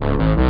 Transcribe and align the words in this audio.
Hi, 0.00 0.45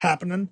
happening. 0.00 0.50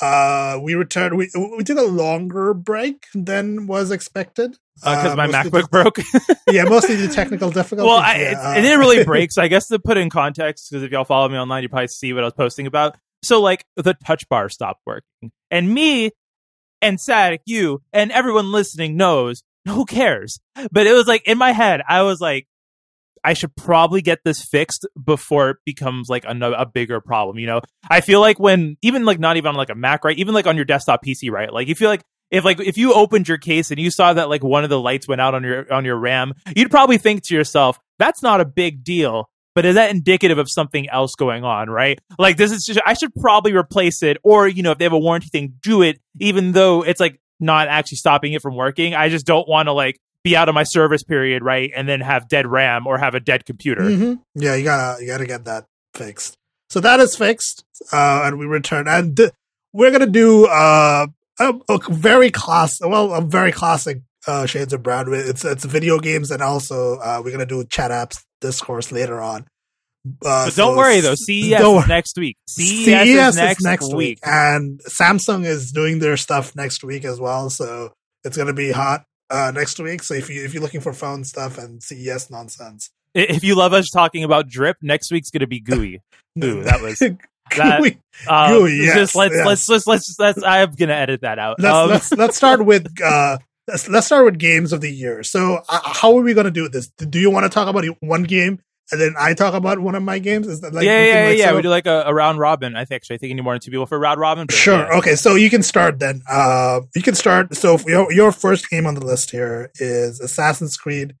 Uh, 0.00 0.58
we 0.62 0.74
returned, 0.74 1.18
we, 1.18 1.28
we 1.54 1.64
took 1.64 1.76
a 1.76 1.82
longer 1.82 2.54
break 2.54 3.08
than 3.14 3.66
was 3.66 3.90
expected. 3.90 4.56
Because 4.80 5.12
Uh, 5.12 5.16
my 5.16 5.26
mostly 5.26 5.50
MacBook 5.50 5.70
broke. 5.70 5.98
yeah, 6.50 6.64
mostly 6.64 6.96
the 6.96 7.08
technical 7.08 7.50
difficulties. 7.50 7.86
well, 7.86 7.98
I, 7.98 8.16
yeah, 8.16 8.30
it, 8.30 8.34
uh, 8.34 8.58
it 8.58 8.62
didn't 8.62 8.78
really 8.80 9.04
break. 9.12 9.32
So 9.32 9.42
I 9.42 9.48
guess 9.48 9.68
to 9.68 9.78
put 9.78 9.96
in 9.96 10.10
context, 10.10 10.68
because 10.70 10.82
if 10.82 10.90
y'all 10.90 11.04
follow 11.04 11.28
me 11.28 11.36
online, 11.36 11.62
you 11.62 11.68
probably 11.68 11.88
see 11.88 12.12
what 12.12 12.22
I 12.22 12.26
was 12.26 12.34
posting 12.34 12.66
about. 12.66 12.96
So 13.22 13.40
like 13.40 13.64
the 13.76 13.94
touch 14.06 14.28
bar 14.28 14.48
stopped 14.48 14.80
working, 14.86 15.30
and 15.50 15.72
me 15.72 16.10
and 16.82 17.00
Sadik, 17.00 17.42
you 17.46 17.82
and 17.92 18.10
everyone 18.12 18.50
listening 18.52 18.96
knows 18.96 19.42
who 19.68 19.84
cares. 19.84 20.40
But 20.72 20.86
it 20.86 20.92
was 20.94 21.06
like 21.06 21.26
in 21.28 21.36
my 21.36 21.52
head, 21.52 21.82
I 21.86 22.02
was 22.02 22.20
like, 22.20 22.46
I 23.22 23.34
should 23.34 23.54
probably 23.54 24.00
get 24.00 24.20
this 24.24 24.42
fixed 24.42 24.86
before 25.02 25.50
it 25.50 25.56
becomes 25.66 26.08
like 26.08 26.24
a, 26.24 26.30
a 26.52 26.64
bigger 26.64 27.02
problem. 27.02 27.38
You 27.38 27.46
know, 27.46 27.60
I 27.90 28.00
feel 28.00 28.20
like 28.20 28.38
when 28.40 28.76
even 28.80 29.04
like 29.04 29.18
not 29.18 29.36
even 29.36 29.50
on 29.50 29.54
like 29.56 29.68
a 29.68 29.74
Mac, 29.74 30.04
right? 30.04 30.16
Even 30.16 30.32
like 30.34 30.46
on 30.46 30.56
your 30.56 30.64
desktop 30.64 31.04
PC, 31.04 31.30
right? 31.30 31.52
Like 31.52 31.68
you 31.68 31.74
feel 31.74 31.90
like 31.90 32.02
if 32.30 32.44
like 32.44 32.60
if 32.60 32.76
you 32.78 32.92
opened 32.94 33.28
your 33.28 33.38
case 33.38 33.70
and 33.70 33.80
you 33.80 33.90
saw 33.90 34.12
that 34.12 34.28
like 34.28 34.42
one 34.44 34.64
of 34.64 34.70
the 34.70 34.80
lights 34.80 35.08
went 35.08 35.20
out 35.20 35.34
on 35.34 35.42
your 35.44 35.72
on 35.72 35.84
your 35.84 35.96
RAM, 35.96 36.34
you'd 36.54 36.70
probably 36.70 36.98
think 36.98 37.22
to 37.26 37.34
yourself, 37.34 37.78
that's 37.98 38.22
not 38.22 38.40
a 38.40 38.44
big 38.44 38.84
deal. 38.84 39.28
But 39.54 39.64
is 39.64 39.74
that 39.74 39.90
indicative 39.90 40.38
of 40.38 40.48
something 40.48 40.88
else 40.88 41.16
going 41.16 41.42
on, 41.42 41.68
right? 41.68 41.98
Like 42.20 42.36
this 42.36 42.52
is 42.52 42.64
just, 42.64 42.80
I 42.86 42.94
should 42.94 43.12
probably 43.16 43.52
replace 43.52 44.00
it, 44.02 44.16
or 44.22 44.46
you 44.46 44.62
know, 44.62 44.70
if 44.70 44.78
they 44.78 44.84
have 44.84 44.92
a 44.92 44.98
warranty 44.98 45.28
thing, 45.28 45.54
do 45.60 45.82
it, 45.82 46.00
even 46.20 46.52
though 46.52 46.82
it's 46.82 47.00
like 47.00 47.18
not 47.40 47.66
actually 47.66 47.96
stopping 47.96 48.32
it 48.32 48.42
from 48.42 48.54
working. 48.54 48.94
I 48.94 49.08
just 49.08 49.26
don't 49.26 49.48
want 49.48 49.66
to 49.66 49.72
like 49.72 49.98
be 50.22 50.36
out 50.36 50.48
of 50.48 50.54
my 50.54 50.62
service 50.62 51.02
period, 51.02 51.42
right, 51.42 51.72
and 51.74 51.88
then 51.88 52.00
have 52.00 52.28
dead 52.28 52.46
RAM 52.46 52.86
or 52.86 52.96
have 52.98 53.14
a 53.16 53.20
dead 53.20 53.44
computer. 53.44 53.82
Mhm. 53.82 54.20
Yeah, 54.36 54.54
you 54.54 54.62
gotta 54.62 55.00
you 55.02 55.08
gotta 55.08 55.26
get 55.26 55.44
that 55.46 55.64
fixed. 55.94 56.36
So 56.68 56.78
that 56.80 57.00
is 57.00 57.16
fixed, 57.16 57.64
uh, 57.92 58.22
and 58.24 58.38
we 58.38 58.46
return, 58.46 58.86
and 58.86 59.16
th- 59.16 59.32
we're 59.72 59.90
gonna 59.90 60.06
do 60.06 60.46
uh, 60.46 61.08
a, 61.40 61.54
a 61.68 61.78
very 61.90 62.30
class, 62.30 62.78
well, 62.80 63.12
a 63.14 63.20
very 63.20 63.50
classic 63.52 64.02
uh, 64.26 64.46
Shades 64.46 64.72
of 64.72 64.82
Brown. 64.82 65.06
It's 65.12 65.44
it's 65.44 65.64
video 65.64 65.98
games, 65.98 66.30
and 66.30 66.42
also 66.42 66.98
uh, 66.98 67.20
we're 67.24 67.32
gonna 67.32 67.46
do 67.46 67.64
chat 67.64 67.90
apps 67.90 68.22
discourse 68.40 68.92
later 68.92 69.20
on. 69.20 69.46
Uh, 70.24 70.46
But 70.46 70.54
don't 70.54 70.76
worry 70.76 71.00
though, 71.00 71.14
CES 71.14 71.58
don't 71.58 71.82
is 71.82 71.88
next 71.88 72.16
week. 72.18 72.36
CES, 72.48 72.84
CES 72.84 73.28
is 73.28 73.60
next, 73.64 73.92
week. 73.94 74.18
and 74.22 74.80
Samsung 74.88 75.44
is 75.44 75.72
doing 75.72 75.98
their 75.98 76.16
stuff 76.16 76.54
next 76.56 76.82
week 76.84 77.04
as 77.04 77.20
well. 77.20 77.50
So 77.50 77.92
it's 78.24 78.36
gonna 78.36 78.54
be 78.54 78.70
hot 78.72 79.04
uh, 79.30 79.52
next 79.54 79.78
week. 79.78 80.02
So 80.02 80.14
if 80.14 80.30
you 80.30 80.44
if 80.44 80.54
you're 80.54 80.62
looking 80.62 80.80
for 80.80 80.92
phone 80.92 81.24
stuff 81.24 81.58
and 81.58 81.82
CES 81.82 82.30
nonsense, 82.30 82.90
If 83.14 83.42
you 83.44 83.56
love 83.56 83.72
us 83.72 83.88
talking 83.90 84.24
about 84.24 84.48
drip, 84.48 84.76
next 84.82 85.10
week's 85.12 85.30
gonna 85.30 85.46
be 85.46 85.60
gooey. 85.60 86.00
Ooh, 86.44 86.62
that 86.62 86.80
was- 86.80 87.02
that- 87.56 87.80
Gooey. 87.80 87.98
Um, 88.28 88.52
Gooey, 88.52 88.76
yes, 88.84 88.96
just 88.96 89.16
let's 89.16 89.34
yes. 89.34 89.46
let's 89.46 89.68
let's 89.68 89.86
let's 89.86 90.18
let's. 90.18 90.42
I'm 90.42 90.72
gonna 90.72 90.92
edit 90.92 91.22
that 91.22 91.38
out. 91.38 91.58
let's, 91.58 91.74
Um, 91.74 91.88
let's 91.88 92.12
let's 92.12 92.36
start 92.36 92.64
with 92.64 92.86
uh 93.02 93.38
let's, 93.66 93.88
let's 93.88 94.06
start 94.06 94.24
with 94.24 94.38
games 94.38 94.72
of 94.72 94.80
the 94.80 94.92
year. 94.92 95.22
So 95.22 95.62
uh, 95.68 95.80
how 95.84 96.16
are 96.16 96.22
we 96.22 96.34
going 96.34 96.44
to 96.44 96.50
do 96.50 96.68
this? 96.68 96.88
Do 96.88 97.18
you 97.18 97.30
want 97.30 97.44
to 97.44 97.48
talk 97.48 97.68
about 97.68 97.84
one 98.00 98.24
game 98.24 98.60
and 98.92 99.00
then 99.00 99.14
I 99.18 99.34
talk 99.34 99.54
about 99.54 99.78
one 99.78 99.94
of 99.94 100.02
my 100.02 100.18
games? 100.18 100.48
Is 100.48 100.60
that 100.60 100.74
like 100.74 100.84
yeah, 100.84 101.04
yeah, 101.04 101.06
yeah, 101.22 101.28
like, 101.28 101.38
yeah. 101.38 101.44
sort 101.46 101.56
We 101.56 101.62
do 101.62 101.68
like 101.68 101.86
a, 101.86 102.02
a 102.06 102.14
round 102.14 102.38
robin. 102.38 102.76
I 102.76 102.84
think 102.84 102.96
actually, 102.96 103.14
I 103.14 103.18
think 103.18 103.28
you 103.28 103.34
need 103.36 103.44
more 103.44 103.54
than 103.54 103.60
two 103.60 103.70
people 103.70 103.86
for 103.86 103.98
round 103.98 104.20
robin. 104.20 104.48
Sure. 104.50 104.78
yeah. 104.78 104.98
Okay. 104.98 105.14
So 105.14 105.36
you 105.36 105.50
can 105.50 105.62
start 105.62 105.98
then. 105.98 106.22
Uh, 106.28 106.80
you 106.94 107.02
can 107.02 107.14
start. 107.14 107.54
So 107.54 107.78
your 107.86 108.12
your 108.12 108.32
first 108.32 108.68
game 108.68 108.86
on 108.86 108.94
the 108.94 109.04
list 109.04 109.30
here 109.30 109.70
is 109.76 110.20
Assassin's 110.20 110.76
Creed 110.76 111.14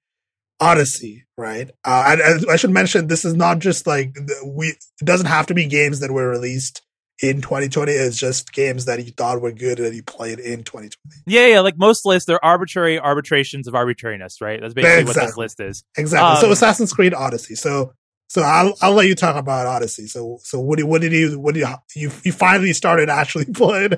Odyssey, 0.60 1.24
right? 1.36 1.70
Uh, 1.84 2.16
and 2.22 2.44
I 2.50 2.56
should 2.56 2.70
mention 2.70 3.06
this 3.06 3.24
is 3.24 3.34
not 3.34 3.58
just 3.58 3.86
like 3.86 4.14
we. 4.44 4.68
It 4.68 5.04
doesn't 5.04 5.26
have 5.26 5.46
to 5.46 5.54
be 5.54 5.66
games 5.66 6.00
that 6.00 6.10
were 6.10 6.28
released 6.28 6.82
in 7.22 7.40
2020. 7.40 7.92
It's 7.92 8.16
just 8.18 8.52
games 8.52 8.84
that 8.86 9.04
you 9.04 9.12
thought 9.12 9.40
were 9.40 9.52
good 9.52 9.78
that 9.78 9.94
you 9.94 10.02
played 10.02 10.38
in 10.38 10.62
2020. 10.64 10.90
Yeah, 11.26 11.46
yeah. 11.46 11.60
Like 11.60 11.78
most 11.78 12.04
lists, 12.06 12.26
they're 12.26 12.44
arbitrary 12.44 12.98
arbitrations 12.98 13.66
of 13.68 13.74
arbitrariness, 13.74 14.40
right? 14.40 14.60
That's 14.60 14.74
basically 14.74 15.04
what 15.04 15.16
this 15.16 15.36
list 15.36 15.60
is. 15.60 15.82
Exactly. 15.96 16.40
so 16.40 16.46
Um, 16.46 16.52
Assassin's 16.52 16.92
Creed 16.92 17.14
Odyssey. 17.14 17.54
So 17.54 17.92
so 18.28 18.42
I'll 18.42 18.74
I'll 18.80 18.92
let 18.94 19.06
you 19.08 19.14
talk 19.14 19.36
about 19.36 19.66
Odyssey. 19.66 20.06
So 20.06 20.38
so 20.42 20.60
what 20.60 20.78
do 20.78 20.86
what 20.86 21.00
did 21.00 21.12
you 21.12 21.38
what 21.40 21.54
do 21.54 21.60
you 21.60 21.66
you 21.94 22.10
you 22.22 22.32
finally 22.32 22.72
started 22.72 23.08
actually 23.08 23.44
playing? 23.54 23.94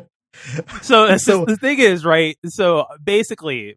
So, 0.80 1.16
So- 1.18 1.44
the 1.46 1.56
thing 1.56 1.78
is, 1.78 2.04
right? 2.04 2.36
So 2.46 2.86
basically, 3.04 3.76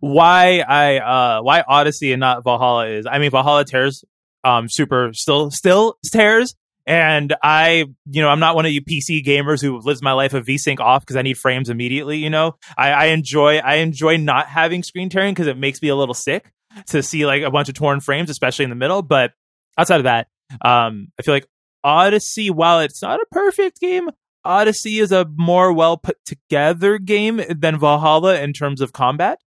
why 0.00 0.60
I 0.60 0.98
uh 0.98 1.42
why 1.42 1.62
Odyssey 1.66 2.12
and 2.12 2.20
not 2.20 2.44
Valhalla 2.44 2.88
is 2.88 3.06
I 3.06 3.18
mean 3.18 3.30
Valhalla 3.30 3.64
tears 3.64 4.04
um 4.44 4.68
super 4.68 5.10
still 5.12 5.50
still 5.50 5.96
tears. 6.12 6.54
And 6.88 7.34
I 7.42 7.86
you 8.06 8.22
know 8.22 8.28
I'm 8.28 8.40
not 8.40 8.54
one 8.54 8.66
of 8.66 8.72
you 8.72 8.82
PC 8.82 9.24
gamers 9.24 9.60
who 9.60 9.78
lives 9.78 10.02
my 10.02 10.12
life 10.12 10.34
of 10.34 10.46
VSync 10.46 10.80
off 10.80 11.02
because 11.02 11.16
I 11.16 11.22
need 11.22 11.38
frames 11.38 11.68
immediately 11.68 12.18
you 12.18 12.30
know? 12.30 12.56
I, 12.76 12.90
I 12.90 13.04
enjoy 13.06 13.58
I 13.58 13.76
enjoy 13.76 14.16
not 14.16 14.46
having 14.46 14.82
screen 14.82 15.08
tearing 15.08 15.34
because 15.34 15.46
it 15.46 15.58
makes 15.58 15.82
me 15.82 15.88
a 15.88 15.96
little 15.96 16.14
sick 16.14 16.52
to 16.88 17.02
see 17.02 17.26
like 17.26 17.42
a 17.42 17.50
bunch 17.50 17.68
of 17.68 17.74
torn 17.74 18.00
frames 18.00 18.30
especially 18.30 18.64
in 18.64 18.70
the 18.70 18.76
middle. 18.76 19.02
But 19.02 19.32
outside 19.78 19.98
of 19.98 20.04
that 20.04 20.28
um 20.62 21.08
I 21.18 21.22
feel 21.22 21.34
like 21.34 21.46
Odyssey 21.82 22.50
while 22.50 22.80
it's 22.80 23.02
not 23.02 23.20
a 23.20 23.26
perfect 23.30 23.80
game 23.80 24.10
Odyssey 24.44 25.00
is 25.00 25.10
a 25.10 25.26
more 25.36 25.72
well 25.72 25.96
put 25.96 26.18
together 26.24 26.98
game 26.98 27.42
than 27.48 27.78
Valhalla 27.78 28.40
in 28.40 28.52
terms 28.52 28.80
of 28.80 28.92
combat. 28.92 29.40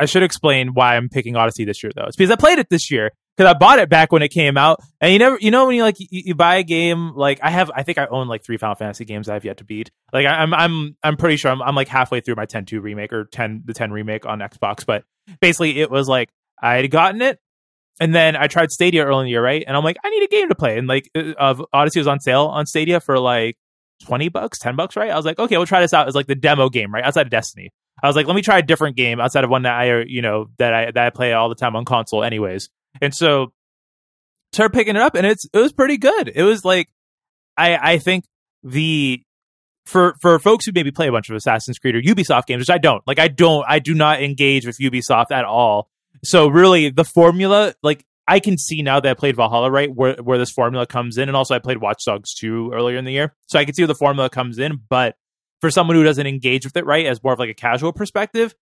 I 0.00 0.06
should 0.06 0.22
explain 0.22 0.68
why 0.74 0.96
I'm 0.96 1.08
picking 1.08 1.36
Odyssey 1.36 1.64
this 1.64 1.82
year 1.82 1.92
though. 1.94 2.04
It's 2.04 2.16
because 2.16 2.30
I 2.30 2.36
played 2.36 2.58
it 2.58 2.68
this 2.70 2.90
year 2.90 3.10
because 3.36 3.54
I 3.54 3.56
bought 3.56 3.78
it 3.78 3.88
back 3.88 4.12
when 4.12 4.22
it 4.22 4.28
came 4.28 4.56
out, 4.56 4.80
and 5.00 5.12
you 5.12 5.18
never, 5.18 5.38
you 5.40 5.50
know, 5.50 5.66
when 5.66 5.76
you 5.76 5.82
like 5.82 6.00
you, 6.00 6.06
you 6.10 6.34
buy 6.34 6.56
a 6.56 6.62
game 6.62 7.12
like 7.14 7.38
I 7.42 7.50
have, 7.50 7.70
I 7.74 7.82
think 7.82 7.98
I 7.98 8.06
own 8.06 8.26
like 8.26 8.42
three 8.42 8.56
Final 8.56 8.74
Fantasy 8.74 9.04
games 9.04 9.28
I 9.28 9.34
have 9.34 9.44
yet 9.44 9.58
to 9.58 9.64
beat. 9.64 9.90
Like 10.12 10.26
I, 10.26 10.36
I'm, 10.42 10.54
I'm, 10.54 10.96
I'm 11.02 11.16
pretty 11.16 11.36
sure 11.36 11.50
I'm, 11.50 11.62
I'm 11.62 11.74
like 11.74 11.88
halfway 11.88 12.20
through 12.20 12.36
my 12.36 12.46
10-2 12.46 12.82
remake 12.82 13.12
or 13.12 13.24
10 13.24 13.62
the 13.66 13.74
10 13.74 13.92
remake 13.92 14.26
on 14.26 14.40
Xbox, 14.40 14.84
but 14.86 15.04
basically 15.40 15.80
it 15.80 15.90
was 15.90 16.08
like 16.08 16.30
I 16.60 16.76
had 16.76 16.90
gotten 16.90 17.22
it. 17.22 17.38
And 18.00 18.14
then 18.14 18.34
I 18.34 18.46
tried 18.46 18.70
Stadia 18.70 19.04
early 19.04 19.20
in 19.20 19.24
the 19.26 19.30
year, 19.32 19.44
right? 19.44 19.62
And 19.66 19.76
I'm 19.76 19.84
like, 19.84 19.98
I 20.02 20.08
need 20.08 20.22
a 20.22 20.28
game 20.28 20.48
to 20.48 20.54
play. 20.54 20.78
And 20.78 20.88
like, 20.88 21.10
uh, 21.14 21.32
uh, 21.38 21.62
Odyssey 21.70 22.00
was 22.00 22.06
on 22.06 22.18
sale 22.18 22.46
on 22.46 22.64
Stadia 22.64 22.98
for 22.98 23.18
like 23.18 23.58
20 24.04 24.30
bucks, 24.30 24.58
10 24.58 24.74
bucks, 24.74 24.96
right? 24.96 25.10
I 25.10 25.16
was 25.16 25.26
like, 25.26 25.38
okay, 25.38 25.58
we'll 25.58 25.66
try 25.66 25.82
this 25.82 25.92
out 25.92 26.08
as 26.08 26.14
like 26.14 26.26
the 26.26 26.34
demo 26.34 26.70
game, 26.70 26.94
right? 26.94 27.04
Outside 27.04 27.26
of 27.26 27.30
Destiny. 27.30 27.70
I 28.02 28.06
was 28.06 28.16
like, 28.16 28.26
let 28.26 28.36
me 28.36 28.42
try 28.42 28.58
a 28.58 28.62
different 28.62 28.96
game 28.96 29.20
outside 29.20 29.44
of 29.44 29.50
one 29.50 29.62
that 29.62 29.74
I, 29.74 30.02
you 30.06 30.22
know, 30.22 30.50
that 30.58 30.74
I, 30.74 30.84
that 30.86 31.06
I 31.06 31.10
play 31.10 31.32
all 31.32 31.48
the 31.48 31.54
time 31.54 31.76
on 31.76 31.84
console 31.84 32.24
anyways. 32.24 32.68
And 33.00 33.14
so 33.14 33.52
started 34.52 34.74
picking 34.74 34.96
it 34.96 35.02
up 35.02 35.14
and 35.14 35.26
it's, 35.26 35.46
it 35.52 35.58
was 35.58 35.72
pretty 35.72 35.98
good. 35.98 36.30
It 36.34 36.42
was 36.42 36.64
like, 36.64 36.88
I, 37.56 37.94
I 37.94 37.98
think 37.98 38.24
the, 38.62 39.22
for, 39.86 40.14
for 40.20 40.38
folks 40.38 40.66
who 40.66 40.72
maybe 40.74 40.90
play 40.90 41.08
a 41.08 41.12
bunch 41.12 41.30
of 41.30 41.36
Assassin's 41.36 41.78
Creed 41.78 41.96
or 41.96 42.02
Ubisoft 42.02 42.46
games, 42.46 42.60
which 42.60 42.70
I 42.70 42.78
don't, 42.78 43.02
like, 43.06 43.18
I 43.18 43.28
don't, 43.28 43.64
I 43.68 43.78
do 43.78 43.94
not 43.94 44.22
engage 44.22 44.66
with 44.66 44.78
Ubisoft 44.78 45.30
at 45.30 45.44
all. 45.44 45.88
So 46.22 46.48
really 46.48 46.90
the 46.90 47.04
formula, 47.04 47.74
like, 47.82 48.04
I 48.30 48.38
can 48.38 48.58
see 48.58 48.82
now 48.82 49.00
that 49.00 49.10
I 49.10 49.14
played 49.14 49.34
Valhalla, 49.34 49.72
right, 49.72 49.92
where 49.92 50.14
where 50.22 50.38
this 50.38 50.52
formula 50.52 50.86
comes 50.86 51.18
in, 51.18 51.28
and 51.28 51.36
also 51.36 51.52
I 51.52 51.58
played 51.58 51.78
Watch 51.78 52.04
Dogs 52.06 52.32
2 52.34 52.70
earlier 52.72 52.96
in 52.96 53.04
the 53.04 53.10
year, 53.10 53.34
so 53.48 53.58
I 53.58 53.64
can 53.64 53.74
see 53.74 53.82
where 53.82 53.88
the 53.88 53.96
formula 53.96 54.30
comes 54.30 54.60
in. 54.60 54.80
But 54.88 55.16
for 55.60 55.70
someone 55.70 55.96
who 55.96 56.04
doesn't 56.04 56.26
engage 56.26 56.64
with 56.64 56.76
it, 56.76 56.86
right, 56.86 57.06
as 57.06 57.22
more 57.22 57.32
of 57.32 57.38
like 57.38 57.50
a 57.50 57.54
casual 57.54 57.92
perspective, 57.92 58.54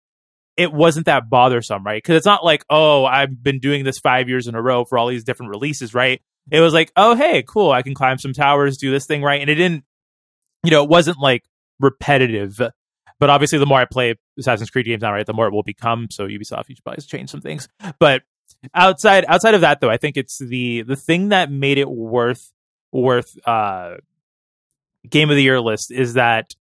it 0.57 0.73
wasn't 0.73 1.07
that 1.07 1.31
bothersome, 1.31 1.85
right? 1.85 2.03
Because 2.03 2.17
it's 2.17 2.27
not 2.27 2.45
like, 2.45 2.65
oh, 2.69 3.05
I've 3.05 3.43
been 3.43 3.61
doing 3.61 3.85
this 3.85 3.99
five 3.99 4.29
years 4.29 4.49
in 4.49 4.55
a 4.55 4.63
row 4.63 4.85
for 4.85 4.99
all 4.99 5.07
these 5.07 5.25
different 5.25 5.51
releases, 5.51 5.95
right? 5.95 6.21
It 6.51 6.61
was 6.61 6.75
like, 6.75 6.91
oh, 6.97 7.15
hey, 7.15 7.45
cool, 7.47 7.71
I 7.71 7.83
can 7.83 7.95
climb 7.95 8.19
some 8.19 8.33
towers, 8.33 8.79
do 8.79 8.91
this 8.91 9.07
thing, 9.07 9.23
right? 9.23 9.41
And 9.41 9.49
it 9.49 9.55
didn't, 9.55 9.85
you 10.65 10.71
know, 10.71 10.83
it 10.83 10.89
wasn't 10.89 11.19
like 11.19 11.45
repetitive. 11.79 12.61
But 13.21 13.31
obviously, 13.31 13.59
the 13.59 13.67
more 13.67 13.79
I 13.79 13.85
play 13.85 14.17
Assassin's 14.39 14.71
Creed 14.71 14.87
games 14.87 15.03
now, 15.03 15.13
right, 15.13 15.27
the 15.27 15.33
more 15.33 15.47
it 15.47 15.53
will 15.53 15.63
become. 15.63 16.09
So 16.11 16.27
Ubisoft, 16.27 16.69
you 16.69 16.75
should 16.75 16.85
probably 16.85 17.03
change 17.05 17.31
some 17.31 17.41
things. 17.41 17.69
But 17.99 18.23
outside 18.75 19.25
outside 19.29 19.55
of 19.55 19.61
that, 19.63 19.81
though, 19.81 19.91
I 19.91 19.97
think 19.97 20.17
it's 20.17 20.39
the 20.39 20.83
the 20.83 20.97
thing 20.97 21.31
that 21.31 21.51
made 21.51 21.79
it 21.79 21.89
worth 21.89 22.53
worth 22.93 23.37
uh 23.47 23.97
game 25.09 25.31
of 25.31 25.37
the 25.37 25.43
year 25.43 25.61
list 25.61 25.91
is 25.91 26.15
that 26.15 26.55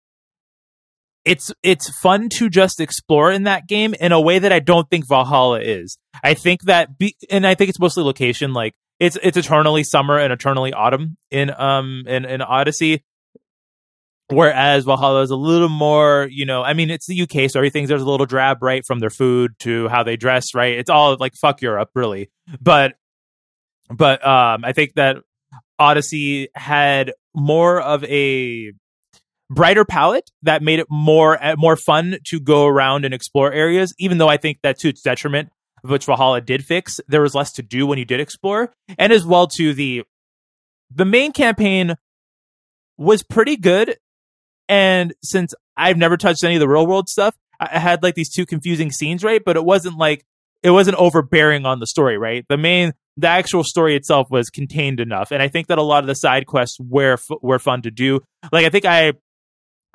it's 1.25 1.51
it's 1.63 1.89
fun 2.00 2.30
to 2.38 2.50
just 2.50 2.80
explore 2.80 3.31
in 3.31 3.44
that 3.44 3.68
game 3.68 3.95
in 4.00 4.12
a 4.12 4.22
way 4.22 4.39
that 4.39 4.54
I 4.54 4.60
don't 4.60 4.89
think 4.89 5.07
Valhalla 5.07 5.60
is. 5.60 5.98
I 6.24 6.36
think 6.36 6.62
that 6.63 6.98
be, 6.98 7.16
and 7.30 7.45
I 7.45 7.56
think 7.56 7.69
it's 7.69 7.80
mostly 7.80 8.04
location 8.04 8.54
like 8.54 8.75
it's 9.00 9.18
it's 9.24 9.36
eternally 9.36 9.83
summer 9.83 10.19
and 10.19 10.31
eternally 10.31 10.72
autumn 10.72 11.18
in 11.31 11.51
um 11.57 12.04
in, 12.07 12.25
in 12.25 12.42
Odyssey. 12.42 13.04
Whereas 14.30 14.86
Valhalla 14.86 15.22
is 15.22 15.30
a 15.30 15.36
little 15.36 15.69
more, 15.69 16.27
you 16.31 16.48
know, 16.48 16.63
I 16.63 16.74
mean, 16.74 16.89
it's 16.89 17.06
the 17.06 17.22
UK, 17.22 17.50
so 17.50 17.60
everything's 17.60 17.89
there's 17.89 18.01
a 18.01 18.10
little 18.10 18.25
drab, 18.25 18.63
right, 18.63 18.83
from 18.83 18.98
their 18.98 19.12
food 19.12 19.54
to 19.60 19.88
how 19.89 20.01
they 20.01 20.16
dress, 20.16 20.56
right? 20.56 20.80
It's 20.80 20.89
all 20.89 21.16
like 21.19 21.33
fuck 21.39 21.62
Europe, 21.62 21.89
really. 21.94 22.31
But, 22.60 22.95
but 23.88 24.25
um, 24.25 24.66
I 24.66 24.74
think 24.74 24.95
that 24.95 25.18
Odyssey 25.77 26.50
had 26.56 27.13
more 27.36 27.80
of 27.80 28.04
a 28.06 28.72
brighter 29.50 29.86
palette 29.86 30.32
that 30.42 30.62
made 30.62 30.80
it 30.80 30.88
more 30.90 31.44
uh, 31.44 31.56
more 31.58 31.76
fun 31.76 32.18
to 32.26 32.40
go 32.40 32.66
around 32.66 33.06
and 33.06 33.14
explore 33.14 33.52
areas. 33.52 33.94
Even 34.00 34.18
though 34.18 34.30
I 34.30 34.38
think 34.38 34.60
that 34.64 34.80
to 34.80 34.90
its 34.90 35.02
detriment, 35.02 35.50
which 35.84 36.06
Valhalla 36.06 36.42
did 36.42 36.66
fix, 36.66 37.00
there 37.08 37.22
was 37.22 37.36
less 37.36 37.52
to 37.54 37.62
do 37.62 37.86
when 37.86 38.00
you 38.00 38.06
did 38.06 38.20
explore, 38.20 38.74
and 38.98 39.12
as 39.14 39.26
well 39.26 39.48
to 39.58 39.74
the 39.74 40.04
the 40.94 41.06
main 41.06 41.32
campaign 41.32 41.96
was 42.98 43.24
pretty 43.24 43.58
good. 43.58 43.98
And 44.68 45.14
since 45.24 45.54
I've 45.78 45.98
never 45.98 46.18
touched 46.18 46.44
any 46.44 46.56
of 46.56 46.60
the 46.60 46.68
real 46.68 46.88
world 46.88 47.10
stuff, 47.10 47.36
I 47.60 47.80
had 47.80 48.02
like 48.04 48.16
these 48.16 48.32
two 48.32 48.46
confusing 48.46 48.92
scenes, 48.92 49.24
right? 49.24 49.42
But 49.44 49.58
it 49.58 49.66
wasn't 49.66 49.98
like 49.98 50.26
it 50.64 50.72
wasn't 50.72 50.98
overbearing 50.98 51.66
on 51.66 51.80
the 51.80 51.88
story, 51.88 52.18
right? 52.18 52.46
The 52.50 52.58
main 52.58 52.94
the 53.18 53.28
actual 53.28 53.64
story 53.64 53.96
itself 53.96 54.28
was 54.30 54.50
contained 54.50 55.00
enough, 55.00 55.32
and 55.32 55.42
I 55.42 55.48
think 55.48 55.68
that 55.68 55.78
a 55.78 55.84
lot 55.84 56.04
of 56.04 56.08
the 56.08 56.16
side 56.16 56.48
quests 56.48 56.78
were 56.80 57.18
were 57.42 57.60
fun 57.60 57.84
to 57.84 57.92
do. 57.92 58.22
Like 58.52 58.66
I 58.66 58.70
think 58.70 58.86
I 58.86 59.14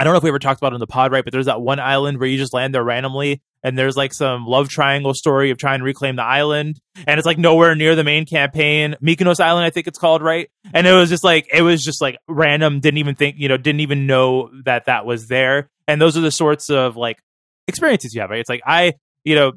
I 0.01 0.05
don't 0.05 0.15
know 0.15 0.17
if 0.17 0.23
we 0.23 0.31
ever 0.31 0.39
talked 0.39 0.59
about 0.59 0.73
it 0.73 0.77
in 0.77 0.81
the 0.81 0.87
pod, 0.87 1.13
right? 1.13 1.23
But 1.23 1.35
there's 1.35 1.45
that 1.45 1.61
one 1.61 1.79
island 1.79 2.19
where 2.19 2.27
you 2.27 2.39
just 2.39 2.55
land 2.55 2.75
there 2.75 2.83
randomly, 2.83 3.43
and 3.63 3.77
there's 3.77 3.99
like 3.99 4.15
some 4.15 4.47
love 4.47 4.71
triangle 4.71 5.13
story 5.13 5.51
of 5.51 5.59
trying 5.59 5.81
to 5.81 5.85
reclaim 5.85 6.17
the 6.17 6.23
island, 6.23 6.81
and 7.07 7.19
it's 7.19 7.27
like 7.27 7.37
nowhere 7.37 7.75
near 7.75 7.95
the 7.95 8.03
main 8.03 8.25
campaign. 8.25 8.97
Mykonos 9.03 9.41
Island, 9.41 9.67
I 9.67 9.71
think 9.71 9.87
it's 9.87 9.99
called, 9.99 10.23
right? 10.23 10.49
And 10.73 10.87
it 10.87 10.93
was 10.95 11.11
just 11.11 11.23
like 11.23 11.49
it 11.53 11.61
was 11.61 11.85
just 11.85 12.01
like 12.01 12.17
random. 12.27 12.81
Didn't 12.81 12.97
even 12.97 13.15
think, 13.15 13.37
you 13.39 13.49
know, 13.49 13.59
didn't 13.59 13.81
even 13.81 14.07
know 14.07 14.49
that 14.65 14.87
that 14.87 15.05
was 15.05 15.29
there. 15.29 15.69
And 15.87 16.01
those 16.01 16.17
are 16.17 16.23
the 16.23 16.31
sorts 16.31 16.71
of 16.71 16.97
like 16.97 17.21
experiences 17.69 18.15
you 18.15 18.23
have, 18.23 18.31
right? 18.31 18.41
It's 18.41 18.49
like 18.49 18.63
I, 18.65 18.95
you 19.23 19.35
know, 19.35 19.53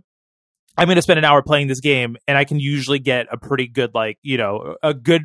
I'm 0.78 0.88
going 0.88 0.98
to 0.98 1.02
spend 1.02 1.20
an 1.20 1.26
hour 1.26 1.42
playing 1.42 1.68
this 1.68 1.80
game, 1.80 2.18
and 2.28 2.38
I 2.38 2.44
can 2.44 2.60
usually 2.60 3.00
get 3.00 3.28
a 3.32 3.38
pretty 3.38 3.68
good, 3.68 3.92
like, 3.94 4.18
you 4.22 4.38
know, 4.38 4.76
a 4.84 4.94
good 4.94 5.24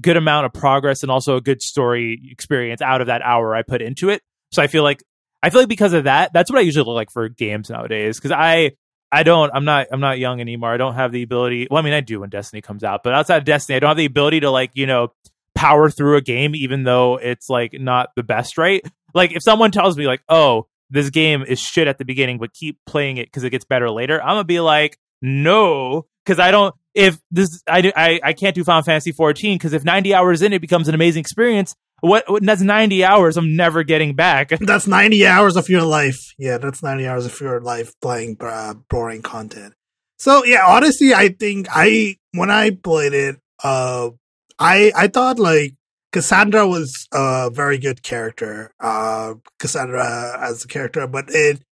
good 0.00 0.16
amount 0.16 0.46
of 0.46 0.52
progress 0.52 1.02
and 1.02 1.10
also 1.10 1.34
a 1.34 1.40
good 1.40 1.60
story 1.62 2.28
experience 2.30 2.80
out 2.80 3.00
of 3.00 3.08
that 3.08 3.22
hour 3.22 3.56
I 3.56 3.62
put 3.62 3.82
into 3.82 4.08
it. 4.08 4.22
So 4.52 4.62
I 4.62 4.66
feel 4.66 4.82
like 4.82 5.02
I 5.42 5.50
feel 5.50 5.60
like 5.60 5.68
because 5.68 5.92
of 5.92 6.04
that, 6.04 6.32
that's 6.32 6.50
what 6.50 6.58
I 6.58 6.62
usually 6.62 6.84
look 6.84 6.94
like 6.94 7.10
for 7.10 7.28
games 7.28 7.70
nowadays. 7.70 8.18
Because 8.18 8.32
I 8.32 8.72
I 9.10 9.22
don't 9.22 9.50
I'm 9.54 9.64
not 9.64 9.88
I'm 9.90 10.00
not 10.00 10.18
young 10.18 10.40
anymore. 10.40 10.72
I 10.72 10.76
don't 10.76 10.94
have 10.94 11.12
the 11.12 11.22
ability. 11.22 11.68
Well, 11.70 11.78
I 11.78 11.82
mean 11.82 11.94
I 11.94 12.00
do 12.00 12.20
when 12.20 12.30
Destiny 12.30 12.62
comes 12.62 12.84
out, 12.84 13.02
but 13.02 13.14
outside 13.14 13.38
of 13.38 13.44
Destiny, 13.44 13.76
I 13.76 13.80
don't 13.80 13.88
have 13.88 13.96
the 13.96 14.04
ability 14.04 14.40
to 14.40 14.50
like 14.50 14.70
you 14.74 14.86
know 14.86 15.08
power 15.54 15.90
through 15.90 16.16
a 16.16 16.22
game 16.22 16.54
even 16.54 16.84
though 16.84 17.16
it's 17.16 17.48
like 17.48 17.72
not 17.74 18.10
the 18.16 18.22
best. 18.22 18.58
Right? 18.58 18.82
Like 19.14 19.32
if 19.32 19.42
someone 19.42 19.70
tells 19.70 19.96
me 19.96 20.06
like 20.06 20.22
oh 20.28 20.66
this 20.90 21.10
game 21.10 21.42
is 21.42 21.58
shit 21.58 21.88
at 21.88 21.98
the 21.98 22.04
beginning, 22.04 22.38
but 22.38 22.52
keep 22.52 22.78
playing 22.86 23.16
it 23.16 23.26
because 23.26 23.44
it 23.44 23.50
gets 23.50 23.64
better 23.64 23.90
later, 23.90 24.22
I'm 24.22 24.30
gonna 24.30 24.44
be 24.44 24.60
like 24.60 24.98
no 25.20 26.06
because 26.24 26.38
I 26.38 26.50
don't. 26.50 26.74
If 26.94 27.18
this, 27.30 27.62
I, 27.66 27.90
I, 27.96 28.20
I 28.22 28.32
can't 28.34 28.54
do 28.54 28.64
Final 28.64 28.82
Fantasy 28.82 29.12
14 29.12 29.56
because 29.56 29.72
if 29.72 29.82
90 29.82 30.12
hours 30.12 30.42
in, 30.42 30.52
it 30.52 30.60
becomes 30.60 30.88
an 30.88 30.94
amazing 30.94 31.20
experience. 31.20 31.74
What, 32.02 32.28
what 32.28 32.42
that's 32.44 32.60
90 32.60 33.04
hours 33.04 33.36
I'm 33.36 33.54
never 33.54 33.84
getting 33.84 34.14
back. 34.14 34.48
That's 34.60 34.88
90 34.88 35.24
hours 35.24 35.56
of 35.56 35.68
your 35.68 35.82
life. 35.82 36.34
Yeah, 36.36 36.58
that's 36.58 36.82
90 36.82 37.06
hours 37.06 37.26
of 37.26 37.40
your 37.40 37.60
life 37.60 37.92
playing 38.00 38.38
uh, 38.40 38.74
boring 38.90 39.22
content. 39.22 39.74
So 40.18 40.44
yeah, 40.44 40.66
Odyssey, 40.66 41.14
I 41.14 41.28
think 41.28 41.68
I 41.70 42.16
when 42.32 42.50
I 42.50 42.70
played 42.70 43.12
it, 43.14 43.36
uh, 43.62 44.10
I 44.58 44.90
I 44.96 45.06
thought 45.06 45.38
like 45.38 45.74
Cassandra 46.12 46.66
was 46.66 47.06
a 47.12 47.50
very 47.50 47.78
good 47.78 48.02
character. 48.02 48.72
Uh, 48.80 49.34
Cassandra 49.60 50.38
as 50.40 50.64
a 50.64 50.68
character, 50.68 51.06
but 51.06 51.26
it 51.28 51.62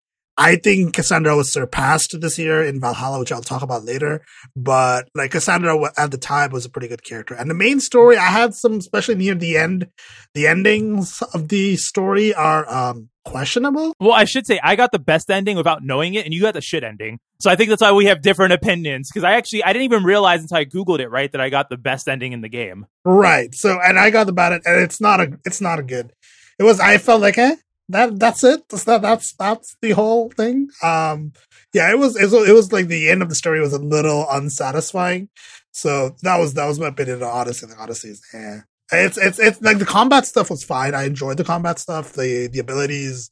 I 0.40 0.56
think 0.56 0.94
Cassandra 0.94 1.36
was 1.36 1.52
surpassed 1.52 2.18
this 2.18 2.38
year 2.38 2.64
in 2.64 2.80
Valhalla, 2.80 3.18
which 3.18 3.30
I'll 3.30 3.42
talk 3.42 3.60
about 3.60 3.84
later. 3.84 4.24
But 4.56 5.06
like 5.14 5.32
Cassandra 5.32 5.78
at 5.98 6.10
the 6.10 6.16
time 6.16 6.50
was 6.50 6.64
a 6.64 6.70
pretty 6.70 6.88
good 6.88 7.04
character. 7.04 7.34
And 7.34 7.50
the 7.50 7.54
main 7.54 7.78
story, 7.78 8.16
I 8.16 8.28
had 8.28 8.54
some, 8.54 8.78
especially 8.78 9.16
near 9.16 9.34
the 9.34 9.58
end, 9.58 9.88
the 10.32 10.46
endings 10.46 11.22
of 11.34 11.48
the 11.48 11.76
story 11.76 12.32
are 12.32 12.66
um, 12.72 13.10
questionable. 13.26 13.92
Well, 14.00 14.14
I 14.14 14.24
should 14.24 14.46
say 14.46 14.58
I 14.62 14.76
got 14.76 14.92
the 14.92 14.98
best 14.98 15.30
ending 15.30 15.58
without 15.58 15.84
knowing 15.84 16.14
it, 16.14 16.24
and 16.24 16.32
you 16.32 16.40
got 16.40 16.54
the 16.54 16.62
shit 16.62 16.84
ending. 16.84 17.18
So 17.42 17.50
I 17.50 17.56
think 17.56 17.68
that's 17.68 17.82
why 17.82 17.92
we 17.92 18.06
have 18.06 18.22
different 18.22 18.54
opinions. 18.54 19.10
Because 19.12 19.24
I 19.24 19.32
actually 19.32 19.62
I 19.62 19.74
didn't 19.74 19.84
even 19.84 20.04
realize 20.04 20.40
until 20.40 20.56
I 20.56 20.64
googled 20.64 21.00
it 21.00 21.08
right 21.10 21.30
that 21.32 21.40
I 21.42 21.50
got 21.50 21.68
the 21.68 21.76
best 21.76 22.08
ending 22.08 22.32
in 22.32 22.40
the 22.40 22.48
game. 22.48 22.86
Right. 23.04 23.54
So 23.54 23.78
and 23.78 23.98
I 23.98 24.08
got 24.08 24.30
about 24.30 24.52
it, 24.52 24.62
and 24.64 24.80
it's 24.80 25.02
not 25.02 25.20
a 25.20 25.38
it's 25.44 25.60
not 25.60 25.78
a 25.78 25.82
good. 25.82 26.14
It 26.58 26.62
was 26.62 26.80
I 26.80 26.96
felt 26.96 27.20
like 27.20 27.36
eh 27.36 27.56
that 27.90 28.18
that's 28.18 28.44
it. 28.44 28.68
That's 28.68 28.84
that, 28.84 29.02
that's 29.02 29.32
that's 29.34 29.76
the 29.80 29.90
whole 29.90 30.30
thing. 30.30 30.68
Um, 30.82 31.32
yeah, 31.72 31.90
it 31.90 31.98
was, 31.98 32.16
it 32.16 32.30
was 32.30 32.48
it 32.48 32.52
was 32.52 32.72
like 32.72 32.86
the 32.86 33.10
end 33.10 33.22
of 33.22 33.28
the 33.28 33.34
story 33.34 33.60
was 33.60 33.72
a 33.72 33.78
little 33.78 34.26
unsatisfying. 34.30 35.28
So 35.72 36.16
that 36.22 36.38
was 36.38 36.54
that 36.54 36.66
was 36.66 36.78
my 36.78 36.88
opinion 36.88 37.16
of 37.16 37.22
Odyssey. 37.22 37.66
The 37.66 37.76
Odyssey 37.76 38.08
is 38.10 38.22
eh. 38.34 38.60
It's 38.92 39.18
it's 39.18 39.38
it's 39.38 39.60
like 39.62 39.78
the 39.78 39.86
combat 39.86 40.26
stuff 40.26 40.50
was 40.50 40.64
fine. 40.64 40.94
I 40.94 41.04
enjoyed 41.04 41.36
the 41.36 41.44
combat 41.44 41.78
stuff. 41.78 42.12
The 42.12 42.48
the 42.48 42.58
abilities. 42.58 43.30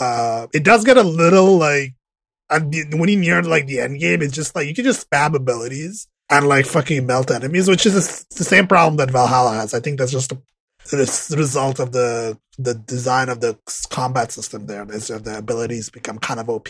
Uh, 0.00 0.48
it 0.52 0.64
does 0.64 0.84
get 0.84 0.96
a 0.96 1.02
little 1.02 1.56
like 1.56 1.94
when 2.50 3.08
you 3.08 3.16
near 3.16 3.42
like 3.42 3.66
the 3.66 3.80
end 3.80 3.98
game, 4.00 4.22
it's 4.22 4.34
just 4.34 4.54
like 4.54 4.68
you 4.68 4.74
can 4.74 4.84
just 4.84 5.08
spam 5.08 5.34
abilities 5.34 6.06
and 6.30 6.46
like 6.46 6.66
fucking 6.66 7.06
melt 7.06 7.30
enemies, 7.30 7.68
which 7.68 7.86
is 7.86 8.24
the 8.24 8.44
same 8.44 8.66
problem 8.66 8.96
that 8.96 9.10
Valhalla 9.10 9.54
has. 9.54 9.74
I 9.74 9.80
think 9.80 9.98
that's 9.98 10.12
just 10.12 10.32
a 10.32 10.38
result 10.92 11.80
of 11.80 11.92
the 11.92 12.38
the 12.58 12.74
design 12.74 13.28
of 13.28 13.40
the 13.40 13.58
combat 13.90 14.30
system 14.30 14.66
there 14.66 14.86
is 14.92 15.08
that 15.08 15.24
the 15.24 15.38
abilities 15.38 15.90
become 15.90 16.18
kind 16.18 16.38
of 16.38 16.48
OP 16.48 16.68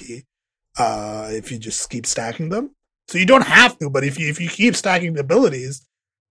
uh, 0.78 1.28
if 1.30 1.50
you 1.50 1.58
just 1.58 1.90
keep 1.90 2.06
stacking 2.06 2.48
them. 2.48 2.74
So 3.08 3.18
you 3.18 3.26
don't 3.26 3.46
have 3.46 3.78
to, 3.78 3.90
but 3.90 4.04
if 4.04 4.18
you 4.18 4.28
if 4.28 4.40
you 4.40 4.48
keep 4.48 4.76
stacking 4.76 5.14
the 5.14 5.20
abilities, 5.20 5.86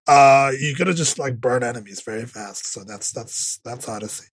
uh, 0.07 0.51
you're 0.59 0.75
gonna 0.75 0.93
just 0.93 1.19
like 1.19 1.39
burn 1.39 1.63
enemies 1.63 2.01
very 2.01 2.25
fast. 2.25 2.65
So 2.67 2.83
that's 2.83 3.11
that's 3.11 3.59
that's 3.63 3.87
Odyssey. 3.87 4.27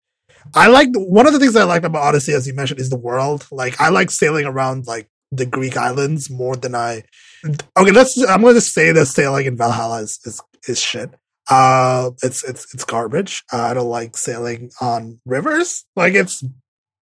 I 0.56 0.68
like 0.68 0.90
one 0.94 1.28
of 1.28 1.34
the 1.34 1.40
things 1.40 1.56
I 1.56 1.64
liked 1.64 1.86
about 1.86 2.04
Odyssey, 2.04 2.34
as 2.34 2.48
you 2.48 2.54
mentioned, 2.54 2.80
is 2.80 2.90
the 2.90 2.98
world. 2.98 3.46
Like 3.52 3.80
I 3.82 3.90
like 3.90 4.10
sailing 4.10 4.46
around 4.46 4.88
like 4.88 5.10
the 5.32 5.46
Greek 5.46 5.78
islands 5.78 6.30
more 6.30 6.56
than 6.56 6.76
I. 6.76 7.04
Okay, 7.46 7.92
let's. 7.92 8.18
I'm 8.28 8.42
going 8.42 8.56
to 8.56 8.62
say 8.62 8.92
that 8.92 9.06
sailing 9.06 9.46
in 9.46 9.58
Valhalla 9.58 10.02
is 10.02 10.20
is, 10.26 10.42
is 10.68 10.80
shit. 10.80 11.14
Uh, 11.50 12.12
it's 12.22 12.44
it's 12.44 12.74
it's 12.74 12.84
garbage. 12.84 13.44
Uh, 13.52 13.62
I 13.62 13.74
don't 13.74 13.90
like 13.90 14.16
sailing 14.16 14.72
on 14.80 15.20
rivers. 15.26 15.86
Like 15.96 16.14
it's 16.14 16.44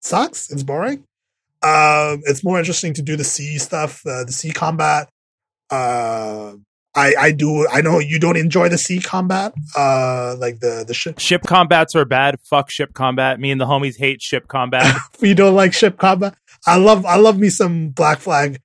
sucks. 0.02 0.50
It's 0.52 0.64
boring. 0.64 1.04
Um, 1.64 2.22
it's 2.26 2.44
more 2.44 2.60
interesting 2.60 2.94
to 2.94 3.02
do 3.02 3.16
the 3.16 3.24
sea 3.24 3.58
stuff, 3.58 4.06
uh, 4.06 4.24
the 4.24 4.32
sea 4.32 4.52
combat. 4.52 5.10
Uh, 5.70 6.54
I 6.96 7.14
I 7.20 7.32
do. 7.32 7.68
I 7.68 7.82
know 7.82 8.00
you 8.00 8.20
don't 8.20 8.38
enjoy 8.38 8.70
the 8.70 8.78
sea 8.78 9.00
combat. 9.00 9.54
Uh, 9.76 10.36
like 10.38 10.62
the 10.62 10.86
the 10.88 10.94
ship 10.94 11.20
ship 11.20 11.44
combats 11.44 11.94
are 11.96 12.06
bad. 12.06 12.40
Fuck 12.44 12.70
ship 12.70 12.94
combat. 12.94 13.40
Me 13.40 13.52
and 13.52 13.60
the 13.60 13.66
homies 13.66 13.98
hate 13.98 14.22
ship 14.22 14.48
combat. 14.48 14.96
you 15.20 15.36
don't 15.36 15.56
like 15.56 15.74
ship 15.74 15.98
combat. 15.98 16.36
I 16.66 16.78
love 16.78 17.06
I 17.06 17.18
love 17.18 17.38
me 17.38 17.50
some 17.50 17.90
Black 17.90 18.20
Flag 18.20 18.62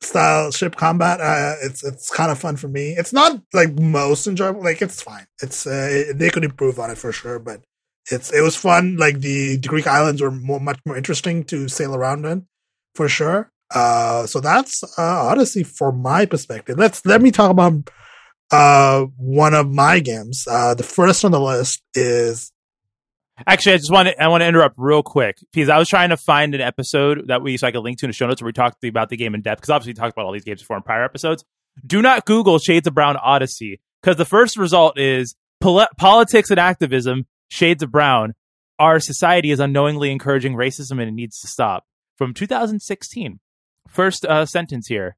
style 0.00 0.50
ship 0.50 0.76
combat. 0.76 1.20
Uh, 1.20 1.54
it's 1.62 1.84
it's 1.84 2.10
kind 2.10 2.30
of 2.30 2.38
fun 2.38 2.56
for 2.56 2.68
me. 2.68 2.94
It's 2.96 3.12
not 3.12 3.40
like 3.52 3.78
most 3.78 4.26
enjoyable. 4.26 4.62
Like 4.62 4.82
it's 4.82 5.02
fine. 5.02 5.26
It's 5.42 5.66
uh, 5.66 6.12
they 6.14 6.30
could 6.30 6.44
improve 6.44 6.78
on 6.78 6.90
it 6.90 6.98
for 6.98 7.12
sure, 7.12 7.38
but 7.38 7.60
it's 8.10 8.32
it 8.32 8.42
was 8.42 8.56
fun. 8.56 8.96
Like 8.96 9.20
the, 9.20 9.56
the 9.56 9.68
Greek 9.68 9.86
islands 9.86 10.22
were 10.22 10.30
more, 10.30 10.60
much 10.60 10.80
more 10.86 10.96
interesting 10.96 11.44
to 11.44 11.68
sail 11.68 11.94
around 11.94 12.24
in, 12.24 12.46
for 12.94 13.08
sure. 13.08 13.50
Uh, 13.74 14.26
so 14.26 14.40
that's 14.40 14.84
uh, 14.98 15.26
Odyssey 15.26 15.64
for 15.64 15.90
my 15.92 16.24
perspective. 16.26 16.78
Let's 16.78 17.04
let 17.04 17.22
me 17.22 17.30
talk 17.30 17.50
about 17.50 17.90
uh 18.52 19.06
one 19.16 19.54
of 19.54 19.72
my 19.72 19.98
games. 19.98 20.46
Uh, 20.48 20.74
the 20.74 20.84
first 20.84 21.24
on 21.24 21.32
the 21.32 21.40
list 21.40 21.82
is 21.94 22.52
Actually, 23.46 23.74
I 23.74 23.76
just 23.76 23.90
want 23.92 24.08
to 24.08 24.22
I 24.22 24.28
want 24.28 24.42
to 24.42 24.46
interrupt 24.46 24.76
real 24.78 25.02
quick 25.02 25.36
because 25.52 25.68
I 25.68 25.78
was 25.78 25.88
trying 25.88 26.08
to 26.10 26.16
find 26.16 26.54
an 26.54 26.60
episode 26.60 27.28
that 27.28 27.42
we 27.42 27.56
so 27.56 27.66
I 27.66 27.70
could 27.72 27.80
link 27.80 27.98
to 27.98 28.06
in 28.06 28.10
the 28.10 28.14
show 28.14 28.26
notes 28.26 28.40
where 28.40 28.46
we 28.46 28.52
talked 28.52 28.82
about 28.84 29.10
the 29.10 29.16
game 29.16 29.34
in 29.34 29.42
depth 29.42 29.60
because 29.60 29.70
obviously 29.70 29.90
we 29.90 29.94
talked 29.94 30.14
about 30.16 30.26
all 30.26 30.32
these 30.32 30.44
games 30.44 30.62
before 30.62 30.76
in 30.76 30.82
prior 30.82 31.04
episodes. 31.04 31.44
Do 31.86 32.00
not 32.00 32.24
Google 32.24 32.58
Shades 32.58 32.86
of 32.86 32.94
Brown 32.94 33.16
Odyssey 33.16 33.80
because 34.02 34.16
the 34.16 34.24
first 34.24 34.56
result 34.56 34.98
is 34.98 35.34
pol- 35.60 35.86
politics 35.98 36.50
and 36.50 36.58
activism. 36.58 37.26
Shades 37.48 37.82
of 37.82 37.90
Brown. 37.92 38.34
Our 38.78 39.00
society 39.00 39.50
is 39.50 39.60
unknowingly 39.60 40.10
encouraging 40.10 40.54
racism 40.54 40.92
and 40.92 41.02
it 41.02 41.12
needs 41.12 41.38
to 41.40 41.48
stop. 41.48 41.84
from 42.16 42.32
2016. 42.34 43.40
First 43.88 44.24
uh, 44.24 44.46
sentence 44.46 44.86
here. 44.88 45.16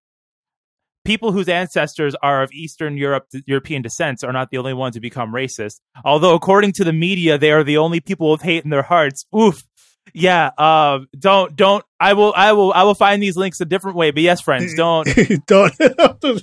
People 1.08 1.32
whose 1.32 1.48
ancestors 1.48 2.14
are 2.22 2.42
of 2.42 2.52
Eastern 2.52 2.98
Europe, 2.98 3.28
European 3.46 3.80
descent 3.80 4.22
are 4.22 4.32
not 4.32 4.50
the 4.50 4.58
only 4.58 4.74
ones 4.74 4.94
to 4.94 5.00
become 5.00 5.32
racist. 5.32 5.80
Although, 6.04 6.34
according 6.34 6.72
to 6.72 6.84
the 6.84 6.92
media, 6.92 7.38
they 7.38 7.50
are 7.50 7.64
the 7.64 7.78
only 7.78 8.00
people 8.00 8.30
with 8.30 8.42
hate 8.42 8.62
in 8.62 8.68
their 8.68 8.82
hearts. 8.82 9.24
Oof. 9.34 9.64
Yeah. 10.12 10.50
Uh, 10.58 11.00
don't, 11.18 11.56
don't, 11.56 11.82
I 11.98 12.12
will, 12.12 12.34
I 12.36 12.52
will, 12.52 12.74
I 12.74 12.82
will 12.82 12.94
find 12.94 13.22
these 13.22 13.38
links 13.38 13.58
a 13.62 13.64
different 13.64 13.96
way. 13.96 14.10
But 14.10 14.22
yes, 14.22 14.42
friends, 14.42 14.74
don't, 14.76 15.08
don't, 15.46 15.74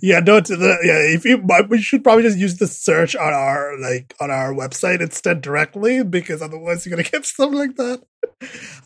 yeah, 0.00 0.20
don't, 0.20 0.48
yeah, 0.50 1.02
if 1.02 1.24
you, 1.24 1.44
we 1.68 1.82
should 1.82 2.04
probably 2.04 2.22
just 2.22 2.38
use 2.38 2.58
the 2.58 2.68
search 2.68 3.16
on 3.16 3.34
our, 3.34 3.76
like, 3.80 4.14
on 4.20 4.30
our 4.30 4.54
website 4.54 5.00
instead 5.00 5.40
directly 5.40 6.04
because 6.04 6.42
otherwise 6.42 6.86
you're 6.86 6.94
going 6.94 7.04
to 7.04 7.10
get 7.10 7.26
something 7.26 7.58
like 7.58 7.74
that. 7.74 8.02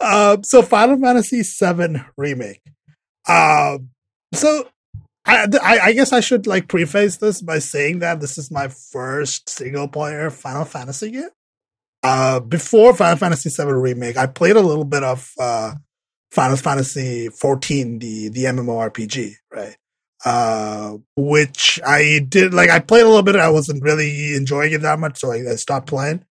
Um, 0.01 0.45
so 0.45 0.63
Final 0.63 0.99
Fantasy 0.99 1.43
VII 1.43 2.05
Remake. 2.17 2.63
Um, 3.29 3.91
so 4.33 4.67
I, 5.31 5.79
I, 5.83 5.93
guess 5.93 6.13
I 6.13 6.21
should 6.21 6.47
like 6.47 6.69
preface 6.69 7.17
this 7.17 7.43
by 7.43 7.59
saying 7.59 8.01
that 8.01 8.21
this 8.21 8.39
is 8.39 8.51
my 8.51 8.69
first 8.69 9.49
single 9.49 9.89
player 9.89 10.31
Final 10.31 10.65
Fantasy 10.65 11.11
game. 11.11 11.29
Uh, 12.03 12.41
before 12.41 12.95
Final 12.95 13.17
Fantasy 13.17 13.51
VII 13.51 13.73
Remake, 13.73 14.17
I 14.17 14.27
played 14.27 14.57
a 14.57 14.61
little 14.61 14.85
bit 14.85 15.05
of 15.05 15.33
uh, 15.39 15.75
Final 16.31 16.57
Fantasy 16.57 17.29
XIV, 17.29 18.01
the 18.01 18.29
the 18.29 18.45
MMORPG, 18.45 19.35
right? 19.53 19.77
Uh, 20.25 20.99
which 21.17 21.81
I 21.85 22.21
did 22.27 22.55
like. 22.55 22.71
I 22.71 22.79
played 22.81 23.03
a 23.03 23.09
little 23.09 23.23
bit. 23.23 23.37
I 23.37 23.51
wasn't 23.51 23.83
really 23.83 24.35
enjoying 24.35 24.73
it 24.73 24.83
that 24.83 24.99
much, 24.99 25.19
so 25.19 25.33
I, 25.33 25.53
I 25.53 25.57
stopped 25.57 25.89
playing. 25.89 26.25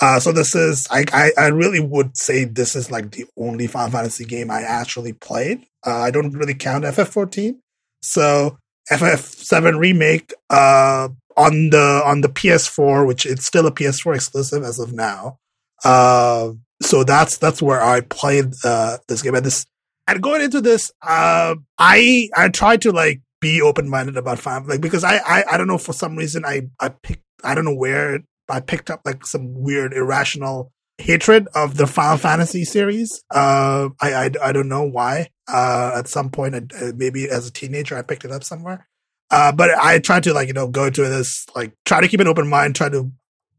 Uh, 0.00 0.18
so 0.18 0.32
this 0.32 0.54
is 0.54 0.88
I, 0.90 1.04
I, 1.12 1.30
I 1.38 1.46
really 1.48 1.80
would 1.80 2.16
say 2.16 2.44
this 2.44 2.74
is 2.74 2.90
like 2.90 3.12
the 3.12 3.26
only 3.36 3.66
Final 3.66 3.90
Fantasy 3.90 4.24
game 4.24 4.50
I 4.50 4.62
actually 4.62 5.12
played. 5.12 5.66
Uh, 5.86 5.98
I 5.98 6.10
don't 6.10 6.32
really 6.32 6.54
count 6.54 6.84
FF14. 6.84 7.56
So 8.04 8.58
FF7 8.90 9.78
remake 9.78 10.32
uh, 10.50 11.08
on 11.36 11.70
the 11.70 12.02
on 12.04 12.20
the 12.20 12.28
PS4, 12.28 13.06
which 13.06 13.26
it's 13.26 13.46
still 13.46 13.66
a 13.66 13.72
PS4 13.72 14.14
exclusive 14.14 14.62
as 14.62 14.78
of 14.78 14.92
now. 14.92 15.38
Uh, 15.84 16.52
so 16.82 17.02
that's 17.02 17.38
that's 17.38 17.62
where 17.62 17.82
I 17.82 18.02
played 18.02 18.52
uh, 18.62 18.98
this 19.08 19.22
game. 19.22 19.34
And 19.34 19.44
this 19.44 19.66
and 20.06 20.22
going 20.22 20.42
into 20.42 20.60
this, 20.60 20.92
uh, 21.02 21.54
I 21.78 22.28
I 22.36 22.48
tried 22.50 22.82
to 22.82 22.92
like 22.92 23.22
be 23.40 23.62
open 23.62 23.88
minded 23.88 24.16
about 24.16 24.38
Final 24.38 24.68
like 24.68 24.80
because 24.80 25.04
I, 25.04 25.16
I 25.16 25.44
I 25.52 25.56
don't 25.56 25.66
know 25.66 25.78
for 25.78 25.92
some 25.92 26.16
reason 26.16 26.44
I 26.44 26.68
I 26.80 26.90
picked 26.90 27.24
I 27.42 27.54
don't 27.54 27.64
know 27.64 27.74
where 27.74 28.20
I 28.50 28.60
picked 28.60 28.90
up 28.90 29.00
like 29.04 29.26
some 29.26 29.54
weird 29.54 29.94
irrational 29.94 30.72
hatred 30.98 31.48
of 31.54 31.76
the 31.76 31.86
Final 31.86 32.16
Fantasy 32.16 32.64
series. 32.64 33.22
Uh, 33.30 33.90
I, 34.00 34.14
I, 34.14 34.30
I 34.42 34.52
don't 34.52 34.68
know 34.68 34.84
why. 34.84 35.30
Uh, 35.46 35.92
at 35.96 36.08
some 36.08 36.30
point, 36.30 36.54
uh, 36.54 36.92
maybe 36.94 37.28
as 37.28 37.46
a 37.46 37.52
teenager, 37.52 37.96
I 37.96 38.02
picked 38.02 38.24
it 38.24 38.30
up 38.30 38.44
somewhere. 38.44 38.88
Uh, 39.30 39.52
but 39.52 39.70
I 39.70 39.98
tried 39.98 40.22
to 40.24 40.34
like 40.34 40.48
you 40.48 40.54
know 40.54 40.68
go 40.68 40.84
into 40.86 41.02
this 41.02 41.46
like 41.56 41.72
try 41.84 42.00
to 42.00 42.08
keep 42.08 42.20
an 42.20 42.28
open 42.28 42.48
mind, 42.48 42.76
try 42.76 42.88
to 42.88 43.10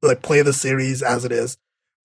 like 0.01 0.21
play 0.21 0.41
the 0.41 0.53
series 0.53 1.01
as 1.01 1.25
it 1.25 1.31
is. 1.31 1.57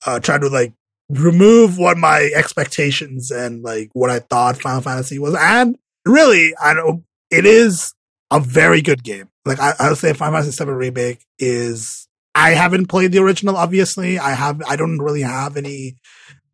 Uh, 0.04 0.18
try 0.18 0.38
to 0.38 0.48
like 0.48 0.72
remove 1.08 1.78
what 1.78 1.96
my 1.96 2.30
expectations 2.34 3.30
and 3.30 3.62
like 3.62 3.90
what 3.92 4.10
I 4.10 4.20
thought 4.20 4.60
Final 4.60 4.80
Fantasy 4.80 5.18
was, 5.18 5.36
and 5.38 5.76
really, 6.04 6.52
I 6.60 6.74
don't. 6.74 7.04
It 7.30 7.46
is 7.46 7.94
a 8.30 8.40
very 8.40 8.82
good 8.82 9.04
game. 9.04 9.28
Like 9.44 9.60
I, 9.60 9.74
I 9.78 9.88
would 9.90 9.98
say, 9.98 10.12
Final 10.14 10.40
Fantasy 10.40 10.64
VII 10.64 10.70
Remake 10.72 11.24
is 11.38 12.08
I 12.34 12.50
haven't 12.50 12.86
played 12.86 13.12
the 13.12 13.18
original, 13.18 13.56
obviously. 13.56 14.18
I 14.18 14.30
have, 14.30 14.62
I 14.68 14.76
don't 14.76 14.98
really 14.98 15.22
have 15.22 15.56
any, 15.56 15.96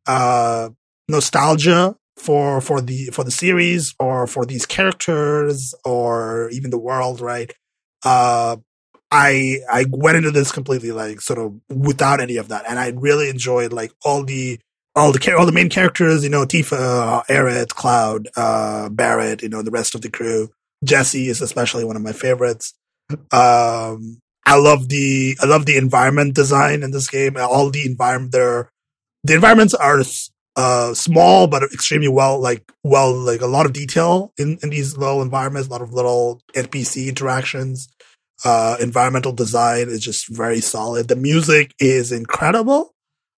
uh, 0.06 0.70
nostalgia 1.08 1.96
for, 2.16 2.60
for 2.60 2.80
the, 2.80 3.06
for 3.06 3.24
the 3.24 3.30
series 3.30 3.94
or 4.00 4.26
for 4.26 4.46
these 4.46 4.66
characters 4.66 5.74
or 5.84 6.48
even 6.50 6.70
the 6.70 6.78
world, 6.78 7.20
right? 7.20 7.52
Uh, 8.04 8.56
I, 9.10 9.58
I 9.70 9.86
went 9.90 10.16
into 10.16 10.30
this 10.30 10.50
completely 10.50 10.92
like 10.92 11.20
sort 11.20 11.38
of 11.38 11.60
without 11.68 12.20
any 12.20 12.36
of 12.36 12.48
that. 12.48 12.64
And 12.68 12.78
I 12.78 12.88
really 12.90 13.28
enjoyed 13.28 13.72
like 13.72 13.92
all 14.04 14.24
the, 14.24 14.58
all 14.94 15.12
the, 15.12 15.36
all 15.38 15.46
the 15.46 15.52
main 15.52 15.68
characters, 15.68 16.24
you 16.24 16.30
know, 16.30 16.46
Tifa, 16.46 17.24
Aerith, 17.26 17.68
Cloud, 17.68 18.28
uh, 18.36 18.88
Barret, 18.88 19.42
you 19.42 19.48
know, 19.48 19.62
the 19.62 19.70
rest 19.70 19.94
of 19.94 20.00
the 20.00 20.10
crew. 20.10 20.50
Jesse 20.84 21.28
is 21.28 21.40
especially 21.40 21.84
one 21.84 21.96
of 21.96 22.02
my 22.02 22.12
favorites. 22.12 22.74
Um, 23.30 24.20
I 24.46 24.56
love 24.56 24.88
the 24.88 25.36
I 25.42 25.46
love 25.46 25.66
the 25.66 25.76
environment 25.76 26.34
design 26.34 26.84
in 26.84 26.92
this 26.92 27.10
game. 27.10 27.36
All 27.36 27.68
the 27.70 27.84
environment 27.84 28.30
there, 28.30 28.70
the 29.24 29.34
environments 29.34 29.74
are 29.74 30.02
uh, 30.54 30.94
small 30.94 31.48
but 31.48 31.64
extremely 31.64 32.08
well 32.08 32.40
like 32.40 32.62
well 32.82 33.12
like 33.12 33.42
a 33.42 33.46
lot 33.46 33.66
of 33.66 33.72
detail 33.72 34.32
in 34.38 34.58
in 34.62 34.70
these 34.70 34.96
little 34.96 35.20
environments. 35.20 35.68
A 35.68 35.72
lot 35.72 35.82
of 35.82 35.92
little 35.92 36.40
NPC 36.54 37.08
interactions. 37.08 37.88
Uh, 38.44 38.76
environmental 38.80 39.32
design 39.32 39.88
is 39.88 40.00
just 40.00 40.28
very 40.28 40.60
solid. 40.60 41.08
The 41.08 41.16
music 41.16 41.74
is 41.80 42.12
incredible. 42.12 42.94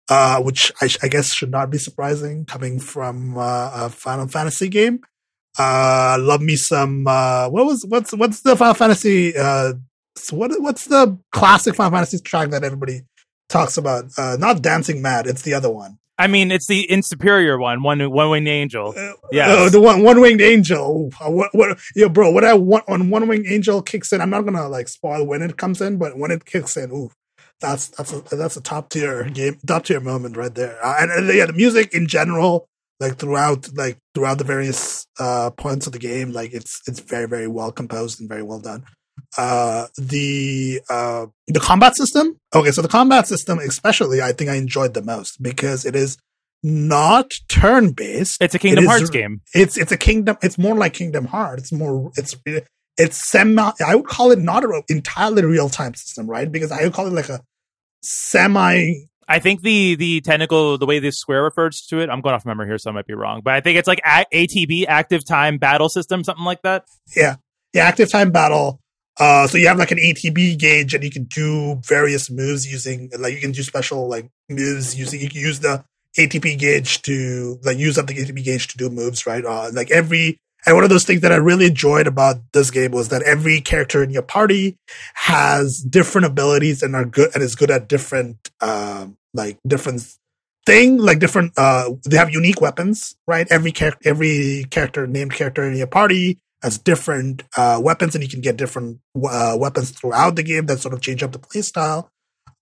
Uh, 0.09 0.41
which 0.41 0.71
I, 0.81 0.89
I, 1.03 1.09
guess 1.09 1.33
should 1.33 1.51
not 1.51 1.69
be 1.69 1.79
surprising 1.79 2.45
coming 2.45 2.79
from 2.79 3.37
uh, 3.37 3.71
a 3.75 3.91
Final 3.91 4.29
Fantasy 4.29 4.69
game. 4.69 5.01
Uh, 5.59 6.17
love 6.21 6.41
me 6.41 6.55
some. 6.55 7.09
Uh, 7.09 7.49
what 7.49 7.67
was 7.67 7.85
what's 7.89 8.13
what's 8.13 8.41
the 8.43 8.55
Final 8.55 8.75
Fantasy 8.75 9.37
uh, 9.37 9.73
so 10.16 10.37
what 10.37 10.52
what's 10.61 10.87
the 10.87 11.18
classic 11.32 11.75
Final 11.75 11.92
Fantasy 11.92 12.18
track 12.18 12.50
that 12.50 12.64
everybody 12.64 13.02
talks 13.49 13.76
about? 13.76 14.06
Uh, 14.16 14.37
not 14.38 14.62
Dancing 14.62 15.02
Mad, 15.02 15.26
it's 15.26 15.42
the 15.42 15.54
other 15.54 15.70
one. 15.70 15.99
I 16.18 16.28
mean, 16.28 16.50
it's 16.50 16.66
the 16.66 16.90
in 16.90 17.02
superior 17.02 17.58
one, 17.58 17.82
one 17.82 18.11
one 18.11 18.30
winged 18.30 18.49
angel. 18.49 18.94
Uh, 18.96 19.12
yeah, 19.30 19.49
uh, 19.49 19.68
the 19.68 19.80
one 19.80 20.02
one 20.02 20.20
winged 20.20 20.40
angel. 20.40 21.11
Uh, 21.20 21.30
what 21.30 21.50
what 21.54 21.78
yo, 21.94 22.08
bro? 22.08 22.30
What 22.30 22.44
I 22.44 22.54
want 22.54 22.85
on 22.88 23.11
one 23.11 23.28
winged 23.28 23.46
angel 23.46 23.82
kicks 23.82 24.12
in. 24.12 24.20
I'm 24.20 24.30
not 24.30 24.44
gonna 24.44 24.68
like 24.68 24.88
spoil 24.88 25.26
when 25.26 25.42
it 25.42 25.58
comes 25.58 25.80
in, 25.80 25.99
but 25.99 26.16
when 26.16 26.30
it 26.30 26.46
kicks 26.46 26.76
in, 26.76 26.90
ooh, 26.90 27.11
that's 27.61 27.88
that's 27.88 28.12
a 28.12 28.20
that's 28.35 28.56
a 28.56 28.62
top 28.62 28.88
tier 28.88 29.25
game, 29.25 29.58
top 29.66 29.85
tier 29.85 30.00
moment 30.00 30.37
right 30.38 30.54
there. 30.54 30.82
Uh, 30.85 30.96
and, 31.00 31.11
and, 31.11 31.37
yeah, 31.37 31.46
the 31.46 31.52
music 31.52 31.92
in 31.92 32.06
general, 32.06 32.66
like 32.99 33.18
throughout 33.18 33.68
like 33.75 33.99
throughout 34.14 34.38
the 34.38 34.44
various 34.44 35.06
uh 35.20 35.50
points 35.50 35.87
of 35.87 35.92
the 35.92 35.99
game, 35.99 36.32
like 36.32 36.54
it's 36.54 36.80
it's 36.88 37.00
very 37.00 37.28
very 37.28 37.46
well 37.46 37.70
composed 37.70 38.20
and 38.20 38.28
very 38.28 38.42
well 38.42 38.61
done 38.61 38.85
uh, 39.38 39.87
the 39.99 40.80
uh, 40.88 41.26
the 41.46 41.61
combat 41.61 41.96
system. 41.96 42.38
Okay, 42.54 42.70
so 42.70 42.82
the 42.82 42.88
combat 42.88 43.26
system, 43.26 43.58
especially, 43.58 44.23
I 44.23 44.32
think 44.32 44.50
I 44.50 44.54
enjoyed 44.54 44.94
the 44.94 45.02
most 45.02 45.42
because 45.42 45.85
it 45.85 45.94
is 45.94 46.16
not 46.62 47.30
turn 47.49 47.92
based. 47.92 48.42
It's 48.42 48.54
a 48.54 48.58
Kingdom 48.58 48.85
it 48.85 48.88
Hearts 48.88 49.04
is, 49.04 49.11
game. 49.11 49.40
It's 49.54 49.76
it's 49.76 49.92
a 49.92 49.96
Kingdom. 49.96 50.37
It's 50.42 50.58
more 50.58 50.75
like 50.75 50.94
Kingdom 50.94 51.26
Hearts. 51.26 51.64
It's 51.64 51.73
more. 51.73 52.11
It's 52.16 52.37
it's 52.96 53.30
semi. 53.30 53.73
I 53.87 53.94
would 53.94 54.06
call 54.06 54.30
it 54.30 54.38
not 54.38 54.64
an 54.64 54.82
entirely 54.88 55.44
real 55.44 55.68
time 55.68 55.94
system, 55.94 56.26
right? 56.26 56.50
Because 56.50 56.73
I 56.73 56.85
would 56.85 56.92
call 56.92 57.06
it 57.06 57.12
like 57.12 57.28
a 57.28 57.40
semi. 58.02 59.06
I 59.28 59.38
think 59.40 59.62
the 59.62 59.96
the 59.96 60.20
technical 60.20 60.78
the 60.78 60.87
way 60.87 60.99
this 60.99 61.18
square 61.18 61.42
refers 61.42 61.82
to 61.88 62.00
it, 62.00 62.08
I'm 62.08 62.20
going 62.20 62.35
off 62.35 62.46
memory 62.46 62.66
here, 62.68 62.78
so 62.78 62.90
I 62.90 62.94
might 62.94 63.06
be 63.06 63.14
wrong, 63.14 63.42
but 63.44 63.54
I 63.54 63.61
think 63.61 63.78
it's 63.78 63.88
like 63.88 64.00
ATB, 64.04 64.87
active 64.87 65.25
time 65.26 65.58
battle 65.58 65.88
system, 65.88 66.23
something 66.23 66.44
like 66.44 66.62
that. 66.62 66.85
Yeah, 67.16 67.37
the 67.73 67.80
active 67.80 68.11
time 68.11 68.30
battle. 68.30 68.80
Uh, 69.18 69.46
so 69.46 69.56
you 69.56 69.66
have 69.66 69.78
like 69.78 69.90
an 69.90 69.99
ATB 69.99 70.58
gauge 70.58 70.94
and 70.94 71.02
you 71.02 71.11
can 71.11 71.25
do 71.25 71.76
various 71.87 72.30
moves 72.30 72.70
using, 72.70 73.11
like 73.18 73.35
you 73.35 73.40
can 73.40 73.52
do 73.52 73.62
special 73.62 74.08
like 74.08 74.28
moves 74.50 74.94
using, 74.94 75.20
you 75.20 75.28
can 75.28 75.40
use 75.40 75.61
the 75.61 75.85
ATB 76.18 76.58
gauge 76.58 77.02
to 77.02 77.58
like 77.62 77.78
use 77.78 77.96
up 77.96 78.06
the 78.06 78.14
ATB 78.14 78.44
gauge 78.44 78.68
to 78.68 78.76
do 78.76 78.90
moves, 78.90 79.26
right? 79.26 79.44
Uh, 79.44 79.70
like 79.73 79.90
every, 79.90 80.38
and 80.66 80.75
one 80.75 80.85
of 80.85 80.90
those 80.90 81.04
things 81.04 81.20
that 81.23 81.32
I 81.32 81.37
really 81.37 81.66
enjoyed 81.66 82.06
about 82.06 82.37
this 82.52 82.70
game 82.70 82.90
was 82.90 83.08
that 83.08 83.23
every 83.23 83.61
character 83.61 84.02
in 84.02 84.11
your 84.11 84.23
party 84.23 84.76
has 85.14 85.80
different 85.80 86.26
abilities 86.26 86.82
and 86.82 86.94
are 86.94 87.04
good 87.04 87.30
and 87.35 87.42
is 87.42 87.54
good 87.54 87.70
at 87.70 87.88
different, 87.88 88.50
um, 88.61 89.16
like 89.32 89.58
different 89.66 90.02
thing, 90.66 90.99
like 90.99 91.20
different, 91.20 91.52
uh, 91.56 91.90
they 92.04 92.16
have 92.16 92.30
unique 92.30 92.61
weapons, 92.61 93.16
right? 93.26 93.46
Every 93.49 93.70
character, 93.70 94.08
every 94.08 94.66
character, 94.70 95.06
named 95.06 95.32
character 95.32 95.62
in 95.62 95.76
your 95.76 95.87
party 95.87 96.40
has 96.63 96.79
different 96.79 97.43
uh, 97.57 97.81
weapons, 97.83 98.15
and 98.15 98.25
you 98.25 98.31
can 98.31 98.41
get 98.41 98.57
different 98.57 99.01
uh, 99.17 99.57
weapons 99.59 99.91
throughout 99.91 100.37
the 100.37 100.43
game 100.43 100.67
that 100.67 100.81
sort 100.81 100.95
of 100.95 101.01
change 101.01 101.23
up 101.23 101.33
the 101.33 101.39
playstyle. 101.39 102.09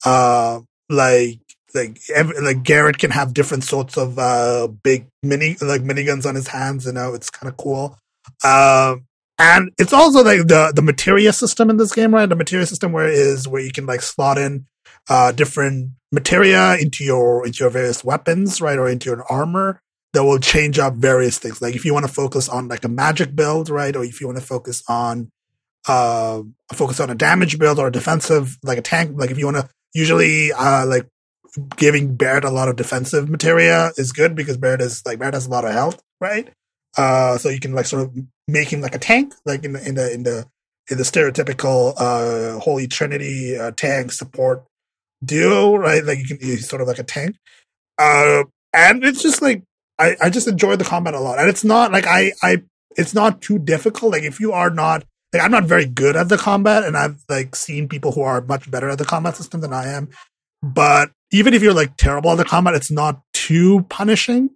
Uh, 0.05 0.61
like 0.89 1.41
like 1.75 1.99
every, 2.15 2.41
like 2.41 2.65
Barret 2.65 2.99
can 2.99 3.11
have 3.11 3.35
different 3.35 3.65
sorts 3.65 3.97
of 3.97 4.19
uh, 4.19 4.69
big 4.83 5.07
mini 5.23 5.57
like 5.61 5.83
miniguns 5.83 6.27
on 6.27 6.35
his 6.35 6.49
hands. 6.49 6.87
You 6.87 6.93
know, 6.93 7.15
it's 7.15 7.31
kind 7.31 7.51
of 7.51 7.57
cool. 7.57 7.99
Uh, 8.43 8.97
and 9.39 9.73
it's 9.79 9.93
also 9.93 10.23
like 10.23 10.47
the 10.47 10.73
the 10.75 10.83
materia 10.83 11.33
system 11.33 11.71
in 11.71 11.77
this 11.77 11.93
game, 11.93 12.15
right? 12.15 12.29
The 12.29 12.37
materia 12.37 12.67
system 12.67 12.93
where 12.93 13.09
is 13.09 13.49
where 13.49 13.63
you 13.63 13.73
can 13.73 13.87
like 13.87 14.03
slot 14.03 14.39
in 14.39 14.67
uh, 15.09 15.33
different 15.33 15.91
materia 16.13 16.77
into 16.77 17.05
your 17.05 17.45
into 17.47 17.65
your 17.65 17.71
various 17.71 18.05
weapons, 18.05 18.61
right, 18.61 18.79
or 18.79 18.89
into 18.89 19.11
your 19.11 19.25
armor 19.31 19.81
that 20.15 20.25
will 20.25 20.39
change 20.39 20.79
up 20.79 20.95
various 20.95 21.39
things. 21.39 21.61
Like 21.61 21.75
if 21.75 21.85
you 21.85 21.93
want 21.93 22.07
to 22.07 22.13
focus 22.13 22.49
on 22.49 22.69
like 22.69 22.85
a 22.85 22.89
magic 22.89 23.35
build, 23.37 23.69
right? 23.69 23.95
Or 23.95 24.05
if 24.05 24.21
you 24.21 24.27
want 24.27 24.39
to 24.39 24.45
focus 24.45 24.83
on 24.89 25.31
uh 25.87 26.43
focus 26.73 26.99
on 26.99 27.11
a 27.11 27.15
damage 27.15 27.59
build 27.59 27.79
or 27.79 27.89
a 27.89 27.93
defensive 27.93 28.57
like 28.63 28.79
a 28.79 28.83
tank, 28.83 29.13
like 29.15 29.31
if 29.31 29.39
you 29.39 29.45
want 29.45 29.59
to 29.59 29.69
usually 29.93 30.53
uh 30.53 30.87
like 30.87 31.07
giving 31.77 32.17
Barret 32.17 32.45
a 32.45 32.51
lot 32.51 32.69
of 32.69 32.77
defensive 32.77 33.29
materia 33.29 33.93
is 33.97 34.13
good 34.13 34.35
because 34.35 34.57
Barret 34.57 34.81
is 34.81 35.03
like 35.05 35.19
Barret 35.19 35.35
has 35.35 35.47
a 35.47 35.51
lot 35.51 35.65
of 35.65 35.73
health, 35.73 36.01
right? 36.21 36.49
Uh, 36.97 37.37
so 37.39 37.49
you 37.49 37.61
can 37.61 37.75
like 37.75 37.87
sort 37.87 38.03
of 38.03 38.17
make 38.47 38.73
him 38.73 38.81
like 38.81 38.95
a 38.95 38.99
tank, 38.99 39.35
like 39.45 39.65
in 39.65 39.73
the 39.73 39.87
in 39.87 39.95
the 39.97 40.13
in 40.13 40.23
the 40.23 40.47
in 40.91 40.99
the 40.99 41.05
stereotypical 41.05 41.95
uh 41.97 42.59
Holy 42.61 42.87
Trinity 42.87 43.59
uh, 43.59 43.73
tank 43.73 44.13
support 44.13 44.65
duo, 45.25 45.77
right? 45.77 46.05
Like 46.05 46.19
you 46.19 46.27
can 46.27 46.39
he's 46.41 46.69
sort 46.69 46.83
of 46.83 46.89
like 46.89 46.99
a 46.99 47.05
tank. 47.05 47.37
Uh, 47.99 48.45
and 48.73 49.05
it's 49.05 49.23
just 49.23 49.43
like 49.43 49.63
I 49.99 50.17
I 50.21 50.31
just 50.31 50.49
enjoy 50.49 50.77
the 50.77 50.85
combat 50.85 51.15
a 51.15 51.21
lot, 51.21 51.39
and 51.39 51.49
it's 51.49 51.65
not 51.65 51.93
like 51.93 52.07
I 52.07 52.33
I 52.43 52.63
it's 52.97 53.15
not 53.15 53.41
too 53.41 53.59
difficult. 53.59 54.13
Like 54.13 54.23
if 54.23 54.41
you 54.41 54.53
are 54.53 54.71
not 54.71 55.05
like 55.33 55.43
I'm 55.43 55.51
not 55.51 55.65
very 55.65 55.87
good 55.87 56.17
at 56.17 56.29
the 56.29 56.39
combat, 56.39 56.85
and 56.85 56.97
I've 56.97 57.23
like 57.29 57.57
seen 57.57 57.89
people 57.89 58.13
who 58.13 58.23
are 58.23 58.41
much 58.41 58.71
better 58.71 58.89
at 58.89 58.99
the 58.99 59.05
combat 59.05 59.37
system 59.37 59.61
than 59.61 59.73
I 59.73 59.89
am. 59.89 60.09
But 60.63 61.11
even 61.33 61.53
if 61.55 61.63
you're 61.63 61.75
like 61.75 61.97
terrible 61.97 62.31
at 62.31 62.39
the 62.39 62.45
combat, 62.45 62.75
it's 62.75 62.91
not 62.91 63.21
too 63.33 63.83
punishing. 63.91 64.51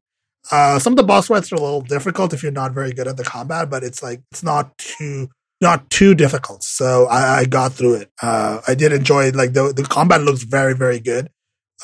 Uh, 0.51 0.79
some 0.79 0.93
of 0.95 0.97
the 0.97 1.03
boss 1.03 1.27
fights 1.27 1.53
are 1.53 1.57
a 1.57 1.61
little 1.61 1.83
difficult 1.83 2.33
if 2.33 2.43
you're 2.43 2.53
not 2.53 2.73
very 2.73 2.93
good 2.93 3.09
at 3.09 3.17
the 3.17 3.25
combat, 3.25 3.69
but 3.69 3.83
it's 3.83 4.03
like 4.03 4.23
it's 4.31 4.43
not 4.43 4.77
too 4.79 5.29
not 5.61 5.91
too 5.91 6.15
difficult. 6.15 6.63
So 6.63 7.07
I, 7.07 7.41
I 7.41 7.45
got 7.45 7.73
through 7.73 7.95
it. 7.95 8.11
Uh, 8.23 8.61
I 8.67 8.75
did 8.75 8.93
enjoy 8.93 9.25
it. 9.25 9.37
Like 9.37 9.53
the 9.53 9.73
the 9.73 9.83
combat 9.83 10.23
looks 10.23 10.45
very 10.45 10.75
very 10.75 11.01
good. 11.01 11.29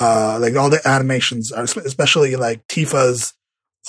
Uh, 0.01 0.39
like 0.41 0.57
all 0.57 0.71
the 0.71 0.81
animations 0.89 1.53
are, 1.53 1.63
especially 1.65 2.35
like 2.37 2.67
Tifa's, 2.69 3.33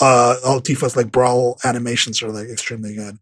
uh, 0.01 0.59
like 0.95 1.11
brawl 1.11 1.57
animations 1.63 2.21
are 2.21 2.31
like 2.31 2.47
extremely 2.47 2.95
good. 2.95 3.17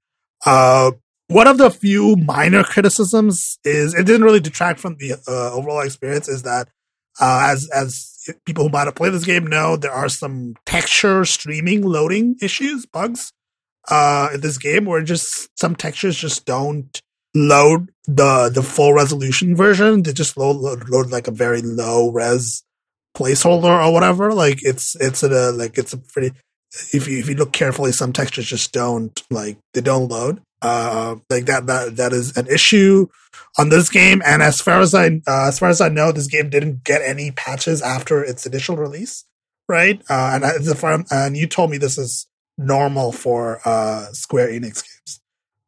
Uh, 0.46 0.92
one 1.27 1.48
of 1.48 1.58
the 1.58 1.72
few 1.72 2.15
minor 2.15 2.63
criticisms 2.63 3.58
is 3.63 3.94
it 3.94 4.06
didn't 4.06 4.24
really 4.24 4.39
detract 4.39 4.80
from 4.80 4.98
the 4.98 5.13
uh, 5.27 5.53
overall 5.53 5.82
experience. 5.82 6.27
Is 6.27 6.44
that 6.44 6.68
uh, 7.20 7.48
as 7.51 7.70
as 7.74 8.13
people 8.46 8.65
who 8.65 8.70
might 8.70 8.86
have 8.86 8.96
played 8.96 9.13
this 9.13 9.25
game 9.25 9.48
know, 9.48 9.75
there 9.75 9.92
are 9.92 10.10
some 10.10 10.56
texture 10.65 11.25
streaming 11.25 11.82
loading 11.82 12.36
issues, 12.42 12.86
bugs 12.86 13.32
uh, 13.89 14.30
in 14.34 14.42
this 14.42 14.58
game 14.58 14.86
where 14.86 15.01
just 15.01 15.50
some 15.60 15.75
textures 15.75 16.18
just 16.18 16.46
don't 16.46 17.01
load 17.36 17.92
the 18.06 18.50
the 18.53 18.63
full 18.63 18.94
resolution 18.94 19.56
version. 19.56 20.03
They 20.03 20.13
just 20.13 20.38
load, 20.38 20.58
load, 20.58 20.89
load 20.89 21.10
like 21.10 21.27
a 21.27 21.32
very 21.32 21.62
low 21.62 22.12
res 22.12 22.63
placeholder 23.15 23.86
or 23.86 23.94
whatever. 23.94 24.34
Like 24.34 24.63
it's 24.63 24.96
it's 25.00 25.24
a 25.24 25.51
like 25.51 25.77
it's 25.77 25.94
a 25.94 25.98
pretty. 25.98 26.36
If 26.92 27.08
you 27.08 27.20
if 27.20 27.30
you 27.30 27.36
look 27.36 27.51
carefully, 27.51 27.92
some 27.92 28.13
textures 28.13 28.48
just 28.48 28.72
don't 28.72 29.22
like 29.30 29.58
they 29.74 29.82
don't 29.82 30.10
load. 30.10 30.42
Uh, 30.62 31.15
like 31.30 31.46
that 31.46 31.68
that 31.68 31.98
that 31.98 32.13
is 32.13 32.36
an 32.38 32.48
issue 32.48 33.08
on 33.60 33.70
this 33.70 33.89
game. 33.89 34.22
And 34.25 34.42
as 34.42 34.60
far 34.62 34.80
as 34.80 34.94
I 34.96 35.22
uh, 35.27 35.48
as 35.48 35.60
far 35.60 35.70
as 35.70 35.82
I 35.82 35.89
know, 35.89 36.12
this 36.12 36.27
game 36.27 36.50
didn't 36.50 36.84
get 36.84 37.01
any 37.01 37.32
patches 37.32 37.82
after 37.82 38.24
its 38.24 38.46
initial 38.46 38.75
release, 38.75 39.25
right? 39.70 40.01
Uh, 40.10 40.32
and 40.34 40.46
I, 40.46 41.06
and 41.12 41.38
you 41.38 41.48
told 41.48 41.70
me 41.70 41.77
this 41.77 41.98
is 41.98 42.27
normal 42.58 43.12
for 43.12 43.60
uh, 43.65 44.06
Square 44.13 44.50
Enix 44.50 44.84
games. 44.84 45.20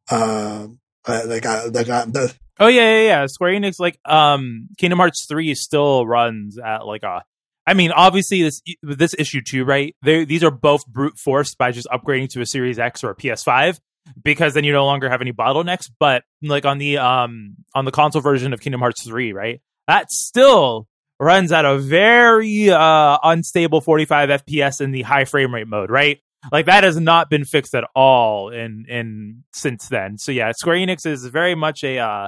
Um, 0.10 0.80
uh, 1.08 1.22
like 1.26 1.46
I, 1.46 1.66
like 1.66 1.90
I, 1.90 2.06
the, 2.06 2.34
Oh 2.60 2.68
yeah, 2.68 2.98
yeah, 2.98 3.04
yeah. 3.04 3.26
Square 3.26 3.54
Enix, 3.54 3.80
like, 3.80 4.00
um, 4.06 4.70
Kingdom 4.78 5.00
Hearts 5.00 5.26
three 5.26 5.54
still 5.56 6.08
runs 6.08 6.58
at 6.58 6.86
like 6.86 7.04
a. 7.04 7.24
I 7.68 7.74
mean, 7.74 7.92
obviously 7.92 8.44
this 8.44 8.62
this 8.84 9.16
issue 9.18 9.42
too, 9.42 9.66
right? 9.66 9.96
They, 10.04 10.26
these 10.26 10.44
are 10.44 10.52
both 10.52 10.86
brute 10.88 11.18
forced 11.18 11.58
by 11.58 11.72
just 11.72 11.88
upgrading 11.88 12.30
to 12.30 12.42
a 12.42 12.46
Series 12.46 12.80
X 12.80 13.04
or 13.04 13.12
a 13.12 13.16
PS5 13.16 13.80
because 14.24 14.54
then 14.54 14.64
you 14.64 14.72
no 14.72 14.86
longer 14.86 15.10
have 15.10 15.22
any 15.22 15.34
bottlenecks. 15.34 15.90
But 16.00 16.24
like 16.42 16.66
on 16.66 16.78
the 16.78 16.98
um 16.98 17.56
on 17.74 17.86
the 17.86 17.92
console 17.92 18.22
version 18.22 18.54
of 18.54 18.62
Kingdom 18.62 18.82
Hearts 18.82 19.04
three, 19.06 19.34
right? 19.34 19.62
That 19.88 20.12
still 20.12 20.88
runs 21.20 21.52
at 21.52 21.66
a 21.66 21.78
very 21.78 22.70
uh 22.70 23.18
unstable 23.24 23.82
45 23.82 24.30
FPS 24.46 24.82
in 24.82 24.92
the 24.92 25.02
high 25.02 25.26
frame 25.26 25.54
rate 25.54 25.68
mode, 25.68 25.90
right? 25.90 26.20
Like 26.52 26.68
that 26.68 26.84
has 26.84 27.00
not 27.00 27.30
been 27.30 27.46
fixed 27.46 27.74
at 27.76 27.86
all 27.96 28.50
in 28.50 28.86
in 28.88 29.44
since 29.54 29.90
then. 29.90 30.18
So 30.18 30.32
yeah, 30.32 30.52
Square 30.56 30.78
Enix 30.78 31.06
is 31.06 31.26
very 31.26 31.56
much 31.56 31.84
a 31.84 31.98
uh, 31.98 32.28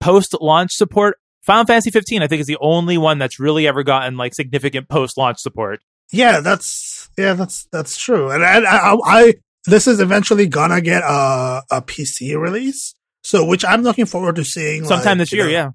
post 0.00 0.34
launch 0.40 0.70
support. 0.72 1.18
Final 1.42 1.64
Fantasy 1.64 1.90
15, 1.90 2.22
I 2.22 2.28
think, 2.28 2.40
is 2.40 2.46
the 2.46 2.58
only 2.60 2.96
one 2.98 3.18
that's 3.18 3.40
really 3.40 3.66
ever 3.66 3.82
gotten 3.82 4.16
like 4.16 4.34
significant 4.34 4.88
post 4.88 5.16
launch 5.18 5.38
support. 5.38 5.80
Yeah, 6.12 6.40
that's 6.40 7.08
yeah, 7.18 7.34
that's 7.34 7.64
that's 7.72 7.98
true. 7.98 8.30
And 8.30 8.44
I, 8.44 8.60
I, 8.60 8.98
I 9.04 9.34
this 9.66 9.86
is 9.86 10.00
eventually 10.00 10.46
gonna 10.46 10.80
get 10.80 11.02
a 11.02 11.62
a 11.70 11.82
PC 11.82 12.38
release, 12.38 12.94
so 13.22 13.44
which 13.44 13.64
I'm 13.64 13.82
looking 13.82 14.06
forward 14.06 14.36
to 14.36 14.44
seeing 14.44 14.84
sometime 14.84 15.18
like, 15.18 15.28
this 15.28 15.32
year. 15.32 15.44
know, 15.44 15.50
yeah, 15.50 15.70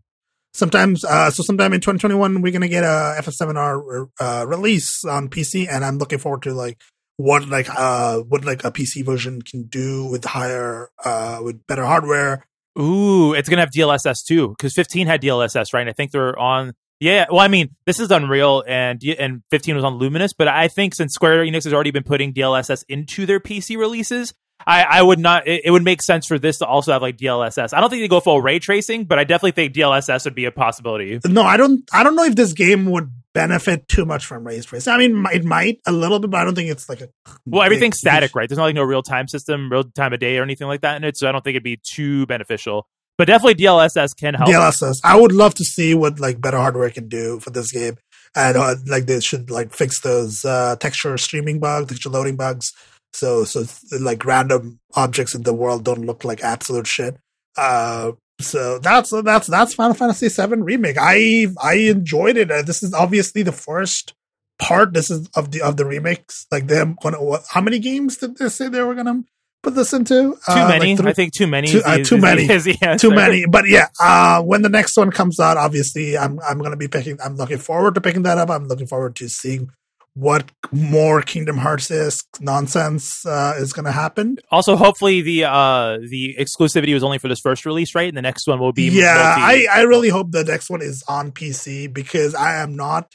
sometimes 0.54 1.04
uh 1.04 1.32
so 1.32 1.44
sometime 1.44 1.74
in 1.74 1.82
2021 1.82 2.42
we're 2.42 2.52
gonna 2.52 2.68
get 2.68 2.84
a 2.84 3.16
FF7R 3.20 4.10
uh, 4.20 4.46
release 4.48 5.04
on 5.06 5.30
PC, 5.30 5.68
and 5.70 5.84
I'm 5.84 5.98
looking 5.98 6.20
forward 6.20 6.44
to 6.44 6.54
like 6.54 6.80
what 7.18 7.48
like 7.48 7.68
uh 7.70 8.20
what 8.20 8.46
like 8.46 8.64
a 8.64 8.72
PC 8.72 9.06
version 9.06 9.42
can 9.42 9.64
do 9.64 10.06
with 10.06 10.24
higher 10.24 10.90
uh 11.04 11.40
with 11.42 11.66
better 11.68 11.86
hardware. 11.86 12.46
Ooh, 12.80 13.34
it's 13.34 13.50
gonna 13.50 13.62
have 13.62 13.72
DLSS 13.72 14.24
too 14.26 14.50
because 14.50 14.74
15 14.74 15.08
had 15.08 15.22
DLSS, 15.22 15.74
right? 15.74 15.82
And 15.82 15.90
I 15.90 15.94
think 15.94 16.12
they're 16.12 16.38
on. 16.38 16.74
Yeah, 17.00 17.26
well, 17.30 17.42
I 17.42 17.48
mean, 17.48 17.76
this 17.86 18.00
is 18.00 18.10
Unreal, 18.10 18.64
and 18.68 19.02
and 19.20 19.44
15 19.52 19.76
was 19.76 19.84
on 19.84 19.96
Luminous, 19.96 20.34
but 20.34 20.48
I 20.48 20.68
think 20.68 20.96
since 20.96 21.14
Square 21.14 21.46
Enix 21.46 21.66
has 21.66 21.74
already 21.74 21.92
been 21.92 22.04
putting 22.04 22.34
DLSS 22.34 22.84
into 22.90 23.26
their 23.28 23.40
PC 23.40 23.78
releases, 23.78 24.34
I, 24.66 24.84
I 24.84 25.02
would 25.02 25.20
not. 25.20 25.48
It, 25.48 25.62
it, 25.66 25.72
would 25.72 25.84
make 25.84 26.02
sense 26.02 26.26
for 26.26 26.40
this 26.40 26.58
to 26.60 26.66
also 26.66 26.92
have 26.92 27.02
like 27.02 27.18
DLSS. 27.18 27.74
I 27.74 27.80
don't 27.80 27.90
think 27.90 28.02
they 28.02 28.08
go 28.08 28.20
full 28.20 28.42
ray 28.42 28.60
tracing, 28.60 29.06
but 29.06 29.20
I 29.20 29.24
definitely 29.24 29.52
think 29.52 29.74
DLSS 29.74 30.26
would 30.26 30.36
be 30.36 30.46
a 30.46 30.52
possibility. 30.52 31.20
No, 31.26 31.44
I 31.44 31.58
don't. 31.58 31.88
I 31.94 32.04
don't 32.04 32.16
know 32.16 32.24
if 32.24 32.36
this 32.36 32.54
game 32.54 32.86
would 32.92 33.12
benefit 33.34 33.88
too 33.88 34.06
much 34.06 34.26
from 34.26 34.46
ray 34.46 34.60
tracing. 34.62 34.92
I 34.92 34.98
mean, 34.98 35.26
it 35.32 35.46
might 35.46 35.80
a 35.86 35.92
little 35.92 36.20
bit, 36.20 36.32
but 36.32 36.42
I 36.42 36.44
don't 36.44 36.56
think 36.56 36.70
it's 36.70 36.90
like 36.90 37.02
a. 37.02 37.10
Well, 37.46 37.62
everything's 37.62 37.98
static, 37.98 38.36
right? 38.36 38.50
There's 38.50 38.58
not 38.58 38.66
like 38.66 38.76
no 38.76 38.84
real 38.84 39.04
time 39.04 39.28
system, 39.28 39.72
real 39.72 39.84
time 39.84 40.14
of 40.14 40.20
day, 40.20 40.38
or 40.38 40.44
anything 40.44 40.68
like 40.68 40.82
that 40.82 40.98
in 40.98 41.04
it. 41.04 41.18
So 41.18 41.30
I 41.30 41.32
don't 41.32 41.44
think 41.44 41.54
it'd 41.54 41.64
be 41.64 41.80
too 41.82 42.26
beneficial. 42.26 42.88
But 43.18 43.28
definitely 43.28 43.56
DLSS 43.56 44.16
can 44.16 44.34
help. 44.34 44.50
DLSS. 44.50 44.98
I 45.04 45.20
would 45.20 45.32
love 45.32 45.56
to 45.56 45.64
see 45.64 45.94
what 45.94 46.20
like 46.20 46.42
better 46.42 46.58
hardware 46.58 46.90
can 46.90 47.08
do 47.08 47.40
for 47.40 47.52
this 47.52 47.72
game, 47.72 47.98
and 48.36 48.58
uh, 48.58 48.76
like 48.88 49.06
they 49.06 49.20
should 49.20 49.50
like 49.50 49.74
fix 49.74 50.02
those 50.02 50.44
uh, 50.44 50.76
texture 50.80 51.18
streaming 51.18 51.60
bugs, 51.60 51.88
texture 51.88 52.10
loading 52.10 52.36
bugs 52.36 52.74
so 53.18 53.44
so 53.44 53.66
like 54.00 54.26
random 54.26 54.80
objects 54.96 55.34
in 55.34 55.44
the 55.44 55.54
world 55.54 55.84
don't 55.84 56.06
look 56.06 56.24
like 56.24 56.44
absolute 56.44 56.88
shit. 56.88 57.18
Uh, 57.58 58.12
so 58.40 58.78
that's 58.80 59.12
that's 59.24 59.48
that's 59.48 59.74
Final 59.74 59.96
Fantasy 59.96 60.30
VII 60.30 60.62
remake. 60.62 60.98
I 61.00 61.48
I 61.62 61.76
enjoyed 61.76 62.38
it. 62.38 62.52
Uh, 62.52 62.62
this 62.62 62.84
is 62.84 62.94
obviously 62.94 63.42
the 63.42 63.52
first 63.52 64.14
part. 64.60 64.94
This 64.94 65.10
is 65.10 65.28
of 65.36 65.52
the 65.52 65.62
of 65.62 65.78
the 65.78 65.86
remakes. 65.86 66.46
Like 66.52 66.68
them, 66.68 66.98
gonna 67.02 67.22
what, 67.22 67.44
how 67.50 67.62
many 67.62 67.80
games 67.80 68.18
did 68.18 68.38
they 68.38 68.50
say 68.50 68.70
they 68.70 68.84
were 68.84 68.94
gonna 68.94 69.24
put 69.64 69.74
this 69.74 69.92
into? 69.94 70.38
Too 70.46 70.52
uh, 70.52 70.68
many. 70.70 70.96
Like 70.96 71.08
I 71.08 71.14
think 71.14 71.34
too 71.34 71.48
many. 71.48 71.70
Too, 71.70 71.82
uh, 71.84 71.98
too 72.04 72.20
many. 72.20 72.48
too 73.00 73.10
many. 73.10 73.48
But 73.48 73.68
yeah, 73.68 73.88
uh, 74.00 74.44
when 74.44 74.62
the 74.62 74.70
next 74.70 74.96
one 74.96 75.10
comes 75.10 75.40
out, 75.40 75.58
obviously 75.58 76.16
I'm 76.16 76.40
I'm 76.42 76.60
gonna 76.60 76.78
be 76.78 76.88
picking. 76.88 77.18
I'm 77.24 77.38
looking 77.38 77.58
forward 77.58 77.96
to 77.96 78.02
picking 78.02 78.22
that 78.24 78.38
up. 78.38 78.52
I'm 78.52 78.68
looking 78.68 78.88
forward 78.88 79.16
to 79.16 79.28
seeing 79.30 79.72
what 80.18 80.50
more 80.72 81.22
Kingdom 81.22 81.58
Hearts 81.58 81.92
is 81.92 82.24
nonsense 82.40 83.24
uh, 83.24 83.54
is 83.58 83.72
going 83.72 83.86
to 83.86 83.92
happen. 83.92 84.38
Also, 84.50 84.76
hopefully 84.76 85.22
the 85.22 85.44
uh, 85.44 86.00
the 86.10 86.36
exclusivity 86.40 86.94
was 86.94 87.04
only 87.04 87.20
for 87.20 87.28
this 87.28 87.40
first 87.40 87.68
release, 87.68 87.94
right? 87.94 88.08
And 88.08 88.18
the 88.18 88.24
next 88.24 88.48
one 88.48 88.60
will 88.60 88.74
be 88.74 88.90
yeah. 88.90 89.36
Multi- 89.38 89.68
I 89.68 89.80
I 89.80 89.82
really 89.82 90.10
hope 90.10 90.32
the 90.32 90.44
next 90.44 90.72
one 90.72 90.82
is 90.82 91.04
on 91.08 91.32
PC 91.32 91.94
because 91.94 92.34
I 92.34 92.56
am 92.56 92.76
not 92.76 93.14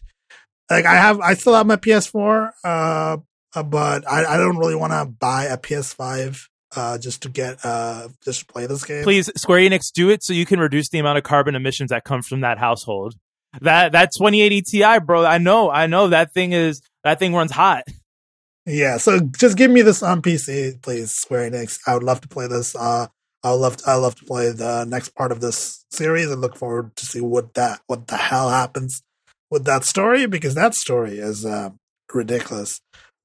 like 0.71 0.87
I 0.87 0.95
have 0.95 1.21
I 1.21 1.35
still 1.35 1.55
have 1.55 1.67
my 1.67 1.77
PS4, 1.77 2.51
uh, 2.63 3.17
uh, 3.55 3.63
but 3.65 4.09
I 4.09 4.25
I 4.25 4.37
don't 4.37 4.57
really 4.57 4.77
want 4.77 4.93
to 4.93 5.05
buy 5.05 5.45
a 5.45 5.59
PS5 5.59 6.47
uh, 6.77 6.99
just 6.99 7.23
to 7.23 7.29
get 7.29 7.59
uh, 7.65 8.09
just 8.25 8.41
to 8.41 8.47
play 8.47 8.67
this 8.67 8.85
game. 8.85 9.03
Please, 9.03 9.29
Square 9.37 9.61
Enix, 9.61 9.93
do 9.93 10.09
it 10.09 10.23
so 10.23 10.33
you 10.33 10.47
can 10.47 10.61
reduce 10.61 10.89
the 10.89 11.01
amount 11.01 11.19
of 11.19 11.25
carbon 11.25 11.57
emissions 11.57 11.91
that 11.91 12.05
come 12.05 12.23
from 12.23 12.43
that 12.43 12.59
household. 12.59 13.17
That 13.61 13.93
that 13.93 14.11
2080 14.17 14.63
Ti, 14.63 14.99
bro. 15.01 15.27
I 15.27 15.39
know, 15.39 15.69
I 15.69 15.87
know 15.87 16.09
that 16.09 16.33
thing 16.33 16.53
is 16.53 16.81
that 17.05 17.19
thing 17.19 17.35
runs 17.35 17.53
hot. 17.53 17.85
Yeah, 18.67 18.99
so 18.99 19.19
just 19.39 19.57
give 19.57 19.71
me 19.71 19.83
this 19.83 20.03
on 20.03 20.23
PC, 20.23 20.81
please, 20.83 21.11
Square 21.11 21.51
Enix. 21.51 21.81
I 21.87 21.95
would 21.95 22.05
love 22.05 22.21
to 22.21 22.29
play 22.29 22.47
this. 22.47 22.77
Uh, 22.77 23.09
I 23.43 23.51
would 23.51 23.57
love 23.57 23.77
to, 23.79 23.91
I 23.91 23.95
love 23.95 24.15
to 24.17 24.25
play 24.25 24.53
the 24.53 24.85
next 24.85 25.11
part 25.11 25.33
of 25.33 25.41
this 25.41 25.85
series 25.91 26.31
and 26.31 26.41
look 26.41 26.57
forward 26.57 26.95
to 26.97 27.07
see 27.07 27.21
what 27.21 27.55
that 27.55 27.81
what 27.89 28.07
the 28.07 28.17
hell 28.17 28.51
happens 28.51 29.03
with 29.51 29.65
that 29.65 29.85
story 29.85 30.27
because 30.27 30.55
that 30.55 30.75
story 30.75 31.19
is 31.19 31.45
uh, 31.45 31.71
ridiculous. 32.15 32.81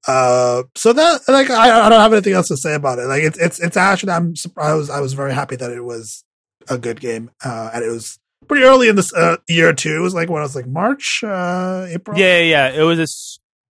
Uh, 0.07 0.63
so 0.75 0.93
that 0.93 1.21
like 1.27 1.49
I, 1.51 1.85
I 1.85 1.89
don't 1.89 1.99
have 1.99 2.13
anything 2.13 2.33
else 2.33 2.47
to 2.47 2.57
say 2.57 2.73
about 2.73 2.97
it. 2.97 3.05
Like 3.05 3.23
it's 3.23 3.37
it's 3.37 3.59
it's 3.59 3.77
actually 3.77 4.13
I'm 4.13 4.35
surprised. 4.35 4.69
I 4.69 4.75
was 4.75 4.89
I 4.89 4.99
was 5.01 5.13
very 5.13 5.33
happy 5.33 5.55
that 5.57 5.71
it 5.71 5.83
was 5.83 6.23
a 6.67 6.77
good 6.79 6.99
game 6.99 7.29
uh, 7.45 7.69
and 7.73 7.83
it 7.83 7.89
was 7.89 8.17
pretty 8.47 8.65
early 8.65 8.87
in 8.89 8.95
this 8.95 9.13
uh, 9.13 9.37
year 9.47 9.73
too. 9.73 9.97
It 9.97 10.01
was 10.01 10.15
like 10.15 10.29
when 10.29 10.41
I 10.41 10.45
was 10.45 10.55
like 10.55 10.67
March, 10.67 11.21
uh, 11.23 11.85
April. 11.89 12.17
Yeah, 12.17 12.39
yeah, 12.39 12.69
yeah. 12.69 12.81
It 12.81 12.83
was 12.83 12.99
a 12.99 13.07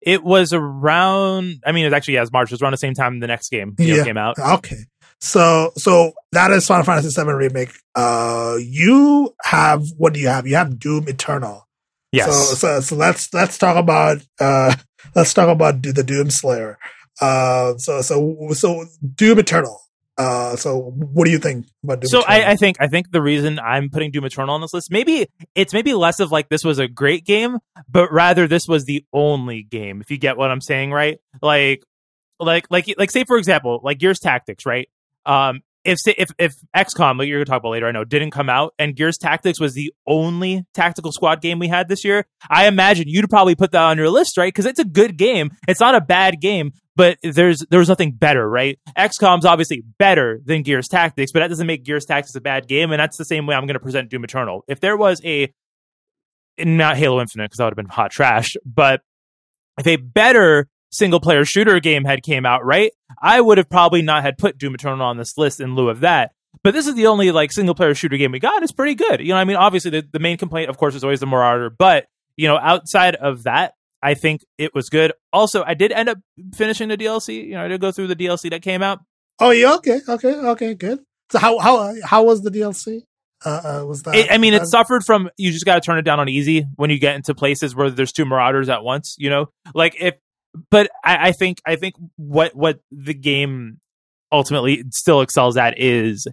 it 0.05 0.23
was 0.23 0.53
around. 0.53 1.61
I 1.65 1.71
mean, 1.71 1.83
it 1.83 1.87
was 1.87 1.93
actually 1.93 2.13
yeah, 2.13 2.21
it 2.21 2.23
was 2.23 2.31
March. 2.31 2.51
It 2.51 2.53
was 2.53 2.61
around 2.61 2.71
the 2.71 2.77
same 2.77 2.93
time 2.93 3.19
the 3.19 3.27
next 3.27 3.49
game 3.49 3.75
yeah. 3.79 4.03
came 4.03 4.17
out. 4.17 4.37
Okay, 4.39 4.85
so 5.19 5.71
so 5.75 6.13
that 6.31 6.51
is 6.51 6.65
Final 6.67 6.85
Fantasy 6.85 7.09
VII 7.21 7.31
remake. 7.31 7.71
Uh, 7.95 8.57
you 8.59 9.33
have 9.43 9.83
what 9.97 10.13
do 10.13 10.19
you 10.19 10.27
have? 10.27 10.47
You 10.47 10.55
have 10.55 10.79
Doom 10.79 11.07
Eternal. 11.07 11.67
Yes. 12.11 12.49
So, 12.49 12.55
so, 12.55 12.79
so 12.79 12.95
let's 12.95 13.33
let's 13.33 13.57
talk 13.57 13.75
about 13.75 14.19
uh 14.39 14.75
let's 15.15 15.33
talk 15.33 15.49
about 15.49 15.81
do 15.81 15.91
the 15.91 16.03
Doom 16.03 16.29
Slayer. 16.29 16.77
Uh, 17.19 17.75
so 17.77 18.01
so 18.01 18.51
so 18.53 18.85
Doom 19.15 19.39
Eternal. 19.39 19.81
Uh, 20.17 20.55
so 20.55 20.79
what 20.79 21.25
do 21.25 21.31
you 21.31 21.39
think 21.39 21.67
about 21.83 21.99
Doom 21.99 22.07
so? 22.07 22.23
I, 22.25 22.51
I 22.51 22.55
think 22.55 22.77
I 22.79 22.87
think 22.87 23.11
the 23.11 23.21
reason 23.21 23.59
I'm 23.59 23.89
putting 23.89 24.11
Doom 24.11 24.23
Eternal 24.25 24.55
on 24.55 24.61
this 24.61 24.73
list, 24.73 24.89
maybe 24.89 25.27
it's 25.55 25.73
maybe 25.73 25.93
less 25.93 26.19
of 26.19 26.31
like 26.31 26.47
this 26.47 26.63
was 26.63 26.79
a 26.79 26.87
great 26.87 27.25
game, 27.25 27.59
but 27.89 28.11
rather 28.11 28.47
this 28.47 28.67
was 28.67 28.85
the 28.85 29.05
only 29.11 29.63
game. 29.63 29.99
If 30.01 30.09
you 30.09 30.17
get 30.17 30.37
what 30.37 30.51
I'm 30.51 30.61
saying, 30.61 30.91
right? 30.91 31.19
Like, 31.41 31.83
like, 32.39 32.67
like, 32.69 32.93
like, 32.97 33.11
say 33.11 33.25
for 33.25 33.37
example, 33.37 33.81
like 33.83 33.99
Gears 33.99 34.19
Tactics, 34.19 34.65
right? 34.65 34.87
Um, 35.25 35.61
if 35.85 35.99
say, 35.99 36.15
if 36.17 36.29
if 36.39 36.53
XCOM, 36.75 37.19
like 37.19 37.27
you're 37.27 37.39
gonna 37.39 37.45
talk 37.45 37.61
about 37.61 37.69
later, 37.69 37.87
I 37.87 37.91
know, 37.91 38.03
didn't 38.03 38.31
come 38.31 38.49
out, 38.49 38.73
and 38.79 38.95
Gears 38.95 39.17
Tactics 39.17 39.59
was 39.59 39.73
the 39.73 39.93
only 40.07 40.65
tactical 40.73 41.11
squad 41.11 41.41
game 41.41 41.59
we 41.59 41.67
had 41.67 41.87
this 41.87 42.03
year, 42.03 42.25
I 42.49 42.67
imagine 42.67 43.07
you'd 43.07 43.29
probably 43.29 43.55
put 43.55 43.71
that 43.71 43.83
on 43.83 43.97
your 43.97 44.09
list, 44.09 44.37
right? 44.37 44.47
Because 44.47 44.65
it's 44.65 44.79
a 44.79 44.85
good 44.85 45.17
game. 45.17 45.51
It's 45.67 45.79
not 45.79 45.93
a 45.95 46.01
bad 46.01 46.41
game, 46.41 46.73
but 46.95 47.17
there's 47.23 47.65
there's 47.69 47.89
nothing 47.89 48.11
better, 48.11 48.49
right? 48.49 48.79
XCOM's 48.97 49.45
obviously 49.45 49.83
better 49.97 50.39
than 50.43 50.63
Gears 50.63 50.87
Tactics, 50.87 51.31
but 51.31 51.39
that 51.39 51.47
doesn't 51.47 51.67
make 51.67 51.83
Gears 51.83 52.05
Tactics 52.05 52.35
a 52.35 52.41
bad 52.41 52.67
game, 52.67 52.91
and 52.91 52.99
that's 52.99 53.17
the 53.17 53.25
same 53.25 53.45
way 53.45 53.55
I'm 53.55 53.65
going 53.65 53.75
to 53.75 53.79
present 53.79 54.09
Doom 54.09 54.23
Eternal. 54.23 54.63
If 54.67 54.79
there 54.79 54.97
was 54.97 55.21
a 55.23 55.53
not 56.57 56.97
Halo 56.97 57.19
Infinite 57.19 57.45
because 57.45 57.57
that 57.57 57.65
would 57.65 57.71
have 57.71 57.85
been 57.85 57.93
hot 57.93 58.11
trash, 58.11 58.55
but 58.65 59.01
if 59.77 59.87
a 59.87 59.97
better 59.97 60.67
single 60.91 61.19
player 61.19 61.43
shooter 61.43 61.79
game 61.79 62.05
had 62.05 62.23
came 62.23 62.45
out, 62.45 62.65
right? 62.65 62.91
I 63.21 63.41
would 63.41 63.57
have 63.57 63.69
probably 63.69 64.01
not 64.01 64.23
had 64.23 64.37
put 64.37 64.57
Doom 64.57 64.75
Eternal 64.75 65.05
on 65.05 65.17
this 65.17 65.37
list 65.37 65.59
in 65.59 65.75
lieu 65.75 65.89
of 65.89 65.99
that. 66.01 66.31
But 66.63 66.73
this 66.73 66.87
is 66.87 66.95
the 66.95 67.07
only 67.07 67.31
like 67.31 67.51
single 67.51 67.75
player 67.75 67.93
shooter 67.93 68.17
game 68.17 68.31
we 68.31 68.39
got. 68.39 68.63
It's 68.63 68.71
pretty 68.71 68.95
good. 68.95 69.19
You 69.19 69.29
know, 69.29 69.35
I 69.35 69.43
mean, 69.43 69.57
obviously 69.57 69.91
the, 69.91 70.07
the 70.09 70.19
main 70.19 70.37
complaint, 70.37 70.69
of 70.69 70.77
course, 70.77 70.95
is 70.95 71.03
always 71.03 71.19
the 71.19 71.25
Marauder, 71.25 71.69
but 71.69 72.07
you 72.37 72.47
know, 72.47 72.57
outside 72.57 73.15
of 73.15 73.43
that, 73.43 73.73
I 74.01 74.13
think 74.13 74.45
it 74.57 74.73
was 74.73 74.89
good. 74.89 75.13
Also, 75.33 75.63
I 75.63 75.73
did 75.73 75.91
end 75.91 76.09
up 76.09 76.17
finishing 76.53 76.89
the 76.89 76.97
DLC. 76.97 77.45
You 77.47 77.55
know, 77.55 77.65
I 77.65 77.67
did 77.67 77.81
go 77.81 77.91
through 77.91 78.07
the 78.07 78.15
DLC 78.15 78.49
that 78.51 78.61
came 78.61 78.83
out. 78.83 78.99
Oh, 79.39 79.51
yeah. 79.51 79.75
Okay. 79.75 79.99
Okay. 80.07 80.33
Okay. 80.33 80.73
Good. 80.75 80.99
So 81.31 81.39
how 81.39 81.59
how 81.59 81.93
how 82.03 82.23
was 82.23 82.41
the 82.41 82.51
DLC? 82.51 83.03
Uh, 83.43 83.49
uh 83.81 83.85
was 83.85 84.03
that? 84.03 84.15
It, 84.15 84.31
I 84.31 84.37
mean, 84.37 84.53
it 84.53 84.67
suffered 84.67 85.03
from 85.03 85.29
you 85.37 85.51
just 85.51 85.65
got 85.65 85.75
to 85.75 85.81
turn 85.81 85.97
it 85.97 86.03
down 86.03 86.19
on 86.19 86.29
easy 86.29 86.65
when 86.75 86.89
you 86.89 86.99
get 86.99 87.15
into 87.15 87.33
places 87.33 87.75
where 87.75 87.89
there's 87.89 88.11
two 88.11 88.25
Marauders 88.25 88.69
at 88.69 88.83
once. 88.83 89.15
You 89.17 89.29
know, 89.29 89.49
like 89.73 89.95
if, 89.99 90.15
but 90.69 90.89
I, 91.03 91.29
I 91.29 91.31
think 91.31 91.61
I 91.65 91.75
think 91.75 91.95
what 92.15 92.55
what 92.55 92.79
the 92.91 93.13
game 93.13 93.79
ultimately 94.31 94.83
still 94.91 95.21
excels 95.21 95.57
at 95.57 95.79
is 95.79 96.27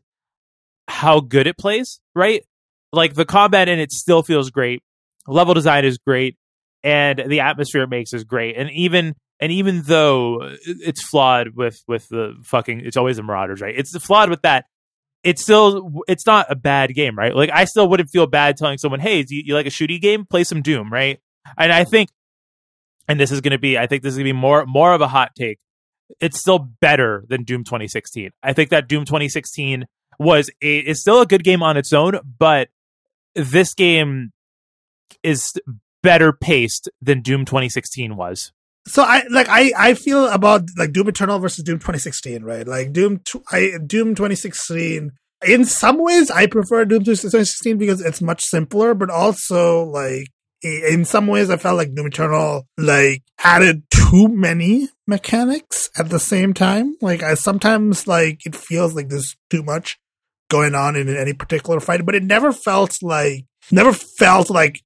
how 0.88 1.20
good 1.20 1.46
it 1.46 1.56
plays. 1.56 2.00
Right, 2.14 2.44
like 2.92 3.14
the 3.14 3.24
combat 3.24 3.68
in 3.68 3.78
it 3.78 3.92
still 3.92 4.22
feels 4.22 4.50
great. 4.50 4.82
Level 5.26 5.54
design 5.54 5.84
is 5.84 5.98
great, 5.98 6.36
and 6.84 7.22
the 7.26 7.40
atmosphere 7.40 7.82
it 7.82 7.90
makes 7.90 8.12
is 8.12 8.24
great. 8.24 8.56
And 8.56 8.70
even 8.70 9.14
and 9.40 9.52
even 9.52 9.82
though 9.82 10.40
it's 10.66 11.02
flawed 11.02 11.50
with 11.54 11.82
with 11.86 12.08
the 12.08 12.36
fucking, 12.44 12.82
it's 12.84 12.96
always 12.96 13.16
the 13.16 13.22
Marauders, 13.22 13.60
right? 13.60 13.74
It's 13.76 13.96
flawed 14.04 14.30
with 14.30 14.42
that 14.42 14.66
it's 15.24 15.42
still 15.42 16.02
it's 16.08 16.26
not 16.26 16.46
a 16.50 16.56
bad 16.56 16.94
game, 16.94 17.16
right? 17.16 17.34
Like 17.34 17.50
I 17.50 17.64
still 17.64 17.88
wouldn't 17.88 18.10
feel 18.10 18.26
bad 18.26 18.56
telling 18.56 18.78
someone, 18.78 19.00
"Hey, 19.00 19.24
you, 19.28 19.42
you 19.46 19.54
like 19.54 19.66
a 19.66 19.70
shooty 19.70 20.00
game? 20.00 20.24
Play 20.24 20.44
some 20.44 20.62
Doom," 20.62 20.92
right? 20.92 21.20
And 21.56 21.72
I 21.72 21.84
think, 21.84 22.10
and 23.08 23.20
this 23.20 23.30
is 23.30 23.40
going 23.40 23.52
to 23.52 23.58
be, 23.58 23.78
I 23.78 23.86
think 23.86 24.02
this 24.02 24.12
is 24.12 24.18
going 24.18 24.26
to 24.26 24.32
be 24.32 24.38
more 24.38 24.66
more 24.66 24.92
of 24.92 25.00
a 25.00 25.08
hot 25.08 25.32
take. 25.36 25.58
It's 26.20 26.40
still 26.40 26.58
better 26.58 27.24
than 27.28 27.44
Doom 27.44 27.64
2016. 27.64 28.30
I 28.42 28.52
think 28.52 28.70
that 28.70 28.88
Doom 28.88 29.04
2016 29.04 29.86
was 30.18 30.50
a, 30.60 30.78
is 30.78 31.00
still 31.00 31.20
a 31.20 31.26
good 31.26 31.44
game 31.44 31.62
on 31.62 31.76
its 31.76 31.92
own, 31.92 32.18
but 32.38 32.68
this 33.34 33.74
game 33.74 34.32
is 35.22 35.52
better 36.02 36.32
paced 36.32 36.88
than 37.00 37.22
Doom 37.22 37.44
2016 37.44 38.16
was. 38.16 38.52
so 38.86 39.02
I 39.02 39.22
like 39.30 39.48
I 39.48 39.72
I 39.76 39.94
feel 39.94 40.26
about 40.28 40.62
like 40.76 40.92
Doom 40.92 41.08
Eternal 41.08 41.38
versus 41.38 41.64
Doom 41.64 41.78
2016, 41.78 42.42
right? 42.42 42.66
Like 42.66 42.92
Doom 42.92 43.20
tw- 43.20 43.44
I 43.50 43.78
Doom 43.86 44.14
2016 44.14 45.12
in 45.46 45.64
some 45.64 45.98
ways 45.98 46.30
I 46.30 46.46
prefer 46.46 46.84
Doom 46.84 47.04
2016 47.04 47.78
because 47.78 48.00
it's 48.00 48.20
much 48.20 48.44
simpler, 48.44 48.94
but 48.94 49.10
also 49.10 49.84
like 49.84 50.28
in 50.62 51.04
some 51.04 51.26
ways 51.26 51.50
I 51.50 51.56
felt 51.56 51.76
like 51.76 51.94
Doom 51.94 52.06
Eternal 52.06 52.66
like 52.76 53.22
added 53.42 53.82
too 53.90 54.28
many 54.28 54.88
mechanics 55.06 55.90
at 55.96 56.08
the 56.10 56.18
same 56.20 56.54
time. 56.54 56.96
Like 57.00 57.22
I 57.22 57.34
sometimes 57.34 58.06
like 58.06 58.44
it 58.46 58.54
feels 58.54 58.94
like 58.94 59.08
there's 59.08 59.36
too 59.50 59.62
much 59.62 59.98
going 60.50 60.74
on 60.74 60.96
in 60.96 61.08
any 61.08 61.32
particular 61.32 61.80
fight, 61.80 62.04
but 62.04 62.14
it 62.14 62.22
never 62.22 62.52
felt 62.52 62.98
like 63.02 63.46
never 63.70 63.92
felt 63.92 64.50
like 64.50 64.82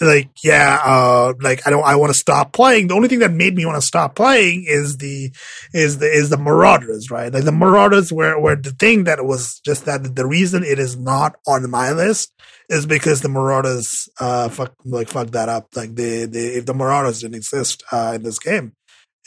like 0.00 0.30
yeah 0.42 0.80
uh 0.84 1.34
like 1.40 1.66
i 1.66 1.70
don't 1.70 1.84
i 1.84 1.94
want 1.96 2.10
to 2.12 2.18
stop 2.18 2.52
playing. 2.52 2.88
The 2.88 2.94
only 2.94 3.08
thing 3.08 3.18
that 3.20 3.32
made 3.32 3.54
me 3.54 3.66
want 3.66 3.76
to 3.80 3.86
stop 3.86 4.14
playing 4.14 4.64
is 4.66 4.96
the 4.96 5.30
is 5.72 5.98
the 5.98 6.06
is 6.06 6.30
the 6.30 6.38
marauders 6.38 7.10
right? 7.10 7.32
Like 7.32 7.44
the 7.44 7.52
marauders 7.52 8.12
were 8.12 8.38
were 8.40 8.56
the 8.56 8.70
thing 8.70 9.04
that 9.04 9.24
was 9.24 9.60
just 9.64 9.84
that 9.84 10.16
the 10.16 10.26
reason 10.26 10.64
it 10.64 10.78
is 10.78 10.96
not 10.96 11.36
on 11.46 11.68
my 11.70 11.92
list 11.92 12.32
is 12.68 12.86
because 12.86 13.20
the 13.20 13.28
marauders 13.28 14.08
uh 14.20 14.48
fuck 14.48 14.74
like 14.84 15.08
fuck 15.08 15.28
that 15.28 15.48
up. 15.48 15.68
Like 15.74 15.94
the 15.94 16.24
the 16.24 16.58
if 16.58 16.66
the 16.66 16.74
marauders 16.74 17.20
didn't 17.20 17.36
exist 17.36 17.82
uh 17.92 18.12
in 18.14 18.22
this 18.22 18.38
game 18.38 18.72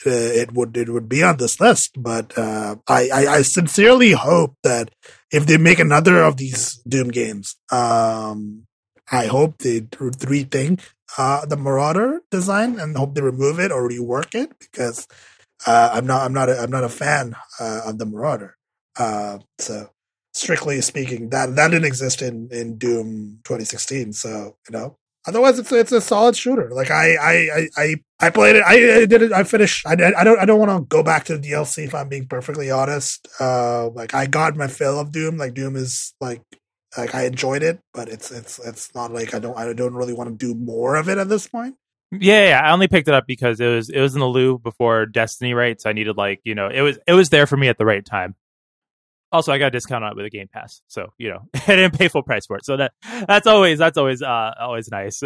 uh, 0.05 0.09
it 0.09 0.53
would 0.53 0.75
it 0.75 0.89
would 0.89 1.07
be 1.07 1.23
on 1.23 1.37
this 1.37 1.59
list. 1.59 1.91
But 1.97 2.35
uh 2.37 2.77
I, 2.87 3.09
I 3.09 3.27
i 3.27 3.41
sincerely 3.43 4.11
hope 4.13 4.55
that 4.63 4.89
if 5.31 5.45
they 5.45 5.57
make 5.57 5.79
another 5.79 6.21
of 6.23 6.37
these 6.37 6.81
doom 6.87 7.09
games 7.09 7.55
um 7.71 8.65
I 9.11 9.27
hope 9.27 9.59
they 9.59 9.81
rethink 9.81 10.81
uh, 11.17 11.45
the 11.45 11.57
Marauder 11.57 12.21
design 12.31 12.79
and 12.79 12.95
hope 12.95 13.15
they 13.15 13.21
remove 13.21 13.59
it 13.59 13.71
or 13.71 13.87
rework 13.87 14.35
it 14.35 14.57
because 14.59 15.07
uh, 15.67 15.91
I'm 15.93 16.05
not 16.05 16.25
I'm 16.25 16.33
not 16.33 16.49
a, 16.49 16.59
I'm 16.59 16.71
not 16.71 16.83
a 16.83 16.89
fan 16.89 17.35
uh, 17.59 17.81
of 17.85 17.97
the 17.97 18.05
Marauder. 18.05 18.57
Uh, 18.97 19.39
so 19.59 19.89
strictly 20.33 20.81
speaking, 20.81 21.29
that 21.29 21.55
that 21.55 21.69
didn't 21.69 21.85
exist 21.85 22.21
in 22.21 22.49
in 22.51 22.77
Doom 22.77 23.39
2016. 23.43 24.13
So 24.13 24.57
you 24.69 24.77
know, 24.77 24.97
otherwise 25.27 25.59
it's 25.59 25.71
it's 25.71 25.91
a 25.91 26.01
solid 26.01 26.35
shooter. 26.35 26.69
Like 26.71 26.91
I 26.91 27.15
I 27.15 27.67
I 27.77 27.95
I, 28.19 28.29
played 28.29 28.55
it. 28.55 28.63
I, 28.65 29.01
I 29.01 29.05
did 29.05 29.21
it. 29.21 29.31
I 29.31 29.43
finished. 29.43 29.85
I, 29.85 29.93
I 29.93 30.23
don't 30.23 30.39
I 30.39 30.45
don't 30.45 30.59
want 30.59 30.71
to 30.71 30.85
go 30.87 31.03
back 31.03 31.25
to 31.25 31.37
the 31.37 31.49
DLC 31.49 31.85
if 31.85 31.95
I'm 31.95 32.09
being 32.09 32.27
perfectly 32.27 32.71
honest. 32.71 33.27
Uh, 33.39 33.89
like 33.89 34.13
I 34.13 34.25
got 34.25 34.55
my 34.55 34.67
fill 34.67 34.99
of 34.99 35.11
Doom. 35.11 35.37
Like 35.37 35.53
Doom 35.53 35.75
is 35.75 36.13
like 36.21 36.41
like 36.97 37.15
I 37.15 37.25
enjoyed 37.25 37.63
it, 37.63 37.79
but 37.93 38.09
it's 38.09 38.31
it's 38.31 38.59
it's 38.59 38.93
not 38.93 39.11
like 39.11 39.33
I 39.33 39.39
don't 39.39 39.57
I 39.57 39.71
don't 39.73 39.93
really 39.93 40.13
want 40.13 40.29
to 40.29 40.35
do 40.35 40.59
more 40.59 40.95
of 40.95 41.09
it 41.09 41.17
at 41.17 41.29
this 41.29 41.47
point. 41.47 41.75
Yeah, 42.11 42.49
yeah, 42.49 42.61
I 42.61 42.73
only 42.73 42.89
picked 42.89 43.07
it 43.07 43.13
up 43.13 43.25
because 43.25 43.61
it 43.61 43.67
was 43.67 43.89
it 43.89 44.01
was 44.01 44.13
in 44.13 44.19
the 44.19 44.27
loo 44.27 44.59
before 44.59 45.05
Destiny, 45.05 45.53
right? 45.53 45.79
So 45.79 45.89
I 45.89 45.93
needed 45.93 46.17
like 46.17 46.41
you 46.43 46.55
know 46.55 46.67
it 46.67 46.81
was 46.81 46.99
it 47.07 47.13
was 47.13 47.29
there 47.29 47.47
for 47.47 47.55
me 47.55 47.69
at 47.69 47.77
the 47.77 47.85
right 47.85 48.05
time. 48.05 48.35
Also, 49.31 49.53
I 49.53 49.59
got 49.59 49.67
a 49.67 49.71
discount 49.71 50.03
on 50.03 50.11
it 50.11 50.17
with 50.17 50.25
a 50.25 50.29
Game 50.29 50.49
Pass, 50.51 50.81
so 50.87 51.13
you 51.17 51.29
know 51.29 51.47
I 51.55 51.75
didn't 51.75 51.97
pay 51.97 52.09
full 52.09 52.23
price 52.23 52.45
for 52.45 52.57
it. 52.57 52.65
So 52.65 52.75
that 52.77 52.91
that's 53.27 53.47
always 53.47 53.79
that's 53.79 53.97
always 53.97 54.21
uh 54.21 54.51
always 54.59 54.89
nice. 54.91 55.23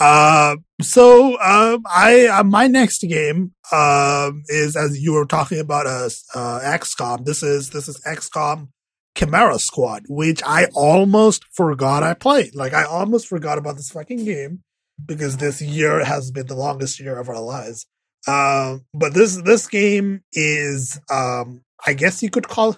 Uh, 0.00 0.56
so 0.80 1.38
um, 1.40 1.84
I 1.86 2.26
uh, 2.26 2.42
my 2.42 2.66
next 2.66 3.02
game 3.02 3.52
um 3.70 4.42
is 4.48 4.76
as 4.76 4.98
you 5.00 5.12
were 5.12 5.26
talking 5.26 5.60
about 5.60 5.86
uh, 5.86 6.08
uh 6.34 6.60
XCOM. 6.60 7.26
This 7.26 7.42
is 7.42 7.70
this 7.70 7.88
is 7.88 8.00
XCOM 8.06 8.68
Chimera 9.16 9.58
Squad, 9.58 10.04
which 10.08 10.42
I 10.44 10.66
almost 10.74 11.44
forgot 11.52 12.02
I 12.02 12.14
played. 12.14 12.54
Like 12.54 12.74
I 12.74 12.84
almost 12.84 13.28
forgot 13.28 13.58
about 13.58 13.76
this 13.76 13.90
fucking 13.90 14.24
game 14.24 14.62
because 15.04 15.36
this 15.36 15.60
year 15.60 16.04
has 16.04 16.30
been 16.30 16.46
the 16.46 16.54
longest 16.54 17.00
year 17.00 17.18
of 17.18 17.28
our 17.28 17.40
lives. 17.40 17.86
Um, 18.26 18.84
but 18.94 19.14
this 19.14 19.36
this 19.42 19.66
game 19.68 20.22
is 20.32 21.00
um 21.10 21.60
I 21.86 21.92
guess 21.92 22.22
you 22.22 22.30
could 22.30 22.48
call 22.48 22.76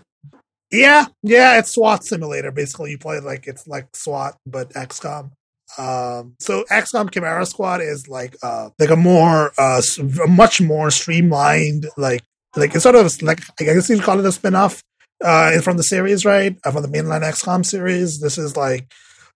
yeah 0.72 1.06
yeah 1.22 1.58
it's 1.58 1.72
SWAT 1.72 2.04
simulator. 2.04 2.50
Basically, 2.50 2.90
you 2.90 2.98
play 2.98 3.20
like 3.20 3.46
it's 3.46 3.66
like 3.66 3.88
SWAT 3.94 4.36
but 4.46 4.70
XCOM. 4.70 5.30
Um, 5.78 6.36
so 6.38 6.64
XCOM 6.70 7.12
Chimera 7.12 7.46
Squad 7.46 7.80
is 7.80 8.08
like 8.08 8.36
uh 8.42 8.70
like 8.78 8.90
a 8.90 8.96
more 8.96 9.52
uh 9.58 9.80
much 10.28 10.60
more 10.60 10.90
streamlined 10.90 11.86
like 11.96 12.22
like 12.56 12.74
it's 12.74 12.82
sort 12.82 12.94
of 12.94 13.22
like 13.22 13.40
I 13.60 13.64
guess 13.64 13.88
you'd 13.88 14.02
call 14.02 14.18
it 14.18 14.26
a 14.26 14.32
spin-off 14.32 14.82
uh 15.24 15.60
from 15.60 15.76
the 15.76 15.82
series, 15.82 16.24
right? 16.24 16.56
Uh, 16.64 16.70
from 16.70 16.82
the 16.82 16.88
mainline 16.88 17.22
XCOM 17.22 17.64
series. 17.64 18.20
This 18.20 18.38
is 18.38 18.56
like 18.56 18.92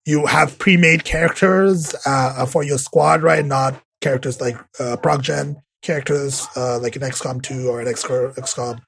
you 0.06 0.26
have 0.26 0.58
pre-made 0.58 1.04
characters 1.04 1.94
uh 2.06 2.46
for 2.46 2.62
your 2.62 2.78
squad, 2.78 3.22
right? 3.22 3.44
Not 3.44 3.80
characters 4.00 4.40
like 4.40 4.56
uh 4.78 4.96
ProcGen 4.96 5.56
characters 5.82 6.46
uh 6.56 6.78
like 6.78 6.96
in 6.96 7.02
XCOM 7.02 7.42
2 7.42 7.68
or 7.68 7.80
in 7.80 7.86
XCOM, 7.86 8.80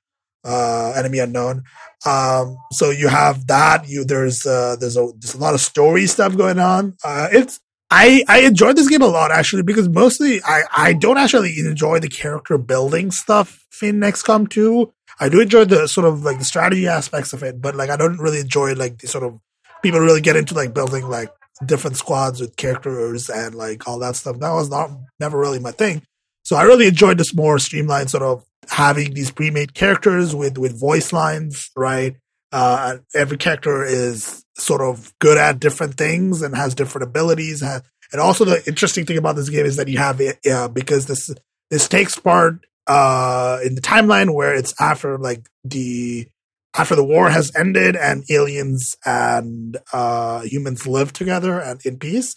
uh 0.44 0.92
Enemy 0.96 1.18
Unknown. 1.18 1.62
Um 2.06 2.56
so 2.72 2.90
you 2.90 3.08
have 3.08 3.46
that, 3.46 3.88
you 3.88 4.04
there's 4.04 4.46
uh 4.46 4.76
there's 4.78 4.96
a 4.96 5.08
there's 5.18 5.34
a 5.34 5.38
lot 5.38 5.54
of 5.54 5.60
story 5.60 6.06
stuff 6.06 6.36
going 6.36 6.58
on. 6.58 6.96
Uh 7.04 7.28
it's 7.32 7.60
I, 7.94 8.24
I 8.26 8.40
enjoyed 8.40 8.76
this 8.76 8.88
game 8.88 9.02
a 9.02 9.06
lot 9.06 9.30
actually 9.30 9.64
because 9.64 9.86
mostly 9.86 10.42
I, 10.44 10.62
I 10.74 10.92
don't 10.94 11.18
actually 11.18 11.58
enjoy 11.58 11.98
the 11.98 12.08
character 12.08 12.56
building 12.56 13.10
stuff 13.10 13.66
in 13.82 14.00
XCOM 14.00 14.48
2. 14.48 14.90
I 15.20 15.28
do 15.28 15.40
enjoy 15.40 15.64
the 15.64 15.86
sort 15.86 16.06
of 16.06 16.22
like 16.22 16.38
the 16.38 16.44
strategy 16.44 16.86
aspects 16.86 17.32
of 17.32 17.42
it, 17.42 17.60
but 17.60 17.74
like 17.74 17.90
I 17.90 17.96
don't 17.96 18.18
really 18.18 18.40
enjoy 18.40 18.74
like 18.74 18.98
the 18.98 19.08
sort 19.08 19.24
of 19.24 19.38
people 19.82 20.00
really 20.00 20.20
get 20.20 20.36
into 20.36 20.54
like 20.54 20.74
building 20.74 21.08
like 21.08 21.30
different 21.64 21.96
squads 21.96 22.40
with 22.40 22.56
characters 22.56 23.28
and 23.28 23.54
like 23.54 23.86
all 23.86 23.98
that 24.00 24.16
stuff. 24.16 24.38
That 24.38 24.52
was 24.52 24.70
not 24.70 24.90
never 25.20 25.38
really 25.38 25.58
my 25.58 25.72
thing. 25.72 26.02
So 26.44 26.56
I 26.56 26.62
really 26.62 26.88
enjoyed 26.88 27.18
this 27.18 27.34
more 27.34 27.58
streamlined 27.58 28.10
sort 28.10 28.22
of 28.22 28.44
having 28.68 29.14
these 29.14 29.30
pre-made 29.30 29.74
characters 29.74 30.34
with 30.34 30.58
with 30.58 30.78
voice 30.78 31.12
lines, 31.12 31.70
right? 31.76 32.16
Uh, 32.50 32.98
every 33.14 33.38
character 33.38 33.84
is 33.84 34.44
sort 34.56 34.82
of 34.82 35.12
good 35.18 35.38
at 35.38 35.58
different 35.58 35.94
things 35.94 36.42
and 36.42 36.54
has 36.54 36.74
different 36.74 37.08
abilities. 37.08 37.62
And 37.62 38.20
also, 38.20 38.44
the 38.44 38.62
interesting 38.66 39.06
thing 39.06 39.16
about 39.16 39.36
this 39.36 39.48
game 39.48 39.64
is 39.64 39.76
that 39.76 39.88
you 39.88 39.98
have 39.98 40.20
it 40.20 40.38
uh, 40.46 40.68
because 40.68 41.06
this 41.06 41.30
this 41.70 41.88
takes 41.88 42.18
part 42.18 42.66
uh, 42.92 43.58
in 43.64 43.74
the 43.74 43.80
timeline 43.80 44.34
where 44.34 44.54
it's 44.54 44.74
after 44.78 45.16
like 45.16 45.48
the 45.64 46.28
after 46.76 46.94
the 46.94 47.04
war 47.04 47.30
has 47.30 47.50
ended 47.56 47.96
and 47.96 48.22
aliens 48.30 48.96
and 49.06 49.78
uh, 49.94 50.42
humans 50.42 50.86
live 50.86 51.12
together 51.12 51.58
and 51.58 51.84
in 51.86 51.98
peace. 51.98 52.34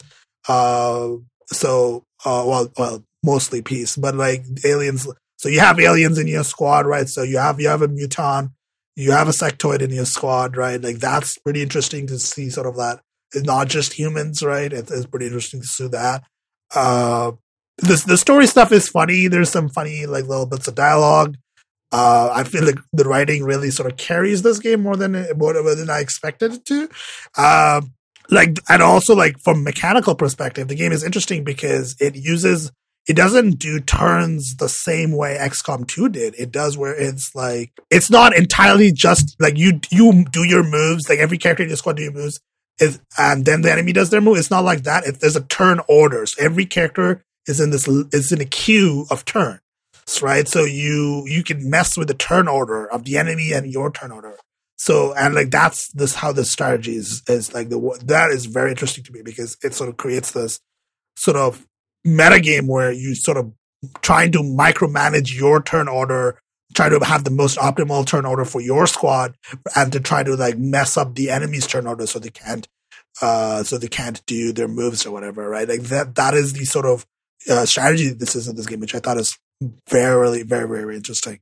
Uh, 0.48 1.10
so, 1.48 2.04
uh, 2.24 2.44
well, 2.48 2.72
well, 2.78 3.04
mostly 3.24 3.62
peace, 3.62 3.98
but 3.98 4.16
like 4.16 4.46
aliens. 4.64 5.08
So 5.38 5.50
you 5.50 5.60
have 5.60 5.78
aliens 5.80 6.18
in 6.18 6.28
your 6.28 6.46
squad, 6.46 6.86
right? 6.86 7.10
So 7.10 7.24
you 7.24 7.38
have 7.38 7.60
you 7.60 7.68
have 7.68 7.82
a 7.82 7.90
muton, 7.90 8.52
you 8.96 9.12
have 9.12 9.28
a 9.28 9.32
sectoid 9.32 9.82
in 9.82 9.92
your 9.92 10.06
squad, 10.06 10.56
right? 10.56 10.82
Like 10.82 11.00
that's 11.00 11.38
pretty 11.40 11.62
interesting 11.62 12.08
to 12.08 12.18
see 12.18 12.50
sort 12.50 12.68
of 12.68 12.78
that. 12.78 13.02
It's 13.34 13.46
not 13.46 13.68
just 13.68 13.92
humans, 13.94 14.42
right? 14.42 14.72
It, 14.72 14.90
it's 14.90 15.06
pretty 15.06 15.26
interesting 15.26 15.62
to 15.62 15.68
see 15.68 15.88
that. 15.90 16.24
Uh, 16.74 17.34
this 17.78 18.04
the 18.04 18.18
story 18.18 18.48
stuff 18.48 18.72
is 18.72 18.88
funny. 18.88 19.28
There's 19.28 19.50
some 19.50 19.70
funny 19.70 20.06
like 20.06 20.26
little 20.26 20.46
bits 20.46 20.68
of 20.68 20.76
dialogue. 20.76 21.38
Uh, 21.92 22.30
I 22.34 22.44
feel 22.44 22.66
like 22.66 22.80
the 22.94 23.06
writing 23.06 23.44
really 23.44 23.72
sort 23.72 23.90
of 23.90 23.98
carries 23.98 24.42
this 24.42 24.60
game 24.60 24.82
more 24.82 24.96
than 24.96 25.14
more 25.38 25.54
than 25.54 25.90
I 25.90 26.00
expected 26.00 26.54
it 26.54 26.66
to. 26.66 26.90
Uh, 27.38 27.82
like, 28.30 28.58
and 28.70 28.82
also 28.82 29.16
like 29.16 29.36
from 29.44 29.64
mechanical 29.64 30.16
perspective, 30.16 30.68
the 30.68 30.76
game 30.76 30.92
is 30.92 31.04
interesting 31.04 31.44
because 31.44 31.96
it 32.00 32.16
uses 32.16 32.72
it 33.08 33.16
doesn't 33.16 33.60
do 33.60 33.80
turns 33.80 34.56
the 34.56 34.68
same 34.68 35.12
way 35.12 35.38
XCOM 35.40 35.88
2 35.88 36.10
did. 36.10 36.34
It 36.40 36.52
does 36.52 36.76
where 36.76 36.96
it's 36.96 37.36
like 37.36 37.72
it's 37.92 38.10
not 38.10 38.36
entirely 38.36 38.92
just 38.92 39.36
like 39.40 39.58
you 39.58 39.80
you 39.92 40.26
do 40.32 40.44
your 40.44 40.64
moves, 40.64 41.08
like 41.08 41.20
every 41.20 41.38
character 41.38 41.64
in 41.64 41.70
your 41.70 41.78
squad 41.78 41.98
do 41.98 42.04
your 42.04 42.14
moves, 42.14 42.40
is, 42.80 43.00
and 43.18 43.46
then 43.46 43.62
the 43.62 43.72
enemy 43.72 43.94
does 43.94 44.10
their 44.10 44.22
move. 44.22 44.38
It's 44.38 44.52
not 44.52 44.64
like 44.64 44.84
that. 44.84 45.06
It, 45.06 45.20
there's 45.20 45.36
a 45.36 45.44
turn 45.44 45.82
order. 45.88 46.26
So 46.26 46.44
every 46.44 46.66
character 46.66 47.24
is 47.48 47.60
in 47.60 47.72
this 47.72 47.88
is 47.88 48.32
in 48.32 48.42
a 48.42 48.46
queue 48.46 49.06
of 49.10 49.26
turns, 49.26 49.60
right? 50.22 50.48
So 50.48 50.64
you 50.64 51.24
you 51.28 51.44
can 51.44 51.70
mess 51.70 51.98
with 51.98 52.08
the 52.08 52.14
turn 52.14 52.48
order 52.48 52.90
of 52.90 53.06
the 53.06 53.18
enemy 53.18 53.54
and 53.54 53.72
your 53.72 53.92
turn 53.92 54.12
order. 54.12 54.36
So 54.78 55.14
and 55.14 55.34
like 55.34 55.52
that's 55.52 55.90
this 55.94 56.16
how 56.16 56.32
the 56.32 56.46
strategy 56.46 56.96
is 56.96 57.24
is 57.28 57.54
like 57.54 57.70
the 57.70 58.00
that 58.06 58.32
is 58.32 58.46
very 58.46 58.72
interesting 58.72 59.04
to 59.06 59.12
me 59.12 59.22
because 59.24 59.58
it 59.64 59.74
sort 59.74 59.90
of 59.90 59.98
creates 59.98 60.32
this 60.32 60.60
sort 61.16 61.38
of 61.38 61.66
meta 62.04 62.40
game 62.40 62.68
where 62.68 62.92
you 62.92 63.16
sort 63.16 63.38
of 63.38 63.52
trying 64.02 64.32
to 64.32 64.40
micromanage 64.40 65.36
your 65.36 65.62
turn 65.62 65.88
order, 65.88 66.40
try 66.74 66.90
to 66.90 67.00
have 67.00 67.24
the 67.24 67.32
most 67.32 67.58
optimal 67.58 68.06
turn 68.06 68.26
order 68.26 68.46
for 68.46 68.62
your 68.62 68.88
squad, 68.88 69.36
and 69.76 69.92
to 69.92 70.00
try 70.00 70.24
to 70.24 70.36
like 70.36 70.58
mess 70.58 70.98
up 70.98 71.16
the 71.16 71.30
enemy's 71.30 71.68
turn 71.68 71.88
order 71.88 72.06
so 72.06 72.20
they 72.20 72.30
can't, 72.30 72.68
uh, 73.22 73.64
so 73.64 73.78
they 73.78 73.88
can't 73.88 74.26
do 74.26 74.52
their 74.52 74.68
moves 74.68 75.06
or 75.06 75.12
whatever, 75.12 75.50
right? 75.50 75.68
Like 75.68 75.82
that, 75.84 76.16
that 76.16 76.34
is 76.34 76.54
the 76.54 76.66
sort 76.66 76.86
of 76.86 77.06
uh, 77.50 77.66
strategy 77.66 78.10
this 78.10 78.36
is 78.36 78.48
in 78.48 78.56
this 78.56 78.66
game, 78.66 78.80
which 78.80 78.96
I 78.96 79.00
thought 79.00 79.18
is 79.18 79.38
very, 79.90 80.44
very, 80.44 80.68
very 80.68 80.96
interesting. 80.96 81.40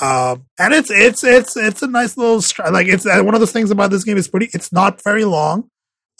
Um, 0.00 0.46
and 0.58 0.72
it's 0.72 0.90
it's 0.90 1.22
it's 1.22 1.56
it's 1.56 1.82
a 1.82 1.86
nice 1.86 2.16
little 2.16 2.42
like 2.72 2.88
it's 2.88 3.04
one 3.04 3.34
of 3.34 3.40
those 3.40 3.52
things 3.52 3.70
about 3.70 3.90
this 3.90 4.04
game 4.04 4.16
is 4.16 4.28
pretty. 4.28 4.48
It's 4.54 4.72
not 4.72 5.02
very 5.04 5.24
long. 5.24 5.68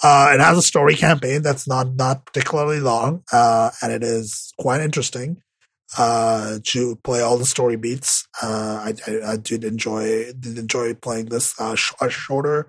Uh, 0.02 0.32
it 0.34 0.40
has 0.40 0.58
a 0.58 0.62
story 0.62 0.94
campaign 0.94 1.42
that's 1.42 1.66
not 1.66 1.94
not 1.94 2.26
particularly 2.26 2.80
long, 2.80 3.22
uh, 3.32 3.70
and 3.80 3.92
it 3.92 4.02
is 4.02 4.52
quite 4.58 4.80
interesting 4.80 5.40
uh, 5.96 6.58
to 6.64 6.96
play 6.96 7.20
all 7.20 7.38
the 7.38 7.46
story 7.46 7.76
beats. 7.76 8.26
Uh, 8.42 8.92
I, 8.92 8.94
I, 9.06 9.32
I, 9.32 9.36
did 9.36 9.64
enjoy 9.64 10.32
did 10.38 10.58
enjoy 10.58 10.94
playing 10.94 11.26
this 11.26 11.58
uh, 11.60 11.74
sh- 11.74 11.92
a 12.00 12.10
shorter 12.10 12.68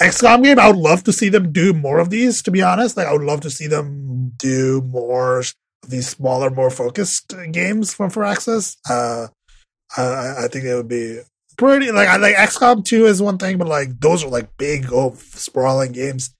XCOM 0.00 0.42
game. 0.42 0.58
I 0.58 0.68
would 0.68 0.76
love 0.76 1.04
to 1.04 1.12
see 1.12 1.28
them 1.28 1.52
do 1.52 1.72
more 1.72 1.98
of 1.98 2.10
these. 2.10 2.42
To 2.42 2.50
be 2.50 2.62
honest, 2.62 2.96
like 2.96 3.06
I 3.06 3.12
would 3.12 3.22
love 3.22 3.42
to 3.42 3.50
see 3.50 3.66
them 3.66 4.32
do 4.38 4.80
more 4.82 5.42
these 5.86 6.08
smaller, 6.08 6.50
more 6.50 6.70
focused 6.70 7.34
games 7.50 7.94
from 7.94 8.10
Firaxis. 8.10 8.76
Uh, 8.88 9.28
I, 9.96 10.44
I 10.44 10.48
think 10.48 10.64
it 10.64 10.74
would 10.74 10.88
be 10.88 11.20
pretty 11.56 11.92
like 11.92 12.08
I 12.08 12.16
like 12.16 12.34
XCOM 12.36 12.84
two 12.84 13.06
is 13.06 13.20
one 13.20 13.38
thing, 13.38 13.58
but 13.58 13.68
like 13.68 14.00
those 14.00 14.24
are 14.24 14.30
like 14.30 14.56
big, 14.56 14.92
oh, 14.92 15.14
sprawling 15.16 15.92
games. 15.92 16.34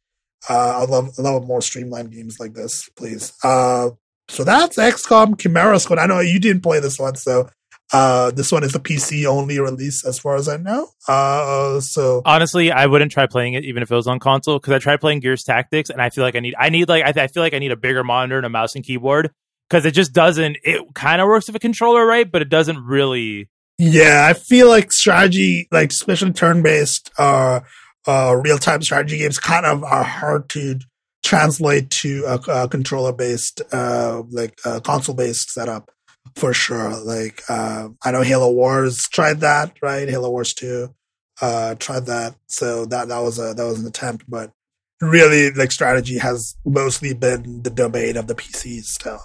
Uh, 0.48 0.83
I 0.83 0.85
love 0.85 1.14
I 1.18 1.22
love 1.22 1.46
more 1.46 1.62
streamlined 1.62 2.12
games 2.12 2.38
like 2.40 2.55
this, 2.55 2.88
please. 2.96 3.33
Uh, 3.44 3.90
so 4.28 4.44
that's 4.44 4.76
XCOM 4.76 5.38
Chimera 5.38 5.78
Squad. 5.78 5.98
I 5.98 6.07
know 6.07 6.20
you 6.20 6.40
didn't 6.40 6.62
play 6.62 6.81
this 6.81 6.98
one, 6.98 7.16
so 7.16 7.48
uh, 7.92 8.31
this 8.31 8.50
one 8.50 8.64
is 8.64 8.74
a 8.74 8.81
PC 8.81 9.26
only 9.26 9.61
release, 9.61 10.05
as 10.05 10.18
far 10.18 10.37
as 10.37 10.48
I 10.48 10.57
know. 10.57 10.88
Uh, 11.07 11.81
so 11.81 12.22
honestly, 12.24 12.72
I 12.72 12.87
wouldn't 12.87 13.12
try 13.12 13.26
playing 13.26 13.52
it 13.55 13.64
even 13.64 13.83
if 13.83 13.90
it 13.90 13.94
was 13.94 14.07
on 14.07 14.18
console 14.18 14.59
because 14.59 14.72
I 14.72 14.78
tried 14.78 15.00
playing 15.00 15.20
Gears 15.20 15.44
Tactics, 15.44 15.90
and 15.90 16.00
I 16.00 16.09
feel 16.11 16.24
like 16.24 16.35
I 16.35 16.40
need 16.40 16.55
I 16.59 16.70
need 16.70 16.88
like 16.88 17.05
I, 17.05 17.22
I 17.24 17.26
feel 17.26 17.42
like 17.42 17.55
I 17.55 17.59
need 17.59 17.72
a 17.72 17.76
bigger 17.76 18.02
monitor 18.02 18.38
and 18.38 18.46
a 18.46 18.48
mouse 18.48 18.74
and 18.74 18.85
keyboard 18.85 19.31
because 19.68 19.85
it 19.85 19.92
just 19.92 20.12
doesn't. 20.12 20.57
It 20.64 20.94
kind 20.94 21.20
of 21.20 21.28
works 21.28 21.46
with 21.46 21.57
a 21.57 21.61
controller, 21.61 22.07
right? 22.07 22.31
But 22.31 22.42
it 22.42 22.48
doesn't 22.48 22.78
really. 22.78 23.50
Yeah, 23.78 24.26
I 24.28 24.35
feel 24.35 24.68
like 24.68 24.92
strategy, 24.92 25.68
like 25.70 25.90
especially 25.90 26.33
turn 26.33 26.62
based, 26.62 27.11
uh, 27.18 27.61
uh, 28.07 28.37
real 28.42 28.59
time 28.59 28.81
strategy 28.83 29.18
games 29.18 29.38
kind 29.38 29.66
of 29.66 29.85
are 29.85 30.05
hard 30.05 30.48
to 30.50 30.78
translate 31.22 31.90
to 31.90 32.24
a, 32.26 32.62
a 32.62 32.68
controller 32.68 33.12
based, 33.12 33.61
uh, 33.72 34.22
like 34.31 34.59
a 34.64 34.81
console 34.81 35.14
based 35.14 35.50
setup 35.50 35.90
for 36.37 36.53
sure. 36.53 36.97
Like, 37.05 37.42
uh, 37.49 37.88
I 38.03 38.11
know 38.11 38.23
Halo 38.23 38.51
Wars 38.51 39.09
tried 39.09 39.40
that, 39.40 39.77
right? 39.83 40.09
Halo 40.09 40.31
Wars 40.31 40.55
2, 40.55 40.95
uh, 41.40 41.75
tried 41.77 42.07
that. 42.07 42.37
So 42.47 42.87
that, 42.87 43.09
that 43.09 43.21
was 43.21 43.38
a, 43.38 43.55
that 43.55 43.64
was 43.64 43.81
an 43.81 43.87
attempt, 43.87 44.25
but 44.29 44.53
really 45.01 45.51
like 45.51 45.73
strategy 45.73 46.18
has 46.18 46.57
mostly 46.64 47.12
been 47.12 47.62
the 47.62 47.71
domain 47.71 48.16
of 48.16 48.29
the 48.29 48.35
PCs 48.35 48.85
still. 48.85 49.21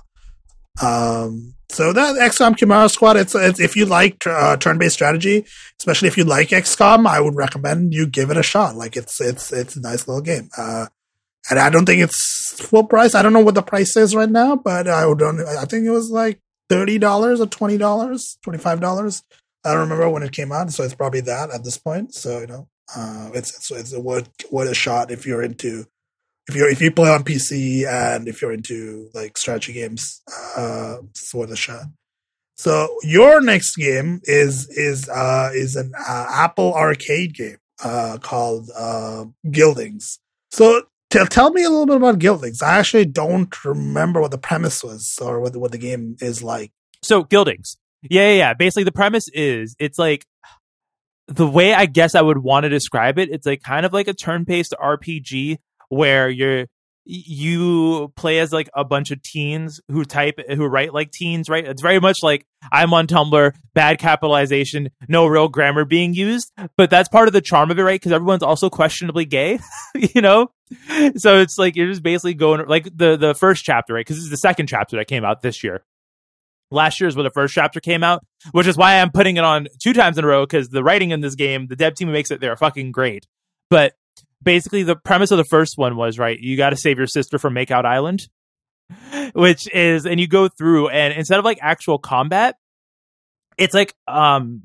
Um, 0.81 1.55
so 1.69 1.91
that 1.91 2.15
XCOM 2.15 2.57
Chimera 2.57 2.89
Squad, 2.89 3.17
it's, 3.17 3.35
it's 3.35 3.59
if 3.59 3.75
you 3.75 3.85
like 3.85 4.25
uh, 4.25 4.57
turn-based 4.57 4.93
strategy, 4.93 5.45
especially 5.79 6.07
if 6.07 6.17
you 6.17 6.23
like 6.23 6.49
XCOM, 6.49 7.07
I 7.07 7.19
would 7.19 7.35
recommend 7.35 7.93
you 7.93 8.07
give 8.07 8.29
it 8.29 8.37
a 8.37 8.43
shot. 8.43 8.75
Like 8.75 8.95
it's 8.95 9.19
it's 9.19 9.51
it's 9.51 9.75
a 9.75 9.81
nice 9.81 10.07
little 10.07 10.21
game. 10.21 10.49
Uh, 10.57 10.87
and 11.49 11.59
I 11.59 11.69
don't 11.69 11.85
think 11.85 12.01
it's 12.01 12.61
full 12.61 12.83
price. 12.83 13.15
I 13.15 13.21
don't 13.21 13.33
know 13.33 13.41
what 13.41 13.55
the 13.55 13.61
price 13.61 13.95
is 13.97 14.15
right 14.15 14.29
now, 14.29 14.55
but 14.55 14.87
I 14.87 15.01
don't. 15.13 15.39
I 15.41 15.65
think 15.65 15.85
it 15.85 15.91
was 15.91 16.09
like 16.09 16.39
thirty 16.69 16.97
dollars 16.97 17.39
or 17.39 17.47
twenty 17.47 17.77
dollars, 17.77 18.37
twenty 18.43 18.59
five 18.59 18.79
dollars. 18.79 19.23
I 19.63 19.71
don't 19.71 19.81
remember 19.81 20.09
when 20.09 20.23
it 20.23 20.31
came 20.31 20.51
out, 20.51 20.71
so 20.71 20.83
it's 20.83 20.95
probably 20.95 21.21
that 21.21 21.51
at 21.51 21.63
this 21.63 21.77
point. 21.77 22.13
So 22.13 22.39
you 22.39 22.47
know, 22.47 22.67
uh, 22.95 23.31
it's 23.33 23.55
it's 23.55 23.71
it's 23.71 23.93
a 23.93 23.99
what 23.99 24.27
what 24.49 24.67
a 24.67 24.73
shot 24.73 25.11
if 25.11 25.25
you're 25.25 25.43
into 25.43 25.85
if 26.47 26.55
you're 26.55 26.69
if 26.69 26.81
you 26.81 26.91
play 26.91 27.09
on 27.09 27.23
PC 27.23 27.85
and 27.87 28.27
if 28.27 28.41
you're 28.41 28.53
into 28.53 29.09
like 29.13 29.37
strategy 29.37 29.73
games, 29.73 30.21
uh, 30.55 30.97
it's 31.09 31.33
worth 31.33 31.51
a 31.51 31.55
shot. 31.55 31.85
So 32.55 32.87
your 33.03 33.41
next 33.41 33.75
game 33.75 34.21
is 34.23 34.69
is 34.69 35.09
uh, 35.09 35.49
is 35.53 35.75
an 35.75 35.91
uh, 35.97 36.25
Apple 36.29 36.73
Arcade 36.73 37.35
game 37.35 37.57
uh, 37.83 38.17
called 38.21 38.69
uh, 38.75 39.25
Guildlings. 39.45 40.19
So 40.51 40.83
tell 41.09 41.25
tell 41.25 41.51
me 41.51 41.63
a 41.63 41.69
little 41.69 41.85
bit 41.85 41.97
about 41.97 42.19
Guildlings. 42.19 42.61
I 42.61 42.77
actually 42.77 43.05
don't 43.05 43.65
remember 43.65 44.21
what 44.21 44.31
the 44.31 44.37
premise 44.37 44.83
was 44.83 45.17
or 45.21 45.39
what 45.39 45.55
what 45.55 45.71
the 45.71 45.77
game 45.77 46.15
is 46.21 46.43
like. 46.43 46.71
So 47.03 47.23
Guildlings, 47.23 47.77
yeah, 48.03 48.29
yeah, 48.29 48.37
yeah. 48.37 48.53
Basically, 48.53 48.83
the 48.83 48.91
premise 48.91 49.27
is 49.33 49.75
it's 49.79 49.99
like 49.99 50.25
the 51.27 51.47
way 51.47 51.73
I 51.73 51.85
guess 51.85 52.15
I 52.15 52.21
would 52.21 52.37
want 52.37 52.63
to 52.63 52.69
describe 52.69 53.19
it. 53.19 53.29
It's 53.29 53.45
like 53.45 53.61
kind 53.61 53.85
of 53.85 53.93
like 53.93 54.07
a 54.07 54.13
turn-based 54.13 54.73
RPG 54.79 55.57
where 55.89 56.29
you're 56.29 56.67
you 57.09 58.11
play 58.17 58.39
as 58.39 58.51
like 58.51 58.69
a 58.75 58.83
bunch 58.83 59.11
of 59.11 59.21
teens 59.21 59.79
who 59.87 60.03
type 60.03 60.39
who 60.49 60.65
write 60.65 60.93
like 60.93 61.09
teens 61.09 61.47
right 61.47 61.65
it's 61.65 61.81
very 61.81 62.01
much 62.01 62.17
like 62.21 62.45
i'm 62.69 62.93
on 62.93 63.07
tumblr 63.07 63.53
bad 63.73 63.97
capitalization 63.97 64.89
no 65.07 65.25
real 65.25 65.47
grammar 65.47 65.85
being 65.85 66.13
used 66.13 66.51
but 66.75 66.89
that's 66.89 67.07
part 67.07 67.29
of 67.29 67.33
the 67.33 67.39
charm 67.39 67.71
of 67.71 67.79
it 67.79 67.83
right 67.83 68.01
because 68.01 68.11
everyone's 68.11 68.43
also 68.43 68.69
questionably 68.69 69.23
gay 69.23 69.57
you 69.95 70.21
know 70.21 70.51
so 71.15 71.39
it's 71.39 71.57
like 71.57 71.75
you're 71.75 71.87
just 71.87 72.03
basically 72.03 72.33
going 72.33 72.65
like 72.67 72.85
the 72.95 73.17
the 73.17 73.33
first 73.33 73.63
chapter 73.63 73.93
right? 73.93 74.01
Because 74.01 74.17
this 74.17 74.25
is 74.25 74.31
the 74.31 74.37
second 74.37 74.67
chapter 74.67 74.97
that 74.97 75.07
came 75.07 75.23
out 75.23 75.41
this 75.41 75.63
year. 75.63 75.83
Last 76.69 76.99
year 76.99 77.07
is 77.07 77.15
where 77.15 77.23
the 77.23 77.31
first 77.31 77.53
chapter 77.53 77.79
came 77.79 78.03
out 78.03 78.25
which 78.51 78.67
is 78.67 78.75
why 78.75 78.99
i'm 78.99 79.09
putting 79.09 79.37
it 79.37 79.43
on 79.43 79.67
two 79.81 79.93
times 79.93 80.17
in 80.17 80.25
a 80.25 80.27
row 80.27 80.43
because 80.43 80.67
the 80.67 80.83
writing 80.83 81.11
in 81.11 81.21
this 81.21 81.35
game 81.35 81.67
the 81.67 81.77
dev 81.77 81.95
team 81.95 82.11
makes 82.11 82.29
it 82.29 82.41
they're 82.41 82.57
fucking 82.57 82.91
great. 82.91 83.25
But 83.69 83.93
basically 84.43 84.83
the 84.83 84.95
premise 84.95 85.31
of 85.31 85.37
the 85.37 85.45
first 85.45 85.77
one 85.77 85.95
was 85.95 86.19
right 86.19 86.39
you 86.39 86.57
got 86.57 86.71
to 86.71 86.75
save 86.75 86.97
your 86.97 87.07
sister 87.07 87.37
from 87.37 87.53
makeout 87.53 87.85
island 87.85 88.27
which 89.33 89.67
is 89.73 90.05
and 90.05 90.19
you 90.19 90.27
go 90.27 90.47
through 90.47 90.89
and 90.89 91.13
instead 91.13 91.39
of 91.39 91.45
like 91.45 91.57
actual 91.61 91.97
combat 91.97 92.55
it's 93.57 93.73
like 93.73 93.93
um 94.07 94.63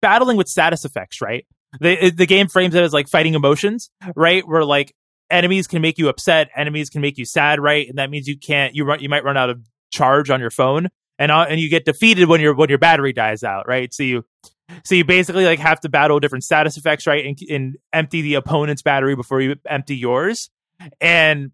battling 0.00 0.36
with 0.36 0.48
status 0.48 0.84
effects 0.84 1.20
right? 1.20 1.46
The 1.80 2.10
the 2.10 2.26
game 2.26 2.48
frames 2.48 2.74
it 2.74 2.82
as 2.82 2.92
like 2.92 3.08
fighting 3.08 3.34
emotions 3.34 3.90
right? 4.16 4.46
Where 4.46 4.64
like 4.64 4.94
enemies 5.30 5.66
can 5.66 5.82
make 5.82 5.98
you 5.98 6.08
upset, 6.08 6.50
enemies 6.54 6.90
can 6.90 7.00
make 7.00 7.18
you 7.18 7.24
sad, 7.24 7.60
right? 7.60 7.88
And 7.88 7.98
that 7.98 8.10
means 8.10 8.26
you 8.26 8.38
can't 8.38 8.74
you 8.74 8.84
run 8.84 9.00
you 9.00 9.08
might 9.08 9.24
run 9.24 9.36
out 9.36 9.50
of 9.50 9.60
charge 9.90 10.30
on 10.30 10.40
your 10.40 10.50
phone, 10.50 10.88
and 11.18 11.30
uh, 11.30 11.46
and 11.48 11.60
you 11.60 11.68
get 11.68 11.84
defeated 11.84 12.28
when 12.28 12.40
your 12.40 12.54
when 12.54 12.68
your 12.68 12.78
battery 12.78 13.12
dies 13.12 13.42
out, 13.42 13.66
right? 13.66 13.92
So 13.92 14.02
you 14.02 14.24
so 14.84 14.94
you 14.94 15.04
basically 15.04 15.44
like 15.44 15.58
have 15.58 15.80
to 15.80 15.88
battle 15.88 16.20
different 16.20 16.44
status 16.44 16.76
effects, 16.76 17.06
right? 17.06 17.24
And, 17.26 17.38
and 17.50 17.76
empty 17.92 18.22
the 18.22 18.34
opponent's 18.34 18.82
battery 18.82 19.16
before 19.16 19.40
you 19.40 19.56
empty 19.66 19.96
yours, 19.96 20.50
and 21.00 21.52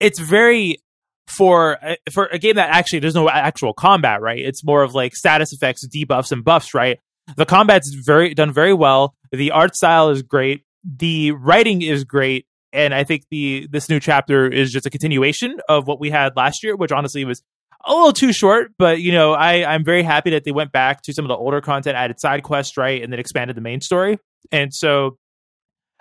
it's 0.00 0.18
very 0.18 0.78
for 1.26 1.78
uh, 1.84 1.96
for 2.12 2.26
a 2.26 2.38
game 2.38 2.56
that 2.56 2.70
actually 2.70 3.00
there's 3.00 3.14
no 3.14 3.28
actual 3.28 3.72
combat, 3.72 4.20
right? 4.20 4.38
It's 4.38 4.64
more 4.64 4.82
of 4.82 4.94
like 4.94 5.14
status 5.14 5.52
effects, 5.52 5.86
debuffs, 5.86 6.32
and 6.32 6.44
buffs, 6.44 6.74
right? 6.74 6.98
The 7.36 7.46
combat's 7.46 7.94
very 8.04 8.34
done 8.34 8.52
very 8.52 8.74
well. 8.74 9.14
The 9.32 9.50
art 9.50 9.74
style 9.74 10.10
is 10.10 10.22
great. 10.22 10.64
The 10.84 11.32
writing 11.32 11.82
is 11.82 12.04
great, 12.04 12.46
and 12.74 12.92
I 12.92 13.04
think 13.04 13.24
the 13.30 13.68
this 13.70 13.88
new 13.88 14.00
chapter 14.00 14.46
is 14.46 14.72
just 14.72 14.84
a 14.84 14.90
continuation 14.90 15.58
of 15.68 15.86
what 15.86 16.00
we 16.00 16.10
had 16.10 16.36
last 16.36 16.62
year, 16.62 16.76
which 16.76 16.92
honestly 16.92 17.24
was 17.24 17.42
a 17.86 17.92
little 17.92 18.12
too 18.12 18.32
short. 18.32 18.72
But 18.78 19.00
you 19.00 19.12
know, 19.12 19.32
I 19.32 19.64
I'm 19.64 19.84
very 19.84 20.02
happy 20.02 20.30
that 20.30 20.44
they 20.44 20.52
went 20.52 20.72
back 20.72 21.02
to 21.02 21.12
some 21.12 21.24
of 21.24 21.28
the 21.28 21.36
older 21.36 21.60
content, 21.60 21.96
added 21.96 22.20
side 22.20 22.42
quests, 22.42 22.76
right, 22.76 23.02
and 23.02 23.12
then 23.12 23.20
expanded 23.20 23.56
the 23.56 23.62
main 23.62 23.80
story. 23.80 24.18
And 24.52 24.74
so, 24.74 25.16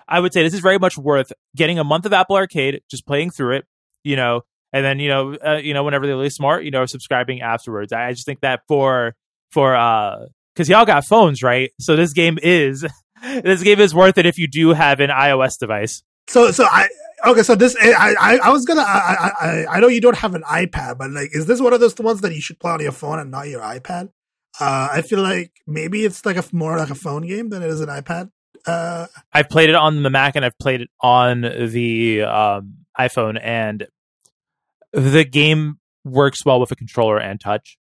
I 0.08 0.20
would 0.20 0.34
say 0.34 0.44
this 0.44 0.54
is 0.54 0.60
very 0.60 0.80
much 0.80 0.98
worth 0.98 1.32
getting 1.56 1.80
a 1.80 1.84
month 1.84 2.06
of 2.06 2.14
Apple 2.14 2.36
Arcade, 2.36 2.82
just 2.90 3.06
playing 3.06 3.32
through 3.32 3.58
it. 3.58 3.66
You 4.04 4.16
know, 4.16 4.42
and 4.74 4.84
then 4.84 5.00
you 5.00 5.10
know, 5.10 5.36
uh, 5.36 5.60
you 5.64 5.74
know, 5.74 5.84
whenever 5.84 6.08
they 6.08 6.14
release 6.14 6.40
more, 6.40 6.60
you 6.60 6.72
know, 6.72 6.86
subscribing 6.86 7.42
afterwards. 7.42 7.94
I 7.94 8.12
just 8.12 8.26
think 8.26 8.42
that 8.42 8.62
for 8.68 9.16
for 9.52 9.76
uh 9.76 10.26
because 10.56 10.70
y'all 10.70 10.86
got 10.86 11.06
phones, 11.06 11.44
right? 11.44 11.72
So 11.80 11.96
this 11.96 12.14
game 12.14 12.40
is 12.42 12.86
this 13.24 13.62
game 13.64 13.80
is 13.80 13.94
worth 13.94 14.18
it 14.18 14.26
if 14.26 14.38
you 14.38 14.48
do 14.48 14.74
have 14.74 15.00
an 15.00 15.10
iOS 15.10 15.60
device. 15.60 16.02
So, 16.28 16.52
so 16.52 16.66
I 16.66 16.88
okay. 17.26 17.44
So 17.44 17.56
this, 17.56 17.76
I, 17.80 18.16
I, 18.20 18.38
I 18.46 18.50
was 18.50 18.66
gonna, 18.66 18.82
I, 18.82 19.32
I, 19.42 19.66
I 19.70 19.80
know 19.80 19.88
you 19.88 20.02
don't 20.02 20.18
have 20.18 20.36
an 20.36 20.44
iPad, 20.44 20.98
but 20.98 21.12
like, 21.12 21.30
is 21.34 21.46
this 21.46 21.60
one 21.60 21.74
of 21.74 21.80
those 21.80 21.98
ones 21.98 22.22
that 22.22 22.34
you 22.34 22.42
should 22.42 22.60
play 22.60 22.72
on 22.72 22.82
your 22.82 22.92
phone 22.92 23.20
and 23.20 23.32
not 23.32 23.48
your 23.48 23.62
iPad? 23.62 24.10
Uh, 24.60 24.90
I 24.92 25.02
feel 25.02 25.22
like 25.22 25.52
maybe 25.66 26.06
it's 26.06 26.26
like 26.26 26.38
a 26.38 26.44
more 26.52 26.78
like 26.78 26.90
a 26.90 26.96
phone 26.96 27.26
game 27.26 27.50
than 27.50 27.64
it 27.64 27.70
is 27.70 27.82
an 27.82 27.90
iPad. 27.90 28.30
Uh, 28.66 29.08
I've 29.34 29.50
played 29.50 29.70
it 29.70 29.76
on 29.76 30.04
the 30.04 30.10
Mac 30.10 30.36
and 30.36 30.46
I've 30.46 30.58
played 30.58 30.82
it 30.82 30.90
on 31.02 31.42
the 31.42 32.22
um, 32.22 32.76
iPhone, 32.98 33.40
and 33.42 33.88
the 34.94 35.26
game 35.26 35.80
works 36.06 36.46
well 36.46 36.60
with 36.60 36.72
a 36.72 36.76
controller 36.76 37.18
and 37.18 37.40
touch 37.40 37.78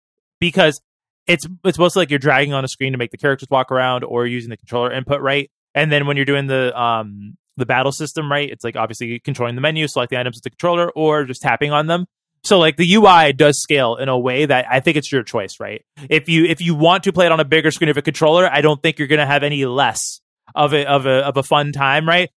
because 0.41 0.81
it's 1.27 1.47
it's 1.65 1.79
mostly 1.79 2.01
like 2.01 2.11
you're 2.11 2.19
dragging 2.19 2.53
on 2.53 2.65
a 2.65 2.69
screen 2.69 2.93
to 2.93 2.99
make 2.99 3.11
the 3.11 3.19
characters 3.19 3.49
walk 3.51 3.71
around 3.71 4.05
or 4.05 4.27
using 4.27 4.51
the 4.51 4.57
controller 4.57 4.93
input 4.93 5.21
right 5.21 5.51
and 5.75 5.93
then 5.93 6.07
when 6.07 6.17
you're 6.17 6.25
doing 6.25 6.47
the 6.47 6.79
um 6.81 7.37
the 7.57 7.67
battle 7.67 7.93
system 7.93 8.31
right 8.31 8.51
it's 8.51 8.65
like 8.65 8.77
obviously 8.77 9.19
controlling 9.21 9.55
the 9.55 9.61
menu 9.61 9.87
select 9.87 10.11
the 10.11 10.19
items 10.19 10.37
with 10.37 10.45
the 10.45 10.51
controller 10.51 10.91
or 10.93 11.25
just 11.25 11.43
tapping 11.43 11.73
on 11.73 11.87
them 11.87 12.07
so 12.45 12.59
like 12.59 12.77
the 12.77 12.95
ui 12.95 13.33
does 13.33 13.61
scale 13.61 13.97
in 13.97 14.09
a 14.09 14.19
way 14.19 14.47
that 14.47 14.67
i 14.71 14.81
think 14.81 14.97
it's 14.97 15.11
your 15.11 15.23
choice 15.23 15.59
right 15.61 15.85
if 16.09 16.29
you 16.29 16.45
if 16.45 16.61
you 16.61 16.75
want 16.75 17.05
to 17.05 17.13
play 17.13 17.27
it 17.27 17.33
on 17.33 17.41
a 17.41 17.45
bigger 17.45 17.71
screen 17.71 17.91
of 17.91 17.97
a 17.97 18.03
controller 18.03 18.49
i 18.51 18.61
don't 18.61 18.83
think 18.83 18.99
you're 18.99 19.09
going 19.09 19.19
to 19.19 19.27
have 19.27 19.43
any 19.43 19.65
less 19.65 20.21
of 20.55 20.73
a 20.73 20.87
of 20.87 21.07
a 21.07 21.27
of 21.27 21.37
a 21.37 21.43
fun 21.43 21.73
time 21.73 22.09
right 22.09 22.31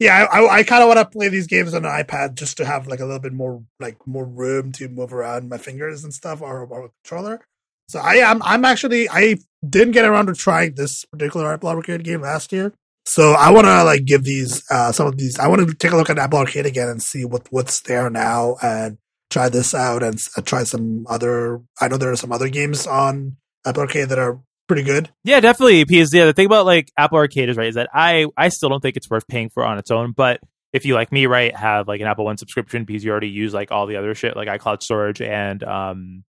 yeah, 0.00 0.26
I, 0.32 0.60
I, 0.60 0.62
kind 0.62 0.82
of 0.82 0.88
want 0.88 0.98
to 0.98 1.04
play 1.04 1.28
these 1.28 1.46
games 1.46 1.74
on 1.74 1.84
an 1.84 1.90
iPad 1.90 2.34
just 2.34 2.56
to 2.56 2.64
have 2.64 2.86
like 2.86 3.00
a 3.00 3.04
little 3.04 3.20
bit 3.20 3.34
more 3.34 3.62
like 3.80 3.98
more 4.06 4.24
room 4.24 4.72
to 4.72 4.88
move 4.88 5.12
around 5.12 5.50
my 5.50 5.58
fingers 5.58 6.04
and 6.04 6.14
stuff 6.14 6.40
or, 6.40 6.64
or 6.64 6.86
a 6.86 6.88
controller. 7.04 7.44
So 7.86 7.98
I 7.98 8.14
am 8.14 8.40
I'm 8.42 8.64
actually 8.64 9.10
I 9.10 9.36
didn't 9.68 9.92
get 9.92 10.06
around 10.06 10.28
to 10.28 10.34
trying 10.34 10.74
this 10.74 11.04
particular 11.04 11.52
Apple 11.52 11.82
game 11.82 12.22
last 12.22 12.50
year. 12.50 12.72
So 13.04 13.32
I 13.32 13.50
want 13.50 13.66
to 13.66 13.84
like 13.84 14.04
give 14.04 14.24
these 14.24 14.62
uh 14.70 14.92
some 14.92 15.06
of 15.06 15.16
these. 15.16 15.38
I 15.38 15.48
want 15.48 15.66
to 15.66 15.74
take 15.74 15.92
a 15.92 15.96
look 15.96 16.10
at 16.10 16.18
Apple 16.18 16.38
Arcade 16.38 16.66
again 16.66 16.88
and 16.88 17.02
see 17.02 17.24
what 17.24 17.46
what's 17.50 17.80
there 17.82 18.10
now 18.10 18.56
and 18.62 18.98
try 19.30 19.48
this 19.48 19.74
out 19.74 20.02
and 20.02 20.18
uh, 20.36 20.42
try 20.42 20.64
some 20.64 21.06
other. 21.08 21.60
I 21.80 21.88
know 21.88 21.96
there 21.96 22.12
are 22.12 22.16
some 22.16 22.32
other 22.32 22.48
games 22.48 22.86
on 22.86 23.36
Apple 23.64 23.82
Arcade 23.82 24.08
that 24.10 24.18
are 24.18 24.40
pretty 24.68 24.82
good. 24.82 25.10
Yeah, 25.24 25.40
definitely. 25.40 25.84
Because 25.84 26.12
yeah, 26.14 26.26
the 26.26 26.32
thing 26.32 26.46
about 26.46 26.66
like 26.66 26.90
Apple 26.96 27.18
Arcade 27.18 27.48
is 27.48 27.56
right 27.56 27.68
is 27.68 27.74
that 27.74 27.88
I 27.92 28.26
I 28.36 28.48
still 28.48 28.68
don't 28.68 28.80
think 28.80 28.96
it's 28.96 29.10
worth 29.10 29.26
paying 29.26 29.50
for 29.50 29.64
on 29.64 29.78
its 29.78 29.90
own, 29.90 30.12
but 30.12 30.40
if 30.72 30.84
you 30.84 30.94
like 30.94 31.10
me, 31.10 31.26
right, 31.26 31.56
have 31.56 31.88
like 31.88 32.00
an 32.00 32.06
Apple 32.06 32.26
One 32.26 32.36
subscription 32.36 32.84
because 32.84 33.02
you 33.02 33.10
already 33.10 33.28
use 33.28 33.52
like 33.52 33.72
all 33.72 33.86
the 33.86 33.96
other 33.96 34.14
shit 34.14 34.36
like 34.36 34.46
iCloud 34.46 34.82
storage 34.82 35.20
and 35.20 35.64
um 35.64 36.24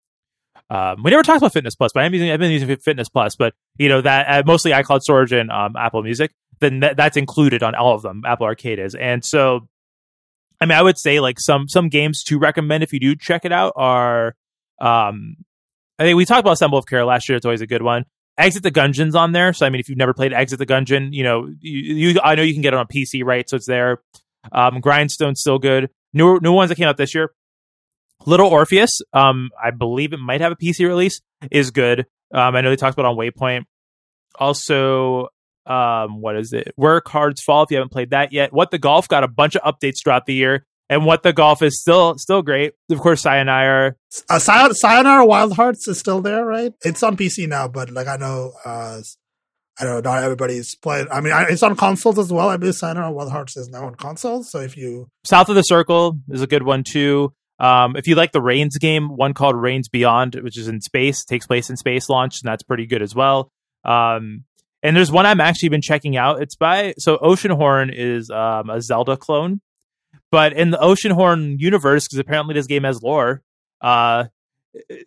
um, 0.70 1.02
we 1.02 1.10
never 1.10 1.22
talked 1.22 1.38
about 1.38 1.52
Fitness 1.52 1.74
Plus, 1.74 1.92
but 1.94 2.02
I'm 2.04 2.12
using 2.12 2.30
I've 2.30 2.40
been 2.40 2.50
using 2.50 2.76
Fitness 2.76 3.08
Plus, 3.08 3.36
but 3.36 3.54
you 3.78 3.88
know 3.88 4.00
that 4.02 4.26
uh, 4.28 4.42
mostly 4.44 4.72
iCloud 4.72 5.00
storage 5.00 5.32
and 5.32 5.50
um, 5.50 5.76
Apple 5.76 6.02
Music. 6.02 6.30
Then 6.60 6.80
th- 6.80 6.96
that's 6.96 7.16
included 7.16 7.62
on 7.62 7.74
all 7.74 7.94
of 7.94 8.02
them. 8.02 8.22
Apple 8.26 8.46
Arcade 8.46 8.78
is, 8.78 8.94
and 8.94 9.24
so 9.24 9.68
I 10.60 10.66
mean, 10.66 10.76
I 10.76 10.82
would 10.82 10.98
say 10.98 11.20
like 11.20 11.38
some 11.38 11.68
some 11.68 11.88
games 11.88 12.22
to 12.24 12.38
recommend 12.38 12.82
if 12.82 12.92
you 12.92 13.00
do 13.00 13.14
check 13.14 13.44
it 13.44 13.52
out 13.52 13.72
are. 13.76 14.34
Um, 14.80 15.36
I 15.98 16.04
think 16.04 16.16
we 16.16 16.24
talked 16.24 16.40
about 16.40 16.52
Assemble 16.52 16.78
of 16.78 16.86
Care 16.86 17.04
last 17.04 17.28
year. 17.28 17.36
It's 17.36 17.44
always 17.44 17.60
a 17.60 17.66
good 17.66 17.82
one. 17.82 18.04
Exit 18.36 18.62
the 18.62 18.70
Gungeon's 18.70 19.16
on 19.16 19.32
there. 19.32 19.52
So 19.52 19.66
I 19.66 19.70
mean, 19.70 19.80
if 19.80 19.88
you've 19.88 19.98
never 19.98 20.14
played 20.14 20.32
Exit 20.32 20.58
the 20.58 20.66
Gungeon, 20.66 21.12
you 21.12 21.24
know, 21.24 21.52
you, 21.60 22.10
you 22.10 22.20
I 22.22 22.34
know 22.34 22.42
you 22.42 22.52
can 22.52 22.62
get 22.62 22.74
it 22.74 22.78
on 22.78 22.86
PC, 22.86 23.24
right? 23.24 23.48
So 23.48 23.56
it's 23.56 23.66
there. 23.66 24.02
Um, 24.52 24.80
Grindstone's 24.80 25.40
still 25.40 25.58
good. 25.58 25.90
New 26.12 26.38
new 26.40 26.52
ones 26.52 26.68
that 26.68 26.76
came 26.76 26.88
out 26.88 26.96
this 26.96 27.14
year. 27.14 27.32
Little 28.26 28.48
Orpheus, 28.48 29.00
um, 29.12 29.50
I 29.62 29.70
believe 29.70 30.12
it 30.12 30.18
might 30.18 30.40
have 30.40 30.52
a 30.52 30.56
PC 30.56 30.86
release, 30.86 31.20
is 31.50 31.70
good. 31.70 32.06
Um, 32.34 32.56
I 32.56 32.60
know 32.60 32.70
they 32.70 32.76
talked 32.76 32.98
about 32.98 33.08
on 33.08 33.16
Waypoint. 33.16 33.64
Also, 34.38 35.28
um, 35.68 36.20
what 36.20 36.36
is 36.36 36.52
it? 36.52 36.72
Where 36.76 37.00
Cards 37.00 37.42
Fall. 37.42 37.62
If 37.64 37.70
you 37.70 37.76
haven't 37.76 37.92
played 37.92 38.10
that 38.10 38.32
yet, 38.32 38.52
What 38.52 38.70
the 38.70 38.78
Golf 38.78 39.06
got 39.08 39.22
a 39.24 39.28
bunch 39.28 39.54
of 39.56 39.62
updates 39.62 40.02
throughout 40.02 40.26
the 40.26 40.34
year, 40.34 40.64
and 40.88 41.04
What 41.04 41.22
the 41.22 41.32
Golf 41.32 41.62
is 41.62 41.80
still 41.80 42.16
still 42.18 42.42
great. 42.42 42.72
Of 42.90 42.98
course, 43.00 43.22
Sayonara. 43.22 43.94
Uh, 44.30 44.38
Say- 44.38 44.72
Sayonara 44.72 45.26
Wild 45.26 45.54
Hearts 45.54 45.86
is 45.88 45.98
still 45.98 46.20
there, 46.22 46.44
right? 46.44 46.72
It's 46.84 47.02
on 47.02 47.16
PC 47.16 47.46
now, 47.48 47.68
but 47.68 47.90
like 47.90 48.06
I 48.06 48.16
know, 48.16 48.52
uh, 48.64 49.00
I 49.80 49.84
don't 49.84 50.02
know, 50.02 50.10
not 50.10 50.24
everybody's 50.24 50.74
playing. 50.74 51.06
I 51.12 51.20
mean, 51.20 51.32
it's 51.50 51.62
on 51.62 51.76
consoles 51.76 52.18
as 52.18 52.32
well. 52.32 52.48
I 52.48 52.56
believe 52.56 52.74
Sayonara 52.74 53.12
Wild 53.12 53.30
Hearts 53.30 53.56
is 53.56 53.68
now 53.68 53.86
on 53.86 53.94
consoles. 53.94 54.50
So 54.50 54.60
if 54.60 54.76
you 54.76 55.08
South 55.24 55.48
of 55.48 55.54
the 55.54 55.62
Circle 55.62 56.18
is 56.30 56.42
a 56.42 56.46
good 56.46 56.62
one 56.64 56.82
too. 56.82 57.32
Um, 57.60 57.96
if 57.96 58.06
you 58.06 58.14
like 58.14 58.32
the 58.32 58.40
Reigns 58.40 58.78
game, 58.78 59.16
one 59.16 59.34
called 59.34 59.56
Reigns 59.56 59.88
Beyond, 59.88 60.36
which 60.42 60.56
is 60.56 60.68
in 60.68 60.80
space, 60.80 61.24
takes 61.24 61.46
place 61.46 61.68
in 61.68 61.76
space 61.76 62.08
launch, 62.08 62.40
and 62.40 62.48
that's 62.48 62.62
pretty 62.62 62.86
good 62.86 63.02
as 63.02 63.14
well. 63.16 63.50
Um, 63.84 64.44
and 64.82 64.96
there's 64.96 65.10
one 65.10 65.26
I'm 65.26 65.40
actually 65.40 65.70
been 65.70 65.82
checking 65.82 66.16
out. 66.16 66.42
It's 66.42 66.54
by 66.54 66.94
so 66.98 67.18
Oceanhorn 67.18 67.92
is 67.94 68.30
um, 68.30 68.70
a 68.70 68.80
Zelda 68.80 69.16
clone, 69.16 69.60
but 70.30 70.52
in 70.52 70.70
the 70.70 70.78
Oceanhorn 70.78 71.56
universe, 71.58 72.06
because 72.06 72.18
apparently 72.18 72.54
this 72.54 72.66
game 72.66 72.84
has 72.84 73.02
lore, 73.02 73.42
uh, 73.80 74.24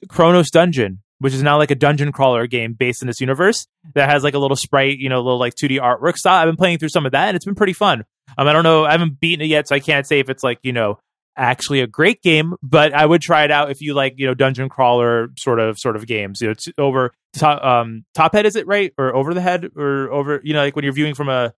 Chronos 0.09 0.49
Dungeon, 0.49 1.01
which 1.19 1.33
is 1.33 1.43
now 1.43 1.57
like 1.57 1.71
a 1.71 1.75
dungeon 1.75 2.11
crawler 2.11 2.47
game 2.47 2.73
based 2.73 3.01
in 3.01 3.07
this 3.07 3.21
universe 3.21 3.67
that 3.93 4.09
has 4.09 4.23
like 4.23 4.33
a 4.33 4.39
little 4.39 4.57
sprite, 4.57 4.97
you 4.97 5.09
know, 5.09 5.21
little 5.21 5.39
like 5.39 5.55
2D 5.55 5.79
artwork 5.79 6.17
style. 6.17 6.41
I've 6.41 6.47
been 6.47 6.57
playing 6.57 6.79
through 6.79 6.89
some 6.89 7.05
of 7.05 7.11
that, 7.13 7.29
and 7.29 7.35
it's 7.35 7.45
been 7.45 7.55
pretty 7.55 7.73
fun. 7.73 8.03
Um, 8.37 8.47
I 8.47 8.53
don't 8.53 8.63
know, 8.63 8.85
I 8.85 8.91
haven't 8.91 9.19
beaten 9.19 9.43
it 9.43 9.49
yet, 9.49 9.67
so 9.67 9.75
I 9.75 9.79
can't 9.79 10.07
say 10.07 10.19
if 10.19 10.29
it's 10.29 10.43
like 10.43 10.59
you 10.63 10.73
know 10.73 10.99
actually 11.37 11.81
a 11.81 11.87
great 11.87 12.21
game, 12.21 12.55
but 12.61 12.93
I 12.93 13.05
would 13.05 13.21
try 13.21 13.43
it 13.43 13.51
out 13.51 13.71
if 13.71 13.81
you 13.81 13.93
like, 13.93 14.15
you 14.17 14.27
know, 14.27 14.33
dungeon 14.33 14.69
crawler 14.69 15.29
sort 15.37 15.59
of 15.59 15.79
sort 15.79 15.95
of 15.95 16.05
games. 16.07 16.41
You 16.41 16.47
know, 16.47 16.51
it's 16.51 16.67
over 16.77 17.11
top 17.33 17.63
um 17.63 18.05
top 18.13 18.33
head 18.33 18.45
is 18.45 18.55
it 18.55 18.67
right 18.67 18.93
or 18.97 19.15
over 19.15 19.33
the 19.33 19.41
head 19.41 19.69
or 19.77 20.11
over 20.11 20.41
you 20.43 20.53
know 20.53 20.59
like 20.59 20.75
when 20.75 20.83
you're 20.83 20.93
viewing 20.93 21.15
from 21.15 21.29
a 21.29 21.53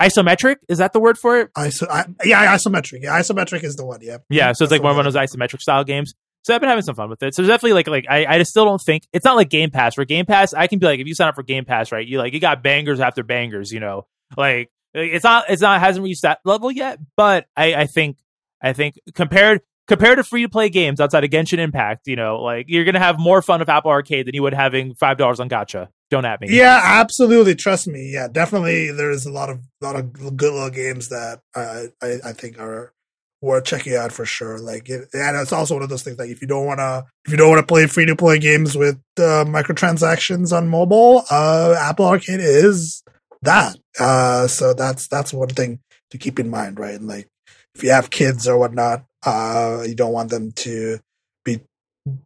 isometric 0.00 0.56
is 0.68 0.78
that 0.78 0.92
the 0.92 1.00
word 1.00 1.18
for 1.18 1.40
it? 1.40 1.52
Iso- 1.54 1.88
I, 1.90 2.06
yeah, 2.24 2.54
isometric. 2.54 3.00
Yeah, 3.02 3.18
isometric 3.18 3.64
is 3.64 3.76
the 3.76 3.84
one. 3.84 4.00
Yeah. 4.02 4.18
Yeah, 4.30 4.52
so 4.52 4.64
it's 4.64 4.70
like 4.70 4.82
one 4.82 4.98
of 4.98 5.04
those 5.04 5.14
isometric 5.16 5.60
style 5.60 5.84
games. 5.84 6.14
So 6.44 6.54
I've 6.54 6.60
been 6.60 6.68
having 6.68 6.82
some 6.84 6.94
fun 6.94 7.10
with 7.10 7.22
it. 7.22 7.34
So 7.34 7.42
definitely 7.42 7.72
like 7.74 7.88
like 7.88 8.06
I, 8.08 8.24
I 8.26 8.38
just 8.38 8.50
still 8.50 8.64
don't 8.64 8.80
think 8.80 9.02
it's 9.12 9.24
not 9.24 9.36
like 9.36 9.48
Game 9.50 9.70
Pass. 9.70 9.94
For 9.94 10.04
Game 10.04 10.24
Pass, 10.24 10.54
I 10.54 10.66
can 10.66 10.78
be 10.78 10.86
like 10.86 11.00
if 11.00 11.06
you 11.06 11.14
sign 11.14 11.28
up 11.28 11.34
for 11.34 11.42
Game 11.42 11.64
Pass, 11.64 11.92
right? 11.92 12.06
You 12.06 12.18
like 12.18 12.32
you 12.32 12.40
got 12.40 12.62
bangers 12.62 13.00
after 13.00 13.22
bangers, 13.22 13.72
you 13.72 13.80
know. 13.80 14.06
Like 14.36 14.70
it's 14.94 15.24
not 15.24 15.46
it's 15.48 15.62
not 15.62 15.76
it 15.76 15.80
hasn't 15.80 16.04
reached 16.04 16.22
that 16.22 16.38
level 16.44 16.70
yet, 16.70 16.98
but 17.16 17.46
I 17.56 17.74
I 17.74 17.86
think 17.86 18.18
I 18.62 18.72
think 18.72 18.98
compared 19.14 19.60
compared 19.86 20.18
to 20.18 20.24
free 20.24 20.42
to 20.42 20.48
play 20.48 20.68
games 20.68 21.00
outside 21.00 21.24
of 21.24 21.30
Genshin 21.30 21.58
Impact, 21.58 22.06
you 22.06 22.16
know, 22.16 22.40
like 22.40 22.66
you're 22.68 22.84
gonna 22.84 22.98
have 22.98 23.18
more 23.18 23.42
fun 23.42 23.60
with 23.60 23.68
Apple 23.68 23.90
Arcade 23.90 24.26
than 24.26 24.34
you 24.34 24.42
would 24.42 24.54
having 24.54 24.94
five 24.94 25.16
dollars 25.16 25.40
on 25.40 25.48
gacha. 25.48 25.88
Don't 26.10 26.24
at 26.24 26.40
me. 26.40 26.48
Yeah, 26.50 26.80
absolutely. 26.82 27.54
Trust 27.54 27.86
me. 27.86 28.10
Yeah, 28.12 28.28
definitely. 28.28 28.90
There's 28.92 29.26
a 29.26 29.32
lot 29.32 29.50
of 29.50 29.60
lot 29.82 29.96
of 29.96 30.12
good 30.12 30.52
little 30.52 30.70
games 30.70 31.08
that 31.08 31.40
I 31.54 31.88
I, 32.02 32.32
think 32.32 32.58
are 32.58 32.94
worth 33.42 33.64
checking 33.64 33.94
out 33.94 34.12
for 34.12 34.24
sure. 34.24 34.58
Like, 34.58 34.88
it, 34.88 35.08
and 35.12 35.36
it's 35.36 35.52
also 35.52 35.74
one 35.74 35.82
of 35.82 35.90
those 35.90 36.02
things 36.02 36.16
that 36.16 36.28
if 36.28 36.40
you 36.40 36.48
don't 36.48 36.66
want 36.66 36.78
to 36.78 37.04
if 37.26 37.32
you 37.32 37.36
don't 37.36 37.50
want 37.50 37.60
to 37.60 37.66
play 37.66 37.86
free 37.86 38.06
to 38.06 38.16
play 38.16 38.38
games 38.38 38.76
with 38.76 38.96
uh, 39.18 39.44
microtransactions 39.44 40.56
on 40.56 40.68
mobile, 40.68 41.24
uh, 41.30 41.74
Apple 41.78 42.06
Arcade 42.06 42.40
is 42.40 43.02
that. 43.42 43.76
Uh, 43.98 44.46
so 44.46 44.72
that's 44.72 45.08
that's 45.08 45.32
one 45.32 45.48
thing 45.48 45.80
to 46.10 46.18
keep 46.18 46.38
in 46.38 46.48
mind, 46.48 46.78
right? 46.78 47.00
Like 47.00 47.28
if 47.74 47.82
you 47.82 47.90
have 47.90 48.10
kids 48.10 48.46
or 48.48 48.58
whatnot, 48.58 49.04
uh, 49.24 49.82
you 49.86 49.94
don't 49.94 50.12
want 50.12 50.30
them 50.30 50.52
to 50.52 50.98
be 51.44 51.60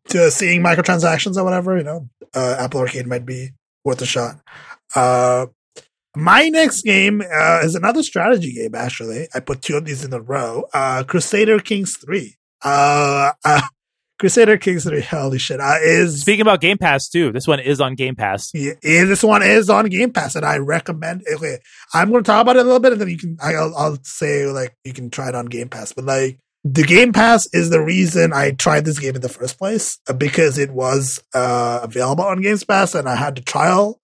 to 0.08 0.30
seeing 0.30 0.62
microtransactions 0.62 1.36
or 1.36 1.44
whatever. 1.44 1.76
You 1.76 1.84
know, 1.84 2.08
uh, 2.34 2.56
Apple 2.58 2.80
Arcade 2.80 3.06
might 3.06 3.26
be 3.26 3.50
worth 3.84 4.02
a 4.02 4.06
shot. 4.06 4.40
Uh, 4.94 5.46
My 6.14 6.48
next 6.50 6.82
game 6.82 7.22
uh, 7.22 7.60
is 7.64 7.74
another 7.74 8.02
strategy 8.02 8.52
game. 8.52 8.74
Actually, 8.74 9.28
I 9.34 9.40
put 9.40 9.62
two 9.62 9.76
of 9.78 9.86
these 9.86 10.04
in 10.04 10.12
a 10.12 10.20
row. 10.20 10.64
Uh, 10.74 11.04
Crusader 11.04 11.58
Kings 11.58 11.96
Three. 11.96 12.36
Uh, 12.62 13.32
uh, 13.44 13.62
Crusader 14.22 14.56
Kings 14.56 14.84
3, 14.84 15.00
holy 15.00 15.38
shit, 15.40 15.58
uh, 15.58 15.78
is 15.82 16.20
Speaking 16.20 16.42
about 16.42 16.60
Game 16.60 16.78
Pass 16.78 17.08
too, 17.08 17.32
this 17.32 17.48
one 17.48 17.58
is 17.58 17.80
on 17.80 17.96
Game 17.96 18.14
Pass. 18.14 18.52
yeah, 18.54 18.74
this 18.80 19.24
one 19.24 19.42
is 19.42 19.68
on 19.68 19.86
Game 19.86 20.12
Pass, 20.12 20.36
and 20.36 20.46
I 20.46 20.58
recommend. 20.58 21.24
Okay, 21.34 21.58
I'm 21.92 22.10
going 22.12 22.22
to 22.22 22.26
talk 22.28 22.42
about 22.42 22.54
it 22.54 22.60
a 22.60 22.62
little 22.62 22.78
bit, 22.78 22.92
and 22.92 23.00
then 23.00 23.08
you 23.08 23.18
can. 23.18 23.36
I'll, 23.42 23.76
I'll 23.76 23.98
say 24.04 24.46
like 24.46 24.76
you 24.84 24.92
can 24.92 25.10
try 25.10 25.30
it 25.30 25.34
on 25.34 25.46
Game 25.46 25.68
Pass, 25.68 25.92
but 25.92 26.04
like 26.04 26.38
the 26.62 26.84
Game 26.84 27.12
Pass 27.12 27.52
is 27.52 27.70
the 27.70 27.82
reason 27.82 28.32
I 28.32 28.52
tried 28.52 28.84
this 28.84 29.00
game 29.00 29.16
in 29.16 29.22
the 29.22 29.28
first 29.28 29.58
place 29.58 29.98
uh, 30.08 30.12
because 30.12 30.56
it 30.56 30.70
was 30.70 31.20
uh, 31.34 31.80
available 31.82 32.22
on 32.22 32.42
Games 32.42 32.62
Pass, 32.62 32.94
and 32.94 33.08
I 33.08 33.16
had 33.16 33.34
the 33.34 33.42
trial 33.42 34.00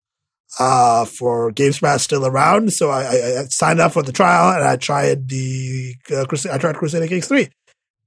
uh, 0.58 1.04
for 1.04 1.52
Games 1.52 1.78
Pass 1.78 2.02
still 2.02 2.26
around, 2.26 2.72
so 2.72 2.90
I, 2.90 3.02
I, 3.04 3.40
I 3.42 3.44
signed 3.50 3.78
up 3.78 3.92
for 3.92 4.02
the 4.02 4.10
trial, 4.10 4.52
and 4.52 4.64
I 4.66 4.74
tried 4.74 5.28
the 5.28 5.94
uh, 6.12 6.24
Crusade, 6.24 6.50
I 6.50 6.58
tried 6.58 6.74
Crusader 6.74 7.06
Kings 7.06 7.28
three, 7.28 7.50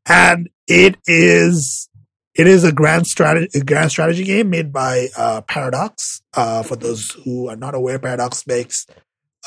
and 0.05 0.49
it 0.67 0.97
is 1.07 1.87
it 2.33 2.47
is 2.47 2.63
a 2.63 2.71
grand 2.71 3.07
strategy, 3.07 3.59
grand 3.61 3.91
strategy 3.91 4.23
game 4.23 4.49
made 4.49 4.71
by 4.71 5.09
uh, 5.17 5.41
Paradox. 5.41 6.21
Uh, 6.33 6.63
for 6.63 6.75
those 6.75 7.11
who 7.23 7.49
are 7.49 7.57
not 7.57 7.75
aware, 7.75 7.99
Paradox 7.99 8.47
makes 8.47 8.87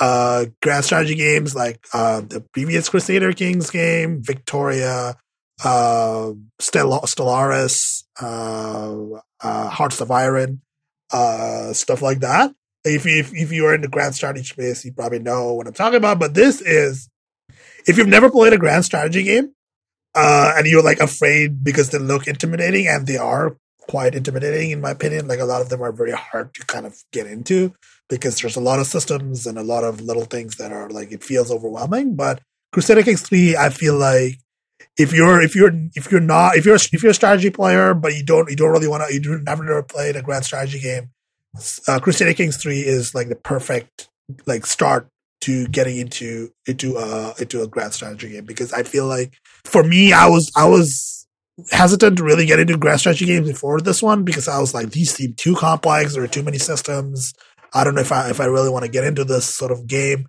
uh, 0.00 0.46
grand 0.60 0.84
strategy 0.84 1.14
games 1.14 1.54
like 1.54 1.84
uh, 1.92 2.20
the 2.20 2.40
previous 2.52 2.88
Crusader 2.88 3.32
Kings 3.32 3.70
game, 3.70 4.22
Victoria, 4.22 5.16
uh, 5.64 6.32
Stel- 6.58 7.00
Stellaris, 7.02 8.04
uh, 8.20 9.20
Hearts 9.68 10.00
of 10.00 10.10
Iron, 10.10 10.60
stuff 11.72 12.02
like 12.02 12.20
that. 12.20 12.54
If 12.84 13.06
if, 13.06 13.32
if 13.34 13.50
you 13.50 13.64
are 13.64 13.74
in 13.74 13.80
the 13.80 13.88
grand 13.88 14.14
strategy 14.14 14.44
space, 14.44 14.84
you 14.84 14.92
probably 14.92 15.20
know 15.20 15.54
what 15.54 15.66
I'm 15.66 15.72
talking 15.72 15.96
about. 15.96 16.18
But 16.18 16.34
this 16.34 16.60
is, 16.60 17.08
if 17.86 17.96
you've 17.96 18.08
never 18.08 18.28
played 18.28 18.52
a 18.52 18.58
grand 18.58 18.84
strategy 18.84 19.22
game, 19.22 19.53
uh, 20.14 20.54
and 20.56 20.66
you're 20.66 20.82
like 20.82 21.00
afraid 21.00 21.64
because 21.64 21.90
they 21.90 21.98
look 21.98 22.26
intimidating, 22.26 22.86
and 22.88 23.06
they 23.06 23.16
are 23.16 23.56
quite 23.88 24.14
intimidating 24.14 24.70
in 24.70 24.80
my 24.80 24.90
opinion. 24.90 25.28
Like 25.28 25.40
a 25.40 25.44
lot 25.44 25.60
of 25.60 25.68
them 25.68 25.82
are 25.82 25.92
very 25.92 26.12
hard 26.12 26.54
to 26.54 26.66
kind 26.66 26.86
of 26.86 26.96
get 27.12 27.26
into 27.26 27.74
because 28.08 28.40
there's 28.40 28.56
a 28.56 28.60
lot 28.60 28.78
of 28.78 28.86
systems 28.86 29.46
and 29.46 29.58
a 29.58 29.62
lot 29.62 29.84
of 29.84 30.00
little 30.00 30.24
things 30.24 30.56
that 30.56 30.72
are 30.72 30.90
like 30.90 31.12
it 31.12 31.24
feels 31.24 31.50
overwhelming. 31.50 32.16
But 32.16 32.40
Crusader 32.72 33.02
Kings 33.02 33.22
three, 33.22 33.56
I 33.56 33.68
feel 33.70 33.96
like 33.96 34.38
if 34.98 35.12
you're 35.12 35.42
if 35.42 35.54
you're 35.54 35.72
if 35.94 36.10
you're 36.10 36.20
not 36.20 36.56
if 36.56 36.64
you're 36.64 36.76
if 36.76 37.02
you're 37.02 37.10
a 37.10 37.14
strategy 37.14 37.50
player 37.50 37.94
but 37.94 38.14
you 38.14 38.24
don't 38.24 38.50
you 38.50 38.56
don't 38.56 38.70
really 38.70 38.88
want 38.88 39.06
to 39.06 39.14
you 39.14 39.20
do 39.20 39.38
never 39.40 39.64
never 39.64 39.82
played 39.82 40.16
a 40.16 40.22
grand 40.22 40.44
strategy 40.44 40.80
game, 40.80 41.10
uh, 41.88 41.98
Crusader 41.98 42.34
Kings 42.34 42.56
three 42.56 42.80
is 42.80 43.14
like 43.14 43.28
the 43.28 43.36
perfect 43.36 44.08
like 44.46 44.66
start 44.66 45.08
to 45.44 45.66
getting 45.68 45.98
into 45.98 46.50
into 46.66 46.96
uh 46.96 47.34
into 47.38 47.62
a 47.62 47.66
grand 47.66 47.92
strategy 47.92 48.30
game 48.30 48.44
because 48.44 48.72
I 48.72 48.82
feel 48.82 49.06
like 49.06 49.34
for 49.64 49.82
me 49.82 50.12
I 50.12 50.26
was 50.26 50.50
I 50.56 50.66
was 50.66 51.26
hesitant 51.70 52.16
to 52.16 52.24
really 52.24 52.46
get 52.46 52.60
into 52.60 52.76
grand 52.76 53.00
strategy 53.00 53.26
games 53.26 53.48
before 53.48 53.80
this 53.80 54.02
one 54.02 54.24
because 54.24 54.48
I 54.48 54.58
was 54.58 54.74
like 54.74 54.90
these 54.90 55.14
seem 55.14 55.34
too 55.34 55.54
complex 55.54 56.14
there 56.14 56.24
are 56.24 56.28
too 56.28 56.42
many 56.42 56.58
systems. 56.58 57.32
I 57.72 57.84
don't 57.84 57.94
know 57.94 58.00
if 58.00 58.12
I 58.12 58.30
if 58.30 58.40
I 58.40 58.46
really 58.46 58.70
want 58.70 58.84
to 58.84 58.90
get 58.90 59.04
into 59.04 59.24
this 59.24 59.46
sort 59.46 59.70
of 59.70 59.86
game 59.86 60.28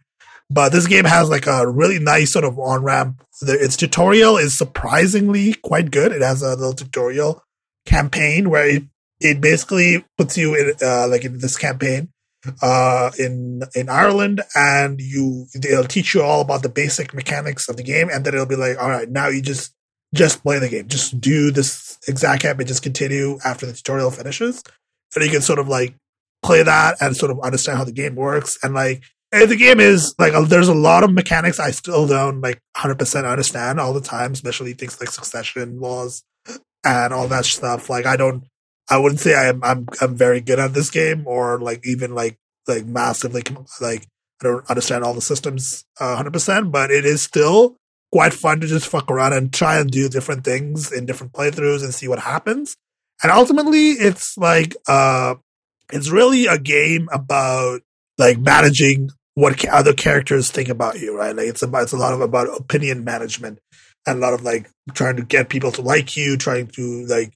but 0.50 0.72
this 0.72 0.88
game 0.88 1.06
has 1.06 1.30
like 1.30 1.48
a 1.48 1.68
really 1.68 2.00
nice 2.00 2.32
sort 2.32 2.46
of 2.46 2.60
on 2.60 2.84
ramp 2.84 3.24
its 3.42 3.76
tutorial 3.76 4.38
is 4.38 4.58
surprisingly 4.58 5.54
quite 5.56 5.92
good. 5.92 6.12
It 6.12 6.22
has 6.22 6.42
a 6.42 6.56
little 6.56 6.74
tutorial 6.74 7.44
campaign 7.86 8.50
where 8.50 8.68
it 8.68 8.84
it 9.20 9.42
basically 9.42 10.06
puts 10.18 10.38
you 10.38 10.56
in 10.56 10.74
uh, 10.82 11.08
like 11.08 11.24
in 11.26 11.40
this 11.40 11.58
campaign 11.58 12.10
uh, 12.62 13.12
in 13.18 13.62
in 13.76 13.90
Ireland, 13.90 14.42
and 14.56 15.00
you 15.00 15.48
they'll 15.56 15.84
teach 15.86 16.14
you 16.14 16.22
all 16.22 16.42
about 16.42 16.64
the 16.64 16.70
basic 16.70 17.14
mechanics 17.14 17.70
of 17.70 17.78
the 17.78 17.84
game, 17.84 18.10
and 18.12 18.26
then 18.26 18.34
it'll 18.34 18.46
be 18.46 18.56
like, 18.56 18.78
all 18.82 18.90
right, 18.90 19.10
now 19.10 19.28
you 19.28 19.42
just 19.42 19.74
just 20.14 20.44
play 20.44 20.60
the 20.60 20.70
game, 20.70 20.88
just 20.88 21.20
do 21.20 21.52
this 21.52 21.98
exact 22.08 22.42
campaign, 22.42 22.68
just 22.68 22.84
continue 22.84 23.38
after 23.44 23.66
the 23.66 23.74
tutorial 23.74 24.12
finishes, 24.12 24.64
and 25.16 25.26
you 25.26 25.32
can 25.32 25.42
sort 25.42 25.60
of 25.60 25.68
like 25.68 25.96
play 26.44 26.64
that 26.64 26.98
and 27.02 27.18
sort 27.18 27.32
of 27.32 27.40
understand 27.42 27.78
how 27.78 27.84
the 27.84 27.92
game 27.92 28.16
works, 28.16 28.58
and 28.64 28.74
like. 28.74 29.04
And 29.32 29.50
the 29.52 29.58
game 29.58 29.82
is 29.82 30.16
like 30.18 30.34
there's 30.48 30.70
a 30.70 30.74
lot 30.74 31.04
of 31.04 31.12
mechanics 31.12 31.60
I 31.60 31.72
still 31.72 32.08
don't 32.08 32.40
like 32.40 32.62
100% 32.78 33.30
understand 33.30 33.82
all 33.82 33.92
the 33.92 34.00
time, 34.00 34.32
especially 34.32 34.74
things 34.74 34.98
like 35.02 35.10
succession 35.10 35.80
laws 35.82 36.24
and 36.86 37.14
all 37.14 37.28
that 37.28 37.44
stuff. 37.44 37.90
Like 37.90 38.06
I 38.06 38.16
don't 38.16 38.46
I 38.90 38.98
wouldn't 38.98 39.20
say 39.20 39.34
I'm 39.34 39.64
I'm 39.64 39.88
I'm 40.02 40.16
very 40.16 40.42
good 40.42 40.60
at 40.60 40.74
this 40.74 40.90
game 40.90 41.24
or 41.26 41.60
like 41.60 41.86
even 41.86 42.14
like 42.14 42.38
like 42.68 42.86
massively 42.86 43.44
like 43.82 44.08
I 44.42 44.44
don't 44.44 44.70
understand 44.70 45.04
all 45.04 45.14
the 45.14 45.22
systems 45.22 45.86
uh, 46.00 46.22
100%, 46.22 46.72
but 46.72 46.92
it 46.92 47.06
is 47.06 47.22
still 47.22 47.78
quite 48.12 48.34
fun 48.34 48.60
to 48.60 48.68
just 48.68 48.88
fuck 48.88 49.10
around 49.10 49.34
and 49.34 49.54
try 49.54 49.80
and 49.80 49.90
do 49.90 50.10
different 50.10 50.44
things 50.44 50.92
in 50.92 51.06
different 51.06 51.34
playthroughs 51.34 51.84
and 51.84 51.94
see 51.94 52.08
what 52.08 52.20
happens. 52.20 52.76
And 53.24 53.32
ultimately, 53.32 53.92
it's 53.92 54.38
like 54.38 54.76
uh, 54.88 55.36
it's 55.92 56.10
really 56.10 56.48
a 56.48 56.60
game 56.60 57.08
about 57.12 57.82
like 58.18 58.38
managing 58.38 59.10
what 59.36 59.60
ca- 59.60 59.70
other 59.72 59.94
characters 59.94 60.52
think 60.52 60.70
about 60.70 61.00
you, 61.00 61.18
right? 61.18 61.36
Like 61.36 61.48
it's 61.48 61.62
about 61.62 61.84
it's 61.84 61.94
a 61.94 61.98
lot 61.98 62.14
of 62.14 62.22
about 62.22 62.48
opinion 62.58 63.04
management 63.04 63.60
and 64.06 64.18
a 64.18 64.22
lot 64.22 64.34
of 64.34 64.44
like 64.44 64.70
trying 64.94 65.16
to 65.16 65.24
get 65.24 65.50
people 65.50 65.72
to 65.74 65.82
like 65.82 66.16
you, 66.18 66.38
trying 66.38 66.68
to 66.68 67.06
like 67.08 67.34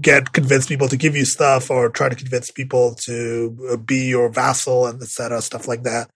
get 0.00 0.32
convince 0.32 0.66
people 0.66 0.88
to 0.88 0.96
give 0.96 1.14
you 1.14 1.24
stuff 1.24 1.70
or 1.70 1.88
try 1.88 2.08
to 2.08 2.16
convince 2.16 2.50
people 2.50 2.94
to 2.94 3.56
uh, 3.70 3.76
be 3.76 4.06
your 4.06 4.28
vassal 4.28 4.86
and 4.86 5.00
etc 5.02 5.40
stuff 5.40 5.68
like 5.68 5.82
that. 5.84 6.10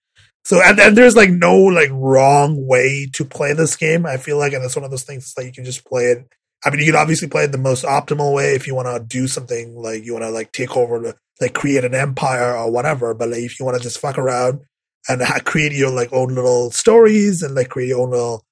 So 0.45 0.62
and, 0.62 0.81
and 0.81 0.97
there's 0.97 1.16
like 1.16 1.31
no 1.31 1.57
like 1.57 1.91
wrong 1.93 2.66
way 2.66 3.07
to 3.12 3.24
play 3.24 3.53
this 3.53 3.76
game 3.76 4.07
i 4.07 4.16
feel 4.16 4.39
like 4.39 4.55
and 4.55 4.64
it's 4.64 4.74
one 4.74 4.85
of 4.85 4.91
those 4.91 5.03
things 5.03 5.35
like 5.37 5.45
you 5.45 5.53
can 5.53 5.66
just 5.66 5.85
play 5.85 6.05
it 6.05 6.26
i 6.64 6.70
mean 6.70 6.81
you 6.81 6.87
can 6.87 6.97
obviously 6.97 7.29
play 7.29 7.45
it 7.45 7.53
the 7.53 7.59
most 7.59 7.85
optimal 7.85 8.35
way 8.35 8.55
if 8.55 8.66
you 8.66 8.74
want 8.74 8.89
to 8.89 9.05
do 9.05 9.26
something 9.26 9.76
like 9.76 10.07
you 10.07 10.14
want 10.14 10.24
to 10.24 10.31
like 10.31 10.51
take 10.53 10.74
over 10.74 11.14
like 11.41 11.53
create 11.53 11.85
an 11.85 11.95
empire 11.95 12.57
or 12.57 12.70
whatever 12.70 13.12
but 13.12 13.29
like 13.29 13.41
if 13.41 13.61
you 13.61 13.66
want 13.66 13.76
to 13.76 13.83
just 13.83 13.99
fuck 13.99 14.16
around 14.16 14.61
and 15.09 15.22
create 15.45 15.72
your 15.72 15.91
like 15.91 16.12
own 16.14 16.35
little 16.35 16.70
stories 16.70 17.43
and 17.43 17.55
like 17.55 17.68
create 17.68 17.89
your 17.89 18.01
own 18.01 18.11
little 18.11 18.43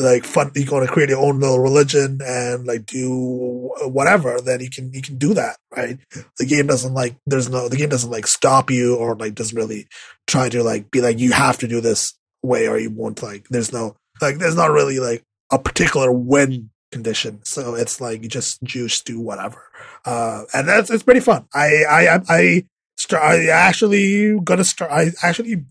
like 0.00 0.24
fun 0.24 0.50
you're 0.54 0.66
going 0.66 0.86
to 0.86 0.92
create 0.92 1.08
your 1.08 1.20
own 1.20 1.40
little 1.40 1.60
religion 1.60 2.20
and 2.24 2.66
like 2.66 2.86
do 2.86 3.70
whatever 3.82 4.40
then 4.40 4.60
you 4.60 4.70
can 4.70 4.92
you 4.92 5.02
can 5.02 5.18
do 5.18 5.34
that 5.34 5.56
right? 5.76 5.98
The 6.38 6.46
game 6.46 6.66
doesn't 6.66 6.94
like 6.94 7.16
there's 7.26 7.48
no 7.50 7.68
the 7.68 7.76
game 7.76 7.88
doesn't 7.88 8.10
like 8.10 8.26
stop 8.26 8.70
you 8.70 8.96
or 8.96 9.16
like 9.16 9.34
doesn't 9.34 9.56
really 9.56 9.86
try 10.26 10.48
to 10.48 10.62
like 10.62 10.90
be 10.90 11.00
like 11.00 11.18
you 11.18 11.32
have 11.32 11.58
to 11.58 11.68
do 11.68 11.80
this 11.80 12.14
way 12.42 12.68
or 12.68 12.78
you 12.78 12.90
won't 12.90 13.22
like 13.22 13.46
there's 13.50 13.72
no 13.72 13.96
like 14.20 14.38
there's 14.38 14.56
not 14.56 14.70
really 14.70 14.98
like 15.00 15.22
a 15.52 15.58
particular 15.58 16.12
win 16.12 16.70
condition. 16.92 17.40
So 17.44 17.74
it's 17.74 18.00
like 18.00 18.22
you 18.22 18.28
just 18.28 18.62
juice 18.62 19.00
do 19.02 19.20
whatever. 19.20 19.62
Uh 20.04 20.44
and 20.54 20.68
that's 20.68 20.90
it's 20.90 21.02
pretty 21.02 21.20
fun. 21.20 21.46
I 21.54 21.84
i 21.88 22.06
i, 22.06 22.20
I 22.28 22.64
start 22.96 23.22
i 23.22 23.48
actually 23.48 24.38
gonna 24.40 24.64
start 24.64 24.90
i 24.92 25.10
actually 25.22 25.64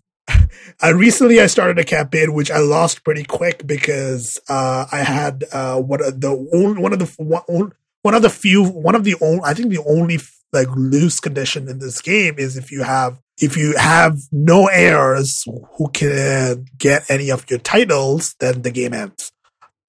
I 0.81 0.89
recently 0.89 1.39
I 1.39 1.47
started 1.47 1.79
a 1.79 1.83
campaign 1.83 2.33
which 2.33 2.51
I 2.51 2.59
lost 2.59 3.03
pretty 3.03 3.23
quick 3.23 3.65
because 3.65 4.39
uh, 4.49 4.85
I 4.91 5.03
had 5.03 5.43
uh, 5.53 5.79
of 5.79 6.21
the 6.21 6.33
one 6.33 6.93
of 6.93 6.99
the 6.99 7.13
one, 7.17 7.71
one 8.01 8.13
of 8.15 8.21
the 8.21 8.29
few 8.29 8.63
one 8.63 8.95
of 8.95 9.03
the 9.03 9.15
only 9.21 9.41
I 9.43 9.53
think 9.53 9.69
the 9.69 9.83
only 9.87 10.19
like 10.51 10.67
loose 10.75 11.19
condition 11.19 11.67
in 11.67 11.79
this 11.79 12.01
game 12.01 12.35
is 12.37 12.57
if 12.57 12.71
you 12.71 12.83
have 12.83 13.19
if 13.39 13.57
you 13.57 13.75
have 13.77 14.17
no 14.31 14.67
heirs 14.67 15.43
who 15.77 15.89
can 15.89 16.65
get 16.77 17.09
any 17.09 17.31
of 17.31 17.49
your 17.49 17.59
titles, 17.59 18.35
then 18.39 18.61
the 18.61 18.71
game 18.71 18.93
ends. 18.93 19.31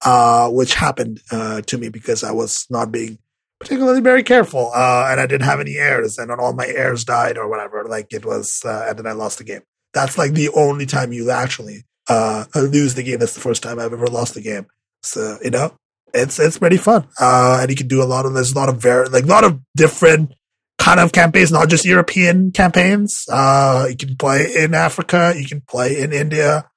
Uh, 0.03 0.49
which 0.49 0.75
happened 0.75 1.19
uh, 1.31 1.61
to 1.61 1.79
me 1.79 1.89
because 1.89 2.23
I 2.23 2.31
was 2.31 2.67
not 2.69 2.91
being 2.91 3.17
particularly 3.59 4.01
very 4.01 4.21
careful, 4.21 4.71
uh, 4.75 5.07
and 5.09 5.19
I 5.19 5.25
didn't 5.25 5.47
have 5.47 5.59
any 5.59 5.77
heirs, 5.77 6.19
and 6.19 6.29
all 6.29 6.53
my 6.53 6.67
heirs 6.67 7.03
died 7.05 7.39
or 7.39 7.47
whatever. 7.49 7.85
Like 7.85 8.13
it 8.13 8.23
was, 8.23 8.61
uh, 8.63 8.85
and 8.87 8.99
then 8.99 9.07
I 9.07 9.13
lost 9.13 9.39
the 9.39 9.45
game 9.45 9.63
that's 9.95 10.17
like 10.17 10.33
the 10.33 10.49
only 10.49 10.85
time 10.85 11.13
you 11.13 11.31
actually 11.31 11.85
uh, 12.07 12.45
lose 12.53 12.93
the 12.93 13.01
game. 13.01 13.17
That's 13.17 13.33
the 13.33 13.39
first 13.39 13.63
time 13.63 13.79
I've 13.79 13.93
ever 13.93 14.07
lost 14.07 14.35
the 14.35 14.41
game. 14.41 14.67
So 15.01 15.39
you 15.41 15.49
know, 15.49 15.75
it's 16.13 16.37
it's 16.37 16.59
pretty 16.59 16.77
fun, 16.77 17.07
uh, 17.19 17.59
and 17.61 17.71
you 17.71 17.75
can 17.75 17.87
do 17.87 18.03
a 18.03 18.05
lot 18.05 18.27
of 18.27 18.33
there's 18.33 18.51
a 18.51 18.55
lot 18.55 18.69
of 18.69 18.77
very 18.77 19.09
like 19.09 19.23
a 19.23 19.27
lot 19.27 19.43
of 19.43 19.59
different 19.75 20.33
kind 20.77 20.99
of 20.99 21.11
campaigns, 21.13 21.51
not 21.51 21.69
just 21.69 21.85
European 21.85 22.51
campaigns. 22.51 23.25
Uh, 23.31 23.87
you 23.89 23.95
can 23.95 24.15
play 24.17 24.53
in 24.55 24.73
Africa, 24.75 25.33
you 25.35 25.47
can 25.47 25.61
play 25.61 26.01
in 26.01 26.11
India, 26.11 26.69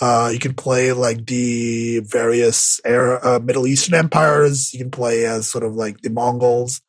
uh, 0.00 0.30
you 0.32 0.38
can 0.38 0.54
play 0.54 0.92
like 0.92 1.26
the 1.26 2.00
various 2.00 2.80
era, 2.84 3.20
uh, 3.22 3.38
Middle 3.38 3.66
Eastern 3.66 3.94
empires. 3.94 4.72
You 4.72 4.80
can 4.80 4.90
play 4.90 5.26
as 5.26 5.48
sort 5.48 5.64
of 5.64 5.74
like 5.74 6.00
the 6.00 6.10
Mongols, 6.10 6.80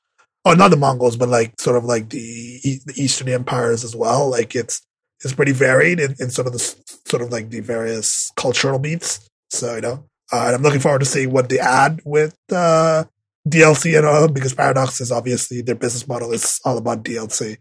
or 0.46 0.56
not 0.56 0.72
the 0.72 0.78
Mongols, 0.78 1.18
but 1.18 1.30
like 1.30 1.60
sort 1.60 1.76
of 1.76 1.84
like 1.84 2.10
the, 2.10 2.80
the 2.86 2.94
Eastern 2.96 3.30
empires 3.30 3.84
as 3.84 3.96
well. 3.96 4.30
Like 4.30 4.56
it's 4.56 4.82
is 5.24 5.34
pretty 5.34 5.52
varied 5.52 6.00
in, 6.00 6.16
in 6.20 6.30
sort 6.30 6.48
of 6.48 6.54
the 6.54 6.60
sort 6.60 7.22
of 7.22 7.32
like 7.32 7.50
the 7.50 7.60
various 7.60 8.32
cultural 8.36 8.80
beats. 8.80 9.28
So 9.50 9.76
you 9.76 9.82
know, 9.82 10.06
uh, 10.32 10.46
and 10.48 10.56
I'm 10.56 10.62
looking 10.62 10.80
forward 10.80 11.00
to 11.00 11.06
seeing 11.06 11.32
what 11.32 11.50
they 11.50 11.60
add 11.60 12.02
with 12.06 12.36
uh, 12.52 13.06
DLC 13.48 13.98
and 13.98 14.06
all 14.06 14.28
because 14.28 14.54
Paradox 14.54 15.02
is 15.02 15.12
obviously 15.12 15.62
their 15.62 15.76
business 15.76 16.08
model 16.08 16.32
is 16.32 16.60
all 16.66 16.78
about 16.78 17.04
DLC. 17.04 17.58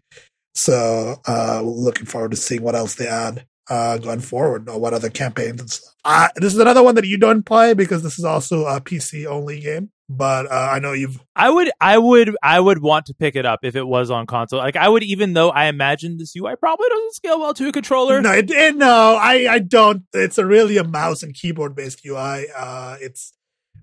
So 0.55 1.15
uh, 1.27 1.61
looking 1.61 2.05
forward 2.05 2.31
to 2.31 2.37
seeing 2.37 2.61
what 2.63 2.75
else 2.75 2.95
they 2.95 3.07
add. 3.07 3.45
uh, 3.69 3.97
going 3.97 4.19
forward 4.19 4.69
or 4.69 4.79
what 4.79 4.93
other 4.93 5.09
campaigns 5.09 5.61
and 5.61 5.69
stuff. 5.69 5.93
Uh, 6.05 6.27
this 6.35 6.53
is 6.53 6.59
another 6.59 6.83
one 6.83 6.95
that 6.95 7.05
you 7.05 7.17
don't 7.17 7.43
play 7.45 7.73
because 7.73 8.03
this 8.03 8.19
is 8.19 8.25
also 8.25 8.65
a 8.65 8.81
PC 8.81 9.25
only 9.25 9.59
game. 9.59 9.89
But 10.09 10.51
uh, 10.51 10.69
I 10.71 10.79
know 10.79 10.91
you've. 10.91 11.19
I 11.35 11.49
would, 11.49 11.71
I 11.79 11.97
would, 11.97 12.35
I 12.43 12.59
would 12.59 12.81
want 12.81 13.05
to 13.07 13.13
pick 13.13 13.35
it 13.35 13.45
up 13.45 13.61
if 13.63 13.75
it 13.75 13.87
was 13.87 14.11
on 14.11 14.25
console. 14.25 14.59
Like 14.59 14.75
I 14.75 14.89
would, 14.89 15.03
even 15.03 15.33
though 15.33 15.49
I 15.49 15.65
imagine 15.65 16.17
this 16.17 16.35
UI 16.35 16.55
probably 16.55 16.87
doesn't 16.89 17.15
scale 17.15 17.39
well 17.39 17.53
to 17.53 17.69
a 17.69 17.71
controller. 17.71 18.21
No, 18.21 18.31
it, 18.31 18.51
it, 18.51 18.75
no, 18.75 19.17
I, 19.19 19.47
I 19.49 19.59
don't. 19.59 20.03
It's 20.13 20.37
a 20.37 20.45
really 20.45 20.77
a 20.77 20.83
mouse 20.83 21.23
and 21.23 21.33
keyboard 21.33 21.75
based 21.75 22.05
UI. 22.05 22.47
Uh, 22.55 22.97
it's 22.99 23.33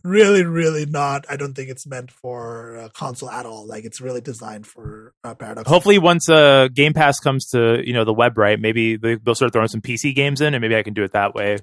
really, 0.04 0.44
really 0.44 0.86
not. 0.86 1.24
I 1.28 1.36
don't 1.36 1.54
think 1.54 1.70
it's 1.70 1.86
meant 1.86 2.10
for 2.10 2.76
a 2.76 2.90
console 2.90 3.30
at 3.30 3.46
all. 3.46 3.66
Like 3.66 3.84
it's 3.84 4.00
really 4.00 4.20
designed 4.20 4.66
for 4.66 5.14
uh, 5.24 5.34
Paradox. 5.34 5.68
Hopefully, 5.68 5.98
once 5.98 6.28
uh, 6.28 6.68
Game 6.72 6.92
Pass 6.92 7.18
comes 7.18 7.46
to 7.50 7.82
you 7.84 7.92
know 7.92 8.04
the 8.04 8.14
web, 8.14 8.36
right? 8.36 8.60
Maybe 8.60 8.96
they, 8.96 9.16
they'll 9.16 9.34
start 9.34 9.52
throwing 9.52 9.68
some 9.68 9.80
PC 9.80 10.14
games 10.14 10.40
in, 10.40 10.54
and 10.54 10.60
maybe 10.60 10.76
I 10.76 10.82
can 10.82 10.94
do 10.94 11.02
it 11.02 11.12
that 11.12 11.34
way. 11.34 11.58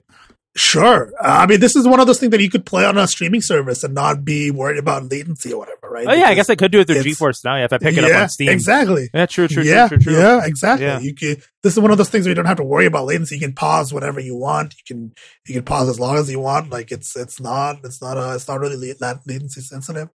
Sure. 0.58 1.14
Uh, 1.20 1.28
I 1.28 1.46
mean, 1.46 1.60
this 1.60 1.76
is 1.76 1.88
one 1.88 2.00
of 2.00 2.08
those 2.08 2.20
things 2.20 2.32
that 2.32 2.42
you 2.42 2.50
could 2.50 2.66
play 2.66 2.84
on 2.84 2.98
a 2.98 3.08
streaming 3.08 3.42
service 3.42 3.84
and 3.84 3.94
not 3.94 4.26
be 4.26 4.50
worried 4.50 4.80
about 4.80 5.10
latency 5.12 5.54
or 5.54 5.60
whatever, 5.60 5.88
right? 5.88 6.08
Oh 6.08 6.14
yeah, 6.14 6.16
because 6.16 6.30
I 6.30 6.34
guess 6.34 6.50
I 6.50 6.56
could 6.56 6.72
do 6.72 6.80
it 6.80 6.88
through 6.88 6.96
GeForce 6.96 7.46
now. 7.46 7.58
Yeah, 7.58 7.66
if 7.66 7.74
I 7.74 7.78
pick 7.78 7.96
it 7.96 8.04
yeah, 8.04 8.16
up 8.16 8.22
on 8.24 8.30
Steam. 8.30 8.50
Exactly. 8.50 9.08
Yeah, 9.14 9.28
true, 9.28 9.48
true, 9.48 9.62
yeah, 9.62 9.88
true, 9.88 10.00
true, 10.00 10.14
true. 10.14 10.22
Yeah, 10.22 10.46
exactly. 10.46 10.88
Yeah. 10.88 11.00
You 11.00 11.14
can. 11.14 11.38
This 11.62 11.74
is 11.74 11.80
one 11.80 11.92
of 11.92 12.00
those 12.00 12.10
things 12.10 12.26
where 12.26 12.32
you 12.32 12.36
don't 12.36 12.46
have 12.46 12.58
to 12.58 12.64
worry 12.64 12.88
about 12.88 13.06
latency. 13.06 13.36
You 13.36 13.42
can 13.42 13.54
pause 13.54 13.94
whenever 13.94 14.20
you 14.20 14.36
want. 14.36 14.74
You 14.74 14.96
can 14.96 15.14
you 15.48 15.54
can 15.54 15.64
pause 15.64 15.90
as 15.90 16.00
long 16.00 16.18
as 16.18 16.32
you 16.32 16.40
want. 16.40 16.72
Like 16.72 16.92
it's 16.92 17.16
it's 17.16 17.40
not 17.40 17.78
it's 17.84 18.02
not 18.02 18.18
a 18.18 18.34
it's 18.34 18.48
not 18.48 18.60
really 18.60 18.94
that 18.94 19.20
latency 19.28 19.62
sensitive. 19.62 20.10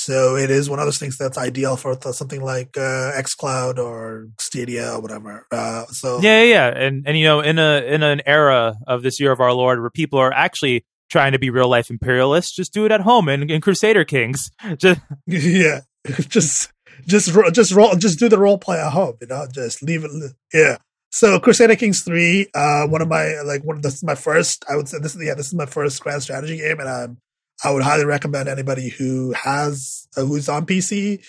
So 0.00 0.34
it 0.34 0.50
is 0.50 0.70
one 0.70 0.78
of 0.78 0.86
those 0.86 0.98
things 0.98 1.18
that's 1.18 1.36
ideal 1.36 1.76
for 1.76 1.94
something 2.12 2.40
like 2.40 2.78
uh, 2.78 3.12
XCloud 3.12 3.76
or 3.76 4.28
Stadia 4.38 4.94
or 4.94 5.02
whatever. 5.02 5.46
Uh, 5.52 5.84
so 5.88 6.20
yeah, 6.22 6.42
yeah, 6.42 6.52
yeah, 6.54 6.66
and 6.68 7.04
and 7.06 7.18
you 7.18 7.24
know, 7.24 7.40
in 7.40 7.58
a 7.58 7.82
in 7.86 8.02
an 8.02 8.22
era 8.24 8.76
of 8.86 9.02
this 9.02 9.20
year 9.20 9.30
of 9.30 9.40
our 9.40 9.52
Lord, 9.52 9.78
where 9.78 9.90
people 9.90 10.18
are 10.18 10.32
actually 10.32 10.86
trying 11.10 11.32
to 11.32 11.38
be 11.38 11.50
real 11.50 11.68
life 11.68 11.90
imperialists, 11.90 12.56
just 12.56 12.72
do 12.72 12.86
it 12.86 12.92
at 12.92 13.02
home 13.02 13.28
in, 13.28 13.50
in 13.50 13.60
Crusader 13.60 14.04
Kings. 14.04 14.50
Just 14.78 15.00
yeah, 15.26 15.80
just 16.28 16.72
just 17.06 17.34
just 17.52 17.72
roll, 17.72 17.94
just 17.94 18.18
do 18.18 18.30
the 18.30 18.38
role 18.38 18.56
play 18.56 18.78
at 18.78 18.92
home. 18.92 19.16
You 19.20 19.26
know, 19.26 19.46
just 19.52 19.82
leave 19.82 20.04
it. 20.04 20.10
Yeah. 20.54 20.78
So 21.12 21.38
Crusader 21.40 21.76
Kings 21.76 22.02
three, 22.02 22.46
uh, 22.54 22.86
one 22.86 23.02
of 23.02 23.08
my 23.08 23.42
like 23.44 23.64
one. 23.64 23.82
This 23.82 23.96
is 23.96 24.02
my 24.02 24.14
first. 24.14 24.64
I 24.66 24.76
would 24.76 24.88
say 24.88 24.98
this 24.98 25.14
is 25.14 25.22
yeah, 25.22 25.34
this 25.34 25.48
is 25.48 25.54
my 25.54 25.66
first 25.66 26.02
grand 26.02 26.22
strategy 26.22 26.56
game, 26.56 26.80
and 26.80 26.88
I'm 26.88 27.18
I 27.62 27.72
would 27.72 27.82
highly 27.82 28.04
recommend 28.04 28.48
anybody 28.48 28.88
who 28.88 29.32
has 29.32 30.08
uh, 30.16 30.24
who's 30.24 30.48
on 30.48 30.66
PC 30.66 31.24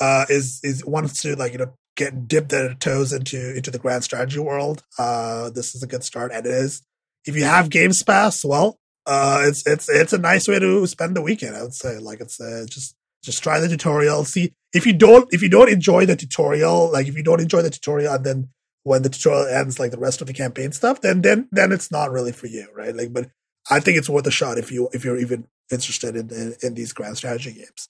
uh, 0.00 0.26
is 0.28 0.60
is 0.62 0.84
wants 0.84 1.22
to 1.22 1.36
like 1.36 1.52
you 1.52 1.58
know 1.58 1.74
get 1.96 2.26
dip 2.28 2.48
their 2.48 2.74
toes 2.74 3.12
into 3.12 3.56
into 3.56 3.70
the 3.70 3.78
grand 3.78 4.04
strategy 4.04 4.38
world. 4.38 4.82
Uh, 4.98 5.50
this 5.50 5.74
is 5.74 5.82
a 5.82 5.86
good 5.86 6.04
start, 6.04 6.32
and 6.32 6.46
it 6.46 6.52
is. 6.52 6.82
If 7.24 7.36
you 7.36 7.44
have 7.44 7.70
Games 7.70 8.02
Pass, 8.02 8.44
well, 8.44 8.78
uh, 9.06 9.42
it's 9.44 9.66
it's 9.66 9.88
it's 9.88 10.12
a 10.12 10.18
nice 10.18 10.48
way 10.48 10.58
to 10.58 10.86
spend 10.86 11.16
the 11.16 11.22
weekend. 11.22 11.56
I 11.56 11.62
would 11.62 11.74
say, 11.74 11.98
like 11.98 12.20
it's 12.20 12.40
uh, 12.40 12.66
just 12.68 12.96
just 13.22 13.42
try 13.42 13.60
the 13.60 13.68
tutorial. 13.68 14.24
See 14.24 14.54
if 14.72 14.86
you 14.86 14.92
don't 14.92 15.28
if 15.32 15.42
you 15.42 15.48
don't 15.48 15.70
enjoy 15.70 16.06
the 16.06 16.16
tutorial, 16.16 16.90
like 16.92 17.06
if 17.06 17.16
you 17.16 17.22
don't 17.22 17.40
enjoy 17.40 17.62
the 17.62 17.70
tutorial, 17.70 18.14
and 18.14 18.24
then 18.24 18.48
when 18.84 19.02
the 19.02 19.08
tutorial 19.08 19.46
ends, 19.46 19.78
like 19.78 19.90
the 19.90 19.98
rest 19.98 20.20
of 20.20 20.26
the 20.26 20.32
campaign 20.32 20.72
stuff, 20.72 21.00
then 21.00 21.22
then 21.22 21.48
then 21.52 21.72
it's 21.72 21.90
not 21.90 22.10
really 22.10 22.32
for 22.32 22.46
you, 22.46 22.68
right? 22.74 22.94
Like, 22.94 23.12
but 23.12 23.28
I 23.70 23.80
think 23.80 23.98
it's 23.98 24.08
worth 24.08 24.26
a 24.26 24.30
shot 24.30 24.58
if 24.58 24.72
you 24.72 24.88
if 24.92 25.04
you're 25.04 25.18
even 25.18 25.46
interested 25.72 26.16
in 26.16 26.30
in, 26.30 26.54
in 26.62 26.74
these 26.74 26.92
grand 26.92 27.16
strategy 27.16 27.52
games. 27.52 27.88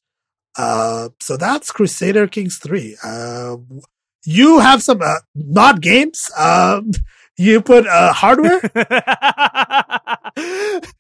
Uh, 0.57 1.09
so 1.20 1.37
that's 1.37 1.70
Crusader 1.70 2.26
Kings 2.26 2.59
three. 2.59 2.97
Uh, 3.03 3.57
you 4.24 4.61
have 4.61 4.83
some 4.83 5.03
uh, 5.03 5.16
not 5.35 5.80
games. 5.80 6.30
Um, 6.39 6.93
you 7.37 7.61
put 7.61 7.87
uh, 7.87 8.12
hardware. 8.12 8.61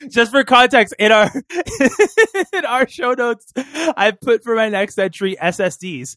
Just 0.08 0.30
for 0.32 0.44
context, 0.44 0.94
in 0.98 1.12
our 1.12 1.30
in 2.52 2.64
our 2.64 2.88
show 2.88 3.12
notes, 3.12 3.52
I 3.56 4.12
put 4.12 4.42
for 4.42 4.54
my 4.56 4.68
next 4.68 4.98
entry 4.98 5.36
SSDs. 5.40 6.16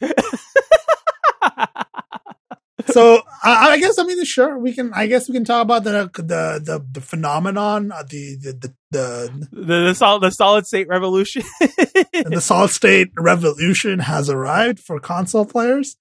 So 2.88 3.22
I, 3.44 3.72
I, 3.72 3.80
guess 3.80 3.98
I 3.98 4.04
mean 4.04 4.24
sure 4.26 4.58
we 4.58 4.74
can 4.74 4.94
I 4.94 5.08
guess 5.08 5.28
we 5.28 5.34
can 5.34 5.46
talk 5.46 5.62
about 5.62 5.84
the 5.84 6.10
the 6.14 6.62
the, 6.64 6.86
the 6.92 7.02
phenomenon 7.02 7.92
uh, 7.92 8.04
the 8.04 8.36
the 8.36 8.54
the 8.54 8.74
the, 8.92 9.48
the, 9.52 9.80
the 9.88 9.94
solid 9.94 10.22
the 10.24 10.32
solid 10.32 10.66
state 10.66 10.88
revolution. 10.88 11.44
The 12.26 12.42
solid 12.42 12.72
state 12.72 13.12
revolution 13.18 14.00
has 14.00 14.30
arrived 14.30 14.80
for 14.80 15.00
console 15.00 15.46
players 15.46 15.96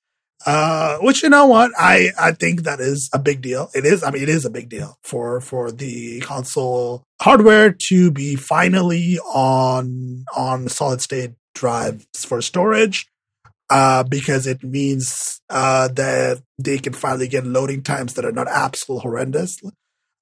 uh 0.46 0.98
which 0.98 1.22
you 1.22 1.28
know 1.28 1.46
what 1.46 1.70
I 1.78 2.10
I 2.18 2.32
think 2.32 2.62
that 2.62 2.80
is 2.80 3.08
a 3.12 3.18
big 3.18 3.40
deal. 3.40 3.70
It 3.74 3.84
is 3.84 4.02
I 4.02 4.10
mean 4.10 4.22
it 4.22 4.28
is 4.28 4.44
a 4.44 4.50
big 4.50 4.68
deal 4.68 4.98
for 5.02 5.40
for 5.40 5.70
the 5.70 6.20
console 6.20 7.02
hardware 7.20 7.74
to 7.88 8.10
be 8.10 8.36
finally 8.36 9.18
on 9.20 10.24
on 10.36 10.68
solid 10.68 11.00
state 11.00 11.32
drives 11.54 12.06
for 12.24 12.42
storage 12.42 13.06
uh, 13.74 14.04
because 14.04 14.46
it 14.46 14.62
means 14.62 15.40
uh, 15.50 15.88
that 15.88 16.40
they 16.58 16.78
can 16.78 16.92
finally 16.92 17.26
get 17.26 17.44
loading 17.44 17.82
times 17.82 18.14
that 18.14 18.24
are 18.24 18.30
not 18.30 18.46
absolutely 18.46 19.02
horrendous. 19.02 19.58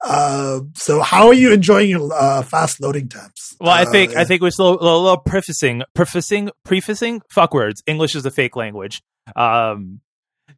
Uh, 0.03 0.61
so 0.73 1.01
how 1.01 1.27
are 1.27 1.35
you 1.35 1.53
enjoying 1.53 1.87
your 1.87 2.11
uh, 2.11 2.41
fast 2.41 2.81
loading 2.81 3.07
times? 3.07 3.55
Well, 3.61 3.71
I 3.71 3.85
think 3.85 4.15
I 4.15 4.25
think 4.25 4.41
we're 4.41 4.49
still 4.49 4.69
a 4.69 4.81
little, 4.81 5.03
little 5.03 5.17
prefacing, 5.17 5.83
prefacing, 5.93 6.49
prefacing. 6.65 7.21
Fuck 7.29 7.53
words. 7.53 7.83
English 7.85 8.15
is 8.15 8.25
a 8.25 8.31
fake 8.31 8.55
language. 8.55 9.03
Um, 9.35 10.01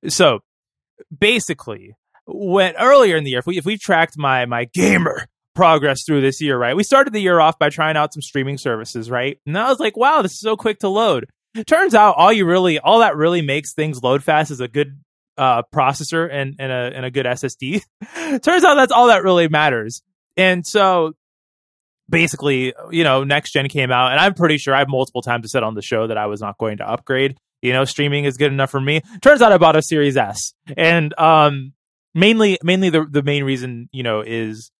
so 0.08 0.40
basically, 1.16 1.98
when 2.26 2.76
earlier 2.78 3.18
in 3.18 3.26
the 3.26 3.32
year, 3.32 3.40
if 3.40 3.46
we 3.46 3.58
if 3.58 3.66
we 3.66 3.78
tracked 3.78 4.18
my 4.18 4.46
my 4.46 4.70
gamer 4.74 5.28
progress 5.54 6.04
through 6.06 6.22
this 6.22 6.42
year, 6.42 6.58
right? 6.58 6.78
We 6.78 6.84
started 6.84 7.12
the 7.12 7.22
year 7.22 7.42
off 7.42 7.60
by 7.60 7.70
trying 7.70 7.98
out 7.98 8.14
some 8.14 8.22
streaming 8.22 8.58
services, 8.58 9.12
right? 9.12 9.38
And 9.46 9.58
I 9.58 9.70
was 9.70 9.80
like, 9.80 9.98
wow, 9.98 10.22
this 10.22 10.32
is 10.32 10.40
so 10.40 10.56
quick 10.56 10.80
to 10.80 10.88
load. 10.88 11.28
Turns 11.64 11.96
out 11.96 12.16
all 12.18 12.34
you 12.34 12.46
really 12.46 12.80
all 12.80 13.00
that 13.00 13.16
really 13.16 13.42
makes 13.42 13.74
things 13.74 14.04
load 14.04 14.24
fast 14.24 14.52
is 14.52 14.60
a 14.60 14.68
good 14.68 15.00
uh, 15.38 15.64
processor 15.74 16.30
and, 16.32 16.56
and 16.60 16.72
a 16.72 16.92
and 16.96 17.06
a 17.06 17.12
good 17.12 17.26
SSD. 17.26 17.82
turns 18.42 18.64
out 18.64 18.76
that's 18.76 18.92
all 18.92 19.08
that 19.08 19.24
really 19.24 19.48
matters. 19.48 20.02
And 20.38 20.66
so 20.66 21.14
basically, 22.10 22.74
you 22.92 23.04
know, 23.04 23.24
next 23.24 23.52
gen 23.52 23.68
came 23.70 23.92
out, 23.92 24.12
and 24.12 24.20
I'm 24.20 24.34
pretty 24.34 24.58
sure 24.58 24.76
I've 24.76 24.90
multiple 24.90 25.22
times 25.22 25.52
said 25.52 25.64
on 25.64 25.76
the 25.76 25.82
show 25.82 26.08
that 26.08 26.18
I 26.18 26.28
was 26.28 26.42
not 26.42 26.58
going 26.58 26.78
to 26.78 26.90
upgrade. 26.90 27.38
You 27.62 27.74
know, 27.74 27.86
streaming 27.86 28.26
is 28.26 28.38
good 28.38 28.52
enough 28.52 28.70
for 28.70 28.82
me. 28.82 29.02
Turns 29.22 29.42
out 29.42 29.52
I 29.52 29.58
bought 29.58 29.76
a 29.76 29.82
Series 29.82 30.18
S, 30.18 30.54
and 30.78 31.18
um, 31.20 31.74
mainly 32.14 32.60
mainly 32.64 32.90
the 32.90 33.06
the 33.10 33.24
main 33.24 33.44
reason 33.44 33.90
you 33.92 34.04
know 34.04 34.22
is 34.22 34.72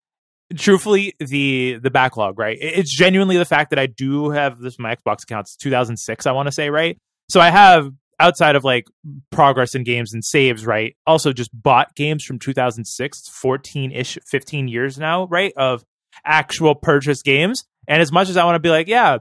truthfully 0.56 1.14
the 1.20 1.80
the 1.82 1.90
backlog 1.90 2.38
right? 2.38 2.58
It's 2.60 2.96
genuinely 2.96 3.38
the 3.38 3.46
fact 3.46 3.72
that 3.72 3.80
i 3.80 3.88
do 3.88 4.30
have 4.30 4.60
this 4.60 4.78
my 4.78 4.96
xbox 4.96 5.24
account 5.24 5.46
it's 5.46 5.56
2006 5.58 6.26
i 6.26 6.32
want 6.32 6.48
to 6.48 6.52
say 6.52 6.70
right? 6.70 6.98
So 7.30 7.42
i 7.42 7.50
have 7.50 7.92
outside 8.20 8.56
of 8.56 8.64
like 8.64 8.86
progress 9.32 9.76
in 9.76 9.84
games 9.84 10.14
and 10.14 10.24
saves 10.24 10.66
right? 10.66 10.96
Also 11.08 11.34
just 11.34 11.50
bought 11.54 11.96
games 11.96 12.24
from 12.24 12.40
2006 12.40 13.30
14ish 13.44 14.18
15 14.28 14.68
years 14.68 14.98
now 14.98 15.26
right 15.28 15.54
of 15.58 15.84
actual 16.24 16.76
purchase 16.76 17.22
games. 17.22 17.66
And 17.88 18.02
as 18.02 18.12
much 18.12 18.30
as 18.30 18.38
i 18.38 18.46
want 18.46 18.56
to 18.56 18.60
be 18.60 18.70
like 18.70 18.88
yeah 18.88 19.18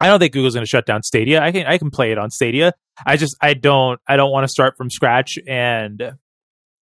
i 0.00 0.06
don't 0.06 0.18
think 0.18 0.32
google's 0.32 0.54
going 0.54 0.64
to 0.64 0.68
shut 0.68 0.86
down 0.86 1.02
stadia. 1.02 1.42
I 1.42 1.50
can 1.50 1.66
i 1.66 1.78
can 1.78 1.90
play 1.90 2.12
it 2.12 2.18
on 2.18 2.30
stadia. 2.30 2.74
I 3.06 3.16
just 3.16 3.36
i 3.40 3.54
don't 3.54 4.00
i 4.06 4.16
don't 4.16 4.30
want 4.30 4.44
to 4.44 4.48
start 4.48 4.76
from 4.76 4.90
scratch 4.90 5.38
and 5.46 6.14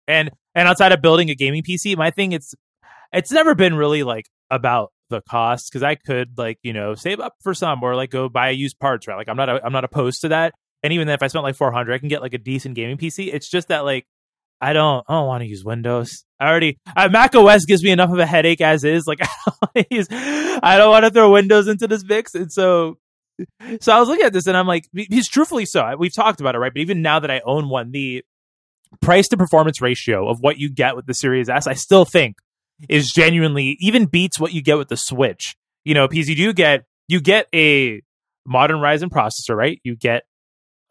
and 0.06 0.30
and 0.54 0.68
outside 0.68 0.92
of 0.92 1.00
building 1.00 1.30
a 1.30 1.34
gaming 1.34 1.62
pc 1.62 1.96
my 1.96 2.10
thing 2.10 2.32
it's 2.32 2.54
it's 3.14 3.32
never 3.32 3.54
been 3.54 3.74
really 3.74 4.02
like 4.02 4.26
about 4.50 4.90
the 5.10 5.22
cost 5.28 5.70
because 5.70 5.82
I 5.82 5.94
could 5.94 6.36
like 6.36 6.58
you 6.62 6.72
know 6.72 6.94
save 6.94 7.20
up 7.20 7.34
for 7.42 7.54
some 7.54 7.82
or 7.82 7.94
like 7.94 8.10
go 8.10 8.28
buy 8.28 8.50
used 8.50 8.78
parts 8.78 9.06
right? 9.06 9.16
Like 9.16 9.28
I'm 9.28 9.36
not 9.36 9.48
I'm 9.64 9.72
not 9.72 9.84
opposed 9.84 10.22
to 10.22 10.28
that. 10.28 10.54
And 10.82 10.92
even 10.92 11.06
then 11.06 11.14
if 11.14 11.22
I 11.22 11.28
spent 11.28 11.44
like 11.44 11.56
400 11.56 11.92
I 11.92 11.98
can 11.98 12.08
get 12.08 12.22
like 12.22 12.34
a 12.34 12.38
decent 12.38 12.74
gaming 12.74 12.96
PC 12.96 13.32
it's 13.32 13.48
just 13.48 13.68
that 13.68 13.84
like 13.84 14.06
I 14.60 14.72
don't 14.72 15.04
I 15.08 15.14
don't 15.14 15.26
want 15.26 15.42
to 15.42 15.48
use 15.48 15.64
Windows. 15.64 16.24
I 16.40 16.48
already 16.48 16.78
uh, 16.96 17.08
Mac 17.10 17.34
OS 17.34 17.64
gives 17.64 17.82
me 17.82 17.90
enough 17.90 18.10
of 18.10 18.18
a 18.18 18.26
headache 18.26 18.60
as 18.60 18.84
is 18.84 19.06
like 19.06 19.20
I 19.76 20.76
don't 20.76 20.90
want 20.90 21.04
to 21.04 21.10
throw 21.10 21.32
Windows 21.32 21.68
into 21.68 21.86
this 21.86 22.04
mix. 22.04 22.34
And 22.34 22.52
so 22.52 22.98
so 23.80 23.92
I 23.92 23.98
was 23.98 24.08
looking 24.08 24.24
at 24.24 24.32
this 24.32 24.46
and 24.46 24.56
I'm 24.56 24.66
like 24.66 24.88
he's 24.94 25.28
truthfully 25.28 25.66
so. 25.66 25.94
We've 25.98 26.14
talked 26.14 26.40
about 26.40 26.54
it 26.54 26.58
right? 26.58 26.72
But 26.72 26.80
even 26.80 27.02
now 27.02 27.20
that 27.20 27.30
I 27.30 27.40
own 27.44 27.68
one 27.68 27.90
the 27.90 28.24
price 29.02 29.26
to 29.28 29.36
performance 29.36 29.80
ratio 29.80 30.28
of 30.28 30.38
what 30.40 30.56
you 30.58 30.70
get 30.70 30.94
with 30.96 31.06
the 31.06 31.14
Series 31.14 31.48
S 31.48 31.66
I 31.66 31.74
still 31.74 32.04
think 32.04 32.36
is 32.88 33.12
genuinely 33.14 33.76
even 33.80 34.06
beats 34.06 34.38
what 34.38 34.52
you 34.52 34.62
get 34.62 34.78
with 34.78 34.88
the 34.88 34.96
Switch. 34.96 35.56
You 35.84 35.94
know, 35.94 36.08
because 36.08 36.28
you 36.28 36.36
do 36.36 36.52
get 36.52 36.84
you 37.08 37.20
get 37.20 37.46
a 37.54 38.02
modern 38.46 38.78
Ryzen 38.78 39.10
processor, 39.10 39.56
right? 39.56 39.80
You 39.84 39.96
get 39.96 40.22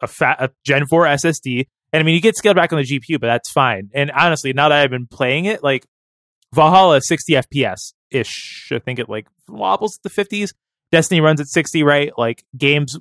a 0.00 0.06
fat 0.06 0.36
a 0.40 0.50
Gen 0.64 0.86
4 0.86 1.04
SSD. 1.04 1.66
And 1.92 2.00
I 2.00 2.04
mean 2.04 2.14
you 2.14 2.20
get 2.20 2.36
scaled 2.36 2.56
back 2.56 2.72
on 2.72 2.78
the 2.78 2.84
GPU, 2.84 3.20
but 3.20 3.28
that's 3.28 3.50
fine. 3.50 3.90
And 3.94 4.10
honestly, 4.10 4.52
now 4.52 4.68
that 4.68 4.80
I've 4.80 4.90
been 4.90 5.06
playing 5.06 5.44
it, 5.44 5.62
like 5.62 5.86
Valhalla 6.54 7.00
60 7.00 7.34
FPS 7.34 7.92
ish. 8.10 8.68
I 8.72 8.78
think 8.78 8.98
it 8.98 9.08
like 9.08 9.26
wobbles 9.48 9.98
the 10.02 10.10
50s. 10.10 10.50
Destiny 10.92 11.20
runs 11.20 11.40
at 11.40 11.48
60, 11.48 11.82
right? 11.82 12.12
Like 12.16 12.44
games 12.56 12.96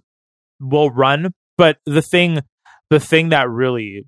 will 0.60 0.90
run, 0.90 1.34
but 1.58 1.78
the 1.86 2.02
thing 2.02 2.42
the 2.90 3.00
thing 3.00 3.30
that 3.30 3.50
really 3.50 4.06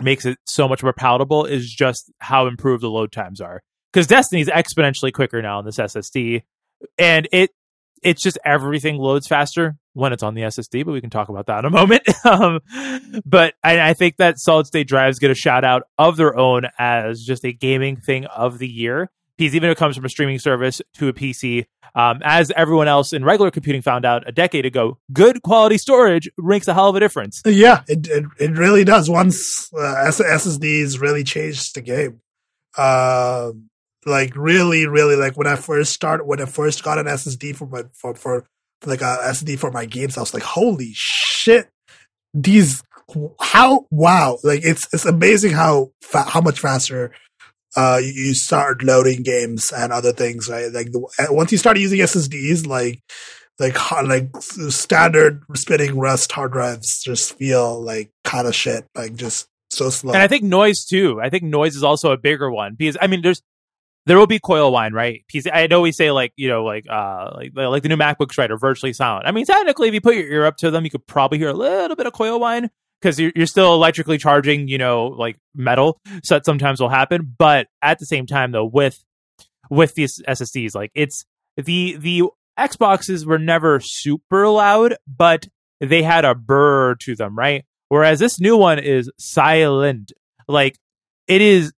makes 0.00 0.24
it 0.24 0.38
so 0.46 0.68
much 0.68 0.82
more 0.82 0.92
palatable 0.92 1.44
is 1.44 1.72
just 1.72 2.12
how 2.18 2.46
improved 2.46 2.82
the 2.82 2.90
load 2.90 3.12
times 3.12 3.40
are. 3.40 3.62
Because 3.92 4.06
Destiny 4.06 4.40
is 4.40 4.48
exponentially 4.48 5.12
quicker 5.12 5.40
now 5.40 5.58
on 5.58 5.64
this 5.64 5.78
SSD, 5.78 6.42
and 6.98 7.28
it 7.32 7.50
it's 8.02 8.22
just 8.22 8.38
everything 8.44 8.98
loads 8.98 9.26
faster 9.26 9.76
when 9.94 10.12
it's 10.12 10.22
on 10.22 10.34
the 10.34 10.42
SSD. 10.42 10.84
But 10.84 10.92
we 10.92 11.00
can 11.00 11.10
talk 11.10 11.28
about 11.28 11.46
that 11.46 11.60
in 11.60 11.64
a 11.66 11.70
moment. 11.70 12.02
um, 12.24 12.60
but 13.24 13.54
I, 13.62 13.90
I 13.90 13.94
think 13.94 14.16
that 14.16 14.38
solid 14.38 14.66
state 14.66 14.88
drives 14.88 15.18
get 15.18 15.30
a 15.30 15.34
shout 15.34 15.64
out 15.64 15.84
of 15.98 16.16
their 16.16 16.36
own 16.36 16.64
as 16.78 17.22
just 17.22 17.44
a 17.44 17.52
gaming 17.52 17.96
thing 17.96 18.26
of 18.26 18.58
the 18.58 18.68
year 18.68 19.10
because 19.36 19.54
even 19.54 19.70
if 19.70 19.76
it 19.76 19.78
comes 19.78 19.96
from 19.96 20.04
a 20.04 20.08
streaming 20.08 20.38
service 20.38 20.80
to 20.94 21.08
a 21.08 21.12
PC, 21.12 21.66
um, 21.94 22.20
as 22.24 22.52
everyone 22.56 22.88
else 22.88 23.12
in 23.12 23.24
regular 23.24 23.50
computing 23.50 23.82
found 23.82 24.04
out 24.04 24.28
a 24.28 24.32
decade 24.32 24.66
ago, 24.66 24.98
good 25.12 25.42
quality 25.42 25.78
storage 25.78 26.28
makes 26.38 26.68
a 26.68 26.74
hell 26.74 26.88
of 26.88 26.96
a 26.96 27.00
difference. 27.00 27.42
Yeah, 27.44 27.82
it 27.88 28.06
it, 28.08 28.24
it 28.38 28.58
really 28.58 28.84
does. 28.84 29.08
Once 29.08 29.72
uh, 29.74 30.06
SSDs 30.08 31.00
really 31.00 31.24
changed 31.24 31.74
the 31.74 31.82
game, 31.82 32.20
uh, 32.76 33.52
like 34.06 34.34
really, 34.36 34.86
really, 34.86 35.16
like 35.16 35.36
when 35.36 35.46
I 35.46 35.56
first 35.56 35.92
started, 35.92 36.24
when 36.24 36.40
I 36.40 36.46
first 36.46 36.82
got 36.82 36.98
an 36.98 37.06
SSD 37.06 37.56
for 37.56 37.66
my 37.66 37.84
for 37.92 38.14
for 38.14 38.44
like 38.84 39.00
a 39.00 39.18
SSD 39.22 39.58
for 39.58 39.70
my 39.70 39.86
games, 39.86 40.16
I 40.16 40.20
was 40.20 40.34
like, 40.34 40.42
holy 40.42 40.90
shit, 40.94 41.70
these 42.32 42.82
how 43.40 43.86
wow, 43.90 44.38
like 44.42 44.64
it's 44.64 44.92
it's 44.92 45.04
amazing 45.04 45.52
how 45.52 45.92
fa- 46.00 46.28
how 46.28 46.40
much 46.40 46.60
faster 46.60 47.12
uh, 47.76 48.00
you 48.02 48.34
start 48.34 48.82
loading 48.82 49.22
games 49.22 49.72
and 49.72 49.92
other 49.92 50.12
things, 50.12 50.48
right? 50.48 50.72
Like 50.72 50.92
the, 50.92 51.08
once 51.30 51.52
you 51.52 51.58
start 51.58 51.78
using 51.78 52.00
SSDs, 52.00 52.66
like 52.66 53.02
like 53.58 53.76
like 54.04 54.36
standard 54.42 55.42
spinning 55.54 55.96
Rust 55.96 56.32
hard 56.32 56.52
drives 56.52 57.02
just 57.02 57.36
feel 57.36 57.80
like 57.80 58.10
kind 58.24 58.46
of 58.46 58.54
shit, 58.54 58.86
like 58.94 59.14
just 59.14 59.48
so 59.70 59.90
slow. 59.90 60.12
And 60.12 60.22
I 60.22 60.28
think 60.28 60.44
noise 60.44 60.84
too. 60.84 61.20
I 61.20 61.30
think 61.30 61.44
noise 61.44 61.76
is 61.76 61.84
also 61.84 62.12
a 62.12 62.16
bigger 62.16 62.50
one 62.50 62.74
because 62.74 62.96
I 63.00 63.06
mean, 63.06 63.22
there's 63.22 63.42
there 64.06 64.18
will 64.18 64.26
be 64.26 64.38
coil 64.38 64.70
whine, 64.70 64.92
right? 64.92 65.24
Because 65.26 65.50
I 65.52 65.66
know 65.66 65.80
we 65.80 65.92
say 65.92 66.10
like 66.10 66.32
you 66.36 66.48
know 66.48 66.64
like 66.64 66.84
uh 66.88 67.30
like 67.34 67.52
like 67.54 67.82
the 67.82 67.88
new 67.88 67.96
MacBooks 67.96 68.38
right 68.38 68.50
are 68.50 68.58
virtually 68.58 68.92
silent. 68.92 69.26
I 69.26 69.32
mean, 69.32 69.46
technically, 69.46 69.88
if 69.88 69.94
you 69.94 70.00
put 70.00 70.16
your 70.16 70.26
ear 70.26 70.44
up 70.44 70.56
to 70.58 70.70
them, 70.70 70.84
you 70.84 70.90
could 70.90 71.06
probably 71.06 71.38
hear 71.38 71.48
a 71.48 71.54
little 71.54 71.96
bit 71.96 72.06
of 72.06 72.12
coil 72.12 72.38
whine 72.38 72.70
because 73.04 73.20
you're, 73.20 73.32
you're 73.36 73.46
still 73.46 73.74
electrically 73.74 74.16
charging, 74.16 74.66
you 74.66 74.78
know, 74.78 75.08
like 75.08 75.36
metal. 75.54 76.00
So 76.22 76.36
that 76.36 76.46
sometimes 76.46 76.80
will 76.80 76.88
happen. 76.88 77.34
But 77.38 77.68
at 77.82 77.98
the 77.98 78.06
same 78.06 78.24
time, 78.26 78.52
though, 78.52 78.64
with 78.64 79.04
with 79.70 79.94
these 79.94 80.22
SSDs, 80.26 80.74
like 80.74 80.90
it's 80.94 81.24
the 81.56 81.96
the 81.98 82.22
Xboxes 82.58 83.26
were 83.26 83.38
never 83.38 83.80
super 83.82 84.48
loud, 84.48 84.96
but 85.06 85.46
they 85.80 86.02
had 86.02 86.24
a 86.24 86.34
burr 86.34 86.94
to 87.02 87.14
them, 87.14 87.36
right? 87.36 87.64
Whereas 87.90 88.20
this 88.20 88.40
new 88.40 88.56
one 88.56 88.78
is 88.78 89.10
silent. 89.18 90.12
Like 90.48 90.78
it 91.28 91.42
is 91.42 91.72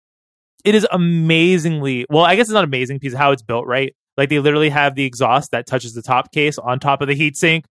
it 0.63 0.75
is 0.75 0.87
amazingly 0.91 2.05
well, 2.09 2.23
I 2.23 2.35
guess 2.35 2.47
it's 2.47 2.53
not 2.53 2.63
amazing 2.63 2.99
because 2.99 3.17
how 3.17 3.31
it's 3.31 3.43
built, 3.43 3.65
right? 3.65 3.95
Like 4.15 4.29
they 4.29 4.39
literally 4.39 4.69
have 4.69 4.93
the 4.93 5.05
exhaust 5.05 5.51
that 5.51 5.65
touches 5.65 5.93
the 5.93 6.03
top 6.03 6.31
case 6.31 6.59
on 6.59 6.79
top 6.79 7.01
of 7.01 7.07
the 7.07 7.15
heatsink. 7.15 7.65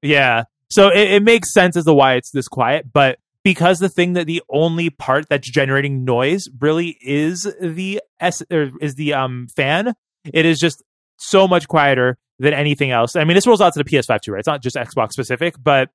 Yeah. 0.00 0.44
So 0.70 0.88
it, 0.88 1.12
it 1.12 1.22
makes 1.22 1.52
sense 1.52 1.76
as 1.76 1.84
to 1.84 1.94
why 1.94 2.14
it's 2.14 2.30
this 2.30 2.48
quiet, 2.48 2.92
but 2.92 3.18
because 3.42 3.78
the 3.78 3.88
thing 3.88 4.12
that 4.14 4.26
the 4.26 4.42
only 4.50 4.90
part 4.90 5.28
that's 5.28 5.50
generating 5.50 6.04
noise 6.04 6.48
really 6.60 6.96
is 7.00 7.50
the 7.60 8.00
S 8.20 8.42
or 8.50 8.70
is 8.80 8.94
the 8.94 9.14
um 9.14 9.48
fan, 9.56 9.94
it 10.32 10.44
is 10.44 10.58
just 10.58 10.82
so 11.16 11.48
much 11.48 11.68
quieter 11.68 12.18
than 12.38 12.54
anything 12.54 12.90
else. 12.90 13.16
I 13.16 13.24
mean, 13.24 13.34
this 13.34 13.46
rolls 13.46 13.60
out 13.60 13.72
to 13.74 13.82
the 13.82 13.88
PS5 13.88 14.20
too, 14.22 14.32
right? 14.32 14.40
It's 14.40 14.46
not 14.46 14.62
just 14.62 14.76
Xbox 14.76 15.12
specific, 15.12 15.54
but 15.62 15.90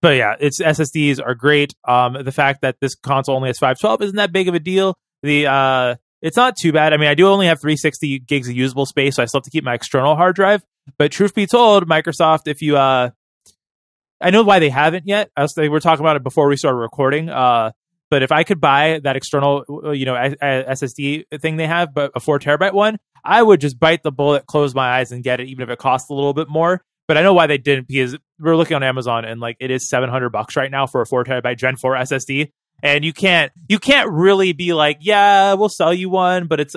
but 0.00 0.16
yeah, 0.16 0.34
its 0.40 0.60
SSDs 0.60 1.20
are 1.24 1.34
great. 1.34 1.74
Um, 1.86 2.16
the 2.24 2.32
fact 2.32 2.62
that 2.62 2.76
this 2.80 2.94
console 2.96 3.36
only 3.36 3.48
has 3.48 3.58
512 3.58 4.02
isn't 4.02 4.16
that 4.16 4.32
big 4.32 4.48
of 4.48 4.54
a 4.54 4.60
deal. 4.60 4.96
The 5.22 5.46
uh, 5.46 5.94
it's 6.20 6.36
not 6.36 6.56
too 6.56 6.72
bad. 6.72 6.92
I 6.92 6.96
mean, 6.96 7.08
I 7.08 7.14
do 7.14 7.28
only 7.28 7.46
have 7.46 7.60
360 7.60 8.20
gigs 8.20 8.48
of 8.48 8.56
usable 8.56 8.86
space, 8.86 9.16
so 9.16 9.22
I 9.22 9.26
still 9.26 9.38
have 9.38 9.44
to 9.44 9.50
keep 9.50 9.64
my 9.64 9.74
external 9.74 10.16
hard 10.16 10.34
drive. 10.34 10.62
But 10.98 11.12
truth 11.12 11.34
be 11.34 11.46
told, 11.46 11.88
Microsoft, 11.88 12.42
if 12.46 12.60
you 12.62 12.76
uh 12.76 13.10
I 14.22 14.30
know 14.30 14.42
why 14.42 14.58
they 14.58 14.70
haven't 14.70 15.06
yet. 15.06 15.30
They 15.56 15.68
were 15.68 15.80
talking 15.80 16.04
about 16.04 16.16
it 16.16 16.22
before 16.22 16.48
we 16.48 16.56
started 16.56 16.78
recording. 16.78 17.28
Uh, 17.28 17.72
but 18.10 18.22
if 18.22 18.30
I 18.30 18.44
could 18.44 18.60
buy 18.60 19.00
that 19.04 19.16
external, 19.16 19.64
uh, 19.68 19.90
you 19.90 20.04
know, 20.04 20.14
SSD 20.14 21.24
thing 21.40 21.56
they 21.56 21.66
have, 21.66 21.94
but 21.94 22.12
a 22.14 22.20
four 22.20 22.38
terabyte 22.38 22.74
one, 22.74 22.98
I 23.24 23.42
would 23.42 23.60
just 23.60 23.80
bite 23.80 24.02
the 24.02 24.12
bullet, 24.12 24.46
close 24.46 24.74
my 24.74 24.98
eyes, 24.98 25.12
and 25.12 25.24
get 25.24 25.40
it, 25.40 25.48
even 25.48 25.62
if 25.62 25.70
it 25.70 25.78
costs 25.78 26.10
a 26.10 26.14
little 26.14 26.34
bit 26.34 26.48
more. 26.48 26.84
But 27.08 27.16
I 27.16 27.22
know 27.22 27.34
why 27.34 27.46
they 27.46 27.58
didn't 27.58 27.88
because 27.88 28.16
we're 28.38 28.56
looking 28.56 28.74
on 28.74 28.82
Amazon 28.82 29.24
and 29.24 29.40
like 29.40 29.56
it 29.60 29.70
is 29.70 29.88
seven 29.88 30.08
hundred 30.08 30.30
bucks 30.30 30.56
right 30.56 30.70
now 30.70 30.86
for 30.86 31.00
a 31.00 31.06
four 31.06 31.24
terabyte 31.24 31.58
Gen 31.58 31.76
four 31.76 31.94
SSD, 31.94 32.52
and 32.82 33.04
you 33.04 33.12
can't 33.12 33.50
you 33.68 33.78
can't 33.78 34.10
really 34.10 34.52
be 34.52 34.72
like, 34.72 34.98
yeah, 35.00 35.54
we'll 35.54 35.68
sell 35.68 35.92
you 35.92 36.10
one, 36.10 36.46
but 36.46 36.60
it's 36.60 36.76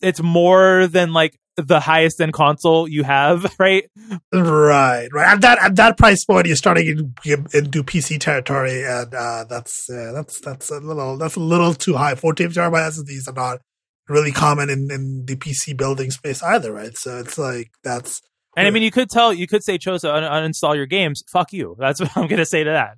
it's 0.00 0.22
more 0.22 0.86
than 0.86 1.12
like 1.12 1.38
the 1.56 1.80
highest 1.80 2.20
end 2.20 2.32
console 2.32 2.88
you 2.88 3.02
have, 3.02 3.54
right? 3.58 3.90
Right, 4.32 5.08
right. 5.12 5.32
At 5.32 5.40
that 5.40 5.58
at 5.62 5.76
that 5.76 5.98
price 5.98 6.24
point, 6.24 6.46
you're 6.46 6.56
starting 6.56 7.14
in, 7.24 7.46
into 7.52 7.82
PC 7.82 8.20
territory, 8.20 8.84
and 8.84 9.14
uh, 9.14 9.44
that's 9.48 9.88
uh, 9.90 10.12
that's 10.12 10.40
that's 10.40 10.70
a 10.70 10.78
little 10.80 11.16
that's 11.16 11.36
a 11.36 11.40
little 11.40 11.74
too 11.74 11.94
high. 11.94 12.14
14 12.14 12.48
terabyte 12.48 12.90
SSDs 12.90 13.28
are 13.28 13.32
not 13.32 13.60
really 14.08 14.32
common 14.32 14.70
in, 14.70 14.88
in 14.90 15.24
the 15.26 15.36
PC 15.36 15.76
building 15.76 16.10
space 16.10 16.42
either, 16.42 16.72
right? 16.72 16.96
So 16.96 17.18
it's 17.18 17.38
like 17.38 17.70
that's. 17.82 18.20
And 18.56 18.66
I 18.66 18.70
mean, 18.70 18.82
you 18.82 18.90
could 18.90 19.10
tell, 19.10 19.34
you 19.34 19.46
could 19.46 19.62
say, 19.62 19.76
Chosa, 19.76 20.14
un- 20.14 20.22
uninstall 20.22 20.76
your 20.76 20.86
games. 20.86 21.22
Fuck 21.30 21.52
you. 21.52 21.76
That's 21.78 22.00
what 22.00 22.16
I'm 22.16 22.26
going 22.26 22.38
to 22.38 22.46
say 22.46 22.64
to 22.64 22.70
that. 22.70 22.96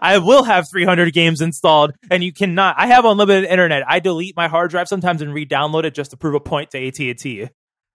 I 0.00 0.18
will 0.18 0.44
have 0.44 0.68
300 0.68 1.12
games 1.12 1.40
installed, 1.40 1.92
and 2.10 2.22
you 2.22 2.32
cannot. 2.32 2.76
I 2.78 2.88
have 2.88 3.04
unlimited 3.04 3.48
internet. 3.48 3.84
I 3.88 4.00
delete 4.00 4.36
my 4.36 4.48
hard 4.48 4.70
drive 4.70 4.88
sometimes 4.88 5.22
and 5.22 5.32
re-download 5.32 5.84
it 5.84 5.94
just 5.94 6.10
to 6.10 6.16
prove 6.16 6.34
a 6.34 6.40
point 6.40 6.70
to 6.70 6.86
AT 6.86 6.98
and 6.98 7.18
T. 7.18 7.48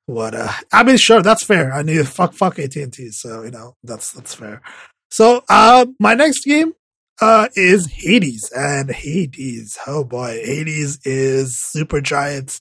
What? 0.05 0.35
Uh, 0.35 0.51
I 0.71 0.83
mean, 0.83 0.97
sure, 0.97 1.21
that's 1.21 1.43
fair. 1.43 1.73
I 1.73 1.83
need 1.83 2.07
fuck 2.07 2.33
fuck 2.33 2.59
AT 2.59 2.75
and 2.75 2.91
T, 2.91 3.09
so 3.11 3.43
you 3.43 3.51
know 3.51 3.75
that's 3.83 4.11
that's 4.11 4.33
fair. 4.33 4.61
So, 5.09 5.43
uh, 5.49 5.85
my 5.99 6.13
next 6.13 6.43
game 6.45 6.73
uh 7.21 7.47
is 7.55 7.87
Hades, 7.91 8.51
and 8.55 8.91
Hades. 8.91 9.77
Oh 9.87 10.03
boy, 10.03 10.41
Hades 10.43 10.99
is 11.05 11.59
Supergiant's 11.75 12.59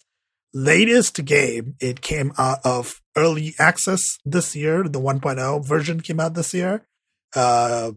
latest 0.53 1.25
game. 1.25 1.75
It 1.81 2.01
came 2.01 2.33
out 2.39 2.59
of 2.65 3.01
early 3.17 3.55
access 3.59 4.01
this 4.25 4.55
year. 4.57 4.85
The 4.85 5.01
1.0 5.01 5.65
version 5.67 6.01
came 6.01 6.21
out 6.21 6.35
this 6.35 6.55
year. 6.55 6.87
Uh, 7.35 7.93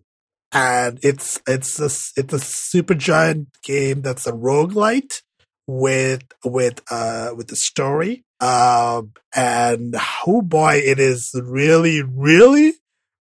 and 0.51 0.99
it's 1.01 1.41
it's 1.47 1.79
a 1.79 1.85
it's 1.85 2.33
a 2.33 2.37
Supergiant 2.77 3.47
game 3.63 4.01
that's 4.01 4.27
a 4.27 4.31
roguelite 4.31 5.21
with 5.67 6.23
with 6.43 6.81
uh 6.91 7.31
with 7.35 7.47
the 7.47 7.55
story 7.55 8.23
um, 8.43 9.13
and 9.33 9.95
oh 10.27 10.41
boy, 10.41 10.81
it 10.83 10.99
is 10.99 11.31
really, 11.33 12.01
really, 12.01 12.73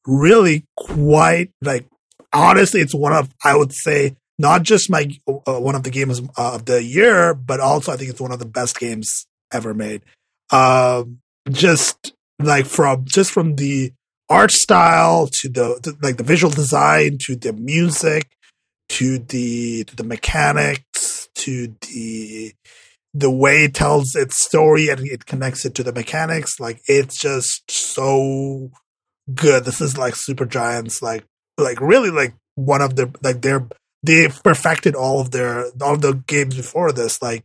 really 0.05 0.65
quite 0.77 1.53
like, 1.61 1.87
honestly, 2.33 2.81
it's 2.81 2.95
one 2.95 3.13
of, 3.13 3.33
I 3.45 3.57
would 3.57 3.73
say, 3.73 4.17
not 4.37 4.65
just 4.65 4.91
my, 4.91 5.09
uh, 5.29 5.61
one 5.61 5.77
of 5.77 5.85
the 5.85 5.91
games 5.91 6.21
of 6.37 6.65
the 6.65 6.83
year, 6.83 7.35
but 7.35 7.61
also 7.61 7.93
I 7.93 7.97
think 7.97 8.11
it's 8.11 8.21
one 8.21 8.33
of 8.33 8.41
the 8.41 8.47
best 8.47 8.81
games 8.81 9.27
ever 9.53 9.75
made. 9.75 10.03
Um, 10.51 11.21
just 11.49 12.15
like 12.41 12.67
from, 12.67 13.05
just 13.05 13.31
from 13.31 13.55
the 13.55 13.93
art 14.29 14.51
style 14.51 15.29
to 15.35 15.49
the, 15.49 15.79
to, 15.85 15.97
like 16.03 16.17
the 16.17 16.25
visual 16.25 16.51
design 16.53 17.19
to 17.27 17.37
the 17.37 17.53
music 17.53 18.29
to 18.89 19.19
the, 19.19 19.85
to 19.85 19.95
the 19.95 20.05
mechanics 20.05 21.12
to 21.45 21.75
the, 21.83 22.53
the 23.15 23.31
way 23.31 23.65
it 23.65 23.75
tells 23.75 24.15
its 24.15 24.45
story 24.45 24.89
and 24.89 25.07
it 25.07 25.27
connects 25.27 25.65
it 25.65 25.75
to 25.77 25.83
the 25.83 25.93
mechanics, 25.93 26.59
like 26.59 26.81
it's 26.87 27.19
just 27.19 27.71
so 27.71 28.71
good. 29.35 29.65
This 29.65 29.81
is 29.81 29.99
like 29.99 30.15
Supergiant's, 30.15 31.03
like 31.03 31.25
like 31.59 31.81
really 31.81 32.11
like 32.11 32.35
one 32.55 32.83
of 32.83 32.97
the 32.97 33.15
like 33.23 33.43
they're 33.43 33.67
they 34.03 34.29
perfected 34.29 34.95
all 34.95 35.21
of 35.21 35.31
their 35.31 35.67
all 35.81 35.95
of 35.95 36.03
the 36.03 36.15
games 36.27 36.57
before 36.57 36.93
this. 36.93 37.23
Like 37.23 37.45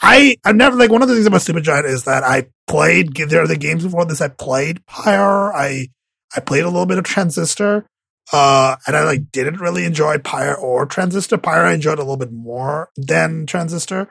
I 0.00 0.36
I've 0.44 0.56
never 0.56 0.76
like 0.76 0.90
one 0.90 1.02
of 1.02 1.08
the 1.08 1.14
things 1.14 1.26
about 1.26 1.40
Supergiant 1.40 1.86
is 1.86 2.04
that 2.04 2.22
I 2.24 2.48
played 2.66 3.14
there 3.16 3.42
are 3.42 3.48
the 3.48 3.56
games 3.56 3.84
before 3.84 4.04
this. 4.04 4.20
I 4.20 4.28
played 4.28 4.84
Pyre. 4.86 5.52
I 5.52 5.88
I 6.36 6.40
played 6.40 6.64
a 6.64 6.68
little 6.68 6.86
bit 6.86 6.98
of 6.98 7.04
Transistor. 7.04 7.86
Uh, 8.32 8.76
and 8.86 8.96
I 8.96 9.04
like 9.04 9.30
didn't 9.30 9.60
really 9.60 9.84
enjoy 9.84 10.18
Pyre 10.18 10.54
or 10.54 10.86
Transistor. 10.86 11.38
Pyre 11.38 11.66
I 11.66 11.74
enjoyed 11.74 11.98
a 11.98 12.02
little 12.02 12.16
bit 12.16 12.32
more 12.32 12.90
than 12.96 13.46
Transistor. 13.46 14.08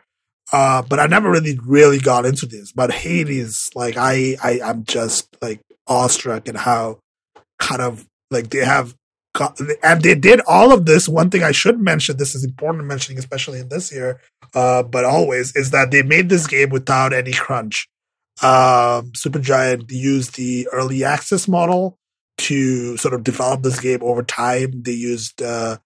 Uh, 0.51 0.82
but 0.82 0.99
I 0.99 1.07
never 1.07 1.32
really, 1.32 1.57
really 1.66 1.99
got 1.99 2.26
into 2.26 2.45
this. 2.45 2.72
But 2.72 2.91
Hades, 2.91 3.70
like 3.76 3.97
I, 3.97 4.36
I, 4.43 4.59
I'm 4.64 4.84
just 4.84 5.36
like 5.41 5.61
awestruck 5.88 6.47
at 6.47 6.55
how 6.55 6.99
kind 7.59 7.82
of 7.82 8.05
like 8.30 8.49
they 8.49 8.64
have 8.64 8.93
got, 9.34 9.59
and 9.82 10.01
they 10.01 10.16
did 10.16 10.41
all 10.47 10.72
of 10.72 10.86
this. 10.86 11.09
One 11.09 11.30
thing 11.30 11.43
I 11.43 11.53
should 11.53 11.80
mention, 11.80 12.18
this 12.18 12.36
is 12.36 12.43
important 12.43 12.86
mentioning, 12.86 13.18
especially 13.18 13.59
in 13.59 13.70
this 13.70 13.91
year, 13.91 14.20
uh, 14.53 14.84
but 14.84 15.05
always, 15.05 15.55
is 15.55 15.72
that 15.72 15.91
they 15.91 16.03
made 16.03 16.30
this 16.30 16.45
game 16.45 16.70
without 16.70 17.14
any 17.14 17.34
crunch. 17.34 17.88
Um, 18.41 19.11
Supergiant 19.14 19.86
used 19.89 20.36
the 20.36 20.68
early 20.72 21.03
access 21.03 21.47
model 21.47 21.97
to 22.39 22.97
sort 22.97 23.13
of 23.13 23.23
develop 23.23 23.61
this 23.61 23.79
game 23.79 23.99
over 24.01 24.23
time. 24.23 24.84
They 24.84 24.93
used, 24.93 25.41
uh, 25.41 25.77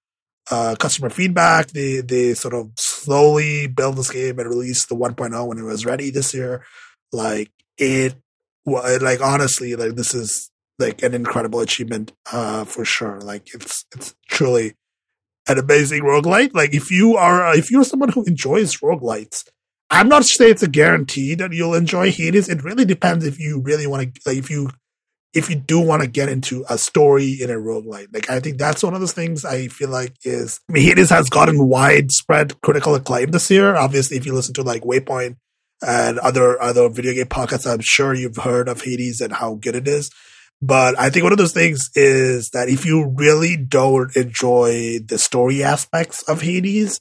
uh, 0.49 0.75
customer 0.79 1.09
feedback. 1.09 1.67
They 1.67 2.01
they 2.01 2.33
sort 2.33 2.53
of 2.53 2.71
slowly 2.77 3.67
build 3.67 3.97
this 3.97 4.11
game 4.11 4.39
and 4.39 4.49
released 4.49 4.89
the 4.89 4.95
1.0 4.95 5.47
when 5.47 5.57
it 5.57 5.63
was 5.63 5.85
ready 5.85 6.09
this 6.09 6.33
year. 6.33 6.63
Like 7.11 7.51
it, 7.77 8.15
like 8.65 9.21
honestly, 9.21 9.75
like 9.75 9.95
this 9.95 10.13
is 10.13 10.49
like 10.79 11.01
an 11.03 11.13
incredible 11.13 11.59
achievement 11.59 12.13
uh, 12.31 12.65
for 12.65 12.85
sure. 12.85 13.19
Like 13.19 13.53
it's 13.53 13.85
it's 13.95 14.15
truly 14.29 14.75
an 15.47 15.57
amazing 15.57 16.03
roguelite. 16.03 16.53
Like 16.53 16.73
if 16.73 16.91
you 16.91 17.15
are 17.15 17.55
if 17.55 17.71
you're 17.71 17.83
someone 17.83 18.09
who 18.09 18.23
enjoys 18.25 18.77
roguelites, 18.77 19.45
I'm 19.89 20.09
not 20.09 20.25
saying 20.25 20.51
it's 20.51 20.63
a 20.63 20.67
guarantee 20.67 21.35
that 21.35 21.53
you'll 21.53 21.73
enjoy 21.73 22.11
Hades. 22.11 22.49
It 22.49 22.63
really 22.63 22.85
depends 22.85 23.25
if 23.25 23.39
you 23.39 23.61
really 23.61 23.87
want 23.87 24.13
to 24.13 24.21
like 24.25 24.37
if 24.37 24.49
you 24.49 24.69
if 25.34 25.49
you 25.49 25.55
do 25.55 25.80
want 25.80 26.01
to 26.01 26.07
get 26.07 26.30
into 26.30 26.65
a 26.69 26.78
story 26.78 27.38
in 27.41 27.49
a 27.49 27.55
roguelite. 27.55 28.13
Like 28.13 28.30
I 28.30 28.39
think 28.39 28.57
that's 28.57 28.84
one 28.84 28.93
of 28.93 28.99
those 28.99 29.13
things 29.13 29.45
I 29.45 29.67
feel 29.67 29.89
like 29.89 30.13
is 30.23 30.59
I 30.69 30.73
mean, 30.73 30.84
Hades 30.84 31.09
has 31.09 31.30
gotten 31.30 31.67
widespread 31.67 32.59
critical 32.61 32.95
acclaim 32.95 33.32
this 33.32 33.51
year. 33.51 33.75
Obviously 33.75 34.17
if 34.17 34.25
you 34.25 34.34
listen 34.34 34.53
to 34.55 34.63
like 34.63 34.84
Waypoint 34.84 35.36
and 35.86 36.17
other 36.19 36.61
other 36.61 36.89
video 36.89 37.13
game 37.13 37.25
podcasts, 37.25 37.71
I'm 37.71 37.82
sure 37.82 38.13
you've 38.13 38.38
heard 38.38 38.67
of 38.69 38.82
Hades 38.82 39.21
and 39.21 39.34
how 39.34 39.55
good 39.55 39.75
it 39.75 39.88
is. 39.88 40.09
But 40.61 40.97
I 40.97 41.09
think 41.09 41.23
one 41.23 41.34
of 41.34 41.38
those 41.38 41.53
things 41.53 41.89
is 41.93 42.49
that 42.49 42.67
if 42.67 42.84
you 42.86 43.13
really 43.15 43.57
don't 43.57 44.15
enjoy 44.15 44.99
the 45.05 45.19
story 45.19 45.63
aspects 45.63 46.23
of 46.23 46.41
Hades, 46.41 46.99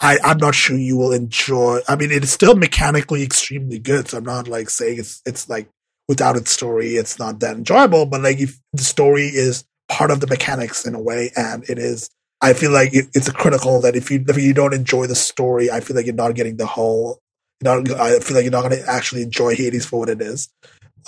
I, 0.00 0.18
I'm 0.24 0.38
not 0.38 0.54
sure 0.54 0.76
you 0.76 0.96
will 0.96 1.12
enjoy. 1.12 1.80
I 1.88 1.96
mean, 1.96 2.10
it 2.10 2.24
is 2.24 2.32
still 2.32 2.56
mechanically 2.56 3.22
extremely 3.22 3.78
good. 3.78 4.08
So 4.08 4.18
I'm 4.18 4.24
not 4.24 4.48
like 4.48 4.70
saying 4.70 4.98
it's 4.98 5.22
it's 5.24 5.48
like 5.48 5.68
without 6.08 6.36
its 6.36 6.50
story, 6.50 6.92
it's 6.92 7.18
not 7.18 7.40
that 7.40 7.56
enjoyable. 7.56 8.06
But 8.06 8.22
like 8.22 8.40
if 8.40 8.58
the 8.72 8.84
story 8.84 9.26
is 9.26 9.64
part 9.88 10.10
of 10.10 10.20
the 10.20 10.26
mechanics 10.26 10.86
in 10.86 10.94
a 10.94 11.00
way, 11.00 11.30
and 11.36 11.64
it 11.68 11.78
is, 11.78 12.10
I 12.40 12.52
feel 12.54 12.70
like 12.70 12.94
it, 12.94 13.06
it's 13.14 13.28
a 13.28 13.32
critical 13.32 13.80
that 13.82 13.96
if 13.96 14.10
you 14.10 14.24
if 14.26 14.38
you 14.38 14.54
don't 14.54 14.74
enjoy 14.74 15.06
the 15.06 15.14
story, 15.14 15.70
I 15.70 15.80
feel 15.80 15.96
like 15.96 16.06
you're 16.06 16.14
not 16.14 16.34
getting 16.34 16.56
the 16.56 16.66
whole. 16.66 17.20
Know, 17.60 17.82
I 17.98 18.20
feel 18.20 18.36
like 18.36 18.44
you're 18.44 18.52
not 18.52 18.62
going 18.62 18.80
to 18.80 18.88
actually 18.88 19.22
enjoy 19.22 19.56
Hades 19.56 19.84
for 19.84 19.98
what 19.98 20.08
it 20.08 20.22
is. 20.22 20.48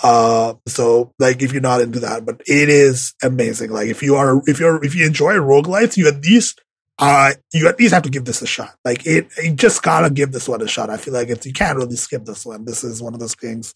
Uh, 0.02 0.54
so 0.66 1.12
like 1.18 1.42
if 1.42 1.52
you're 1.52 1.62
not 1.62 1.80
into 1.80 2.00
that, 2.00 2.24
but 2.24 2.40
it 2.46 2.68
is 2.68 3.14
amazing. 3.22 3.70
Like 3.70 3.88
if 3.88 4.02
you 4.02 4.16
are, 4.16 4.42
if 4.46 4.58
you're, 4.58 4.82
if 4.84 4.94
you 4.94 5.06
enjoy 5.06 5.34
roguelites, 5.34 5.96
you 5.96 6.08
at 6.08 6.24
least, 6.24 6.60
uh, 6.98 7.32
you 7.52 7.68
at 7.68 7.78
least 7.78 7.94
have 7.94 8.02
to 8.02 8.10
give 8.10 8.24
this 8.24 8.42
a 8.42 8.46
shot. 8.46 8.74
Like 8.84 9.06
it, 9.06 9.28
you 9.42 9.52
just 9.52 9.82
gotta 9.82 10.10
give 10.10 10.32
this 10.32 10.48
one 10.48 10.60
a 10.62 10.66
shot. 10.66 10.90
I 10.90 10.96
feel 10.96 11.14
like 11.14 11.28
it's, 11.28 11.46
you 11.46 11.52
can't 11.52 11.78
really 11.78 11.96
skip 11.96 12.24
this 12.24 12.44
one. 12.44 12.64
This 12.64 12.82
is 12.82 13.02
one 13.02 13.14
of 13.14 13.20
those 13.20 13.34
things 13.34 13.74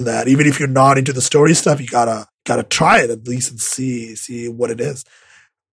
that 0.00 0.28
even 0.28 0.46
if 0.46 0.58
you're 0.58 0.68
not 0.68 0.98
into 0.98 1.12
the 1.12 1.20
story 1.20 1.54
stuff, 1.54 1.80
you 1.80 1.86
gotta, 1.86 2.26
gotta 2.44 2.62
try 2.62 3.00
it 3.02 3.10
at 3.10 3.26
least 3.26 3.50
and 3.50 3.60
see, 3.60 4.14
see 4.16 4.48
what 4.48 4.70
it 4.70 4.80
is. 4.80 5.04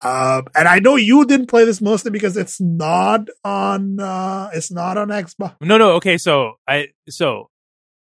Um, 0.00 0.46
and 0.54 0.68
I 0.68 0.78
know 0.78 0.96
you 0.96 1.24
didn't 1.24 1.46
play 1.48 1.64
this 1.64 1.80
mostly 1.80 2.10
because 2.10 2.36
it's 2.36 2.60
not 2.60 3.28
on, 3.44 3.98
uh, 3.98 4.50
it's 4.52 4.70
not 4.70 4.96
on 4.96 5.08
Xbox. 5.08 5.56
No, 5.60 5.76
no. 5.76 5.92
Okay. 5.94 6.18
So 6.18 6.54
I, 6.68 6.88
so, 7.08 7.50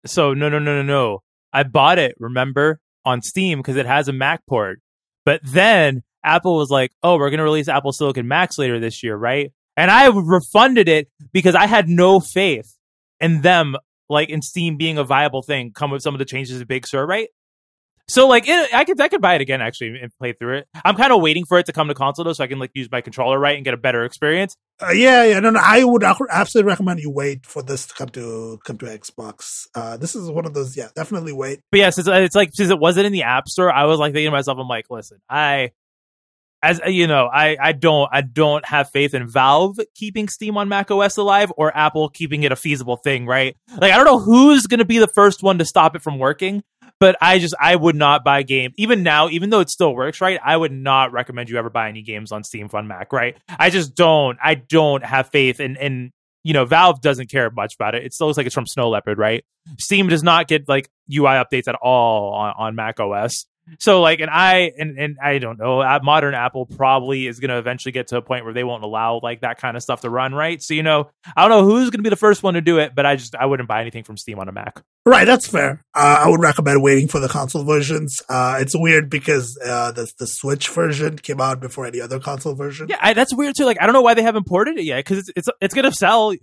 so 0.06 0.34
no, 0.34 0.50
no, 0.50 0.60
no, 0.60 0.76
no, 0.78 0.84
no. 0.84 1.24
I 1.52 1.64
bought 1.64 2.00
it, 2.00 2.16
remember, 2.20 2.80
on 3.06 3.22
Steam 3.22 3.60
because 3.60 3.76
it 3.76 3.86
has 3.86 4.08
a 4.08 4.14
Mac 4.14 4.46
port. 4.48 4.80
But 5.26 5.42
then 5.44 6.04
Apple 6.24 6.58
was 6.58 6.70
like, 6.70 6.92
oh, 7.04 7.18
we're 7.18 7.30
to 7.30 7.44
release 7.44 7.68
Apple 7.68 7.92
Silicon 7.92 8.28
Macs 8.28 8.58
later 8.58 8.80
this 8.80 9.04
year, 9.04 9.16
right? 9.16 9.52
And 9.76 9.92
I 9.92 10.08
refunded 10.08 10.88
it 10.88 11.10
because 11.32 11.56
I 11.56 11.68
had 11.68 11.90
no 11.90 12.20
faith 12.20 12.78
in 13.20 13.42
them, 13.42 13.76
like 14.10 14.30
in 14.30 14.42
Steam 14.42 14.78
being 14.78 14.98
a 14.98 15.04
viable 15.04 15.42
thing, 15.42 15.72
come 15.74 15.92
with 15.92 16.02
some 16.02 16.16
of 16.16 16.20
the 16.20 16.26
changes 16.26 16.60
to 16.60 16.66
Big 16.66 16.88
Sur, 16.88 17.06
right? 17.06 17.30
So 18.10 18.28
like 18.28 18.48
it, 18.48 18.74
I 18.74 18.84
could 18.84 19.00
I 19.00 19.08
could 19.08 19.22
buy 19.22 19.36
it 19.36 19.42
again 19.42 19.62
actually 19.62 20.00
and 20.02 20.12
play 20.20 20.34
through 20.34 20.58
it. 20.58 20.68
I'm 20.84 20.96
kind 20.96 21.14
of 21.14 21.22
waiting 21.22 21.46
for 21.46 21.58
it 21.58 21.68
to 21.68 21.74
come 21.74 21.88
to 21.88 21.94
console 21.94 22.26
though, 22.26 22.34
so 22.34 22.44
I 22.44 22.48
can 22.48 22.60
like 22.60 22.72
use 22.74 22.90
my 22.92 23.00
controller 23.00 23.40
right 23.40 23.56
and 23.56 23.64
get 23.64 23.74
a 23.74 23.78
better 23.78 24.04
experience. 24.04 24.58
Uh, 24.82 24.92
yeah, 24.92 25.24
yeah, 25.24 25.40
no, 25.40 25.52
no. 25.52 25.60
I 25.64 25.86
would 25.86 26.04
absolutely 26.04 26.68
recommend 26.68 27.00
you 27.00 27.10
wait 27.10 27.46
for 27.46 27.64
this 27.64 27.86
to 27.88 27.94
come 27.94 28.10
to 28.10 28.60
come 28.66 28.78
to 28.80 28.86
Xbox. 28.88 29.68
Uh, 29.74 29.96
this 29.96 30.16
is 30.16 30.30
one 30.30 30.46
of 30.46 30.54
those. 30.54 30.76
Yeah, 30.76 30.90
definitely 30.96 31.32
wait. 31.32 31.62
But 31.72 31.78
yes, 31.78 31.98
it's, 31.98 32.10
it's 32.10 32.36
like 32.36 32.50
since 32.54 32.70
it 32.70 32.80
wasn't 32.80 33.06
in 33.06 33.14
the 33.14 33.24
App 33.24 33.48
Store, 33.48 33.72
I 33.72 33.86
was 33.86 34.00
like 34.00 34.12
thinking 34.12 34.28
to 34.28 34.32
myself, 34.32 34.58
I'm 34.60 34.68
like, 34.68 34.88
listen, 34.90 35.20
I 35.30 35.72
as 36.64 36.82
uh, 36.82 36.88
you 36.88 37.06
know, 37.06 37.30
I, 37.32 37.58
I 37.62 37.72
don't 37.74 38.10
I 38.12 38.22
don't 38.22 38.66
have 38.66 38.90
faith 38.90 39.14
in 39.14 39.28
Valve 39.28 39.78
keeping 39.94 40.30
Steam 40.30 40.58
on 40.58 40.70
Mac 40.70 40.90
OS 40.90 41.18
alive 41.18 41.52
or 41.58 41.76
Apple 41.76 42.10
keeping 42.10 42.44
it 42.44 42.52
a 42.52 42.56
feasible 42.56 42.96
thing, 42.98 43.28
right? 43.28 43.56
Like 43.78 43.92
I 43.92 43.98
don't 43.98 44.06
know 44.06 44.20
who's 44.20 44.66
gonna 44.66 44.86
be 44.86 44.98
the 44.98 45.08
first 45.08 45.44
one 45.44 45.60
to 45.60 45.66
stop 45.66 45.96
it 45.96 46.02
from 46.02 46.18
working, 46.18 46.64
but 47.00 47.18
I 47.22 47.38
just 47.40 47.54
I 47.60 47.76
would 47.76 47.96
not 47.96 48.24
buy 48.24 48.40
a 48.40 48.44
game 48.44 48.72
even 48.78 49.04
now, 49.04 49.30
even 49.30 49.50
though 49.50 49.60
it 49.60 49.70
still 49.70 49.94
works, 49.94 50.22
right? 50.22 50.40
I 50.44 50.56
would 50.56 50.72
not 50.72 51.12
recommend 51.12 51.50
you 51.50 51.58
ever 51.58 51.70
buy 51.70 51.90
any 51.90 52.02
games 52.02 52.32
on 52.32 52.44
Steam 52.44 52.70
on 52.74 52.88
Mac, 52.88 53.12
right? 53.12 53.38
I 53.50 53.70
just 53.70 53.94
don't 53.94 54.40
I 54.42 54.56
don't 54.56 55.04
have 55.04 55.30
faith 55.30 55.60
in 55.60 55.76
in 55.76 56.12
you 56.44 56.54
know, 56.54 56.66
Valve 56.66 57.02
doesn't 57.02 57.32
care 57.32 57.50
much 57.50 57.76
about 57.76 57.96
it. 57.96 58.04
It 58.04 58.14
still 58.14 58.28
looks 58.28 58.38
like 58.38 58.46
it's 58.46 58.56
from 58.56 58.68
Snow 58.68 58.90
Leopard, 58.90 59.18
right? 59.18 59.46
Steam 59.80 60.08
does 60.08 60.24
not 60.24 60.48
get 60.48 60.68
like 60.68 60.90
UI 61.10 61.42
updates 61.42 61.68
at 61.68 61.76
all 61.76 62.34
on, 62.34 62.54
on 62.58 62.76
Mac 62.76 63.00
OS. 63.00 63.46
So 63.80 64.02
like, 64.02 64.20
and 64.20 64.30
I 64.30 64.72
and 64.78 64.98
and 65.00 65.18
I 65.24 65.40
don't 65.40 65.58
know. 65.58 66.00
Modern 66.04 66.34
Apple 66.34 66.66
probably 66.66 67.28
is 67.28 67.40
going 67.40 67.50
to 67.50 67.58
eventually 67.58 67.92
get 67.92 68.08
to 68.08 68.18
a 68.18 68.22
point 68.22 68.44
where 68.44 68.54
they 68.54 68.64
won't 68.64 68.84
allow 68.84 69.20
like 69.24 69.42
that 69.42 69.58
kind 69.60 69.78
of 69.78 69.84
stuff 69.84 70.02
to 70.02 70.10
run, 70.10 70.34
right? 70.34 70.62
So 70.62 70.74
you 70.74 70.84
know, 70.84 71.10
I 71.36 71.42
don't 71.42 71.50
know 71.50 71.64
who's 71.64 71.90
going 71.90 72.00
to 72.00 72.04
be 72.04 72.10
the 72.10 72.16
first 72.16 72.44
one 72.44 72.56
to 72.56 72.62
do 72.62 72.80
it, 72.80 72.94
but 72.96 73.06
I 73.06 73.16
just 73.16 73.36
I 73.36 73.46
wouldn't 73.46 73.70
buy 73.70 73.82
anything 73.82 74.04
from 74.04 74.18
Steam 74.18 74.40
on 74.40 74.50
a 74.50 74.52
Mac. 74.52 74.82
Right, 75.06 75.26
that's 75.26 75.48
fair. 75.48 75.82
Uh, 75.94 76.24
I 76.26 76.30
would 76.30 76.42
recommend 76.42 76.84
waiting 76.84 77.08
for 77.08 77.20
the 77.20 77.28
console 77.28 77.64
versions. 77.64 78.22
Uh, 78.30 78.58
it's 78.60 78.76
weird 78.76 79.10
because 79.10 79.58
uh, 79.66 79.92
the 79.92 80.12
the 80.20 80.28
Switch 80.28 80.70
version 80.70 81.18
came 81.18 81.42
out 81.42 81.60
before 81.60 81.86
any 81.86 82.02
other 82.02 82.20
console 82.20 82.56
version. 82.56 82.88
Yeah, 82.90 82.98
I, 83.02 83.14
that's 83.14 83.34
weird 83.34 83.56
too. 83.58 83.66
Like 83.66 83.78
I 83.82 83.86
don't 83.86 83.94
know 83.94 84.02
why 84.02 84.14
they 84.14 84.24
haven't 84.24 84.46
ported 84.46 84.78
it 84.78 84.84
yet 84.84 84.98
because 84.98 85.20
it's 85.20 85.32
it's 85.36 85.50
it's 85.62 85.74
going 85.74 85.90
to 85.90 85.92
sell. 85.92 86.34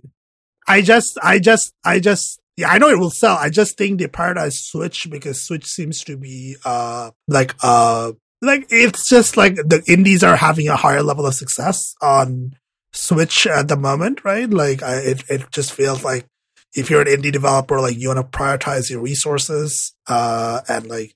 I 0.67 0.81
just, 0.81 1.17
I 1.21 1.39
just, 1.39 1.73
I 1.83 1.99
just 1.99 2.40
yeah, 2.57 2.69
I 2.69 2.77
know 2.77 2.89
it 2.89 2.99
will 2.99 3.11
sell. 3.11 3.37
I 3.37 3.49
just 3.49 3.77
think 3.77 3.99
they 3.99 4.07
prioritize 4.07 4.53
Switch 4.53 5.07
because 5.09 5.41
Switch 5.41 5.65
seems 5.65 6.03
to 6.03 6.17
be 6.17 6.55
uh 6.65 7.11
like 7.27 7.55
uh 7.63 8.11
like 8.41 8.67
it's 8.69 9.07
just 9.07 9.37
like 9.37 9.55
the 9.55 9.83
indies 9.87 10.23
are 10.23 10.35
having 10.35 10.67
a 10.67 10.75
higher 10.75 11.03
level 11.03 11.25
of 11.25 11.33
success 11.33 11.95
on 12.01 12.55
Switch 12.93 13.47
at 13.47 13.67
the 13.67 13.77
moment, 13.77 14.25
right? 14.25 14.49
Like 14.49 14.83
I, 14.83 14.97
it 14.97 15.23
it 15.29 15.51
just 15.51 15.73
feels 15.73 16.03
like 16.03 16.25
if 16.73 16.89
you're 16.89 17.01
an 17.01 17.07
indie 17.07 17.31
developer, 17.31 17.79
like 17.79 17.97
you 17.97 18.09
want 18.09 18.19
to 18.31 18.37
prioritize 18.37 18.89
your 18.89 19.01
resources 19.01 19.93
uh 20.07 20.61
and 20.67 20.87
like 20.87 21.13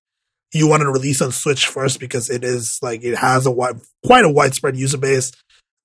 you 0.55 0.67
want 0.69 0.81
to 0.81 0.89
release 0.89 1.21
on 1.21 1.31
Switch 1.31 1.67
first 1.67 1.99
because 1.99 2.29
it 2.29 2.45
is 2.45 2.79
like 2.81 3.03
it 3.03 3.17
has 3.17 3.45
a 3.45 3.51
wide, 3.51 3.75
quite 4.05 4.23
a 4.23 4.29
widespread 4.29 4.77
user 4.77 4.97
base, 4.97 5.33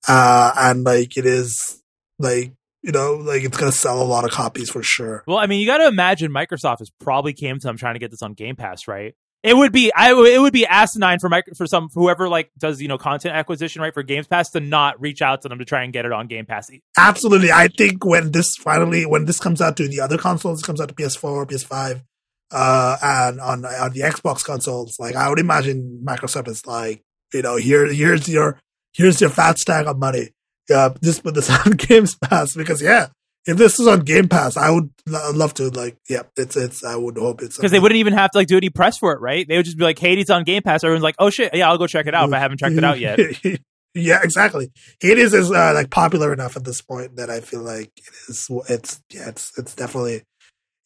uh, 0.07 0.51
and 0.55 0.85
like 0.85 1.17
it 1.17 1.25
is 1.25 1.81
like 2.19 2.53
you 2.83 2.91
know, 2.91 3.13
like 3.15 3.43
it's 3.43 3.57
going 3.57 3.71
to 3.71 3.77
sell 3.77 4.01
a 4.01 4.03
lot 4.03 4.25
of 4.25 4.31
copies 4.31 4.69
for 4.69 4.81
sure. 4.83 5.23
Well, 5.27 5.37
I 5.37 5.45
mean, 5.45 5.59
you 5.59 5.65
got 5.65 5.77
to 5.77 5.87
imagine 5.87 6.31
Microsoft 6.31 6.79
has 6.79 6.89
probably 6.99 7.33
came 7.33 7.59
to 7.59 7.67
them 7.67 7.77
trying 7.77 7.93
to 7.95 7.99
get 7.99 8.11
this 8.11 8.21
on 8.21 8.33
Game 8.33 8.55
Pass, 8.55 8.87
right? 8.87 9.15
It 9.43 9.57
would 9.57 9.71
be, 9.71 9.91
I, 9.93 10.11
it 10.11 10.39
would 10.39 10.53
be 10.53 10.67
asinine 10.67 11.19
for 11.19 11.27
Mike, 11.27 11.45
for 11.57 11.65
some 11.65 11.89
whoever 11.93 12.29
like 12.29 12.51
does 12.59 12.79
you 12.79 12.87
know 12.87 12.99
content 12.99 13.35
acquisition 13.35 13.81
right 13.81 13.93
for 13.93 14.03
Game 14.03 14.23
Pass 14.23 14.51
to 14.51 14.59
not 14.59 15.01
reach 15.01 15.21
out 15.21 15.41
to 15.41 15.49
them 15.49 15.57
to 15.57 15.65
try 15.65 15.83
and 15.83 15.91
get 15.91 16.05
it 16.05 16.11
on 16.11 16.27
Game 16.27 16.45
Pass. 16.45 16.69
Absolutely, 16.95 17.51
I 17.51 17.67
think 17.67 18.05
when 18.05 18.31
this 18.31 18.55
finally 18.55 19.05
when 19.05 19.25
this 19.25 19.39
comes 19.39 19.59
out 19.59 19.77
to 19.77 19.87
the 19.87 19.99
other 19.99 20.19
consoles, 20.19 20.61
comes 20.61 20.79
out 20.79 20.89
to 20.89 20.93
PS4, 20.93 21.47
PS5, 21.47 22.03
uh, 22.51 22.97
and 23.01 23.41
on 23.41 23.65
on 23.65 23.93
the 23.93 24.01
Xbox 24.01 24.43
consoles, 24.43 24.97
like 24.99 25.15
I 25.15 25.27
would 25.27 25.39
imagine 25.39 26.03
Microsoft 26.05 26.47
is 26.47 26.67
like, 26.67 27.01
you 27.33 27.41
know, 27.41 27.55
here 27.55 27.91
here's 27.91 28.29
your 28.29 28.59
here's 28.93 29.19
your 29.21 29.31
fat 29.31 29.57
stack 29.57 29.87
of 29.87 29.97
money 29.97 30.29
yeah, 30.71 30.89
just 31.03 31.23
put 31.23 31.35
this 31.35 31.49
on 31.65 31.73
Games 31.73 32.15
Pass 32.15 32.55
because 32.55 32.81
yeah, 32.81 33.07
if 33.45 33.57
this 33.57 33.77
was 33.77 33.87
on 33.87 34.01
Game 34.01 34.27
Pass, 34.27 34.55
I 34.57 34.69
would 34.69 34.91
love 35.07 35.53
to 35.55 35.69
like 35.69 35.97
yeah, 36.09 36.23
it's 36.37 36.55
it's 36.55 36.83
I 36.83 36.95
would 36.95 37.17
hope 37.17 37.41
it's 37.41 37.57
because 37.57 37.71
they 37.71 37.79
wouldn't 37.79 37.97
even 37.97 38.13
have 38.13 38.31
to 38.31 38.37
like 38.37 38.47
do 38.47 38.57
any 38.57 38.69
press 38.69 38.97
for 38.97 39.13
it, 39.13 39.19
right? 39.19 39.47
They 39.47 39.57
would 39.57 39.65
just 39.65 39.77
be 39.77 39.83
like, 39.83 39.99
Hades 39.99 40.29
on 40.29 40.43
Game 40.43 40.61
Pass. 40.63 40.83
Everyone's 40.83 41.03
like, 41.03 41.15
oh 41.19 41.29
shit, 41.29 41.53
yeah, 41.53 41.69
I'll 41.69 41.77
go 41.77 41.87
check 41.87 42.07
it 42.07 42.15
out 42.15 42.29
if 42.29 42.33
I 42.33 42.39
haven't 42.39 42.59
checked 42.59 42.75
it 42.75 42.83
out 42.83 42.99
yet. 42.99 43.19
yeah, 43.93 44.21
exactly. 44.23 44.71
Hades 44.99 45.33
is 45.33 45.51
uh, 45.51 45.73
like 45.73 45.89
popular 45.89 46.31
enough 46.33 46.55
at 46.55 46.63
this 46.63 46.81
point 46.81 47.15
that 47.17 47.29
I 47.29 47.41
feel 47.41 47.61
like 47.61 47.91
it 47.97 48.13
is. 48.29 48.47
It's 48.69 49.01
yeah, 49.11 49.29
it's 49.29 49.51
it's 49.57 49.75
definitely 49.75 50.23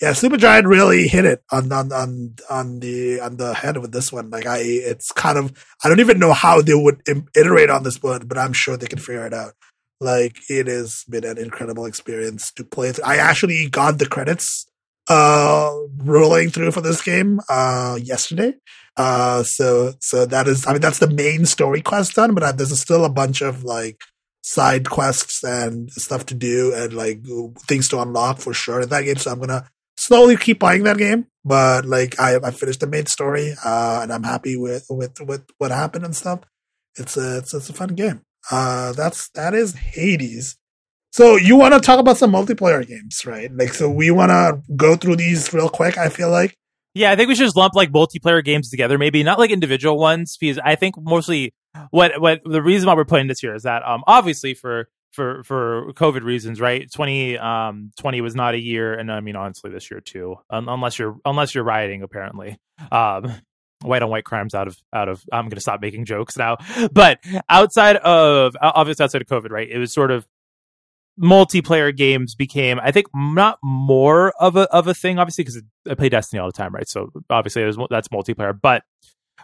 yeah. 0.02 0.12
Supergiant 0.12 0.66
really 0.66 1.08
hit 1.08 1.26
it 1.26 1.44
on 1.52 1.72
on 1.74 1.92
on 1.92 2.36
on 2.50 2.80
the 2.80 3.20
on 3.20 3.36
the 3.36 3.54
head 3.54 3.78
with 3.78 3.92
this 3.92 4.14
one. 4.14 4.30
Like 4.30 4.46
I, 4.46 4.60
it's 4.60 5.12
kind 5.12 5.38
of 5.38 5.54
I 5.84 5.90
don't 5.90 6.00
even 6.00 6.20
know 6.20 6.32
how 6.32 6.62
they 6.62 6.74
would 6.74 7.02
iterate 7.36 7.70
on 7.70 7.84
this 7.84 8.02
one, 8.02 8.28
but 8.28 8.38
I'm 8.38 8.54
sure 8.54 8.78
they 8.78 8.88
can 8.88 9.00
figure 9.00 9.28
it 9.28 9.34
out. 9.34 9.54
Like 10.02 10.38
it 10.50 10.68
has 10.68 11.04
been 11.10 11.24
an 11.24 11.38
incredible 11.38 11.86
experience 11.86 12.52
to 12.54 12.64
play. 12.64 12.94
I 13.04 13.18
actually 13.18 13.70
got 13.70 13.98
the 13.98 14.06
credits 14.06 14.66
uh 15.08 15.72
rolling 15.98 16.50
through 16.50 16.72
for 16.72 16.82
this 16.82 17.02
game 17.02 17.40
uh 17.50 17.98
yesterday. 18.02 18.56
Uh 18.98 19.44
so 19.44 19.94
so 20.00 20.26
that 20.26 20.48
is 20.48 20.66
I 20.66 20.74
mean 20.74 20.82
that's 20.82 21.00
the 21.00 21.10
main 21.10 21.46
story 21.46 21.82
quest 21.82 22.16
done, 22.16 22.34
but 22.34 22.44
uh, 22.44 22.52
there's 22.52 22.80
still 22.80 23.06
a 23.06 23.10
bunch 23.10 23.42
of 23.42 23.64
like 23.64 24.00
side 24.42 24.90
quests 24.90 25.44
and 25.44 25.90
stuff 25.92 26.26
to 26.28 26.36
do 26.36 26.74
and 26.74 26.94
like 26.94 27.22
things 27.68 27.88
to 27.90 28.00
unlock 28.00 28.40
for 28.40 28.54
sure 28.54 28.82
in 28.82 28.90
that 28.90 29.04
game. 29.04 29.16
So 29.16 29.32
I'm 29.32 29.40
gonna 29.40 29.70
slowly 29.98 30.36
keep 30.38 30.60
playing 30.60 30.84
that 30.84 30.98
game. 30.98 31.28
But 31.46 31.86
like 31.86 32.20
I 32.20 32.36
I 32.38 32.52
finished 32.52 32.82
the 32.82 32.88
main 32.88 33.06
story, 33.06 33.54
uh 33.64 34.00
and 34.04 34.12
I'm 34.12 34.24
happy 34.24 34.58
with 34.58 34.88
with 34.90 35.22
with 35.22 35.46
what 35.58 35.72
happened 35.72 36.04
and 36.04 36.16
stuff. 36.16 36.42
It's 36.98 37.16
a 37.16 37.38
it's, 37.38 37.54
it's 37.54 37.70
a 37.70 37.74
fun 37.74 37.96
game. 37.96 38.25
Uh, 38.52 38.94
that's 38.94 39.30
that 39.30 39.54
is 39.54 39.76
Hades. 39.76 40.58
So 41.12 41.38
you 41.38 41.56
want 41.56 41.74
to 41.74 41.80
talk 41.80 42.00
about 42.00 42.18
some 42.18 42.32
multiplayer 42.32 42.86
games, 42.86 43.26
right? 43.26 43.50
Like, 43.52 43.74
so 43.74 43.90
we 43.90 44.12
want 44.12 44.32
to 44.32 44.62
go 44.76 44.96
through 44.96 45.16
these 45.16 45.54
real 45.54 45.70
quick. 45.70 45.98
I 45.98 46.10
feel 46.10 46.30
like. 46.30 46.56
Yeah, 46.94 47.12
I 47.12 47.16
think 47.16 47.28
we 47.28 47.36
should 47.36 47.46
just 47.46 47.58
lump 47.58 47.76
like 47.76 47.92
multiplayer 47.92 48.44
games 48.44 48.70
together, 48.70 48.98
maybe 48.98 49.24
not 49.24 49.40
like 49.40 49.52
individual 49.52 49.98
ones, 49.98 50.38
because 50.40 50.60
I 50.64 50.76
think 50.76 50.96
mostly 50.98 51.54
what 51.92 52.20
what 52.22 52.42
the 52.46 52.62
reason 52.62 52.88
why 52.88 52.96
we're 52.96 53.06
putting 53.06 53.28
this 53.28 53.40
here 53.40 53.54
is 53.54 53.64
that 53.64 53.86
um 53.86 54.04
obviously 54.08 54.54
for 54.54 54.88
for 55.12 55.44
for 55.44 55.92
COVID 55.94 56.24
reasons, 56.24 56.62
right? 56.62 56.88
Twenty 56.94 57.38
um 57.38 57.92
twenty 57.98 58.22
was 58.22 58.36
not 58.36 58.54
a 58.54 58.60
year, 58.60 58.94
and 58.94 59.12
I 59.12 59.20
mean 59.22 59.36
honestly 59.36 59.72
this 59.72 59.90
year 59.90 60.02
too, 60.02 60.36
unless 60.50 61.00
you're 61.00 61.18
unless 61.26 61.56
you're 61.56 61.64
rioting 61.64 62.04
apparently. 62.04 62.58
Um, 62.92 63.34
white 63.86 64.02
on 64.02 64.10
white 64.10 64.26
crimes 64.26 64.54
out 64.54 64.68
of 64.68 64.78
out 64.94 65.10
of 65.10 65.24
I'm 65.32 65.46
going 65.46 65.56
to 65.56 65.62
stop 65.62 65.82
making 65.82 66.06
jokes 66.06 66.38
now. 66.38 66.58
But 66.92 67.20
outside 67.50 67.98
of 67.98 68.56
obviously 68.62 69.04
outside 69.04 69.22
of 69.22 69.28
COVID, 69.28 69.52
right? 69.52 69.70
It 69.70 69.78
was 69.78 69.94
sort 69.94 70.12
of 70.12 70.28
multiplayer 71.20 71.96
games 71.96 72.36
became 72.36 72.80
I 72.82 72.92
think 72.92 73.08
not 73.14 73.58
more 73.64 74.34
of 74.40 74.56
a 74.56 74.64
of 74.74 74.88
a 74.88 74.94
thing 74.94 75.18
obviously 75.18 75.44
because 75.46 75.62
I 75.90 75.96
play 75.96 76.10
Destiny 76.10 76.40
all 76.40 76.48
the 76.48 76.54
time, 76.54 76.74
right? 76.74 76.88
So 76.88 77.12
obviously 77.30 77.64
was, 77.64 77.78
that's 77.90 78.10
multiplayer, 78.10 78.58
but 78.60 78.84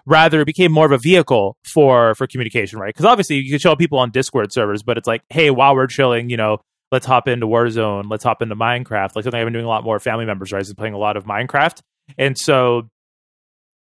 rather 0.05 0.41
it 0.41 0.45
became 0.45 0.71
more 0.71 0.85
of 0.85 0.91
a 0.91 0.97
vehicle 0.97 1.57
for 1.73 2.15
for 2.15 2.27
communication, 2.27 2.79
right? 2.79 2.93
Because 2.93 3.05
obviously 3.05 3.37
you 3.37 3.49
can 3.49 3.59
show 3.59 3.75
people 3.75 3.99
on 3.99 4.11
Discord 4.11 4.51
servers, 4.51 4.83
but 4.83 4.97
it's 4.97 5.07
like, 5.07 5.23
hey, 5.29 5.49
while 5.49 5.75
we're 5.75 5.87
chilling, 5.87 6.29
you 6.29 6.37
know, 6.37 6.59
let's 6.91 7.05
hop 7.05 7.27
into 7.27 7.47
Warzone, 7.47 8.09
let's 8.09 8.23
hop 8.23 8.41
into 8.41 8.55
Minecraft. 8.55 9.15
Like 9.15 9.23
something 9.23 9.39
I've 9.39 9.45
been 9.45 9.53
doing 9.53 9.65
a 9.65 9.69
lot 9.69 9.83
more. 9.83 9.99
Family 9.99 10.25
members, 10.25 10.51
right? 10.51 10.61
Is 10.61 10.73
playing 10.73 10.93
a 10.93 10.99
lot 10.99 11.17
of 11.17 11.25
Minecraft, 11.25 11.81
and 12.17 12.37
so 12.37 12.89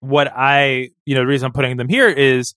what 0.05 0.31
I, 0.35 0.91
you 1.05 1.15
know, 1.15 1.21
the 1.21 1.27
reason 1.27 1.47
I'm 1.47 1.53
putting 1.53 1.77
them 1.77 1.89
here 1.89 2.09
is 2.09 2.55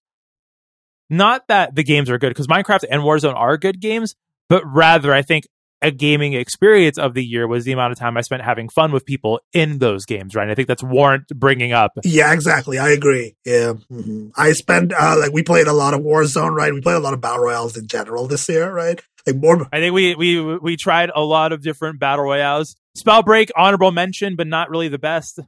not 1.11 1.49
that 1.49 1.75
the 1.75 1.83
games 1.83 2.11
are 2.11 2.19
good 2.19 2.29
because 2.29 2.47
Minecraft 2.47 2.85
and 2.91 3.03
Warzone 3.03 3.35
are 3.35 3.57
good 3.57 3.81
games, 3.81 4.15
but 4.49 4.63
rather 4.67 5.13
I 5.15 5.23
think 5.23 5.47
a 5.81 5.91
gaming 5.91 6.33
experience 6.33 6.99
of 6.99 7.15
the 7.15 7.25
year 7.25 7.47
was 7.47 7.65
the 7.65 7.71
amount 7.73 7.93
of 7.93 7.99
time 7.99 8.17
I 8.17 8.23
spent 8.23 8.43
having 8.43 8.69
fun 8.69 8.91
with 8.91 9.07
people 9.07 9.41
in 9.53 9.79
those 9.79 10.05
games, 10.07 10.35
right? 10.35 10.43
And 10.43 10.51
I 10.51 10.57
think 10.57 10.67
that's 10.67 10.83
warrant 10.83 11.29
bringing 11.29 11.73
up. 11.73 11.93
Yeah, 12.05 12.33
exactly. 12.33 12.79
I 12.79 12.91
agree. 12.91 13.37
Yeah. 13.45 13.75
Mm-hmm. 13.91 14.31
I 14.37 14.53
spent, 14.53 14.93
uh, 14.93 15.17
like, 15.19 15.33
we 15.33 15.45
played 15.45 15.69
a 15.69 15.73
lot 15.73 15.95
of 15.95 16.01
Warzone, 16.01 16.51
right? 16.51 16.75
We 16.75 16.81
played 16.81 16.97
a 16.97 17.01
lot 17.01 17.15
of 17.15 17.21
Battle 17.21 17.45
Royales 17.45 17.77
in 17.77 17.87
general 17.87 18.27
this 18.27 18.49
year, 18.49 18.73
right? 18.73 19.01
Like, 19.25 19.37
more. 19.37 19.69
I 19.73 19.79
think 19.79 19.95
we, 19.95 20.17
we, 20.17 20.59
we 20.59 20.77
tried 20.77 21.13
a 21.15 21.23
lot 21.23 21.53
of 21.53 21.63
different 21.63 22.01
Battle 22.01 22.25
Royales. 22.25 22.75
Spellbreak, 22.99 23.51
honorable 23.57 23.93
mention, 23.93 24.35
but 24.35 24.49
not 24.49 24.71
really 24.71 24.89
the 24.89 24.99
best. 24.99 25.39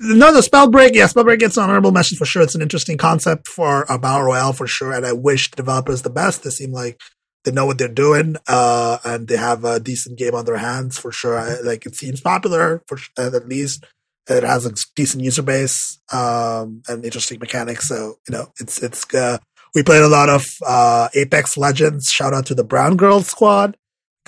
No, 0.00 0.32
the 0.32 0.40
Spellbreak, 0.40 0.94
yeah, 0.94 1.06
Spellbreak 1.06 1.40
gets 1.40 1.56
an 1.56 1.64
honorable 1.64 1.90
mention 1.90 2.16
for 2.16 2.24
sure. 2.24 2.42
It's 2.42 2.54
an 2.54 2.62
interesting 2.62 2.96
concept 2.98 3.48
for 3.48 3.84
a 3.88 3.98
Battle 3.98 4.26
Royale 4.26 4.52
for 4.52 4.66
sure. 4.66 4.92
And 4.92 5.04
I 5.04 5.12
wish 5.12 5.50
the 5.50 5.56
developers 5.56 6.02
the 6.02 6.10
best. 6.10 6.44
They 6.44 6.50
seem 6.50 6.72
like 6.72 7.00
they 7.44 7.50
know 7.50 7.66
what 7.66 7.78
they're 7.78 7.88
doing, 7.88 8.36
uh, 8.46 8.98
and 9.04 9.26
they 9.26 9.36
have 9.36 9.64
a 9.64 9.80
decent 9.80 10.18
game 10.18 10.34
on 10.34 10.44
their 10.44 10.58
hands 10.58 10.98
for 10.98 11.10
sure. 11.10 11.38
I, 11.38 11.60
like 11.60 11.86
it 11.86 11.96
seems 11.96 12.20
popular 12.20 12.82
for 12.86 12.98
uh, 13.16 13.30
at 13.34 13.48
least. 13.48 13.84
It 14.28 14.42
has 14.42 14.66
a 14.66 14.74
decent 14.94 15.24
user 15.24 15.40
base 15.40 15.98
um, 16.12 16.82
and 16.86 17.02
interesting 17.02 17.38
mechanics. 17.38 17.88
So 17.88 18.18
you 18.28 18.32
know, 18.32 18.52
it's 18.60 18.82
it's. 18.82 19.04
Uh, 19.12 19.38
we 19.74 19.82
played 19.82 20.02
a 20.02 20.08
lot 20.08 20.28
of 20.28 20.44
uh, 20.66 21.08
Apex 21.14 21.56
Legends. 21.56 22.08
Shout 22.08 22.34
out 22.34 22.46
to 22.46 22.54
the 22.54 22.64
Brown 22.64 22.96
Girl 22.96 23.20
Squad. 23.20 23.76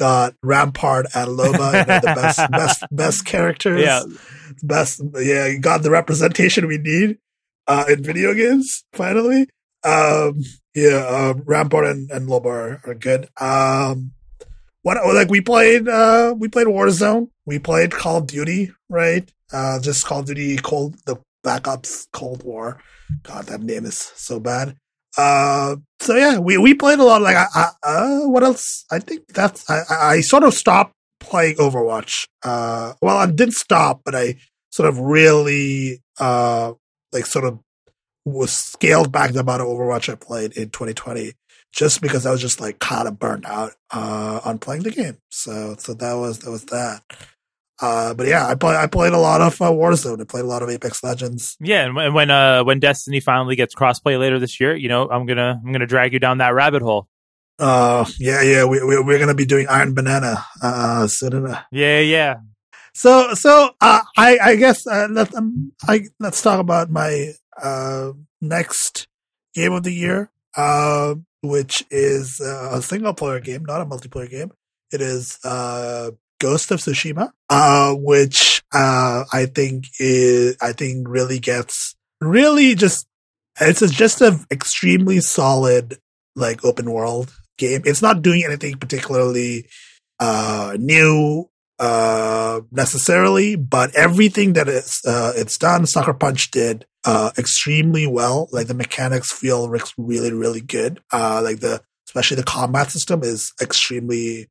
Got 0.01 0.35
Rampart 0.43 1.09
and 1.15 1.29
Loba, 1.29 1.73
you 1.73 1.87
know, 1.87 2.01
the 2.01 2.15
best 2.17 2.51
best 2.51 2.85
best 2.91 3.25
characters. 3.27 3.83
Yeah, 3.83 4.03
best. 4.63 5.03
Yeah, 5.15 5.47
you 5.47 5.59
got 5.59 5.83
the 5.83 5.91
representation 5.91 6.67
we 6.67 6.79
need 6.79 7.19
uh, 7.67 7.85
in 7.87 8.03
video 8.03 8.33
games. 8.33 8.83
Finally, 8.95 9.51
um, 9.85 10.41
yeah, 10.75 11.05
uh, 11.07 11.35
Rampart 11.45 11.87
and, 11.87 12.11
and 12.11 12.31
Loba 12.31 12.47
are, 12.47 12.81
are 12.87 12.95
good. 12.95 13.29
Um, 13.39 14.13
what 14.81 14.97
like 15.15 15.29
we 15.29 15.43
played 15.43 15.87
uh 15.87 16.35
we 16.35 16.49
played 16.49 16.67
Warzone, 16.67 17.29
we 17.45 17.59
played 17.59 17.93
Call 17.93 18.17
of 18.17 18.27
Duty, 18.27 18.73
right? 18.89 19.31
Uh 19.53 19.81
just 19.81 20.07
Call 20.07 20.21
of 20.21 20.27
Duty 20.27 20.57
Cold 20.57 20.97
the 21.05 21.21
Black 21.43 21.69
Ops 21.69 22.09
Cold 22.15 22.43
War. 22.43 22.81
God, 23.23 23.45
that 23.49 23.61
name 23.61 23.85
is 23.85 23.99
so 23.99 24.41
bad. 24.41 24.77
Uh 25.17 25.77
so 26.01 26.17
yeah, 26.17 26.39
we 26.39 26.57
we 26.59 26.75
played 26.75 26.99
a 26.99 27.05
lot 27.05 27.23
like 27.23 27.37
I 27.37 27.71
uh 27.83 28.21
what 28.29 28.43
else? 28.43 28.85
I 28.91 28.99
think 28.99 29.27
that's 29.29 29.69
I 29.69 29.83
I 29.91 30.21
sort 30.21 30.45
of 30.45 30.55
stopped 30.55 30.95
playing 31.19 31.57
Overwatch. 31.57 32.27
Uh 32.43 32.95
well 33.03 33.17
I 33.17 33.27
didn't 33.27 33.55
stop, 33.55 34.03
but 34.05 34.15
I 34.15 34.37
sort 34.71 34.89
of 34.89 34.99
really 34.99 36.03
uh 36.19 36.73
like 37.13 37.27
sort 37.27 37.45
of 37.45 37.59
was 38.25 38.53
scaled 38.53 39.11
back 39.13 39.33
the 39.33 39.41
amount 39.41 39.63
of 39.63 39.69
Overwatch 39.69 40.11
I 40.11 40.15
played 40.15 40.53
in 40.53 40.71
2020 40.71 41.33
just 41.73 42.01
because 42.01 42.27
I 42.27 42.31
was 42.31 42.41
just 42.41 42.61
like 42.61 42.79
kind 42.79 43.09
of 43.09 43.19
burnt 43.19 43.47
out 43.47 43.73
uh, 43.93 44.41
on 44.45 44.59
playing 44.59 44.83
the 44.83 44.91
game. 44.91 45.19
So 45.31 45.77
so 45.79 45.95
that 45.95 46.15
was 46.15 46.41
that 46.41 46.51
was 46.51 46.65
that. 46.67 47.03
Uh, 47.81 48.13
but 48.15 48.27
yeah, 48.27 48.47
I 48.47 48.55
play 48.55 48.77
I 48.77 48.87
played 48.87 49.13
a 49.13 49.19
lot 49.19 49.41
of 49.41 49.61
uh, 49.61 49.71
Warzone. 49.71 50.21
I 50.21 50.25
played 50.25 50.45
a 50.45 50.49
lot 50.49 50.63
of 50.63 50.69
Apex 50.69 51.03
Legends. 51.03 51.57
Yeah, 51.61 51.87
and 51.87 52.15
when 52.15 52.31
uh 52.31 52.63
when 52.65 52.79
Destiny 52.79 53.21
finally 53.21 53.57
gets 53.57 53.75
crossplay 53.75 54.19
later 54.19 54.39
this 54.39 54.61
year, 54.61 54.75
you 54.75 54.89
know, 54.89 55.09
I'm 55.09 55.27
gonna 55.27 55.61
I'm 55.65 55.73
gonna 55.73 55.87
drag 55.87 56.13
you 56.13 56.19
down 56.19 56.39
that 56.39 56.55
rabbit 56.55 56.83
hole. 56.83 57.09
Uh, 57.59 58.07
yeah, 58.19 58.43
yeah, 58.43 58.65
we, 58.65 58.83
we 58.83 59.03
we're 59.03 59.19
gonna 59.19 59.35
be 59.35 59.47
doing 59.47 59.67
Iron 59.69 59.95
Banana 59.95 60.45
uh 60.63 61.07
soon 61.07 61.35
enough. 61.35 61.65
Yeah, 61.71 62.01
yeah. 62.01 62.37
So 62.93 63.35
so 63.35 63.71
uh, 63.81 64.03
I 64.17 64.39
I 64.43 64.57
guess 64.57 64.87
uh, 64.87 65.09
let 65.11 65.35
um, 65.35 65.73
I 65.89 66.03
let's 66.19 66.43
talk 66.43 66.61
about 66.61 66.91
my 66.91 67.33
uh, 67.63 68.13
next 68.41 69.07
game 69.55 69.73
of 69.73 69.85
the 69.85 69.93
year, 69.93 70.31
uh, 70.57 71.15
which 71.43 71.85
is 71.91 72.41
uh, 72.41 72.71
a 72.73 72.83
single 72.83 73.15
player 73.15 73.41
game, 73.41 73.65
not 73.65 73.81
a 73.81 73.87
multiplayer 73.87 74.29
game. 74.29 74.51
It 74.93 75.01
is 75.01 75.39
uh, 75.45 76.11
Ghost 76.41 76.71
of 76.73 76.81
Tsushima, 76.81 77.31
uh, 77.49 77.95
which 77.95 78.63
uh, 78.73 79.25
I 79.33 79.47
think 79.47 79.85
is 80.01 80.57
I 80.61 80.73
think 80.73 81.07
really 81.09 81.39
gets 81.39 81.95
really 82.21 82.75
just 82.75 83.07
it's 83.61 83.81
just 83.91 84.21
an 84.21 84.45
extremely 84.51 85.21
solid 85.21 85.99
like 86.35 86.65
open 86.65 86.91
world 86.91 87.33
game. 87.59 87.83
It's 87.85 88.03
not 88.03 88.23
doing 88.23 88.43
anything 88.45 88.79
particularly 88.79 89.67
uh, 90.19 90.77
new 90.79 91.49
uh, 91.79 92.61
necessarily, 92.71 93.57
but 93.57 93.95
everything 93.95 94.55
that 94.55 94.69
it's 94.69 95.05
uh, 95.07 95.33
it's 95.37 95.57
done, 95.57 95.87
Sucker 95.87 96.15
Punch 96.15 96.51
did 96.51 96.87
uh, 97.05 97.31
extremely 97.39 98.07
well. 98.07 98.49
Like 98.53 98.67
the 98.67 98.75
mechanics 98.75 99.33
feel 99.33 99.69
really, 99.97 100.33
really 100.33 100.61
good. 100.61 101.01
Uh, 101.13 101.41
like 101.43 101.61
the, 101.61 101.83
especially 102.07 102.37
the 102.37 102.43
combat 102.45 102.91
system 102.91 103.23
is 103.23 103.53
extremely 103.61 104.49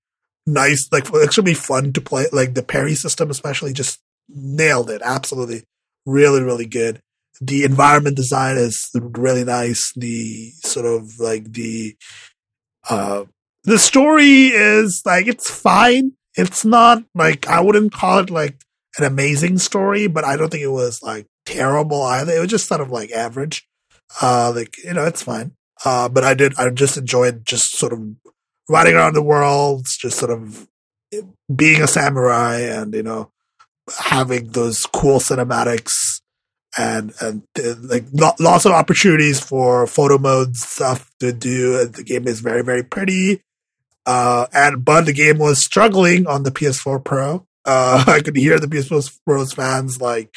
nice, 0.53 0.89
like 0.91 1.13
extremely 1.13 1.53
fun 1.53 1.93
to 1.93 2.01
play. 2.01 2.25
Like 2.31 2.53
the 2.53 2.63
parry 2.63 2.95
system, 2.95 3.29
especially 3.29 3.73
just 3.73 3.99
nailed 4.27 4.89
it. 4.89 5.01
Absolutely. 5.03 5.63
Really, 6.05 6.41
really 6.41 6.65
good. 6.65 7.01
The 7.41 7.63
environment 7.63 8.17
design 8.17 8.57
is 8.57 8.89
really 8.93 9.43
nice. 9.43 9.93
The 9.95 10.51
sort 10.63 10.85
of 10.85 11.19
like 11.19 11.53
the, 11.53 11.95
uh, 12.89 13.25
the 13.63 13.79
story 13.79 14.47
is 14.47 15.01
like, 15.05 15.27
it's 15.27 15.49
fine. 15.49 16.13
It's 16.35 16.65
not 16.65 17.03
like, 17.15 17.47
I 17.47 17.61
wouldn't 17.61 17.93
call 17.93 18.19
it 18.19 18.29
like 18.29 18.61
an 18.97 19.05
amazing 19.05 19.57
story, 19.57 20.07
but 20.07 20.25
I 20.25 20.35
don't 20.35 20.49
think 20.49 20.63
it 20.63 20.67
was 20.67 21.01
like 21.01 21.27
terrible 21.45 22.01
either. 22.03 22.33
It 22.33 22.39
was 22.39 22.49
just 22.49 22.67
sort 22.67 22.81
of 22.81 22.91
like 22.91 23.11
average. 23.11 23.67
Uh, 24.21 24.51
like, 24.55 24.77
you 24.83 24.93
know, 24.93 25.05
it's 25.05 25.23
fine. 25.23 25.53
Uh, 25.85 26.09
but 26.09 26.23
I 26.23 26.33
did, 26.33 26.57
I 26.57 26.69
just 26.71 26.97
enjoyed 26.97 27.45
just 27.45 27.77
sort 27.77 27.93
of 27.93 28.01
riding 28.69 28.95
around 28.95 29.13
the 29.13 29.21
world, 29.21 29.85
just 29.87 30.17
sort 30.17 30.31
of 30.31 30.67
being 31.53 31.81
a 31.81 31.87
samurai 31.87 32.59
and, 32.59 32.93
you 32.93 33.03
know, 33.03 33.31
having 33.97 34.49
those 34.49 34.85
cool 34.85 35.19
cinematics 35.19 36.21
and, 36.77 37.13
and 37.19 37.43
uh, 37.57 37.75
like 37.81 38.05
lots 38.13 38.65
of 38.65 38.71
opportunities 38.71 39.39
for 39.39 39.87
photo 39.87 40.17
mode 40.17 40.55
stuff 40.55 41.09
to 41.19 41.33
do. 41.33 41.85
The 41.85 42.03
game 42.03 42.27
is 42.27 42.41
very, 42.41 42.63
very 42.63 42.83
pretty. 42.83 43.41
Uh, 44.05 44.47
and, 44.53 44.85
but 44.85 45.05
the 45.05 45.13
game 45.13 45.39
was 45.39 45.63
struggling 45.63 46.27
on 46.27 46.43
the 46.43 46.51
PS4 46.51 47.03
Pro. 47.03 47.45
Uh, 47.65 48.03
I 48.07 48.21
could 48.21 48.35
hear 48.35 48.59
the 48.59 48.67
PS4 48.67 49.19
Pro's 49.25 49.53
fans 49.53 49.99
like, 49.99 50.33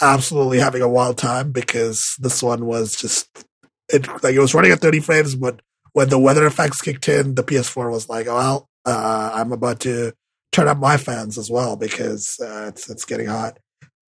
absolutely 0.00 0.58
having 0.58 0.82
a 0.82 0.88
wild 0.88 1.18
time 1.18 1.52
because 1.52 2.16
this 2.18 2.42
one 2.42 2.64
was 2.64 2.96
just 2.96 3.44
it 3.88 4.06
like 4.22 4.34
it 4.34 4.40
was 4.40 4.54
running 4.54 4.72
at 4.72 4.80
30 4.80 5.00
frames, 5.00 5.34
but 5.34 5.60
when 5.92 6.08
the 6.08 6.18
weather 6.18 6.46
effects 6.46 6.80
kicked 6.80 7.08
in, 7.08 7.34
the 7.34 7.44
PS4 7.44 7.90
was 7.90 8.08
like, 8.08 8.26
well, 8.26 8.68
uh, 8.84 9.30
I'm 9.34 9.52
about 9.52 9.80
to 9.80 10.12
turn 10.52 10.68
up 10.68 10.78
my 10.78 10.96
fans 10.96 11.38
as 11.38 11.50
well 11.50 11.76
because 11.76 12.38
uh, 12.40 12.66
it's 12.68 12.88
it's 12.90 13.04
getting 13.04 13.26
hot. 13.26 13.58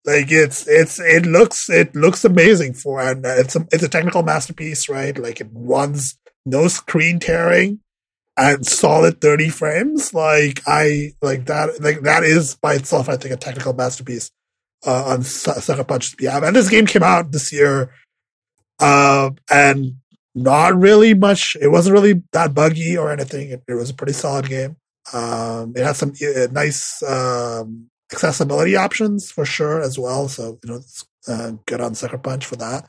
Like 0.05 0.33
it's 0.33 0.67
it's 0.67 0.99
it 0.99 1.27
looks 1.27 1.71
it 1.71 1.95
looks 1.95 2.25
amazing 2.25 2.75
for 2.75 3.01
and 3.01 3.25
it's 3.25 3.55
a 3.55 3.67
it's 3.71 3.85
a 3.85 3.89
technical 3.89 4.23
masterpiece, 4.23 4.89
right? 4.89 5.17
Like 5.17 5.41
it 5.41 5.49
runs 5.53 6.19
no 6.45 6.67
screen 6.69 7.21
tearing 7.21 7.81
and 8.37 8.67
solid 8.67 9.21
30 9.21 9.51
frames. 9.51 10.13
Like 10.13 10.61
I 10.67 11.13
like 11.23 11.47
that 11.47 11.81
like 11.81 12.01
that 12.03 12.25
is 12.25 12.57
by 12.57 12.75
itself, 12.75 13.09
I 13.09 13.17
think, 13.17 13.35
a 13.35 13.37
technical 13.37 13.75
masterpiece 13.75 14.31
uh, 14.85 15.05
on 15.07 15.23
Sucker 15.23 15.85
Punch 15.85 16.17
behalf. 16.17 16.43
And 16.43 16.57
this 16.57 16.69
game 16.69 16.87
came 16.87 17.03
out 17.05 17.31
this 17.31 17.53
year, 17.53 17.93
uh, 18.81 19.31
and 19.51 19.97
not 20.35 20.77
really 20.77 21.15
much. 21.15 21.57
It 21.61 21.69
wasn't 21.69 21.95
really 21.95 22.23
that 22.33 22.55
buggy 22.55 22.97
or 22.97 23.11
anything. 23.13 23.51
It, 23.51 23.63
it 23.69 23.75
was 23.75 23.91
a 23.91 23.95
pretty 23.95 24.13
solid 24.13 24.49
game. 24.49 24.77
Um, 25.13 25.73
it 25.77 25.85
had 25.85 25.97
some 25.97 26.13
uh, 26.23 26.47
nice 26.53 27.03
um, 27.03 27.91
accessibility 28.13 28.77
options 28.77 29.31
for 29.31 29.45
sure 29.45 29.81
as 29.81 29.99
well. 29.99 30.29
So 30.29 30.59
you 30.63 30.71
know, 30.71 30.77
it's 30.77 31.05
uh, 31.29 31.53
good 31.67 31.81
on 31.81 31.95
Sucker 31.95 32.19
Punch 32.19 32.47
for 32.47 32.57
that. 32.57 32.89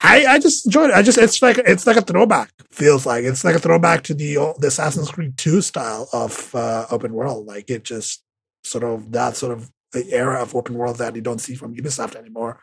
I, 0.00 0.26
I 0.26 0.38
just 0.38 0.66
enjoyed 0.66 0.90
it. 0.90 0.96
I 0.96 1.02
just 1.02 1.16
it's 1.16 1.40
like 1.40 1.58
it's 1.58 1.86
like 1.86 1.96
a 1.96 2.02
throwback. 2.02 2.50
Feels 2.70 3.06
like 3.06 3.24
it's 3.24 3.44
like 3.44 3.54
a 3.54 3.58
throwback 3.58 4.02
to 4.04 4.14
the 4.14 4.36
old, 4.36 4.60
the 4.60 4.66
Assassin's 4.66 5.10
Creed 5.10 5.38
Two 5.38 5.62
style 5.62 6.08
of 6.12 6.54
uh, 6.54 6.86
open 6.90 7.14
world. 7.14 7.46
Like 7.46 7.70
it 7.70 7.84
just 7.84 8.22
sort 8.64 8.84
of 8.84 9.12
that 9.12 9.36
sort 9.36 9.52
of 9.56 9.70
era 10.10 10.42
of 10.42 10.54
open 10.54 10.74
world 10.74 10.98
that 10.98 11.14
you 11.14 11.22
don't 11.22 11.40
see 11.40 11.54
from 11.54 11.74
Ubisoft 11.74 12.16
anymore 12.16 12.60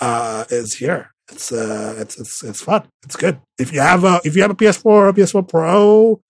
uh, 0.00 0.44
is 0.50 0.74
here. 0.74 1.14
It's 1.32 1.50
uh, 1.52 1.96
it's 1.98 2.18
it's 2.18 2.44
it's 2.44 2.62
fun. 2.62 2.84
It's 3.04 3.16
good. 3.16 3.40
If 3.58 3.72
you 3.72 3.80
have 3.80 4.04
a 4.04 4.20
if 4.24 4.36
you 4.36 4.42
have 4.42 4.50
a 4.50 4.54
PS4 4.54 4.84
or 4.86 5.08
a 5.08 5.12
PS4 5.12 5.48
Pro, 5.48 6.20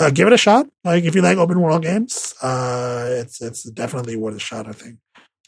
uh, 0.00 0.10
give 0.10 0.26
it 0.26 0.32
a 0.32 0.38
shot. 0.38 0.66
Like 0.84 1.04
if 1.04 1.14
you 1.14 1.22
like 1.22 1.38
open 1.38 1.60
world 1.60 1.82
games, 1.82 2.34
uh, 2.42 3.06
it's 3.08 3.40
it's 3.40 3.62
definitely 3.70 4.16
worth 4.16 4.36
a 4.36 4.40
shot. 4.40 4.68
I 4.68 4.72
think. 4.72 4.98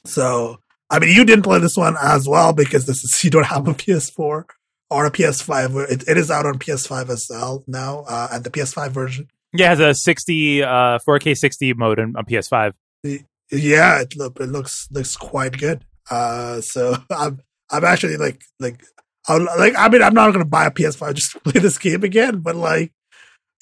So 0.07 0.59
I 0.88 0.98
mean, 0.98 1.16
you 1.16 1.24
didn't 1.24 1.42
play 1.42 1.59
this 1.59 1.76
one 1.76 1.96
as 2.00 2.28
well 2.28 2.53
because 2.53 2.86
this 2.86 3.03
is 3.03 3.24
you 3.24 3.30
don't 3.30 3.46
have 3.46 3.66
a 3.66 3.74
PS4 3.74 4.44
or 4.90 5.07
a 5.07 5.11
PS5. 5.11 5.90
It, 5.90 6.09
it 6.09 6.16
is 6.18 6.30
out 6.30 6.46
on 6.46 6.59
PS5 6.59 7.09
as 7.09 7.26
well 7.28 7.64
now, 7.66 8.05
uh, 8.07 8.28
and 8.30 8.44
the 8.44 8.50
PS5 8.50 8.90
version. 8.90 9.28
Yeah, 9.53 9.72
it 9.72 9.78
has 9.78 9.80
a 9.80 9.94
60 9.94 10.62
uh 10.62 10.98
4K 11.07 11.36
60 11.36 11.74
mode 11.74 11.98
on, 11.98 12.14
on 12.16 12.24
PS5. 12.24 12.74
Yeah, 13.50 14.00
it 14.00 14.16
look 14.16 14.38
it 14.40 14.48
looks 14.48 14.88
looks 14.90 15.16
quite 15.16 15.59
good. 15.59 15.84
Uh, 16.11 16.61
so 16.61 16.96
I'm 17.11 17.40
I'm 17.73 17.85
actually 17.85 18.16
like 18.16 18.41
like 18.61 18.85
i 19.29 19.37
like 19.37 19.75
I 19.77 19.89
mean 19.89 20.03
I'm 20.03 20.14
not 20.14 20.33
gonna 20.33 20.45
buy 20.45 20.66
a 20.66 20.70
PS5 20.70 21.14
just 21.14 21.33
to 21.33 21.41
play 21.45 21.61
this 21.61 21.79
game 21.79 22.05
again, 22.05 22.41
but 22.41 22.55
like 22.57 22.93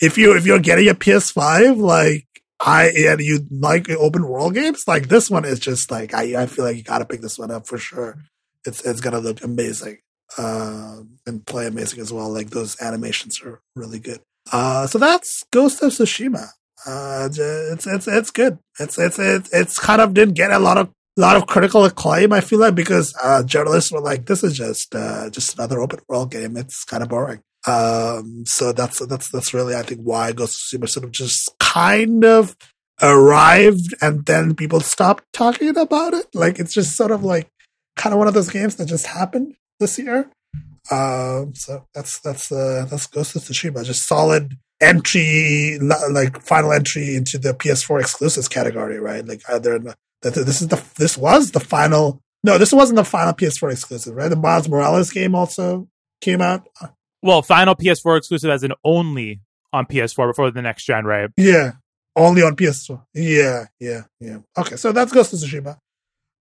if 0.01 0.19
you 0.19 0.37
if 0.37 0.47
you're 0.47 0.59
getting 0.59 0.89
a 0.89 0.95
PS5, 0.95 1.79
like 1.79 2.27
I 2.59 2.89
and 2.89 3.21
you 3.21 3.47
like 3.51 3.89
open 3.91 4.27
world 4.27 4.55
games, 4.55 4.85
like 4.87 5.09
this 5.09 5.31
one 5.31 5.45
is 5.45 5.61
just 5.61 5.91
like 5.91 6.15
I 6.15 6.43
I 6.43 6.47
feel 6.47 6.65
like 6.65 6.77
you 6.77 6.83
gotta 6.83 7.05
pick 7.05 7.21
this 7.21 7.39
one 7.39 7.51
up 7.51 7.67
for 7.67 7.79
sure. 7.79 8.19
It's 8.67 8.85
it's 8.85 9.01
gonna 9.01 9.21
look 9.21 9.43
amazing. 9.43 9.99
Uh, 10.39 11.01
and 11.27 11.45
play 11.45 11.67
amazing 11.67 11.99
as 11.99 12.13
well. 12.13 12.33
Like 12.33 12.51
those 12.51 12.81
animations 12.81 13.41
are 13.45 13.61
really 13.75 13.99
good. 13.99 14.21
Uh, 14.53 14.87
so 14.87 14.97
that's 14.99 15.43
Ghost 15.51 15.83
of 15.83 15.91
Tsushima. 15.91 16.51
Uh, 16.87 17.29
it's 17.31 17.87
it's 17.87 18.09
it's 18.09 18.31
good. 18.31 18.59
It's 18.79 18.99
it's 18.99 19.19
it's 19.19 19.53
it's 19.53 19.79
kind 19.79 20.01
of 20.01 20.15
didn't 20.15 20.35
get 20.35 20.53
a 20.53 20.59
lot 20.59 20.79
of 20.79 20.91
lot 21.21 21.37
of 21.37 21.47
critical 21.47 21.85
acclaim. 21.85 22.33
I 22.33 22.41
feel 22.41 22.59
like 22.59 22.75
because 22.75 23.15
uh, 23.23 23.43
journalists 23.43 23.93
were 23.93 24.01
like, 24.01 24.27
"This 24.27 24.43
is 24.43 24.57
just 24.57 24.95
uh, 24.95 25.31
just 25.31 25.55
another 25.55 25.81
open 25.81 26.01
world 26.09 26.31
game. 26.31 26.57
It's 26.57 26.85
kind 26.85 27.03
of 27.03 27.09
boring." 27.09 27.43
Um, 27.67 28.45
so 28.47 28.73
that's 28.73 29.05
that's 29.07 29.31
that's 29.31 29.53
really 29.53 29.75
I 29.75 29.83
think 29.83 30.01
why 30.03 30.33
Ghost 30.33 30.73
of 30.75 30.81
Tsushima 30.81 30.89
sort 30.89 31.05
of 31.05 31.13
just 31.13 31.51
kind 31.59 32.25
of 32.25 32.57
arrived, 33.03 33.95
and 34.01 34.25
then 34.27 34.55
people 34.55 34.81
stopped 34.81 35.25
talking 35.33 35.77
about 35.77 36.15
it. 36.15 36.27
Like 36.35 36.59
it's 36.59 36.75
just 36.75 36.97
sort 36.97 37.11
of 37.11 37.23
like 37.23 37.49
kind 37.97 38.13
of 38.13 38.19
one 38.19 38.29
of 38.29 38.35
those 38.35 38.51
games 38.51 38.77
that 38.77 38.87
just 38.87 39.07
happened 39.07 39.55
this 39.79 39.99
year. 39.99 40.31
Um, 40.91 41.55
so 41.55 41.87
that's 41.95 42.19
that's 42.21 42.51
uh, 42.51 42.87
that's 42.91 43.07
Ghost 43.07 43.37
of 43.37 43.43
Tsushima, 43.43 43.85
just 43.85 44.07
solid 44.07 44.57
entry, 44.81 45.79
like 46.11 46.41
final 46.43 46.73
entry 46.73 47.15
into 47.15 47.39
the 47.39 47.53
PS4 47.53 48.01
exclusives 48.01 48.49
category, 48.49 48.99
right? 48.99 49.27
Like 49.27 49.43
either 49.49 49.79
that 50.23 50.35
this 50.35 50.61
is 50.61 50.69
the 50.69 50.83
this 50.97 51.17
was 51.17 51.53
the 51.53 51.61
final. 51.61 52.21
No, 52.43 52.57
this 52.57 52.73
wasn't 52.73 52.97
the 52.97 53.05
final 53.05 53.35
PS4 53.35 53.73
exclusive, 53.73 54.15
right? 54.15 54.29
The 54.29 54.37
Miles 54.37 54.69
Morales 54.69 55.11
game 55.11 55.35
also 55.35 55.89
came 56.21 56.41
out. 56.41 56.67
Well, 57.23 57.43
final 57.43 57.75
PS4 57.75 58.17
exclusive 58.17 58.51
as 58.51 58.63
an 58.63 58.73
only 58.83 59.41
on 59.73 59.87
PS4 59.87 60.31
before 60.31 60.51
the 60.51 60.63
next 60.63 60.85
gen, 60.85 61.05
right? 61.05 61.31
Yeah, 61.37 61.73
only 62.17 62.43
on 62.43 62.57
PS4. 62.57 63.03
Yeah, 63.15 63.67
yeah, 63.79 64.03
yeah. 64.21 64.39
Okay, 64.57 64.77
so 64.77 64.93
that's 64.93 65.13
Ghost 65.13 65.33
of 65.33 65.39
Tsushima. 65.41 65.77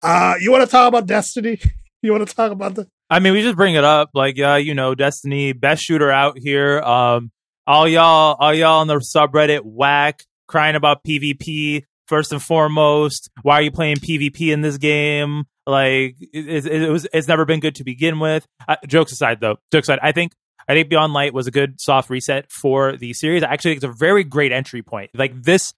Uh, 0.02 0.34
you 0.40 0.50
want 0.50 0.64
to 0.64 0.70
talk 0.70 0.88
about 0.88 1.06
Destiny? 1.06 1.60
you 2.02 2.12
want 2.12 2.28
to 2.28 2.34
talk 2.34 2.52
about 2.52 2.74
the? 2.74 2.88
I 3.08 3.20
mean, 3.20 3.32
we 3.32 3.42
just 3.42 3.56
bring 3.56 3.74
it 3.74 3.84
up, 3.84 4.10
like, 4.14 4.38
uh, 4.38 4.54
you 4.54 4.74
know, 4.74 4.94
Destiny, 4.94 5.52
best 5.52 5.82
shooter 5.82 6.10
out 6.10 6.38
here. 6.38 6.80
Um, 6.80 7.30
all 7.66 7.86
y'all, 7.88 8.36
all 8.38 8.52
y'all 8.52 8.80
on 8.80 8.86
the 8.86 8.96
subreddit 8.96 9.60
whack 9.62 10.22
crying 10.46 10.76
about 10.76 11.04
PvP 11.04 11.84
first 12.06 12.32
and 12.32 12.42
foremost. 12.42 13.30
Why 13.42 13.56
are 13.56 13.62
you 13.62 13.70
playing 13.70 13.96
PvP 13.96 14.52
in 14.52 14.60
this 14.60 14.78
game? 14.78 15.44
Like, 15.66 16.16
it, 16.20 16.66
it, 16.66 16.66
it 16.66 16.90
was, 16.90 17.06
it's 17.12 17.28
never 17.28 17.44
been 17.44 17.60
good 17.60 17.76
to 17.76 17.84
begin 17.84 18.20
with. 18.20 18.46
Uh, 18.68 18.76
jokes 18.86 19.12
aside, 19.12 19.40
though, 19.40 19.56
jokes 19.72 19.88
aside, 19.88 20.00
I 20.02 20.12
think 20.12 20.32
I 20.68 20.74
think 20.74 20.88
Beyond 20.88 21.12
Light 21.12 21.34
was 21.34 21.46
a 21.46 21.50
good 21.50 21.80
soft 21.80 22.10
reset 22.10 22.50
for 22.50 22.96
the 22.96 23.12
series. 23.12 23.42
I 23.42 23.52
actually 23.52 23.72
think 23.72 23.84
it's 23.84 23.94
a 23.94 23.98
very 23.98 24.24
great 24.24 24.52
entry 24.52 24.82
point. 24.82 25.10
Like 25.14 25.42
this, 25.42 25.72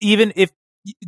even 0.00 0.32
if 0.36 0.50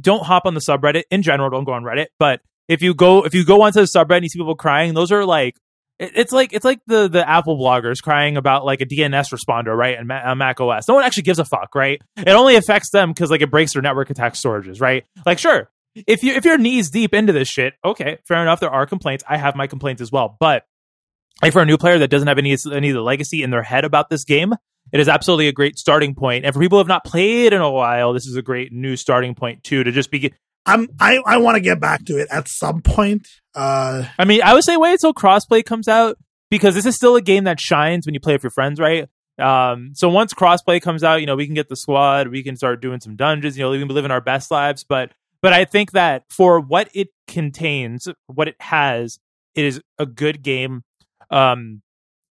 don't 0.00 0.24
hop 0.24 0.46
on 0.46 0.54
the 0.54 0.60
subreddit 0.60 1.04
in 1.10 1.22
general, 1.22 1.50
don't 1.50 1.64
go 1.64 1.72
on 1.72 1.82
Reddit, 1.82 2.06
but 2.18 2.40
if 2.68 2.82
you 2.82 2.94
go 2.94 3.24
if 3.24 3.34
you 3.34 3.44
go 3.44 3.62
onto 3.62 3.80
the 3.80 3.86
subreddit 3.86 4.16
and 4.16 4.24
you 4.24 4.28
see 4.28 4.38
people 4.38 4.54
crying, 4.56 4.94
those 4.94 5.12
are 5.12 5.24
like 5.24 5.56
it's 5.98 6.32
like 6.32 6.52
it's 6.52 6.64
like 6.64 6.80
the 6.86 7.08
the 7.08 7.28
Apple 7.28 7.58
bloggers 7.58 8.02
crying 8.02 8.36
about 8.36 8.64
like 8.64 8.80
a 8.80 8.86
DNS 8.86 9.32
responder, 9.32 9.76
right? 9.76 9.98
And 9.98 10.10
uh, 10.10 10.34
Mac 10.34 10.60
OS. 10.60 10.86
No 10.88 10.94
one 10.94 11.04
actually 11.04 11.22
gives 11.22 11.38
a 11.38 11.44
fuck, 11.44 11.74
right? 11.74 12.00
It 12.16 12.28
only 12.28 12.56
affects 12.56 12.90
them 12.90 13.10
because 13.10 13.30
like 13.30 13.40
it 13.40 13.50
breaks 13.50 13.72
their 13.72 13.82
network 13.82 14.10
attack 14.10 14.34
storages, 14.34 14.80
right? 14.80 15.04
Like, 15.24 15.38
sure, 15.38 15.70
if 15.94 16.22
you 16.22 16.34
if 16.34 16.44
you're 16.44 16.58
knees 16.58 16.90
deep 16.90 17.14
into 17.14 17.32
this 17.32 17.48
shit, 17.48 17.74
okay, 17.84 18.18
fair 18.28 18.42
enough. 18.42 18.60
There 18.60 18.70
are 18.70 18.86
complaints. 18.86 19.24
I 19.28 19.38
have 19.38 19.56
my 19.56 19.66
complaints 19.66 20.02
as 20.02 20.12
well, 20.12 20.36
but 20.38 20.64
like 21.42 21.52
for 21.52 21.62
a 21.62 21.66
new 21.66 21.78
player 21.78 21.98
that 21.98 22.08
doesn't 22.08 22.28
have 22.28 22.38
any 22.38 22.56
any 22.70 22.90
of 22.90 22.94
the 22.94 23.02
legacy 23.02 23.42
in 23.42 23.50
their 23.50 23.62
head 23.62 23.84
about 23.84 24.10
this 24.10 24.24
game, 24.24 24.52
it 24.92 25.00
is 25.00 25.08
absolutely 25.08 25.48
a 25.48 25.52
great 25.52 25.78
starting 25.78 26.14
point. 26.14 26.44
And 26.44 26.54
for 26.54 26.60
people 26.60 26.76
who 26.76 26.80
have 26.80 26.88
not 26.88 27.04
played 27.04 27.52
in 27.52 27.60
a 27.60 27.70
while, 27.70 28.12
this 28.12 28.26
is 28.26 28.36
a 28.36 28.42
great 28.42 28.72
new 28.72 28.96
starting 28.96 29.34
point 29.34 29.64
too 29.64 29.82
to 29.84 29.92
just 29.92 30.10
be 30.10 30.32
I'm 30.66 30.88
I, 31.00 31.20
I 31.24 31.36
want 31.38 31.54
to 31.54 31.60
get 31.60 31.80
back 31.80 32.04
to 32.06 32.18
it 32.18 32.28
at 32.30 32.48
some 32.48 32.82
point. 32.82 33.26
Uh 33.54 34.04
I 34.18 34.24
mean, 34.24 34.42
I 34.42 34.52
would 34.52 34.64
say 34.64 34.76
wait 34.76 34.92
until 34.92 35.14
crossplay 35.14 35.64
comes 35.64 35.88
out 35.88 36.18
because 36.50 36.74
this 36.74 36.86
is 36.86 36.96
still 36.96 37.16
a 37.16 37.22
game 37.22 37.44
that 37.44 37.60
shines 37.60 38.06
when 38.06 38.14
you 38.14 38.20
play 38.20 38.34
with 38.34 38.42
your 38.42 38.50
friends, 38.50 38.78
right? 38.78 39.08
Um, 39.38 39.92
so 39.94 40.08
once 40.08 40.32
crossplay 40.32 40.80
comes 40.80 41.04
out, 41.04 41.20
you 41.20 41.26
know, 41.26 41.36
we 41.36 41.46
can 41.46 41.54
get 41.54 41.68
the 41.68 41.76
squad, 41.76 42.28
we 42.28 42.42
can 42.42 42.56
start 42.56 42.80
doing 42.80 43.00
some 43.00 43.16
dungeons, 43.16 43.56
you 43.56 43.64
know, 43.64 43.70
we 43.70 43.78
can 43.78 43.88
be 43.88 43.94
living 43.94 44.10
our 44.10 44.20
best 44.20 44.50
lives. 44.50 44.84
But 44.84 45.12
but 45.42 45.52
I 45.52 45.64
think 45.64 45.92
that 45.92 46.24
for 46.30 46.58
what 46.60 46.88
it 46.94 47.08
contains, 47.28 48.08
what 48.26 48.48
it 48.48 48.56
has, 48.60 49.18
it 49.54 49.64
is 49.64 49.80
a 49.98 50.06
good 50.06 50.42
game. 50.42 50.82
Um, 51.30 51.82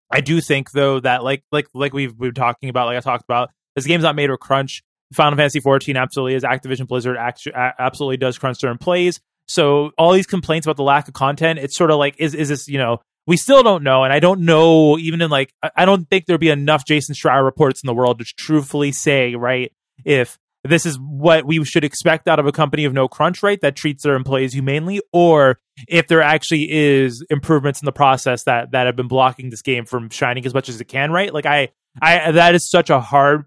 I 0.10 0.22
do 0.22 0.40
think 0.42 0.72
though 0.72 1.00
that 1.00 1.24
like 1.24 1.44
like 1.52 1.68
like 1.74 1.94
we've 1.94 2.18
been 2.18 2.34
talking 2.34 2.70
about, 2.70 2.88
like 2.88 2.98
I 2.98 3.02
talked 3.02 3.24
about, 3.24 3.50
this 3.76 3.86
game's 3.86 4.04
not 4.04 4.16
made 4.16 4.30
for 4.30 4.38
crunch. 4.38 4.84
Final 5.14 5.38
Fantasy 5.38 5.60
14 5.60 5.98
absolutely 5.98 6.36
is. 6.36 6.44
Activision 6.44 6.88
Blizzard 6.88 7.18
absolutely 7.56 8.18
does 8.18 8.38
crunch 8.38 8.60
certain 8.60 8.78
plays. 8.78 9.20
So 9.48 9.92
all 9.98 10.14
these 10.14 10.28
complaints 10.28 10.66
about 10.66 10.78
the 10.78 10.84
lack 10.84 11.08
of 11.08 11.14
content, 11.14 11.60
it's 11.60 11.76
sort 11.76 11.92
of 11.92 11.98
like, 11.98 12.16
is 12.18 12.34
is 12.34 12.50
this, 12.50 12.68
you 12.68 12.78
know, 12.78 13.00
we 13.28 13.38
still 13.38 13.64
don't 13.64 13.84
know. 13.84 14.04
And 14.04 14.14
I 14.14 14.20
don't 14.20 14.42
know, 14.42 14.98
even 14.98 15.22
in 15.22 15.30
like, 15.30 15.54
I 15.76 15.86
don't 15.86 16.06
think 16.10 16.26
there'd 16.26 16.40
be 16.40 16.50
enough 16.50 16.86
Jason 16.86 17.16
Schreier 17.16 17.44
reports 17.44 17.82
in 17.84 17.88
the 17.88 17.94
world 17.94 18.20
to 18.20 18.26
truthfully 18.38 18.92
say, 18.92 19.36
right, 19.36 19.72
if 20.06 20.38
this 20.64 20.86
is 20.86 20.98
what 20.98 21.46
we 21.46 21.64
should 21.66 21.84
expect 21.84 22.28
out 22.28 22.40
of 22.40 22.48
a 22.48 22.52
company 22.52 22.86
of 22.86 22.94
no 22.94 23.08
crunch 23.08 23.44
rate 23.44 23.62
that 23.62 23.76
treats 23.76 24.04
their 24.04 24.16
employees 24.16 24.54
humanely, 24.54 25.02
or 25.12 25.60
if 25.88 26.08
there 26.08 26.22
actually 26.22 26.72
is 26.72 27.26
improvements 27.30 27.82
in 27.82 27.86
the 27.86 27.92
process 27.92 28.44
that 28.44 28.72
that 28.72 28.86
have 28.86 28.96
been 28.96 29.08
blocking 29.08 29.50
this 29.50 29.62
game 29.62 29.86
from 29.86 30.10
shining 30.10 30.46
as 30.46 30.54
much 30.54 30.70
as 30.70 30.80
it 30.80 30.86
can, 30.86 31.12
right? 31.12 31.34
Like 31.34 31.46
I, 31.46 31.70
I 32.02 32.32
that 32.32 32.56
is 32.56 32.70
such 32.70 32.90
a 32.90 33.02
hard 33.02 33.46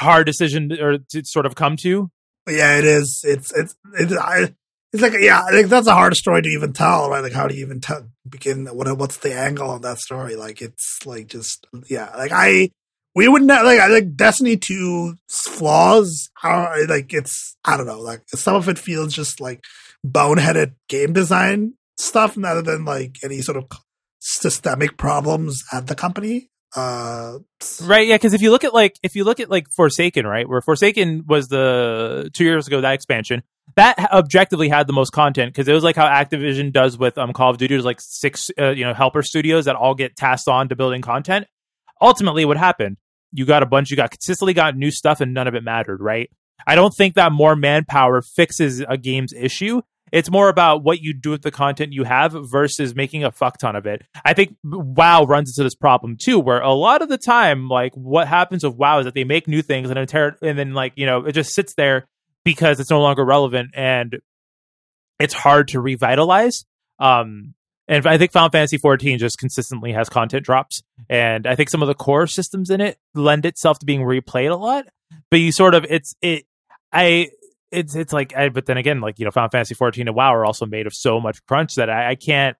hard 0.00 0.26
decision 0.26 0.70
to, 0.70 0.82
or 0.82 0.98
to 0.98 1.22
sort 1.24 1.46
of 1.46 1.54
come 1.54 1.76
to. 1.78 2.10
Yeah, 2.48 2.78
it 2.78 2.84
is. 2.84 3.22
It's 3.24 3.52
it's 3.52 3.76
it's, 3.94 4.16
I, 4.16 4.54
it's 4.92 5.02
like 5.02 5.12
yeah, 5.20 5.46
think 5.50 5.68
that's 5.68 5.86
a 5.86 5.94
hard 5.94 6.16
story 6.16 6.42
to 6.42 6.48
even 6.48 6.72
tell, 6.72 7.10
right? 7.10 7.22
Like 7.22 7.32
how 7.32 7.46
do 7.46 7.54
you 7.54 7.64
even 7.64 7.80
tell, 7.80 8.08
begin? 8.28 8.66
What 8.66 8.98
what's 8.98 9.18
the 9.18 9.34
angle 9.34 9.70
on 9.70 9.82
that 9.82 9.98
story? 9.98 10.36
Like 10.36 10.60
it's 10.60 10.98
like 11.04 11.28
just 11.28 11.66
yeah, 11.88 12.10
like 12.16 12.32
I 12.32 12.70
we 13.14 13.28
would 13.28 13.42
not 13.42 13.64
like 13.64 13.80
I 13.80 13.88
like 13.88 14.16
Destiny 14.16 14.56
2 14.56 15.14
flaws 15.28 16.30
are 16.42 16.86
like 16.86 17.12
it's 17.12 17.56
I 17.64 17.76
don't 17.76 17.86
know 17.86 18.00
like 18.00 18.22
some 18.28 18.54
of 18.54 18.68
it 18.68 18.78
feels 18.78 19.14
just 19.14 19.40
like 19.40 19.62
boneheaded 20.06 20.74
game 20.88 21.12
design 21.12 21.74
stuff 21.98 22.36
rather 22.36 22.62
than 22.62 22.84
like 22.84 23.16
any 23.22 23.42
sort 23.42 23.58
of 23.58 23.66
systemic 24.20 24.96
problems 24.96 25.62
at 25.72 25.86
the 25.86 25.94
company 25.94 26.50
uh 26.76 27.38
right 27.82 28.06
yeah 28.06 28.14
because 28.14 28.32
if 28.32 28.42
you 28.42 28.50
look 28.50 28.62
at 28.62 28.72
like 28.72 28.96
if 29.02 29.16
you 29.16 29.24
look 29.24 29.40
at 29.40 29.50
like 29.50 29.68
forsaken 29.70 30.26
right 30.26 30.48
where 30.48 30.60
forsaken 30.60 31.24
was 31.26 31.48
the 31.48 32.30
two 32.32 32.44
years 32.44 32.68
ago 32.68 32.80
that 32.80 32.94
expansion 32.94 33.42
that 33.76 33.98
objectively 34.12 34.68
had 34.68 34.86
the 34.86 34.92
most 34.92 35.10
content 35.10 35.52
because 35.52 35.68
it 35.68 35.72
was 35.72 35.84
like 35.84 35.96
how 35.96 36.06
activision 36.06 36.72
does 36.72 36.98
with 36.98 37.16
um 37.18 37.32
call 37.32 37.50
of 37.50 37.58
duty 37.58 37.74
there's 37.74 37.84
like 37.84 38.00
six 38.00 38.50
uh, 38.58 38.70
you 38.70 38.84
know 38.84 38.94
helper 38.94 39.22
studios 39.22 39.64
that 39.66 39.76
all 39.76 39.94
get 39.94 40.16
tasked 40.16 40.48
on 40.48 40.68
to 40.68 40.76
building 40.76 41.02
content. 41.02 41.46
Ultimately 42.00 42.44
what 42.44 42.56
happened? 42.56 42.96
You 43.32 43.44
got 43.46 43.62
a 43.62 43.66
bunch 43.66 43.90
you 43.90 43.96
got 43.96 44.10
consistently 44.10 44.54
got 44.54 44.76
new 44.76 44.90
stuff 44.90 45.20
and 45.20 45.34
none 45.34 45.46
of 45.46 45.54
it 45.54 45.62
mattered 45.62 46.00
right? 46.00 46.30
I 46.66 46.74
don't 46.74 46.94
think 46.94 47.14
that 47.14 47.32
more 47.32 47.56
manpower 47.56 48.22
fixes 48.22 48.80
a 48.80 48.96
game's 48.96 49.32
issue 49.32 49.82
It's 50.12 50.30
more 50.30 50.48
about 50.48 50.82
what 50.82 51.00
you 51.00 51.12
do 51.14 51.30
with 51.30 51.42
the 51.42 51.50
content 51.50 51.92
you 51.92 52.04
have 52.04 52.32
versus 52.32 52.94
making 52.94 53.24
a 53.24 53.30
fuck 53.30 53.58
ton 53.58 53.76
of 53.76 53.86
it. 53.86 54.02
I 54.24 54.34
think 54.34 54.56
WoW 54.64 55.24
runs 55.24 55.50
into 55.50 55.64
this 55.64 55.74
problem 55.74 56.16
too, 56.16 56.38
where 56.38 56.60
a 56.60 56.72
lot 56.72 57.02
of 57.02 57.08
the 57.08 57.18
time, 57.18 57.68
like 57.68 57.94
what 57.94 58.28
happens 58.28 58.64
with 58.64 58.74
WoW 58.74 59.00
is 59.00 59.04
that 59.04 59.14
they 59.14 59.24
make 59.24 59.46
new 59.46 59.62
things 59.62 59.90
and 59.90 59.96
then, 59.96 60.34
and 60.42 60.58
then 60.58 60.74
like, 60.74 60.92
you 60.96 61.06
know, 61.06 61.24
it 61.26 61.32
just 61.32 61.54
sits 61.54 61.74
there 61.74 62.06
because 62.44 62.80
it's 62.80 62.90
no 62.90 63.00
longer 63.00 63.24
relevant 63.24 63.70
and 63.74 64.18
it's 65.18 65.34
hard 65.34 65.68
to 65.68 65.80
revitalize. 65.80 66.64
Um, 66.98 67.54
and 67.90 68.06
I 68.06 68.18
think 68.18 68.30
Final 68.30 68.50
Fantasy 68.50 68.78
14 68.78 69.18
just 69.18 69.38
consistently 69.38 69.92
has 69.92 70.08
content 70.08 70.44
drops, 70.44 70.80
and 71.08 71.44
I 71.44 71.56
think 71.56 71.70
some 71.70 71.82
of 71.82 71.88
the 71.88 71.94
core 71.94 72.28
systems 72.28 72.70
in 72.70 72.80
it 72.80 72.98
lend 73.14 73.44
itself 73.44 73.80
to 73.80 73.86
being 73.86 74.02
replayed 74.02 74.52
a 74.52 74.54
lot. 74.54 74.86
But 75.28 75.40
you 75.40 75.50
sort 75.50 75.74
of 75.74 75.84
it's 75.90 76.14
it 76.22 76.44
I 76.92 77.30
it's 77.70 77.94
it's 77.94 78.12
like 78.12 78.36
I, 78.36 78.48
but 78.48 78.66
then 78.66 78.76
again 78.76 79.00
like 79.00 79.18
you 79.18 79.24
know 79.24 79.30
Final 79.30 79.50
Fantasy 79.50 79.74
14 79.74 80.08
and 80.08 80.16
WoW 80.16 80.34
are 80.34 80.44
also 80.44 80.66
made 80.66 80.86
of 80.86 80.94
so 80.94 81.20
much 81.20 81.44
crunch 81.46 81.76
that 81.76 81.90
I, 81.90 82.10
I 82.10 82.14
can't 82.14 82.56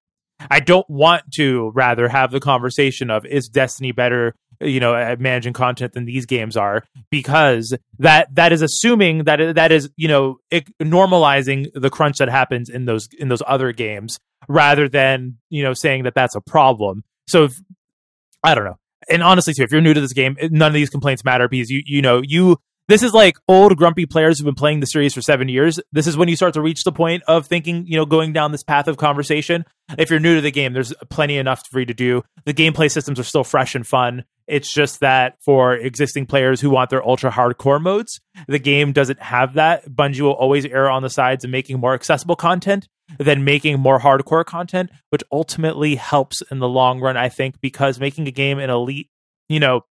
I 0.49 0.59
don't 0.59 0.89
want 0.89 1.31
to 1.33 1.71
rather 1.75 2.07
have 2.07 2.31
the 2.31 2.39
conversation 2.39 3.11
of 3.11 3.25
is 3.25 3.49
Destiny 3.49 3.91
better 3.91 4.35
you 4.59 4.79
know 4.79 4.95
at 4.95 5.19
managing 5.19 5.53
content 5.53 5.93
than 5.93 6.05
these 6.05 6.25
games 6.25 6.55
are? 6.55 6.83
Because 7.09 7.75
that 7.99 8.33
that 8.35 8.51
is 8.51 8.61
assuming 8.61 9.25
that 9.25 9.55
that 9.55 9.71
is 9.71 9.89
you 9.95 10.07
know 10.07 10.37
it, 10.49 10.67
normalizing 10.79 11.67
the 11.73 11.89
crunch 11.89 12.17
that 12.17 12.29
happens 12.29 12.69
in 12.69 12.85
those 12.85 13.07
in 13.17 13.27
those 13.27 13.43
other 13.45 13.71
games 13.71 14.19
rather 14.47 14.87
than 14.87 15.37
you 15.49 15.63
know 15.63 15.73
saying 15.73 16.03
that 16.03 16.15
that's 16.15 16.35
a 16.35 16.41
problem. 16.41 17.03
So 17.27 17.45
if, 17.45 17.59
i 18.43 18.55
don't 18.55 18.65
know. 18.65 18.77
And 19.09 19.23
honestly 19.23 19.53
too 19.53 19.63
if 19.63 19.71
you're 19.71 19.81
new 19.81 19.93
to 19.93 20.01
this 20.01 20.13
game 20.13 20.37
none 20.41 20.67
of 20.67 20.73
these 20.73 20.89
complaints 20.89 21.25
matter 21.25 21.47
because 21.47 21.69
you 21.69 21.81
you 21.85 22.01
know 22.01 22.21
you 22.23 22.57
this 22.91 23.03
is 23.03 23.13
like 23.13 23.37
old 23.47 23.77
grumpy 23.77 24.05
players 24.05 24.37
who've 24.37 24.45
been 24.45 24.53
playing 24.53 24.81
the 24.81 24.85
series 24.85 25.13
for 25.13 25.21
seven 25.21 25.47
years. 25.47 25.79
This 25.93 26.07
is 26.07 26.17
when 26.17 26.27
you 26.27 26.35
start 26.35 26.53
to 26.55 26.61
reach 26.61 26.83
the 26.83 26.91
point 26.91 27.23
of 27.25 27.47
thinking, 27.47 27.85
you 27.87 27.95
know, 27.95 28.05
going 28.05 28.33
down 28.33 28.51
this 28.51 28.63
path 28.63 28.89
of 28.89 28.97
conversation. 28.97 29.63
If 29.97 30.09
you're 30.09 30.19
new 30.19 30.35
to 30.35 30.41
the 30.41 30.51
game, 30.51 30.73
there's 30.73 30.93
plenty 31.09 31.37
enough 31.37 31.65
for 31.67 31.79
you 31.79 31.85
to 31.85 31.93
do. 31.93 32.23
The 32.43 32.53
gameplay 32.53 32.91
systems 32.91 33.17
are 33.17 33.23
still 33.23 33.45
fresh 33.45 33.75
and 33.75 33.87
fun. 33.87 34.25
It's 34.45 34.73
just 34.73 34.99
that 34.99 35.37
for 35.41 35.73
existing 35.75 36.25
players 36.25 36.59
who 36.59 36.69
want 36.69 36.89
their 36.89 37.07
ultra 37.07 37.31
hardcore 37.31 37.81
modes, 37.81 38.19
the 38.47 38.59
game 38.59 38.91
doesn't 38.91 39.21
have 39.21 39.53
that. 39.53 39.89
Bungie 39.89 40.19
will 40.19 40.31
always 40.31 40.65
err 40.65 40.89
on 40.89 41.03
the 41.03 41.09
sides 41.09 41.45
of 41.45 41.49
making 41.49 41.79
more 41.79 41.93
accessible 41.93 42.35
content 42.35 42.89
than 43.17 43.45
making 43.45 43.79
more 43.79 43.99
hardcore 43.99 44.43
content, 44.43 44.89
which 45.09 45.23
ultimately 45.31 45.95
helps 45.95 46.41
in 46.51 46.59
the 46.59 46.67
long 46.67 46.99
run, 46.99 47.15
I 47.15 47.29
think, 47.29 47.61
because 47.61 47.99
making 48.01 48.27
a 48.27 48.31
game 48.31 48.59
an 48.59 48.69
elite, 48.69 49.09
you 49.47 49.61
know, 49.61 49.85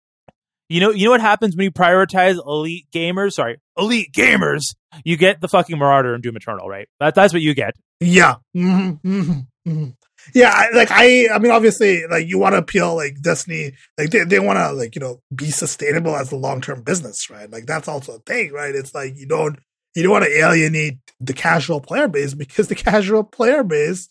you 0.68 0.80
know, 0.80 0.90
you 0.90 1.04
know 1.04 1.12
what 1.12 1.20
happens 1.20 1.56
when 1.56 1.64
you 1.64 1.70
prioritize 1.70 2.38
elite 2.44 2.86
gamers? 2.92 3.32
Sorry, 3.32 3.60
elite 3.76 4.12
gamers. 4.12 4.74
You 5.04 5.16
get 5.16 5.40
the 5.40 5.48
fucking 5.48 5.78
Marauder 5.78 6.14
and 6.14 6.22
Doom 6.22 6.36
Eternal, 6.36 6.68
right? 6.68 6.88
That, 7.00 7.14
that's 7.14 7.32
what 7.32 7.42
you 7.42 7.54
get. 7.54 7.74
Yeah. 8.00 8.36
Mm-hmm, 8.56 9.08
mm-hmm, 9.08 9.70
mm-hmm. 9.70 9.90
Yeah, 10.34 10.50
I, 10.52 10.70
like 10.74 10.90
I, 10.90 11.28
I 11.32 11.38
mean, 11.38 11.52
obviously, 11.52 12.04
like 12.06 12.26
you 12.26 12.38
want 12.38 12.54
to 12.54 12.58
appeal, 12.58 12.96
like 12.96 13.20
Destiny, 13.20 13.72
like 13.96 14.10
they, 14.10 14.24
they 14.24 14.40
want 14.40 14.58
to, 14.58 14.72
like 14.72 14.96
you 14.96 15.00
know, 15.00 15.20
be 15.34 15.50
sustainable 15.50 16.16
as 16.16 16.32
a 16.32 16.36
long 16.36 16.60
term 16.60 16.82
business, 16.82 17.30
right? 17.30 17.50
Like 17.50 17.66
that's 17.66 17.86
also 17.86 18.16
a 18.16 18.18
thing, 18.20 18.52
right? 18.52 18.74
It's 18.74 18.94
like 18.94 19.16
you 19.16 19.26
don't, 19.26 19.58
you 19.94 20.02
don't 20.02 20.12
want 20.12 20.24
to 20.24 20.36
alienate 20.36 20.98
the 21.20 21.32
casual 21.32 21.80
player 21.80 22.08
base 22.08 22.34
because 22.34 22.68
the 22.68 22.74
casual 22.74 23.22
player 23.22 23.62
base 23.62 24.08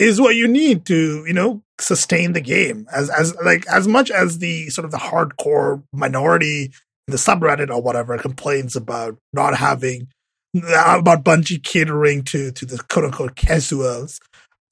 is 0.00 0.20
what 0.20 0.36
you 0.36 0.48
need 0.48 0.86
to, 0.86 1.24
you 1.26 1.32
know, 1.32 1.62
sustain 1.80 2.32
the 2.32 2.40
game 2.40 2.86
as 2.92 3.08
as 3.10 3.34
like 3.44 3.66
as 3.68 3.86
much 3.86 4.10
as 4.10 4.38
the 4.38 4.68
sort 4.70 4.84
of 4.84 4.90
the 4.90 4.98
hardcore 4.98 5.82
minority 5.92 6.64
in 6.64 7.12
the 7.12 7.16
subreddit 7.16 7.70
or 7.70 7.80
whatever 7.80 8.18
complains 8.18 8.74
about 8.76 9.16
not 9.32 9.56
having 9.56 10.08
about 10.54 11.24
Bungie 11.24 11.62
catering 11.62 12.22
to 12.24 12.50
to 12.52 12.66
the 12.66 12.78
quote 12.90 13.06
unquote 13.06 13.36
casuals. 13.36 14.18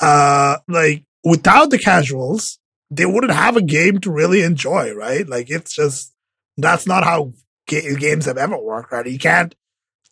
Uh, 0.01 0.59
like 0.68 1.05
without 1.24 1.70
the 1.70 1.79
casuals, 1.79 2.59
they 2.91 3.07
wouldn't 3.07 3.33
have 3.33 3.57
a 3.57 3.62
game 3.62 3.99
to 4.01 4.11
really 4.11 4.43
enjoy, 4.43 4.93
right? 4.93 5.29
Like 5.29 5.51
it's 5.51 5.74
just 5.74 6.12
that's 6.57 6.87
not 6.87 7.05
how 7.05 7.33
ga- 7.68 7.95
games 7.97 8.27
have 8.27 8.39
ever 8.39 8.59
worked, 8.59 8.93
right? 8.93 9.07
You 9.07 9.18
can't 9.18 9.55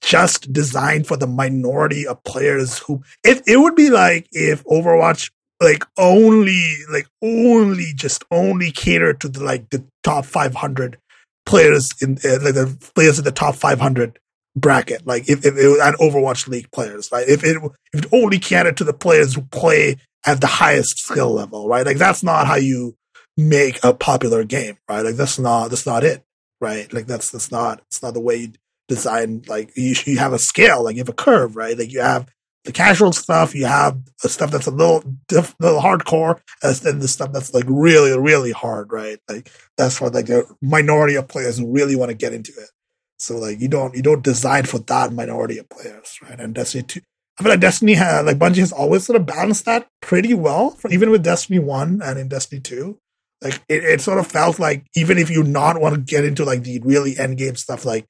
just 0.01 0.53
designed 0.53 1.07
for 1.07 1.17
the 1.17 1.27
minority 1.27 2.07
of 2.07 2.23
players 2.25 2.79
who 2.81 3.03
it 3.25 3.43
it 3.47 3.59
would 3.59 3.75
be 3.75 3.91
like 3.91 4.27
if 4.33 4.65
Overwatch 4.65 5.31
like 5.61 5.85
only 5.99 6.77
like 6.93 7.07
only 7.23 7.93
just 7.95 8.25
only 8.31 8.71
cater 8.71 9.15
to 9.15 9.29
the 9.29 9.43
like 9.43 9.71
the 9.71 9.85
top 10.03 10.25
500 10.25 10.99
players 11.47 11.91
in 12.01 12.19
uh, 12.25 12.39
like 12.43 12.55
the 12.55 12.91
players 12.95 13.19
in 13.19 13.25
the 13.25 13.33
top 13.33 13.55
500 13.55 14.19
bracket 14.57 15.05
like 15.07 15.29
if, 15.29 15.45
if 15.45 15.57
it 15.57 15.69
was 15.69 15.81
an 15.81 15.95
overwatch 15.95 16.47
league 16.49 16.71
players 16.71 17.11
right? 17.13 17.29
If 17.29 17.45
it 17.45 17.57
if 17.93 18.05
it 18.05 18.13
only 18.13 18.39
catered 18.39 18.77
to 18.79 18.85
the 18.85 18.93
players 18.93 19.35
who 19.35 19.43
play 19.43 19.97
at 20.27 20.41
the 20.41 20.47
highest 20.47 20.99
skill 20.99 21.33
level 21.33 21.69
right? 21.69 21.87
Like 21.87 21.99
that's 21.99 22.23
not 22.23 22.47
how 22.47 22.57
you 22.57 22.97
make 23.37 23.83
a 23.83 23.93
popular 23.93 24.45
game 24.45 24.79
right? 24.89 25.05
Like 25.05 25.17
that's 25.17 25.39
not 25.39 25.69
that's 25.69 25.87
not 25.87 26.05
it 26.05 26.25
right? 26.61 26.93
Like 26.93 27.07
that's 27.07 27.31
that's 27.31 27.51
not 27.51 27.81
it's 27.89 28.03
not 28.03 28.15
the 28.15 28.21
way 28.21 28.37
you 28.37 28.53
design 28.89 29.43
like 29.49 29.71
you, 29.77 29.95
you 30.05 30.19
have 30.19 30.33
a 30.33 30.39
scale 30.39 30.85
like 30.85 30.97
you 30.97 31.01
have 31.01 31.09
a 31.09 31.13
curve 31.13 31.57
right 31.57 31.79
like 31.79 31.93
you 31.93 32.01
have 32.01 32.29
the 32.65 32.73
casual 32.73 33.13
stuff, 33.13 33.55
you 33.55 33.67
have 33.67 33.99
the 34.23 34.29
stuff 34.29 34.51
that's 34.51 34.67
a 34.67 34.71
little, 34.71 35.05
diff, 35.29 35.55
little 35.61 35.81
hardcore, 35.81 36.41
and 36.63 36.75
then 36.77 36.99
the 36.99 37.09
stuff 37.09 37.31
that's 37.33 37.53
like 37.53 37.65
really, 37.69 38.19
really 38.19 38.53
hard, 38.53 38.91
right? 38.91 39.19
Like 39.29 39.51
that's 39.77 39.99
for 39.99 40.09
like 40.11 40.27
the 40.27 40.47
minority 40.63 41.15
of 41.17 41.29
players 41.29 41.59
who 41.59 41.71
really 41.71 41.95
want 41.95 42.11
to 42.11 42.17
get 42.17 42.33
into 42.33 42.53
it. 42.53 42.71
So 43.19 43.37
like 43.37 43.61
you 43.61 43.69
don't 43.69 43.95
you 43.95 44.03
don't 44.03 44.25
design 44.25 44.65
for 44.65 44.79
that 44.79 45.13
minority 45.13 45.59
of 45.59 45.69
players, 45.69 46.19
right? 46.23 46.41
And 46.41 46.55
Destiny 46.55 46.85
two, 46.85 47.01
I 47.39 47.43
feel 47.43 47.53
like 47.53 47.61
Destiny 47.61 47.95
has 47.95 48.25
like 48.25 48.39
Bungie 48.39 48.57
has 48.57 48.73
always 48.73 49.05
sort 49.05 49.21
of 49.21 49.27
balanced 49.27 49.67
that 49.67 49.87
pretty 50.01 50.35
well, 50.35 50.71
for, 50.71 50.91
even 50.91 51.11
with 51.11 51.23
Destiny 51.23 51.59
one 51.59 52.01
and 52.03 52.19
in 52.19 52.29
Destiny 52.29 52.61
two. 52.61 52.99
Like 53.43 53.61
it, 53.69 53.85
it 53.85 54.01
sort 54.01 54.19
of 54.19 54.27
felt 54.27 54.59
like 54.59 54.87
even 54.97 55.19
if 55.19 55.29
you 55.29 55.43
not 55.43 55.79
want 55.79 55.95
to 55.95 56.01
get 56.01 56.25
into 56.25 56.47
like 56.47 56.63
the 56.63 56.81
really 56.81 57.19
end 57.19 57.37
game 57.37 57.57
stuff, 57.57 57.85
like 57.85 58.07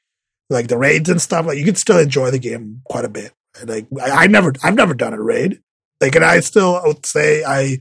like 0.50 0.68
the 0.68 0.78
raids 0.78 1.08
and 1.08 1.20
stuff, 1.20 1.46
like 1.46 1.58
you 1.58 1.64
could 1.64 1.78
still 1.78 1.98
enjoy 1.98 2.30
the 2.30 2.38
game 2.38 2.82
quite 2.84 3.04
a 3.04 3.08
bit. 3.08 3.32
Like 3.64 3.86
I, 4.00 4.24
I 4.24 4.26
never, 4.26 4.52
I've 4.62 4.74
never 4.74 4.94
done 4.94 5.14
a 5.14 5.20
raid. 5.20 5.60
Like, 6.00 6.14
and 6.16 6.24
I 6.24 6.40
still 6.40 6.80
would 6.84 7.06
say 7.06 7.44
I 7.44 7.80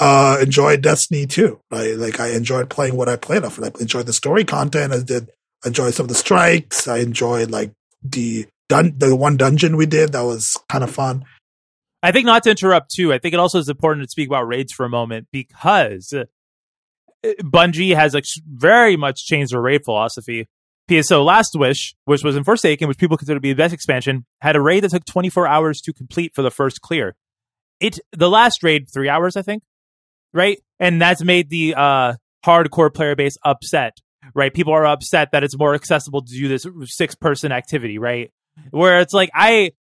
uh 0.00 0.38
enjoyed 0.40 0.82
Destiny 0.82 1.26
too. 1.26 1.60
Right? 1.70 1.96
Like 1.96 2.20
I 2.20 2.28
enjoyed 2.28 2.70
playing 2.70 2.96
what 2.96 3.08
I 3.08 3.16
played 3.16 3.44
off 3.44 3.58
of. 3.58 3.64
I 3.64 3.70
enjoyed 3.80 4.06
the 4.06 4.12
story 4.12 4.44
content. 4.44 4.92
I 4.92 5.00
did 5.00 5.30
enjoy 5.64 5.90
some 5.90 6.04
of 6.04 6.08
the 6.08 6.14
strikes. 6.14 6.86
I 6.86 6.98
enjoyed 6.98 7.50
like 7.50 7.72
the 8.02 8.46
dun- 8.68 8.94
the 8.96 9.14
one 9.16 9.36
dungeon 9.36 9.76
we 9.76 9.86
did 9.86 10.12
that 10.12 10.22
was 10.22 10.56
kind 10.68 10.84
of 10.84 10.90
fun. 10.90 11.24
I 12.02 12.12
think 12.12 12.26
not 12.26 12.44
to 12.44 12.50
interrupt 12.50 12.92
too. 12.92 13.12
I 13.12 13.18
think 13.18 13.34
it 13.34 13.40
also 13.40 13.58
is 13.58 13.68
important 13.68 14.04
to 14.04 14.10
speak 14.10 14.28
about 14.28 14.46
raids 14.46 14.72
for 14.72 14.86
a 14.86 14.88
moment 14.88 15.26
because 15.32 16.12
uh, 16.12 16.24
Bungie 17.42 17.94
has 17.96 18.14
like 18.14 18.24
very 18.46 18.96
much 18.96 19.26
changed 19.26 19.52
their 19.52 19.60
raid 19.60 19.84
philosophy. 19.84 20.46
PSO 20.88 21.24
Last 21.24 21.54
Wish, 21.54 21.94
which 22.04 22.24
was 22.24 22.36
in 22.36 22.44
Forsaken, 22.44 22.88
which 22.88 22.98
people 22.98 23.16
consider 23.16 23.36
to 23.36 23.40
be 23.40 23.52
the 23.52 23.62
best 23.62 23.74
expansion, 23.74 24.24
had 24.40 24.56
a 24.56 24.60
raid 24.60 24.84
that 24.84 24.90
took 24.90 25.04
24 25.04 25.46
hours 25.46 25.80
to 25.82 25.92
complete 25.92 26.32
for 26.34 26.42
the 26.42 26.50
first 26.50 26.80
clear. 26.80 27.14
It 27.80 27.98
the 28.12 28.28
last 28.28 28.62
raid 28.62 28.86
three 28.92 29.08
hours, 29.08 29.36
I 29.36 29.42
think, 29.42 29.62
right? 30.32 30.58
And 30.80 31.00
that's 31.00 31.22
made 31.22 31.50
the 31.50 31.74
uh, 31.76 32.14
hardcore 32.44 32.92
player 32.92 33.14
base 33.14 33.36
upset, 33.44 33.98
right? 34.34 34.52
People 34.52 34.72
are 34.72 34.86
upset 34.86 35.30
that 35.32 35.44
it's 35.44 35.56
more 35.56 35.74
accessible 35.74 36.22
to 36.22 36.32
do 36.32 36.48
this 36.48 36.66
six 36.84 37.14
person 37.14 37.52
activity, 37.52 37.98
right? 37.98 38.32
Where 38.70 39.00
it's 39.00 39.14
like 39.14 39.30
I 39.34 39.72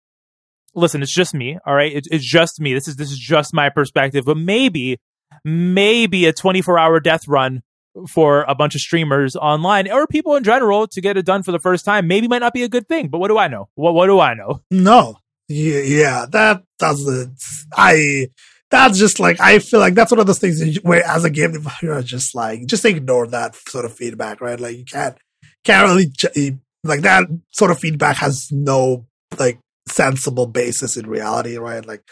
listen, 0.75 1.03
it's 1.03 1.15
just 1.15 1.35
me, 1.35 1.59
all 1.67 1.75
right? 1.75 1.93
It, 1.93 2.07
it's 2.11 2.25
just 2.25 2.61
me. 2.61 2.75
This 2.75 2.89
is 2.89 2.97
this 2.97 3.11
is 3.11 3.19
just 3.19 3.55
my 3.55 3.71
perspective, 3.71 4.25
but 4.27 4.37
maybe 4.37 4.99
maybe 5.45 6.27
a 6.27 6.33
24 6.33 6.79
hour 6.79 7.01
death 7.01 7.27
run 7.27 7.63
for 8.09 8.45
a 8.49 8.55
bunch 8.55 8.75
of 8.75 8.81
streamers 8.81 9.37
online 9.37 9.91
or 9.91 10.07
people 10.07 10.37
in 10.37 10.45
general 10.45 10.87
to 10.89 11.01
get 11.01 11.17
it 11.17 11.27
done 11.27 11.43
for 11.43 11.53
the 11.53 11.59
first 11.59 11.85
time 11.85 12.07
maybe 12.07 12.29
might 12.29 12.41
not 12.41 12.53
be 12.53 12.63
a 12.63 12.69
good 12.69 12.89
thing 12.89 13.09
but 13.09 13.19
what 13.19 13.29
do 13.29 13.39
i 13.39 13.49
know? 13.49 13.69
What 13.75 13.95
what 13.95 14.07
do 14.07 14.21
i 14.21 14.35
know? 14.35 14.63
No. 14.71 15.17
Yeah, 15.49 15.81
yeah 15.81 16.27
that 16.31 16.63
doesn't 16.79 17.39
i 17.77 18.29
that's 18.71 18.99
just 18.99 19.21
like 19.21 19.41
i 19.41 19.61
feel 19.61 19.81
like 19.81 19.95
that's 19.95 20.11
one 20.11 20.19
of 20.19 20.27
those 20.27 20.41
things 20.41 20.77
where 20.83 21.05
as 21.07 21.25
a 21.25 21.31
game 21.31 21.53
developer 21.53 22.03
just 22.03 22.35
like 22.35 22.67
just 22.67 22.85
ignore 22.85 23.27
that 23.29 23.55
sort 23.69 23.85
of 23.85 23.95
feedback 23.95 24.41
right? 24.41 24.59
Like 24.59 24.77
you 24.77 24.85
can't 24.85 25.17
can't 25.65 25.89
really 25.89 26.59
like 26.85 27.01
that 27.03 27.27
sort 27.53 27.71
of 27.71 27.79
feedback 27.79 28.17
has 28.17 28.49
no 28.51 29.07
like 29.39 29.59
sensible 29.89 30.47
basis 30.47 30.97
in 30.97 31.09
reality 31.09 31.57
right? 31.57 31.85
Like 31.87 32.03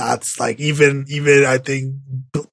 that's 0.00 0.40
like 0.40 0.58
even 0.58 1.04
even 1.08 1.44
I 1.44 1.58
think 1.58 1.94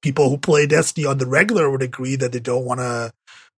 people 0.02 0.28
who 0.28 0.38
play 0.38 0.66
Destiny 0.66 1.06
on 1.06 1.18
the 1.18 1.26
regular 1.26 1.70
would 1.70 1.82
agree 1.82 2.16
that 2.16 2.32
they 2.32 2.40
don't 2.40 2.64
want 2.64 2.80
to 2.80 3.12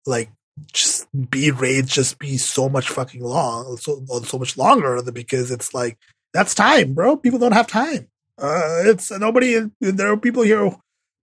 like 0.06 0.30
just 0.72 1.08
be 1.30 1.50
raids 1.50 1.90
just 1.90 2.18
be 2.18 2.36
so 2.36 2.68
much 2.68 2.88
fucking 2.88 3.22
long 3.22 3.76
so 3.78 4.04
so 4.24 4.38
much 4.38 4.56
longer 4.56 5.00
because 5.12 5.50
it's 5.50 5.72
like 5.74 5.98
that's 6.32 6.54
time, 6.54 6.94
bro. 6.94 7.16
People 7.16 7.38
don't 7.38 7.52
have 7.52 7.66
time. 7.66 8.08
Uh, 8.38 8.82
it's 8.84 9.10
nobody. 9.10 9.68
There 9.80 10.12
are 10.12 10.16
people 10.16 10.42
here. 10.42 10.70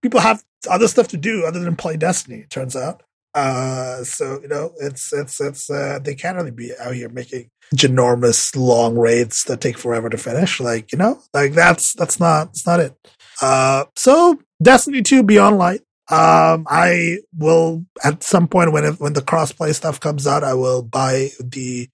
People 0.02 0.20
have 0.20 0.44
other 0.70 0.88
stuff 0.88 1.08
to 1.08 1.16
do 1.16 1.44
other 1.44 1.60
than 1.60 1.76
play 1.76 1.96
Destiny. 1.96 2.40
It 2.40 2.50
turns 2.50 2.76
out. 2.76 3.02
Uh, 3.34 4.04
so 4.04 4.40
you 4.42 4.48
know, 4.48 4.72
it's 4.78 5.12
it's 5.12 5.40
it's 5.40 5.70
uh, 5.70 5.98
they 6.02 6.14
can't 6.14 6.36
really 6.36 6.50
be 6.50 6.72
out 6.78 6.94
here 6.94 7.08
making 7.08 7.50
ginormous 7.74 8.56
long 8.56 8.96
raids 8.96 9.44
that 9.44 9.60
take 9.60 9.78
forever 9.78 10.08
to 10.08 10.18
finish. 10.18 10.60
Like 10.60 10.92
you 10.92 10.98
know, 10.98 11.20
like 11.34 11.52
that's 11.52 11.92
that's 11.94 12.20
not 12.20 12.46
that's 12.46 12.66
not 12.66 12.80
it. 12.80 12.94
Uh, 13.40 13.84
so 13.96 14.38
Destiny 14.62 15.02
Two 15.02 15.22
Beyond 15.22 15.58
Light. 15.58 15.80
Um, 16.10 16.66
I 16.70 17.18
will 17.36 17.84
at 18.02 18.22
some 18.22 18.48
point 18.48 18.72
when 18.72 18.84
it, 18.84 18.98
when 18.98 19.12
the 19.12 19.20
crossplay 19.20 19.74
stuff 19.74 20.00
comes 20.00 20.26
out, 20.26 20.42
I 20.42 20.54
will 20.54 20.82
buy 20.82 21.28
the 21.38 21.88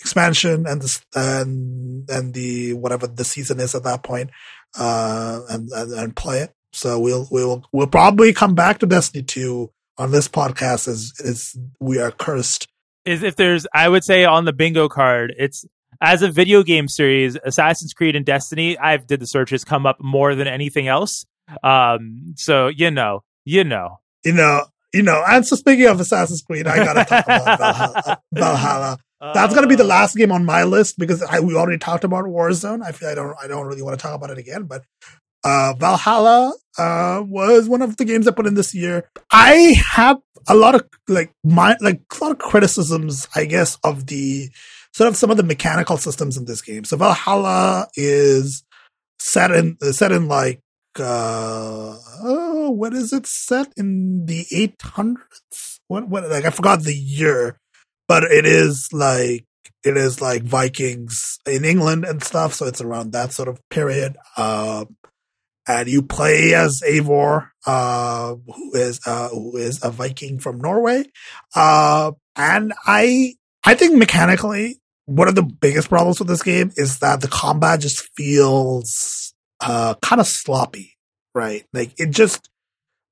expansion 0.00 0.66
and 0.66 0.80
the 0.80 1.00
and 1.14 2.08
and 2.08 2.32
the 2.32 2.72
whatever 2.74 3.06
the 3.06 3.24
season 3.24 3.60
is 3.60 3.74
at 3.74 3.84
that 3.84 4.02
point, 4.02 4.30
uh, 4.78 5.40
and 5.50 5.68
and, 5.70 5.92
and 5.92 6.16
play 6.16 6.40
it. 6.40 6.52
So 6.72 6.98
we'll 6.98 7.28
we'll 7.30 7.64
we'll 7.72 7.86
probably 7.88 8.32
come 8.32 8.54
back 8.54 8.78
to 8.78 8.86
Destiny 8.86 9.22
two 9.22 9.70
on 9.98 10.12
this 10.12 10.28
podcast 10.28 10.88
as 10.88 11.12
as 11.24 11.54
we 11.80 11.98
are 11.98 12.10
cursed. 12.10 12.68
Is 13.08 13.22
if 13.22 13.36
there's 13.36 13.66
I 13.72 13.88
would 13.88 14.04
say 14.04 14.24
on 14.24 14.44
the 14.44 14.52
bingo 14.52 14.88
card, 14.88 15.34
it's 15.38 15.64
as 16.00 16.22
a 16.22 16.30
video 16.30 16.62
game 16.62 16.88
series, 16.88 17.36
Assassin's 17.42 17.94
Creed 17.94 18.14
and 18.14 18.24
Destiny. 18.24 18.78
I've 18.78 19.06
did 19.06 19.20
the 19.20 19.26
searches 19.26 19.64
come 19.64 19.86
up 19.86 19.96
more 20.00 20.34
than 20.34 20.46
anything 20.46 20.88
else. 20.88 21.24
Um, 21.62 22.34
so 22.36 22.68
you 22.68 22.90
know, 22.90 23.24
you 23.44 23.64
know, 23.64 24.00
you 24.24 24.32
know, 24.32 24.66
you 24.92 25.02
know. 25.02 25.24
And 25.26 25.46
so 25.46 25.56
speaking 25.56 25.86
of 25.86 25.98
Assassin's 26.00 26.42
Creed, 26.42 26.66
I 26.66 26.84
gotta 26.84 27.04
talk 27.04 27.24
about 27.24 27.58
Valhalla. 27.58 28.22
Valhalla. 28.32 28.98
That's 29.20 29.54
gonna 29.54 29.66
be 29.66 29.74
the 29.74 29.84
last 29.84 30.14
game 30.14 30.30
on 30.30 30.44
my 30.44 30.64
list 30.64 30.98
because 30.98 31.22
I, 31.22 31.40
we 31.40 31.54
already 31.54 31.78
talked 31.78 32.04
about 32.04 32.24
Warzone. 32.24 32.84
I 32.84 32.92
feel 32.92 33.08
I 33.08 33.14
don't 33.14 33.34
I 33.42 33.46
don't 33.48 33.66
really 33.66 33.82
want 33.82 33.98
to 33.98 34.02
talk 34.02 34.14
about 34.14 34.30
it 34.30 34.38
again, 34.38 34.64
but 34.64 34.84
uh, 35.44 35.74
Valhalla 35.78 36.52
uh, 36.78 37.22
was 37.26 37.68
one 37.68 37.82
of 37.82 37.96
the 37.96 38.04
games 38.04 38.26
I 38.26 38.32
put 38.32 38.46
in 38.46 38.54
this 38.54 38.74
year. 38.74 39.08
I 39.32 39.76
have 39.92 40.18
a 40.48 40.54
lot 40.54 40.74
of 40.74 40.88
like 41.08 41.32
my 41.44 41.76
like 41.80 42.00
a 42.12 42.24
lot 42.24 42.32
of 42.32 42.38
criticisms, 42.38 43.28
I 43.34 43.44
guess, 43.44 43.78
of 43.84 44.06
the 44.06 44.50
sort 44.92 45.08
of 45.08 45.16
some 45.16 45.30
of 45.30 45.36
the 45.36 45.42
mechanical 45.42 45.96
systems 45.96 46.36
in 46.36 46.44
this 46.44 46.62
game. 46.62 46.84
So 46.84 46.96
Valhalla 46.96 47.88
is 47.96 48.64
set 49.20 49.50
in 49.50 49.78
set 49.92 50.12
in 50.12 50.28
like 50.28 50.60
uh 50.98 51.96
oh, 52.22 52.70
what 52.70 52.94
is 52.94 53.12
it 53.12 53.26
set 53.26 53.72
in 53.76 54.26
the 54.26 54.44
800s? 54.52 55.78
What 55.88 56.08
what 56.08 56.28
like 56.28 56.44
I 56.44 56.50
forgot 56.50 56.82
the 56.82 56.94
year 56.94 57.58
but 58.08 58.24
it 58.24 58.46
is 58.46 58.88
like 58.92 59.44
it 59.84 59.96
is 59.96 60.20
like 60.20 60.42
Vikings 60.42 61.38
in 61.46 61.64
England 61.64 62.04
and 62.04 62.22
stuff, 62.24 62.54
so 62.54 62.66
it's 62.66 62.80
around 62.80 63.12
that 63.12 63.32
sort 63.32 63.48
of 63.48 63.60
period. 63.68 64.16
Uh, 64.36 64.86
and 65.68 65.88
you 65.88 66.02
play 66.02 66.54
as 66.54 66.80
Eivor, 66.88 67.50
uh, 67.66 68.34
who 68.34 68.74
is 68.74 69.00
uh, 69.06 69.28
who 69.28 69.56
is 69.58 69.84
a 69.84 69.90
Viking 69.90 70.38
from 70.38 70.58
Norway. 70.58 71.04
Uh, 71.54 72.12
and 72.34 72.72
I 72.86 73.34
I 73.64 73.74
think 73.74 73.96
mechanically 73.96 74.80
one 75.04 75.28
of 75.28 75.34
the 75.34 75.42
biggest 75.42 75.88
problems 75.88 76.18
with 76.18 76.28
this 76.28 76.42
game 76.42 76.72
is 76.76 76.98
that 76.98 77.20
the 77.20 77.28
combat 77.28 77.80
just 77.80 78.08
feels 78.16 79.34
uh, 79.60 79.94
kind 80.02 80.20
of 80.20 80.26
sloppy, 80.26 80.96
right? 81.34 81.64
Like 81.72 81.92
it 81.98 82.10
just 82.10 82.48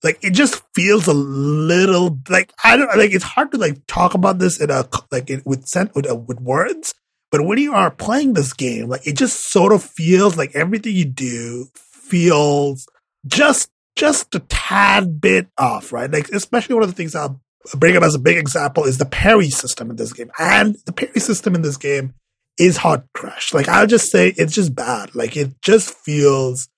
like 0.03 0.19
it 0.23 0.33
just 0.33 0.63
feels 0.75 1.07
a 1.07 1.15
little 1.15 2.19
like 2.29 2.53
I 2.65 2.77
don't 2.77 2.97
like 2.97 3.13
it's 3.13 3.25
hard 3.25 3.53
to 3.53 3.59
like 3.59 3.87
talk 3.87 4.15
about 4.15 4.39
this 4.39 4.61
in 4.61 4.71
a 4.71 4.89
like 5.11 5.29
in, 5.31 5.43
with 5.45 5.67
sent 5.67 5.95
with, 5.95 6.11
uh, 6.11 6.17
with 6.17 6.41
words. 6.41 6.95
But 7.33 7.45
when 7.45 7.59
you 7.59 7.75
are 7.75 7.91
playing 7.91 8.35
this 8.35 8.53
game, 8.53 8.89
like 8.89 9.07
it 9.07 9.17
just 9.17 9.51
sort 9.51 9.73
of 9.73 9.83
feels 9.83 10.37
like 10.37 10.55
everything 10.55 10.95
you 10.95 11.05
do 11.05 11.67
feels 12.09 12.87
just 13.27 13.71
just 13.97 14.35
a 14.35 14.41
tad 14.41 15.21
bit 15.21 15.49
off, 15.59 15.93
right? 15.93 16.11
Like 16.11 16.29
especially 16.29 16.75
one 16.75 16.85
of 16.85 16.91
the 16.91 16.95
things 16.95 17.15
I'll 17.15 17.41
bring 17.75 17.97
up 17.97 18.03
as 18.03 18.15
a 18.15 18.21
big 18.21 18.37
example 18.37 18.85
is 18.85 18.99
the 18.99 19.07
parry 19.07 19.51
system 19.51 19.91
in 19.91 19.97
this 19.97 20.13
game, 20.13 20.31
and 20.39 20.77
the 20.87 20.93
parry 20.93 21.21
system 21.21 21.55
in 21.55 21.63
this 21.63 21.77
game 21.77 22.15
is 22.59 22.77
hard 22.77 23.03
crash. 23.15 23.53
Like 23.53 23.69
I'll 23.69 23.87
just 23.87 24.11
say 24.11 24.33
it's 24.37 24.55
just 24.55 24.75
bad. 24.75 25.15
Like 25.15 25.37
it 25.37 25.61
just 25.63 25.95
feels 25.95 26.69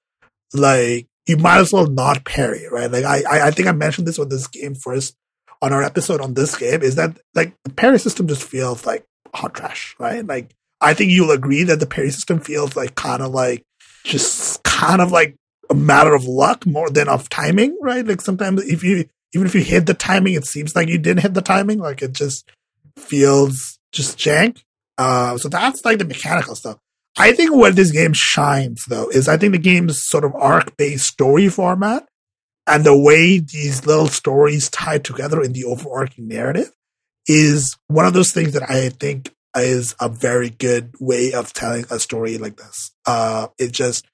like 0.55 1.07
you 1.27 1.37
might 1.37 1.59
as 1.59 1.73
well 1.73 1.87
not 1.87 2.25
parry, 2.25 2.67
right? 2.71 2.91
Like 2.91 3.05
I, 3.05 3.49
I, 3.49 3.51
think 3.51 3.69
I 3.69 3.73
mentioned 3.73 4.09
this 4.09 4.19
on 4.19 4.31
this 4.31 4.47
game 4.47 4.75
first 4.75 5.15
on 5.61 5.73
our 5.73 5.83
episode 5.83 6.21
on 6.21 6.35
this 6.35 6.57
game 6.57 6.83
is 6.83 6.95
that 6.95 7.19
like 7.35 7.55
the 7.65 7.71
parry 7.71 7.99
system 7.99 8.27
just 8.29 8.43
feels 8.43 8.87
like 8.87 9.05
hot 9.35 9.55
trash, 9.55 9.95
right? 9.99 10.27
Like 10.27 10.55
I 10.81 10.95
think 10.95 11.11
you'll 11.11 11.33
agree 11.33 11.65
that 11.65 11.81
the 11.81 11.87
parry 11.87 12.11
system 12.11 12.41
feels 12.41 12.77
like 12.77 12.95
kind 12.95 13.23
of 13.23 13.33
like 13.33 13.65
just 14.05 14.63
kind 14.63 15.01
of 15.01 15.13
like 15.13 15.37
a 15.71 15.75
matter 15.75 16.15
of 16.15 16.25
luck 16.25 16.67
more 16.67 16.91
than 16.91 17.09
of 17.09 17.29
timing, 17.29 17.77
right? 17.81 18.07
Like 18.07 18.21
sometimes 18.21 18.63
if 18.65 18.83
you 18.83 19.09
even 19.35 19.47
if 19.47 19.55
you 19.55 19.63
hit 19.63 19.87
the 19.87 19.95
timing, 19.95 20.35
it 20.35 20.47
seems 20.47 20.75
like 20.75 20.89
you 20.89 20.99
didn't 20.99 21.23
hit 21.23 21.35
the 21.35 21.43
timing. 21.43 21.79
Like 21.79 22.03
it 22.03 22.13
just 22.13 22.49
feels 22.97 23.79
just 23.93 24.19
jank. 24.19 24.63
Uh, 24.97 25.39
so 25.39 25.49
that's 25.49 25.85
like 25.85 25.99
the 25.99 26.05
mechanical 26.05 26.55
stuff. 26.55 26.79
I 27.17 27.33
think 27.33 27.55
where 27.55 27.73
this 27.73 27.91
game 27.91 28.13
shines, 28.13 28.85
though, 28.89 29.09
is 29.09 29.29
I 29.29 29.37
think 29.37 29.53
the 29.53 29.59
game's 29.59 30.07
sort 30.07 30.25
of 30.25 30.35
arc 30.35 30.77
based 30.77 31.07
story 31.07 31.49
format 31.49 32.09
and 32.67 32.85
the 32.85 32.97
way 32.97 33.39
these 33.39 33.87
little 33.87 34.09
stories 34.09 34.69
tie 34.69 34.99
together 34.99 35.43
in 35.43 35.53
the 35.53 35.65
overarching 35.65 36.29
narrative 36.29 36.71
is 37.27 37.77
one 37.89 38.07
of 38.07 38.13
those 38.13 38.33
things 38.33 38.53
that 38.53 38.71
I 38.71 38.91
think 38.91 39.35
is 39.57 39.95
a 40.01 40.09
very 40.09 40.51
good 40.51 40.95
way 41.01 41.33
of 41.33 41.53
telling 41.53 41.85
a 41.91 41.99
story 41.99 42.39
like 42.39 42.57
this. 42.57 42.93
Uh, 43.07 43.49
it 43.59 43.73
just, 43.73 44.07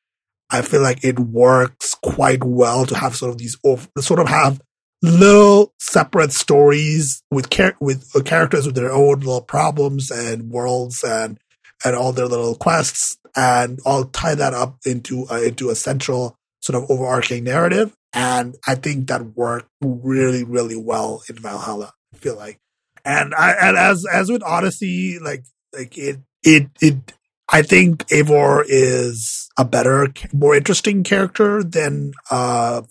I 0.50 0.62
feel 0.62 0.82
like 0.82 1.04
it 1.04 1.18
works 1.18 1.94
quite 2.02 2.44
well 2.44 2.86
to 2.86 2.96
have 2.96 3.16
sort 3.16 3.32
of 3.32 3.38
these, 3.38 3.56
sort 3.98 4.20
of 4.20 4.28
have 4.28 4.60
little 5.02 5.74
separate 5.78 6.32
stories 6.32 7.22
with 7.30 7.50
char- 7.50 7.76
with 7.80 8.10
uh, 8.16 8.20
characters 8.20 8.64
with 8.64 8.74
their 8.74 8.92
own 8.92 9.20
little 9.20 9.42
problems 9.42 10.10
and 10.10 10.50
worlds 10.50 11.04
and 11.04 11.38
and 11.84 11.94
all 11.94 12.10
their 12.12 12.26
little 12.26 12.54
quests 12.54 13.18
and 13.36 13.78
all 13.84 14.04
tie 14.04 14.34
that 14.34 14.54
up 14.54 14.78
into 14.86 15.26
into 15.44 15.68
a 15.68 15.74
central 15.74 16.38
sort 16.62 16.82
of 16.82 16.90
overarching 16.90 17.44
narrative. 17.44 17.94
And 18.14 18.54
I 18.66 18.76
think 18.76 19.08
that 19.08 19.36
worked 19.36 19.68
really, 19.82 20.44
really 20.44 20.76
well 20.76 21.22
in 21.28 21.36
Valhalla. 21.36 21.92
I 22.14 22.16
feel 22.18 22.36
like, 22.36 22.60
and 23.04 23.34
I 23.34 23.52
and 23.52 23.76
as 23.76 24.04
as 24.06 24.30
with 24.30 24.42
Odyssey, 24.42 25.18
like 25.18 25.44
like 25.74 25.96
it 25.98 26.20
it 26.42 26.68
it. 26.80 27.12
I 27.46 27.60
think 27.60 28.06
Eivor 28.08 28.64
is 28.66 29.50
a 29.58 29.66
better, 29.66 30.08
more 30.32 30.54
interesting 30.56 31.04
character 31.04 31.62
than 31.62 32.14
uh 32.30 32.82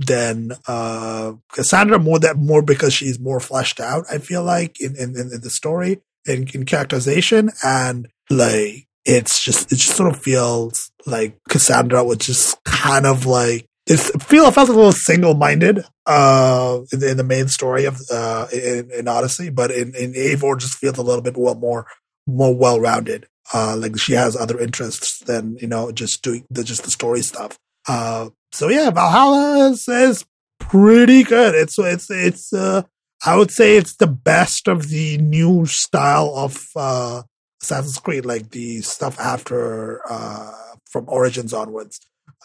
than 0.00 0.52
uh 0.66 1.34
Kassandra 1.52 2.02
more 2.02 2.18
that 2.18 2.36
more 2.36 2.62
because 2.62 2.92
she's 2.92 3.20
more 3.20 3.38
fleshed 3.38 3.78
out. 3.78 4.04
I 4.10 4.18
feel 4.18 4.42
like 4.42 4.80
in 4.80 4.96
in, 4.96 5.16
in 5.16 5.40
the 5.40 5.50
story 5.50 6.00
in, 6.26 6.48
in 6.52 6.64
characterization 6.64 7.50
and 7.62 8.08
like 8.30 8.88
it's 9.04 9.42
just 9.42 9.70
it 9.70 9.76
just 9.76 9.96
sort 9.96 10.12
of 10.12 10.20
feels 10.20 10.90
like 11.06 11.38
Kassandra 11.48 12.04
was 12.04 12.18
just 12.18 12.62
kind 12.64 13.06
of 13.06 13.26
like 13.26 13.68
it 13.86 13.98
feel 14.22 14.50
felt 14.50 14.68
a 14.68 14.72
little 14.72 14.92
single 14.92 15.34
minded 15.34 15.84
uh 16.06 16.80
in, 16.92 17.02
in, 17.02 17.16
the 17.16 17.24
main 17.24 17.48
story 17.48 17.84
of 17.84 18.00
uh 18.10 18.46
in, 18.52 18.90
in 18.90 19.08
Odyssey, 19.08 19.50
but 19.50 19.70
in 19.70 19.94
in 19.94 20.12
just 20.58 20.78
feels 20.78 20.98
a 20.98 21.02
little 21.02 21.22
bit 21.22 21.36
more 21.36 21.86
more 22.26 22.54
well 22.54 22.80
rounded. 22.80 23.26
Uh, 23.52 23.76
like 23.76 23.98
she 23.98 24.14
has 24.14 24.34
other 24.36 24.58
interests 24.58 25.18
than 25.24 25.56
you 25.60 25.66
know 25.66 25.92
just 25.92 26.22
doing 26.22 26.46
the 26.50 26.64
just 26.64 26.84
the 26.84 26.90
story 26.90 27.20
stuff. 27.20 27.58
Uh, 27.86 28.30
so 28.52 28.68
yeah, 28.68 28.90
Valhalla 28.90 29.70
is, 29.70 29.86
is 29.86 30.24
pretty 30.58 31.22
good. 31.24 31.54
It's 31.54 31.78
it's 31.78 32.10
it's 32.10 32.52
uh 32.52 32.82
I 33.26 33.36
would 33.36 33.50
say 33.50 33.76
it's 33.76 33.96
the 33.96 34.06
best 34.06 34.66
of 34.66 34.88
the 34.88 35.18
new 35.18 35.66
style 35.66 36.32
of 36.34 36.64
uh 36.74 37.22
Assassin's 37.64 37.98
Creed, 37.98 38.26
like 38.26 38.50
the 38.50 38.82
stuff 38.82 39.18
after 39.18 40.00
uh, 40.08 40.52
from 40.90 41.08
Origins 41.08 41.54
onwards, 41.54 41.98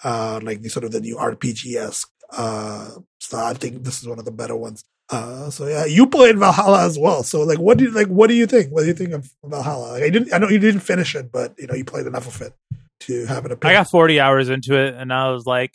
uh, 0.04 0.40
like 0.44 0.62
the 0.62 0.70
sort 0.70 0.86
of 0.86 0.92
the 0.92 1.02
new 1.02 1.16
RPG 1.16 1.76
esque. 1.76 2.10
Uh, 2.32 2.90
so 3.20 3.38
I 3.38 3.54
think 3.54 3.84
this 3.84 4.02
is 4.02 4.08
one 4.08 4.20
of 4.20 4.26
the 4.26 4.32
better 4.32 4.56
ones. 4.56 4.84
Uh, 5.10 5.50
so 5.50 5.66
yeah, 5.68 5.86
you 5.86 6.06
played 6.06 6.38
Valhalla 6.38 6.86
as 6.86 6.98
well. 7.00 7.24
So 7.24 7.42
like, 7.42 7.58
what 7.58 7.78
do 7.78 7.86
you 7.86 7.92
like? 7.92 8.08
What 8.08 8.28
do 8.28 8.36
you 8.36 8.46
think? 8.46 8.72
What 8.72 8.82
do 8.82 8.88
you 8.88 8.94
think 8.94 9.12
of 9.12 9.30
Valhalla? 9.44 9.94
Like, 9.94 10.04
I 10.04 10.10
didn't. 10.10 10.34
I 10.34 10.38
know 10.38 10.50
you 10.50 10.60
didn't 10.60 10.82
finish 10.82 11.16
it, 11.16 11.32
but 11.32 11.56
you 11.58 11.66
know 11.66 11.74
you 11.74 11.84
played 11.84 12.06
enough 12.06 12.28
of 12.28 12.42
it 12.42 12.54
to 13.02 13.26
have 13.26 13.46
an 13.46 13.52
opinion. 13.52 13.76
I 13.76 13.80
got 13.80 13.90
forty 13.90 14.20
hours 14.20 14.50
into 14.50 14.76
it, 14.78 14.94
and 14.94 15.12
I 15.12 15.32
was 15.32 15.48
like, 15.48 15.74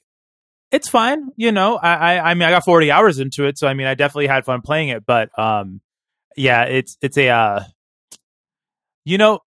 it's 0.71 0.89
fine. 0.89 1.31
You 1.37 1.51
know, 1.51 1.77
I, 1.77 1.95
I, 1.95 2.31
I 2.31 2.35
mean, 2.35 2.45
I 2.45 2.51
got 2.53 2.65
forty 2.65 2.93
hours 2.93 3.19
into 3.19 3.45
it, 3.47 3.59
so 3.59 3.67
I 3.67 3.75
mean, 3.75 3.89
I 3.89 3.95
definitely 3.95 4.29
had 4.29 4.45
fun 4.45 4.61
playing 4.63 4.91
it. 4.91 5.05
But 5.05 5.37
um, 5.37 5.81
yeah, 6.37 6.65
it's 6.65 6.97
it's 7.03 7.19
a 7.19 7.29
uh, 7.31 7.65
you 9.05 9.19
know, 9.19 9.41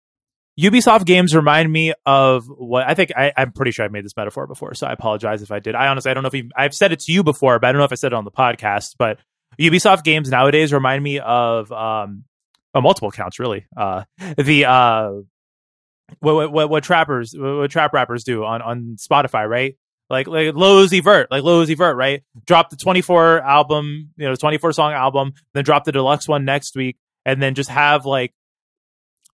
Ubisoft 0.60 1.04
games 1.04 1.34
remind 1.34 1.70
me 1.70 1.92
of 2.06 2.46
what 2.46 2.88
I 2.88 2.94
think 2.94 3.12
I, 3.14 3.32
am 3.36 3.52
pretty 3.52 3.72
sure 3.72 3.84
I've 3.84 3.92
made 3.92 4.04
this 4.04 4.16
metaphor 4.16 4.46
before, 4.46 4.74
so 4.74 4.86
I 4.86 4.92
apologize 4.92 5.42
if 5.42 5.52
I 5.52 5.58
did. 5.58 5.74
I 5.74 5.88
honestly 5.88 6.10
I 6.10 6.14
don't 6.14 6.22
know 6.22 6.28
if 6.28 6.34
you, 6.34 6.48
I've 6.56 6.74
said 6.74 6.92
it 6.92 7.00
to 7.00 7.12
you 7.12 7.22
before, 7.22 7.58
but 7.58 7.68
I 7.68 7.72
don't 7.72 7.78
know 7.78 7.84
if 7.84 7.92
I 7.92 7.96
said 7.96 8.12
it 8.12 8.16
on 8.16 8.24
the 8.24 8.30
podcast. 8.30 8.94
But 8.98 9.18
Ubisoft 9.60 10.02
games 10.02 10.30
nowadays 10.30 10.72
remind 10.72 11.02
me 11.02 11.18
of 11.18 11.70
um, 11.72 12.24
well, 12.72 12.82
multiple 12.82 13.10
counts 13.10 13.38
really. 13.38 13.66
Uh, 13.76 14.04
the 14.38 14.64
uh, 14.64 15.10
what, 16.20 16.52
what 16.52 16.70
what 16.70 16.84
trappers 16.84 17.34
what 17.36 17.70
trap 17.70 17.92
rappers 17.92 18.24
do 18.24 18.44
on 18.44 18.62
on 18.62 18.96
Spotify, 18.98 19.46
right? 19.48 19.76
like 20.08 20.26
like 20.26 20.54
Lil 20.54 20.86
Uzi 20.86 21.02
Vert, 21.02 21.30
like 21.30 21.42
Lil 21.42 21.64
Uzi 21.64 21.76
Vert, 21.76 21.96
right? 21.96 22.22
Drop 22.46 22.70
the 22.70 22.76
24 22.76 23.40
album, 23.40 24.10
you 24.16 24.28
know, 24.28 24.34
24 24.34 24.72
song 24.72 24.92
album, 24.92 25.34
then 25.52 25.64
drop 25.64 25.84
the 25.84 25.92
deluxe 25.92 26.28
one 26.28 26.44
next 26.44 26.76
week, 26.76 26.96
and 27.24 27.42
then 27.42 27.54
just 27.54 27.70
have 27.70 28.06
like 28.06 28.32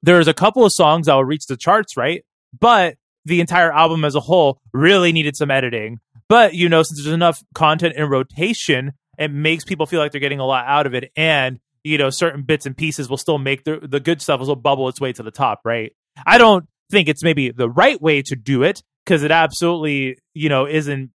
there's 0.02 0.28
a 0.28 0.34
couple 0.34 0.64
of 0.64 0.72
songs 0.72 1.06
that 1.06 1.14
will 1.14 1.24
reach 1.24 1.46
the 1.46 1.56
charts, 1.56 1.96
right? 1.96 2.24
But 2.58 2.96
the 3.24 3.40
entire 3.40 3.72
album 3.72 4.04
as 4.04 4.14
a 4.14 4.20
whole 4.20 4.60
really 4.72 5.12
needed 5.12 5.36
some 5.36 5.50
editing. 5.50 6.00
But 6.28 6.54
you 6.54 6.68
know, 6.68 6.82
since 6.82 7.02
there's 7.02 7.14
enough 7.14 7.42
content 7.54 7.94
in 7.96 8.08
rotation, 8.08 8.92
it 9.18 9.28
makes 9.30 9.64
people 9.64 9.86
feel 9.86 10.00
like 10.00 10.12
they're 10.12 10.20
getting 10.20 10.40
a 10.40 10.46
lot 10.46 10.66
out 10.66 10.86
of 10.86 10.94
it, 10.94 11.12
and 11.16 11.60
you 11.84 11.98
know, 11.98 12.10
certain 12.10 12.42
bits 12.42 12.66
and 12.66 12.76
pieces 12.76 13.08
will 13.08 13.16
still 13.16 13.38
make 13.38 13.64
the 13.64 13.80
the 13.82 14.00
good 14.00 14.22
stuff 14.22 14.40
will 14.40 14.56
bubble 14.56 14.88
its 14.88 15.00
way 15.00 15.12
to 15.12 15.22
the 15.22 15.30
top, 15.30 15.60
right? 15.64 15.92
I 16.26 16.38
don't 16.38 16.66
think 16.90 17.08
it's 17.08 17.22
maybe 17.22 17.50
the 17.50 17.68
right 17.68 18.00
way 18.00 18.22
to 18.22 18.36
do 18.36 18.62
it 18.62 18.82
because 19.04 19.22
it 19.22 19.30
absolutely, 19.30 20.18
you 20.34 20.48
know, 20.48 20.66
isn't 20.66 21.10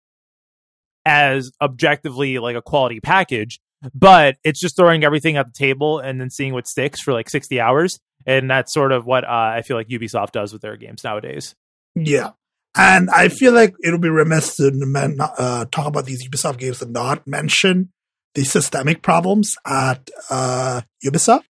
as 1.05 1.51
objectively 1.61 2.39
like 2.39 2.55
a 2.55 2.61
quality 2.61 2.99
package, 2.99 3.59
but 3.93 4.37
it's 4.43 4.59
just 4.59 4.75
throwing 4.75 5.03
everything 5.03 5.35
at 5.35 5.45
the 5.45 5.51
table 5.51 5.99
and 5.99 6.21
then 6.21 6.29
seeing 6.29 6.53
what 6.53 6.67
sticks 6.67 7.01
for 7.01 7.11
like 7.11 7.29
60 7.29 7.59
hours. 7.59 7.99
And 8.25 8.49
that's 8.49 8.73
sort 8.73 8.91
of 8.91 9.05
what 9.05 9.23
uh, 9.23 9.27
I 9.29 9.61
feel 9.61 9.77
like 9.77 9.87
Ubisoft 9.89 10.31
does 10.31 10.53
with 10.53 10.61
their 10.61 10.77
games 10.77 11.03
nowadays. 11.03 11.55
Yeah. 11.95 12.31
And 12.75 13.09
I 13.11 13.29
feel 13.29 13.53
like 13.53 13.75
it'll 13.83 13.99
be 13.99 14.09
remiss 14.09 14.55
to 14.55 14.71
men, 14.73 15.17
uh, 15.19 15.65
talk 15.71 15.87
about 15.87 16.05
these 16.05 16.27
Ubisoft 16.27 16.57
games 16.57 16.81
and 16.81 16.91
not 16.91 17.27
mention 17.27 17.91
the 18.33 18.43
systemic 18.43 19.03
problems 19.03 19.55
at 19.65 20.09
uh, 20.29 20.81
Ubisoft. 21.05 21.43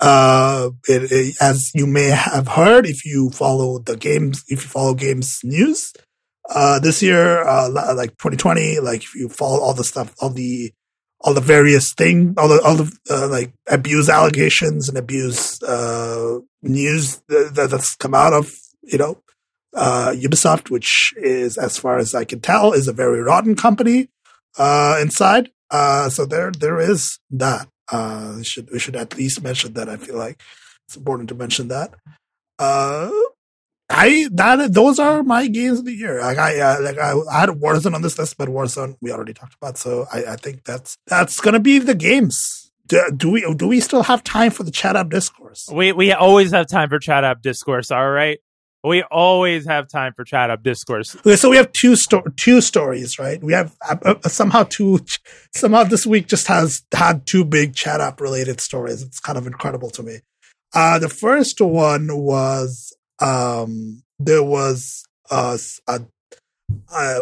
Uh, 0.00 0.70
it, 0.88 1.10
it, 1.10 1.36
as 1.40 1.70
you 1.74 1.86
may 1.86 2.08
have 2.08 2.48
heard, 2.48 2.86
if 2.86 3.04
you 3.04 3.30
follow 3.30 3.78
the 3.78 3.96
games, 3.96 4.44
if 4.48 4.62
you 4.62 4.68
follow 4.68 4.94
games 4.94 5.40
news, 5.42 5.92
uh, 6.50 6.78
this 6.78 7.02
year, 7.02 7.42
uh, 7.42 7.68
like 7.94 8.10
2020, 8.10 8.80
like 8.80 9.02
if 9.02 9.14
you 9.14 9.28
follow 9.28 9.60
all 9.60 9.74
the 9.74 9.84
stuff, 9.84 10.14
all 10.20 10.30
the, 10.30 10.72
all 11.24 11.32
the 11.32 11.40
various 11.40 11.94
thing, 11.94 12.34
all 12.36 12.48
the, 12.48 12.60
all 12.62 12.76
the, 12.76 12.92
uh, 13.10 13.26
like 13.28 13.50
abuse 13.66 14.10
allegations 14.10 14.90
and 14.90 14.98
abuse, 14.98 15.60
uh, 15.62 16.38
news 16.62 17.22
that, 17.28 17.68
that's 17.70 17.96
come 17.96 18.14
out 18.14 18.34
of, 18.34 18.52
you 18.82 18.98
know, 18.98 19.18
uh, 19.74 20.12
Ubisoft, 20.14 20.70
which 20.70 21.14
is, 21.16 21.56
as 21.56 21.78
far 21.78 21.96
as 21.96 22.14
I 22.14 22.24
can 22.24 22.40
tell, 22.40 22.74
is 22.74 22.88
a 22.88 22.92
very 22.92 23.22
rotten 23.22 23.56
company, 23.56 24.10
uh, 24.58 24.98
inside. 25.00 25.50
Uh, 25.70 26.10
so 26.10 26.26
there, 26.26 26.52
there 26.52 26.78
is 26.78 27.18
that. 27.30 27.68
Uh, 27.90 28.42
should 28.42 28.70
we 28.70 28.78
should 28.78 28.96
at 28.96 29.16
least 29.16 29.42
mention 29.42 29.74
that? 29.74 29.88
I 29.88 29.96
feel 29.96 30.16
like 30.16 30.40
it's 30.86 30.96
important 30.96 31.28
to 31.30 31.34
mention 31.34 31.68
that. 31.68 31.94
I 33.90 34.28
that 34.32 34.72
those 34.72 34.98
are 34.98 35.22
my 35.22 35.46
games 35.46 35.80
of 35.80 35.84
the 35.84 35.92
year. 35.92 36.20
Like 36.20 36.38
I 36.38 36.58
uh, 36.58 36.80
like 36.80 36.98
I, 36.98 37.12
I, 37.30 37.40
had 37.40 37.50
Warzone 37.50 37.94
on 37.94 38.02
this 38.02 38.18
list, 38.18 38.36
but 38.38 38.48
Warzone 38.48 38.96
we 39.00 39.12
already 39.12 39.34
talked 39.34 39.54
about. 39.54 39.76
So 39.76 40.06
I, 40.12 40.24
I 40.24 40.36
think 40.36 40.64
that's 40.64 40.96
that's 41.06 41.40
gonna 41.40 41.60
be 41.60 41.78
the 41.78 41.94
games. 41.94 42.72
Do, 42.86 43.02
do, 43.16 43.30
we 43.30 43.54
do 43.54 43.68
we 43.68 43.80
still 43.80 44.02
have 44.02 44.22
time 44.24 44.50
for 44.50 44.62
the 44.62 44.70
chat 44.70 44.96
app 44.96 45.10
discourse? 45.10 45.68
We 45.72 45.92
we 45.92 46.12
always 46.12 46.52
have 46.52 46.66
time 46.66 46.88
for 46.88 46.98
chat 46.98 47.24
app 47.24 47.42
discourse. 47.42 47.90
All 47.90 48.10
right. 48.10 48.38
We 48.82 49.02
always 49.02 49.66
have 49.66 49.88
time 49.88 50.12
for 50.14 50.24
chat 50.24 50.50
up 50.50 50.62
discourse. 50.62 51.16
Okay, 51.16 51.36
so 51.36 51.48
we 51.48 51.56
have 51.56 51.72
two 51.72 51.96
sto- 51.96 52.24
two 52.36 52.60
stories, 52.60 53.18
right? 53.18 53.42
We 53.42 53.54
have 53.54 53.74
uh, 53.88 53.96
uh, 54.04 54.28
somehow 54.28 54.64
two 54.64 55.00
somehow 55.54 55.84
this 55.84 56.06
week 56.06 56.26
just 56.26 56.46
has 56.48 56.82
had 56.92 57.26
two 57.26 57.46
big 57.46 57.74
chat 57.74 58.02
up 58.02 58.20
related 58.20 58.60
stories. 58.60 59.02
It's 59.02 59.20
kind 59.20 59.38
of 59.38 59.46
incredible 59.46 59.88
to 59.88 60.02
me. 60.02 60.18
Uh, 60.74 60.98
the 60.98 61.08
first 61.08 61.62
one 61.62 62.08
was 62.14 62.94
um, 63.20 64.02
there 64.18 64.42
was 64.42 65.04
a, 65.30 65.58
a, 65.88 66.00
a, 66.92 67.20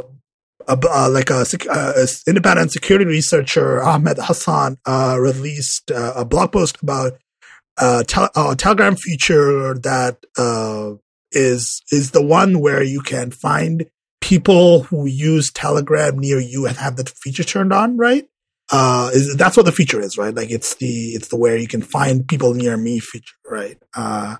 a 0.69 1.09
like 1.09 1.31
a, 1.31 1.45
a, 1.71 2.07
independent 2.27 2.73
security 2.73 3.05
researcher 3.05 3.83
Ahmed 3.83 4.19
Hassan 4.19 4.79
uh, 4.87 5.17
released 5.19 5.91
uh, 5.91 6.13
a 6.17 6.25
blog 6.25 6.53
post 6.53 6.83
about 6.83 7.19
a, 7.79 8.05
a 8.37 8.57
Telegram 8.57 8.97
feature 8.97 9.75
that 9.75 10.19
uh, 10.37 10.95
is 11.33 11.83
is 11.91 12.11
the 12.11 12.23
one 12.23 12.61
where 12.61 12.83
you 12.83 13.01
can 13.01 13.31
find 13.31 13.87
people 14.21 14.85
who 14.85 15.07
use 15.07 15.51
Telegram 15.51 16.19
near 16.19 16.39
you 16.39 16.67
and 16.67 16.77
have 16.77 16.97
the 16.97 17.05
feature 17.05 17.43
turned 17.43 17.73
on, 17.73 17.97
right? 17.97 18.27
Uh, 18.71 19.11
is, 19.13 19.37
that's 19.37 19.57
what 19.57 19.67
the 19.67 19.73
feature 19.73 20.01
is, 20.01 20.17
right? 20.17 20.35
Like 20.35 20.51
it's 20.51 20.77
the 20.77 21.11
it's 21.11 21.29
the 21.29 21.37
where 21.37 21.57
you 21.57 21.69
can 21.69 21.83
find 21.83 22.27
people 22.27 22.55
near 22.55 22.77
me 22.77 23.01
feature, 23.01 23.37
right? 23.47 23.77
Uh, 23.95 24.37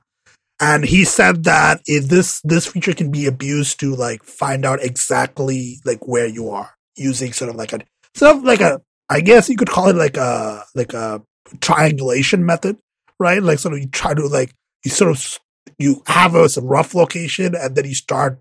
and 0.63 0.85
he 0.85 1.05
said 1.05 1.43
that 1.45 1.83
if 1.87 2.05
this 2.05 2.41
this 2.43 2.69
feature 2.69 2.95
can 2.95 3.11
be 3.11 3.27
abused 3.27 3.81
to 3.81 3.97
like 3.97 4.23
find 4.23 4.65
out 4.65 4.81
exactly 4.81 5.81
like 5.85 6.07
where 6.07 6.29
you 6.29 6.51
are 6.51 6.71
using 6.97 7.33
sort 7.33 7.51
of 7.51 7.57
like 7.57 7.73
a 7.73 7.81
sort 8.15 8.37
of 8.37 8.45
like 8.45 8.61
a 8.61 8.81
I 9.11 9.23
guess 9.23 9.49
you 9.49 9.57
could 9.57 9.69
call 9.69 9.89
it 9.89 9.97
like 9.97 10.17
a 10.17 10.65
like 10.77 10.95
a 10.95 11.21
triangulation 11.61 12.47
method, 12.47 12.79
right? 13.19 13.43
Like 13.43 13.59
sort 13.59 13.75
of 13.75 13.81
you 13.81 13.89
try 13.89 14.15
to 14.15 14.27
like 14.29 14.53
you 14.85 14.93
sort 14.93 15.11
of 15.11 15.39
you 15.79 16.01
have 16.07 16.37
a 16.37 16.49
some 16.49 16.67
rough 16.67 16.95
location 16.95 17.57
and 17.57 17.75
then 17.75 17.85
you 17.85 17.95
start 17.95 18.39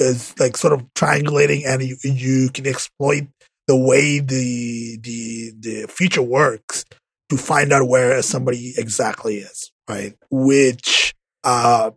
as 0.00 0.34
like 0.40 0.56
sort 0.56 0.72
of 0.72 0.86
triangulating 0.94 1.66
and 1.66 1.82
you 1.82 1.96
you 2.02 2.48
can 2.48 2.66
exploit 2.66 3.26
the 3.68 3.76
way 3.76 4.20
the 4.20 4.98
the 5.02 5.52
the 5.60 5.86
feature 5.88 6.22
works 6.22 6.86
to 7.28 7.36
find 7.36 7.74
out 7.74 7.86
where 7.86 8.22
somebody 8.22 8.72
exactly 8.78 9.36
is, 9.36 9.70
right? 9.86 10.14
Which 10.30 11.01
uh 11.44 11.90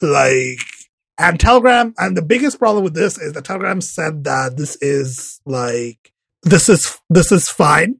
like 0.00 0.58
and 1.18 1.38
Telegram 1.38 1.94
and 1.98 2.16
the 2.16 2.22
biggest 2.22 2.58
problem 2.58 2.84
with 2.84 2.94
this 2.94 3.18
is 3.18 3.32
that 3.34 3.44
Telegram 3.44 3.80
said 3.80 4.24
that 4.24 4.56
this 4.56 4.76
is 4.80 5.40
like 5.44 6.12
this 6.42 6.68
is 6.68 6.98
this 7.08 7.32
is 7.32 7.48
fine. 7.48 7.98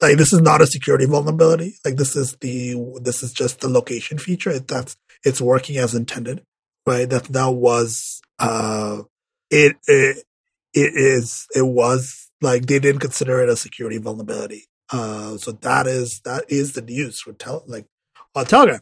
Like 0.00 0.16
this 0.16 0.32
is 0.32 0.40
not 0.40 0.60
a 0.60 0.66
security 0.66 1.06
vulnerability. 1.06 1.76
Like 1.84 1.96
this 1.96 2.16
is 2.16 2.36
the 2.40 2.74
this 3.00 3.22
is 3.22 3.32
just 3.32 3.60
the 3.60 3.68
location 3.68 4.18
feature. 4.18 4.50
It, 4.50 4.68
That's 4.68 4.96
it's 5.24 5.40
working 5.40 5.76
as 5.76 5.94
intended, 5.94 6.44
right? 6.86 7.08
That 7.08 7.24
that 7.24 7.50
was 7.50 8.20
uh, 8.38 9.02
it, 9.50 9.76
it 9.86 10.24
it 10.74 10.92
is 10.94 11.46
it 11.54 11.66
was 11.66 12.30
like 12.40 12.66
they 12.66 12.78
didn't 12.78 13.00
consider 13.00 13.42
it 13.42 13.48
a 13.48 13.56
security 13.56 13.98
vulnerability. 13.98 14.64
Uh, 14.92 15.36
so 15.38 15.52
that 15.52 15.86
is 15.86 16.20
that 16.24 16.44
is 16.48 16.72
the 16.72 16.82
news 16.82 17.20
for 17.20 17.32
tel- 17.32 17.64
like 17.66 17.86
on 18.34 18.44
Telegram, 18.44 18.80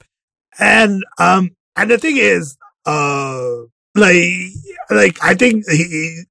and 0.58 1.04
um 1.18 1.50
and 1.76 1.90
the 1.90 1.98
thing 1.98 2.16
is 2.16 2.56
uh 2.86 3.50
like 3.94 4.32
like 4.90 5.18
I 5.22 5.34
think 5.34 5.64
he, 5.70 6.22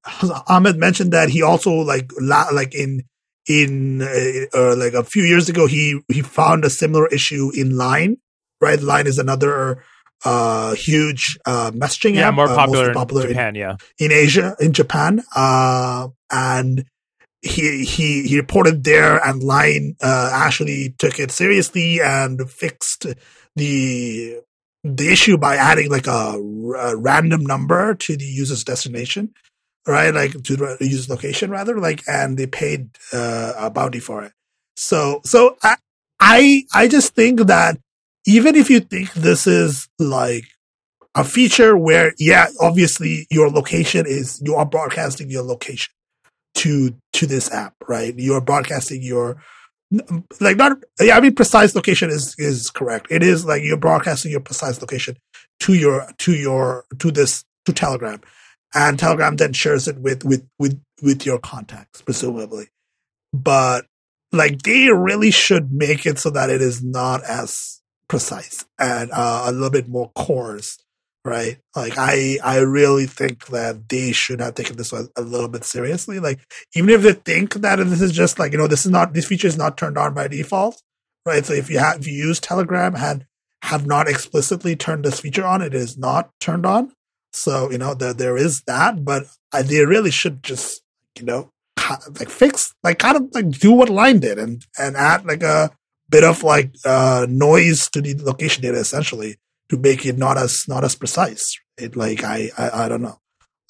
Ahmed 0.48 0.76
mentioned 0.76 1.12
that 1.12 1.28
he 1.28 1.42
also 1.42 1.72
like 1.72 2.10
la- 2.20 2.50
like 2.52 2.74
in 2.74 3.02
in 3.48 4.02
uh, 4.02 4.46
uh, 4.56 4.76
like 4.76 4.94
a 4.94 5.04
few 5.04 5.24
years 5.24 5.48
ago 5.48 5.66
he 5.66 6.00
he 6.08 6.22
found 6.22 6.64
a 6.64 6.70
similar 6.70 7.06
issue 7.08 7.50
in 7.54 7.76
Line 7.76 8.16
right 8.60 8.80
Line 8.80 9.06
is 9.06 9.18
another 9.18 9.82
uh, 10.24 10.74
huge 10.74 11.38
uh, 11.46 11.70
messaging 11.72 12.14
yeah, 12.14 12.28
app. 12.28 12.34
more 12.34 12.46
popular, 12.46 12.90
uh, 12.90 12.94
popular 12.94 13.26
in 13.26 13.32
Japan, 13.32 13.56
in, 13.56 13.60
yeah. 13.60 13.76
In 13.98 14.12
Asia, 14.12 14.56
in 14.60 14.72
Japan. 14.72 15.22
Uh, 15.34 16.08
and 16.30 16.84
he, 17.40 17.84
he, 17.84 18.22
he 18.28 18.36
reported 18.36 18.84
there 18.84 19.16
and 19.26 19.42
Line, 19.42 19.96
uh, 20.00 20.30
actually 20.32 20.94
took 20.98 21.18
it 21.18 21.30
seriously 21.30 22.00
and 22.00 22.48
fixed 22.50 23.06
the, 23.56 24.40
the 24.84 25.12
issue 25.12 25.38
by 25.38 25.56
adding 25.56 25.90
like 25.90 26.06
a, 26.06 26.34
a 26.78 26.96
random 26.96 27.44
number 27.44 27.94
to 27.94 28.16
the 28.16 28.24
user's 28.24 28.64
destination, 28.64 29.32
right? 29.86 30.12
Like 30.12 30.32
to 30.32 30.56
the 30.56 30.76
user's 30.80 31.08
location 31.08 31.50
rather, 31.50 31.78
like, 31.78 32.02
and 32.08 32.36
they 32.36 32.46
paid, 32.46 32.90
uh, 33.12 33.52
a 33.56 33.70
bounty 33.70 34.00
for 34.00 34.24
it. 34.24 34.32
So, 34.76 35.20
so 35.24 35.56
I, 35.62 35.76
I, 36.18 36.64
I 36.74 36.88
just 36.88 37.14
think 37.14 37.40
that 37.46 37.78
even 38.26 38.56
if 38.56 38.70
you 38.70 38.80
think 38.80 39.12
this 39.12 39.46
is 39.46 39.88
like 39.98 40.44
a 41.14 41.24
feature 41.24 41.76
where, 41.76 42.14
yeah, 42.18 42.46
obviously 42.60 43.26
your 43.30 43.50
location 43.50 44.06
is, 44.06 44.40
you 44.44 44.54
are 44.54 44.66
broadcasting 44.66 45.30
your 45.30 45.42
location 45.42 45.92
to, 46.54 46.94
to 47.12 47.26
this 47.26 47.52
app, 47.52 47.74
right? 47.88 48.18
You 48.18 48.34
are 48.34 48.40
broadcasting 48.40 49.02
your, 49.02 49.42
like 50.40 50.56
not, 50.56 50.78
yeah, 51.00 51.16
I 51.16 51.20
mean, 51.20 51.34
precise 51.34 51.74
location 51.74 52.10
is, 52.10 52.34
is 52.38 52.70
correct. 52.70 53.06
It 53.10 53.22
is 53.22 53.44
like 53.44 53.62
you're 53.62 53.76
broadcasting 53.76 54.30
your 54.30 54.40
precise 54.40 54.80
location 54.80 55.16
to 55.60 55.74
your, 55.74 56.08
to 56.18 56.32
your, 56.32 56.84
to 56.98 57.10
this, 57.10 57.44
to 57.66 57.72
Telegram. 57.72 58.20
And 58.74 58.98
Telegram 58.98 59.36
then 59.36 59.52
shares 59.52 59.86
it 59.86 59.98
with, 59.98 60.24
with, 60.24 60.46
with, 60.58 60.80
with 61.02 61.26
your 61.26 61.38
contacts, 61.38 62.00
presumably. 62.02 62.68
But 63.32 63.86
like 64.32 64.62
they 64.62 64.88
really 64.90 65.30
should 65.30 65.72
make 65.72 66.06
it 66.06 66.18
so 66.18 66.30
that 66.30 66.50
it 66.50 66.62
is 66.62 66.82
not 66.82 67.22
as 67.24 67.82
precise 68.08 68.64
and 68.78 69.10
uh, 69.12 69.44
a 69.46 69.52
little 69.52 69.70
bit 69.70 69.88
more 69.88 70.10
coarse, 70.14 70.78
right? 71.24 71.58
Like 71.76 71.94
I, 71.96 72.38
I 72.42 72.58
really 72.58 73.06
think 73.06 73.46
that 73.46 73.88
they 73.88 74.12
should 74.12 74.40
have 74.40 74.54
taken 74.54 74.76
this 74.76 74.92
a, 74.92 75.08
a 75.16 75.22
little 75.22 75.48
bit 75.48 75.64
seriously. 75.64 76.18
Like 76.18 76.40
even 76.74 76.90
if 76.90 77.02
they 77.02 77.12
think 77.12 77.54
that 77.54 77.76
this 77.76 78.00
is 78.00 78.12
just 78.12 78.38
like 78.38 78.52
you 78.52 78.58
know 78.58 78.66
this 78.66 78.84
is 78.84 78.90
not 78.90 79.12
this 79.12 79.26
feature 79.26 79.48
is 79.48 79.58
not 79.58 79.76
turned 79.76 79.98
on 79.98 80.14
by 80.14 80.28
default, 80.28 80.82
right? 81.24 81.44
So 81.44 81.52
if 81.52 81.70
you 81.70 81.78
have 81.78 82.00
if 82.00 82.06
you 82.06 82.14
use 82.14 82.40
Telegram 82.40 82.96
and 82.96 83.26
have 83.62 83.86
not 83.86 84.08
explicitly 84.08 84.74
turned 84.74 85.04
this 85.04 85.20
feature 85.20 85.44
on, 85.44 85.62
it 85.62 85.74
is 85.74 85.96
not 85.96 86.30
turned 86.40 86.66
on. 86.66 86.92
So 87.32 87.70
you 87.70 87.78
know 87.78 87.94
there 87.94 88.14
there 88.14 88.36
is 88.36 88.62
that, 88.62 89.04
but 89.04 89.26
I, 89.52 89.62
they 89.62 89.84
really 89.84 90.10
should 90.10 90.42
just 90.42 90.82
you 91.18 91.24
know 91.24 91.50
like 92.18 92.30
fix 92.30 92.74
like 92.82 92.98
kind 92.98 93.16
of 93.16 93.28
like 93.32 93.50
do 93.50 93.72
what 93.72 93.88
Line 93.88 94.20
did 94.20 94.38
and 94.38 94.64
and 94.78 94.96
add 94.96 95.24
like 95.24 95.42
a 95.42 95.70
bit 96.08 96.24
of 96.24 96.42
like 96.42 96.74
uh 96.84 97.26
noise 97.28 97.88
to 97.90 98.00
the 98.00 98.14
location 98.22 98.62
data 98.62 98.78
essentially 98.78 99.36
to 99.72 99.78
make 99.78 100.06
it 100.06 100.18
not 100.18 100.38
as 100.38 100.64
not 100.68 100.84
as 100.84 100.94
precise. 100.94 101.58
It 101.78 101.96
like 101.96 102.22
I 102.22 102.50
I, 102.56 102.84
I 102.84 102.88
don't 102.88 103.02
know. 103.02 103.18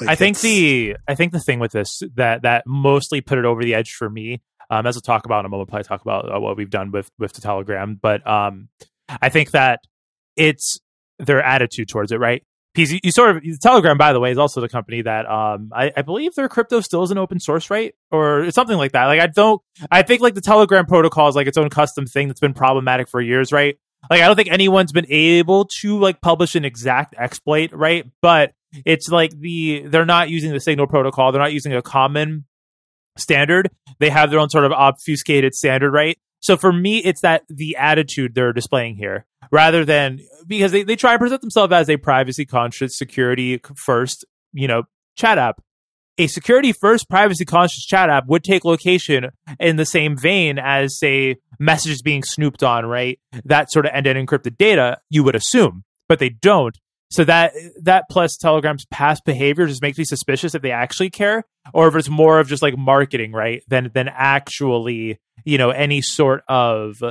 Like 0.00 0.10
I 0.10 0.14
think 0.16 0.40
the 0.40 0.96
I 1.08 1.14
think 1.14 1.32
the 1.32 1.40
thing 1.40 1.60
with 1.60 1.72
this 1.72 2.02
that 2.16 2.42
that 2.42 2.64
mostly 2.66 3.20
put 3.20 3.38
it 3.38 3.44
over 3.44 3.62
the 3.62 3.74
edge 3.74 3.92
for 3.92 4.10
me, 4.10 4.42
um, 4.68 4.86
as 4.86 4.96
we'll 4.96 5.02
talk 5.02 5.24
about 5.24 5.40
in 5.40 5.46
a 5.46 5.48
moment, 5.48 5.70
probably 5.70 5.84
talk 5.84 6.02
about 6.02 6.34
uh, 6.34 6.40
what 6.40 6.56
we've 6.56 6.70
done 6.70 6.90
with 6.90 7.10
with 7.18 7.32
the 7.32 7.40
Telegram, 7.40 7.98
but 8.00 8.26
um, 8.26 8.68
I 9.20 9.28
think 9.28 9.52
that 9.52 9.80
it's 10.36 10.80
their 11.18 11.42
attitude 11.42 11.88
towards 11.88 12.10
it, 12.10 12.18
right? 12.18 12.42
Because 12.74 12.90
you, 12.90 13.00
you, 13.02 13.12
sort 13.12 13.36
of 13.36 13.60
Telegram, 13.60 13.98
by 13.98 14.14
the 14.14 14.20
way, 14.20 14.32
is 14.32 14.38
also 14.38 14.62
the 14.62 14.68
company 14.68 15.02
that 15.02 15.30
um, 15.30 15.70
I, 15.74 15.92
I, 15.94 16.00
believe 16.00 16.34
their 16.34 16.48
crypto 16.48 16.80
still 16.80 17.02
is 17.02 17.10
an 17.10 17.18
open 17.18 17.38
source, 17.38 17.68
right, 17.68 17.94
or 18.10 18.50
something 18.50 18.78
like 18.78 18.92
that. 18.92 19.04
Like 19.06 19.20
I 19.20 19.26
don't, 19.26 19.60
I 19.90 20.00
think 20.00 20.22
like 20.22 20.34
the 20.34 20.40
Telegram 20.40 20.86
protocol 20.86 21.28
is 21.28 21.36
like 21.36 21.46
its 21.46 21.58
own 21.58 21.68
custom 21.68 22.06
thing 22.06 22.28
that's 22.28 22.40
been 22.40 22.54
problematic 22.54 23.08
for 23.08 23.20
years, 23.20 23.52
right? 23.52 23.76
Like 24.10 24.20
I 24.20 24.26
don't 24.26 24.36
think 24.36 24.50
anyone's 24.50 24.92
been 24.92 25.10
able 25.10 25.66
to 25.80 25.98
like 25.98 26.20
publish 26.20 26.54
an 26.54 26.64
exact 26.64 27.14
exploit, 27.18 27.72
right? 27.72 28.04
But 28.20 28.52
it's 28.84 29.08
like 29.08 29.38
the 29.38 29.86
they're 29.86 30.04
not 30.04 30.30
using 30.30 30.52
the 30.52 30.60
Signal 30.60 30.86
protocol, 30.86 31.32
they're 31.32 31.40
not 31.40 31.52
using 31.52 31.72
a 31.74 31.82
common 31.82 32.44
standard. 33.16 33.70
They 33.98 34.10
have 34.10 34.30
their 34.30 34.40
own 34.40 34.50
sort 34.50 34.64
of 34.64 34.72
obfuscated 34.72 35.54
standard, 35.54 35.92
right? 35.92 36.18
So 36.40 36.56
for 36.56 36.72
me, 36.72 36.98
it's 36.98 37.20
that 37.20 37.42
the 37.48 37.76
attitude 37.76 38.34
they're 38.34 38.52
displaying 38.52 38.96
here 38.96 39.26
rather 39.52 39.84
than 39.84 40.20
because 40.46 40.72
they, 40.72 40.82
they 40.82 40.96
try 40.96 41.12
and 41.12 41.20
present 41.20 41.40
themselves 41.40 41.72
as 41.72 41.88
a 41.88 41.96
privacy 41.96 42.44
conscious, 42.44 42.98
security 42.98 43.60
first, 43.76 44.24
you 44.52 44.66
know, 44.66 44.82
chat 45.16 45.38
app. 45.38 45.62
A 46.18 46.26
security 46.26 46.72
first, 46.72 47.08
privacy 47.08 47.44
conscious 47.44 47.86
chat 47.86 48.10
app 48.10 48.26
would 48.26 48.44
take 48.44 48.64
location 48.64 49.30
in 49.58 49.76
the 49.76 49.86
same 49.86 50.16
vein 50.16 50.58
as, 50.58 50.98
say, 50.98 51.36
messages 51.58 52.02
being 52.02 52.22
snooped 52.22 52.62
on, 52.62 52.84
right? 52.84 53.18
That 53.44 53.72
sort 53.72 53.86
of 53.86 53.92
end 53.94 54.04
to 54.04 54.10
end 54.10 54.28
encrypted 54.28 54.58
data, 54.58 54.98
you 55.08 55.24
would 55.24 55.34
assume, 55.34 55.84
but 56.08 56.18
they 56.18 56.28
don't. 56.28 56.76
So 57.10 57.24
that 57.24 57.52
that 57.82 58.04
plus 58.10 58.38
Telegram's 58.38 58.86
past 58.86 59.24
behavior 59.26 59.66
just 59.66 59.82
makes 59.82 59.98
me 59.98 60.04
suspicious 60.04 60.54
if 60.54 60.62
they 60.62 60.70
actually 60.70 61.10
care, 61.10 61.44
or 61.74 61.88
if 61.88 61.94
it's 61.94 62.08
more 62.08 62.40
of 62.40 62.48
just 62.48 62.62
like 62.62 62.76
marketing, 62.76 63.32
right? 63.32 63.62
Than 63.68 63.90
than 63.92 64.08
actually, 64.08 65.18
you 65.44 65.58
know, 65.58 65.70
any 65.70 66.00
sort 66.00 66.42
of 66.48 67.02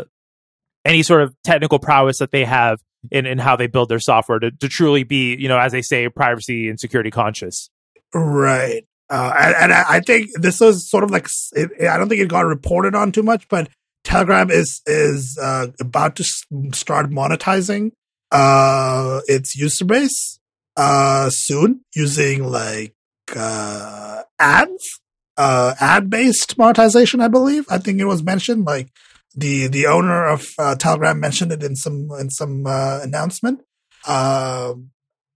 any 0.86 1.04
sort 1.04 1.22
of 1.22 1.36
technical 1.44 1.78
prowess 1.78 2.18
that 2.18 2.32
they 2.32 2.46
have 2.46 2.80
in, 3.12 3.26
in 3.26 3.38
how 3.38 3.56
they 3.56 3.68
build 3.68 3.90
their 3.90 4.00
software 4.00 4.40
to, 4.40 4.52
to 4.52 4.68
truly 4.68 5.04
be, 5.04 5.36
you 5.36 5.48
know, 5.48 5.58
as 5.58 5.72
they 5.72 5.82
say, 5.82 6.10
privacy 6.10 6.70
and 6.70 6.80
security 6.80 7.12
conscious. 7.12 7.70
Right. 8.14 8.86
Uh, 9.12 9.34
and, 9.38 9.56
and, 9.56 9.74
I 9.74 10.00
think 10.00 10.30
this 10.36 10.62
was 10.62 10.90
sort 10.90 11.04
of 11.04 11.12
like 11.12 11.28
it, 11.52 11.70
I 11.82 11.98
don't 11.98 12.08
think 12.08 12.22
it 12.22 12.30
got 12.30 12.46
reported 12.46 12.96
on 12.96 13.12
too 13.12 13.24
much, 13.24 13.46
but 13.50 13.68
Telegram 14.06 14.50
is 14.50 14.82
is 14.86 15.38
uh, 15.42 15.68
about 15.82 16.16
to 16.16 16.24
start 16.24 17.10
monetizing 17.10 17.92
uh, 18.32 19.20
its 19.28 19.54
user 19.54 19.84
base 19.84 20.40
uh, 20.78 21.30
soon 21.30 21.82
using 21.94 22.46
like 22.46 22.96
uh, 23.36 24.24
ads, 24.40 25.02
uh, 25.36 25.76
ad 25.82 26.10
based 26.10 26.58
monetization. 26.58 27.20
I 27.20 27.28
believe. 27.28 27.66
I 27.70 27.80
think 27.80 28.00
it 28.00 28.06
was 28.06 28.24
mentioned 28.24 28.66
like 28.66 28.94
the 29.36 29.68
the 29.68 29.88
owner 29.88 30.26
of 30.26 30.48
uh, 30.58 30.76
Telegram 30.76 31.20
mentioned 31.20 31.52
it 31.52 31.64
in 31.64 31.76
some 31.76 32.10
in 32.18 32.30
some 32.30 32.66
uh, 32.66 33.02
announcement. 33.04 33.62
Uh, 34.08 34.74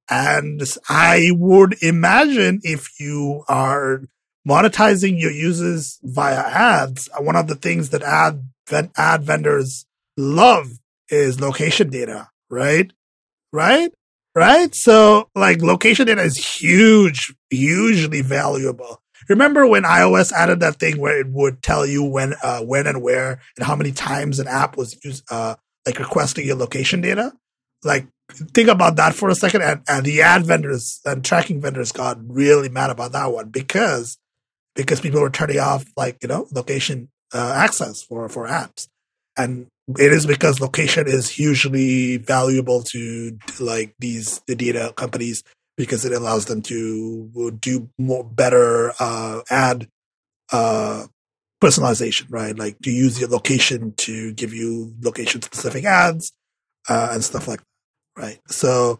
and 0.10 0.61
I 0.88 1.32
would 1.34 1.82
imagine 1.82 2.60
if 2.64 2.99
you 2.99 3.44
are 3.48 4.02
monetizing 4.48 5.19
your 5.19 5.32
users 5.32 5.99
via 6.03 6.40
ads, 6.40 7.10
one 7.19 7.36
of 7.36 7.48
the 7.48 7.56
things 7.56 7.90
that 7.90 8.03
ad 8.03 8.44
ad 8.98 9.23
vendors 9.23 9.86
love 10.18 10.68
is 11.10 11.41
location 11.41 11.90
data, 11.90 12.30
right? 12.49 12.91
Right? 13.52 13.91
Right? 14.36 14.76
So 14.76 15.30
like 15.34 15.61
location 15.61 16.07
data 16.07 16.22
is 16.22 16.38
huge, 16.38 17.34
hugely 17.49 18.22
valuable. 18.22 19.02
Remember 19.30 19.65
when 19.65 19.84
iOS 19.84 20.32
added 20.32 20.60
that 20.60 20.76
thing 20.76 20.99
where 20.99 21.19
it 21.19 21.27
would 21.30 21.64
tell 21.64 21.86
you 21.86 22.03
when, 22.03 22.36
uh, 22.44 22.60
when 22.60 22.86
and 22.86 23.02
where 23.02 23.40
and 23.57 23.65
how 23.65 23.76
many 23.76 23.91
times 23.91 24.40
an 24.40 24.48
app 24.48 24.77
was 24.77 25.03
used, 25.03 25.23
uh, 25.32 25.56
like 25.86 25.98
requesting 25.98 26.45
your 26.45 26.57
location 26.57 27.02
data? 27.02 27.32
Like, 27.86 28.07
think 28.32 28.68
about 28.68 28.95
that 28.98 29.14
for 29.16 29.30
a 29.30 29.36
second. 29.36 29.62
And, 29.62 29.82
and 29.88 30.06
the 30.06 30.22
ad 30.22 30.45
vendors 30.45 30.99
and 31.06 31.24
tracking 31.24 31.62
vendors 31.62 31.91
got 31.91 32.18
really 32.28 32.70
mad 32.70 32.90
about 32.90 33.12
that 33.14 33.32
one 33.32 33.49
because, 33.49 34.18
because 34.76 34.99
people 34.99 35.22
were 35.22 35.30
turning 35.30 35.60
off 35.60 35.86
like, 35.95 36.18
you 36.22 36.28
know, 36.28 36.48
location, 36.52 37.10
uh, 37.34 37.53
access 37.56 38.03
for, 38.03 38.28
for 38.30 38.48
apps. 38.48 38.88
And 39.38 39.68
it 39.99 40.12
is 40.12 40.26
because 40.26 40.60
location 40.60 41.07
is 41.07 41.30
hugely 41.30 42.18
valuable 42.18 42.82
to 42.82 43.38
like 43.60 43.94
these 43.99 44.41
the 44.48 44.56
data 44.56 44.94
companies 44.95 45.44
because 45.78 46.06
it 46.06 46.14
allows 46.14 46.45
them 46.45 46.62
to 46.64 47.52
do 47.60 47.90
more 47.98 48.24
better 48.24 48.94
uh, 48.99 49.41
ad 49.49 49.88
uh, 50.52 51.06
personalization, 51.62 52.26
right? 52.30 52.57
Like 52.57 52.80
to 52.80 52.91
use 52.91 53.20
your 53.20 53.30
location 53.30 53.94
to 53.98 54.34
give 54.34 54.53
you 54.53 54.94
location 55.02 55.41
specific 55.41 55.86
ads 55.86 56.32
uh, 56.90 57.10
and 57.12 57.24
stuff 57.24 57.48
like 57.48 57.60
that, 57.60 57.66
right? 58.18 58.40
So, 58.48 59.00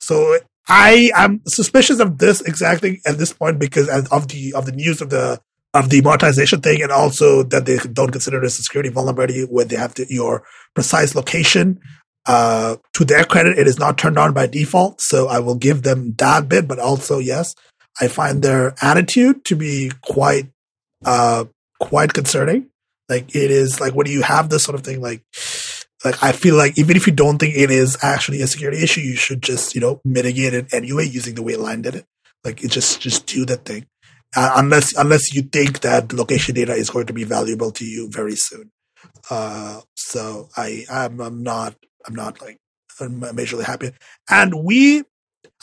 so 0.00 0.38
I 0.68 1.10
am 1.14 1.42
suspicious 1.46 2.00
of 2.00 2.18
this 2.18 2.40
exactly 2.40 3.00
at 3.06 3.18
this 3.18 3.32
point 3.32 3.58
because 3.58 3.88
of 3.88 4.28
the 4.28 4.52
of 4.54 4.66
the 4.66 4.72
news 4.72 5.00
of 5.00 5.10
the 5.10 5.40
of 5.74 5.90
the 5.90 6.00
monetization 6.00 6.60
thing, 6.60 6.82
and 6.82 6.90
also 6.90 7.42
that 7.44 7.66
they 7.66 7.76
don't 7.78 8.10
consider 8.10 8.38
it 8.38 8.46
a 8.46 8.50
security 8.50 8.88
vulnerability 8.88 9.42
when 9.42 9.68
they 9.68 9.76
have 9.76 9.94
to, 9.94 10.06
your 10.12 10.42
precise 10.74 11.14
location 11.14 11.78
uh, 12.24 12.76
to 12.94 13.04
their 13.04 13.24
credit, 13.24 13.58
it 13.58 13.66
is 13.66 13.78
not 13.78 13.98
turned 13.98 14.18
on 14.18 14.32
by 14.32 14.46
default. 14.46 15.00
So 15.00 15.28
I 15.28 15.38
will 15.38 15.54
give 15.54 15.82
them 15.82 16.14
that 16.14 16.48
bit, 16.48 16.66
but 16.66 16.78
also, 16.78 17.18
yes, 17.18 17.54
I 18.00 18.08
find 18.08 18.42
their 18.42 18.74
attitude 18.82 19.44
to 19.46 19.56
be 19.56 19.92
quite, 20.02 20.50
uh, 21.04 21.44
quite 21.78 22.12
concerning. 22.12 22.70
Like 23.08 23.34
it 23.34 23.50
is 23.50 23.80
like 23.80 23.94
when 23.94 24.06
do 24.06 24.12
you 24.12 24.22
have 24.22 24.48
this 24.48 24.64
sort 24.64 24.74
of 24.74 24.84
thing, 24.84 25.00
like, 25.00 25.22
like 26.06 26.22
I 26.22 26.32
feel 26.32 26.56
like 26.56 26.78
even 26.78 26.96
if 26.96 27.06
you 27.06 27.12
don't 27.12 27.38
think 27.38 27.56
it 27.56 27.70
is 27.70 27.98
actually 28.00 28.40
a 28.40 28.46
security 28.46 28.80
issue, 28.82 29.00
you 29.00 29.16
should 29.16 29.42
just, 29.42 29.74
you 29.74 29.80
know, 29.80 30.00
mitigate 30.04 30.54
it 30.54 30.72
anyway 30.72 31.04
using 31.04 31.34
the 31.34 31.42
way 31.42 31.56
Line 31.56 31.82
did 31.82 31.96
it. 31.96 32.06
Like 32.44 32.62
it 32.62 32.70
just, 32.70 33.00
just 33.00 33.26
do 33.26 33.44
the 33.44 33.56
thing. 33.56 33.86
Uh, 34.36 34.52
unless, 34.54 34.96
unless 34.96 35.34
you 35.34 35.42
think 35.42 35.80
that 35.80 36.12
location 36.12 36.54
data 36.54 36.74
is 36.74 36.90
going 36.90 37.06
to 37.06 37.12
be 37.12 37.24
valuable 37.24 37.72
to 37.72 37.84
you 37.84 38.08
very 38.08 38.36
soon. 38.36 38.70
Uh, 39.30 39.80
so 39.96 40.48
I, 40.56 40.84
I'm, 40.88 41.20
I'm 41.20 41.42
not, 41.42 41.74
I'm 42.06 42.14
not 42.14 42.40
like 42.40 42.58
I'm 43.00 43.20
majorly 43.20 43.64
happy. 43.64 43.90
And 44.30 44.54
we, 44.54 45.02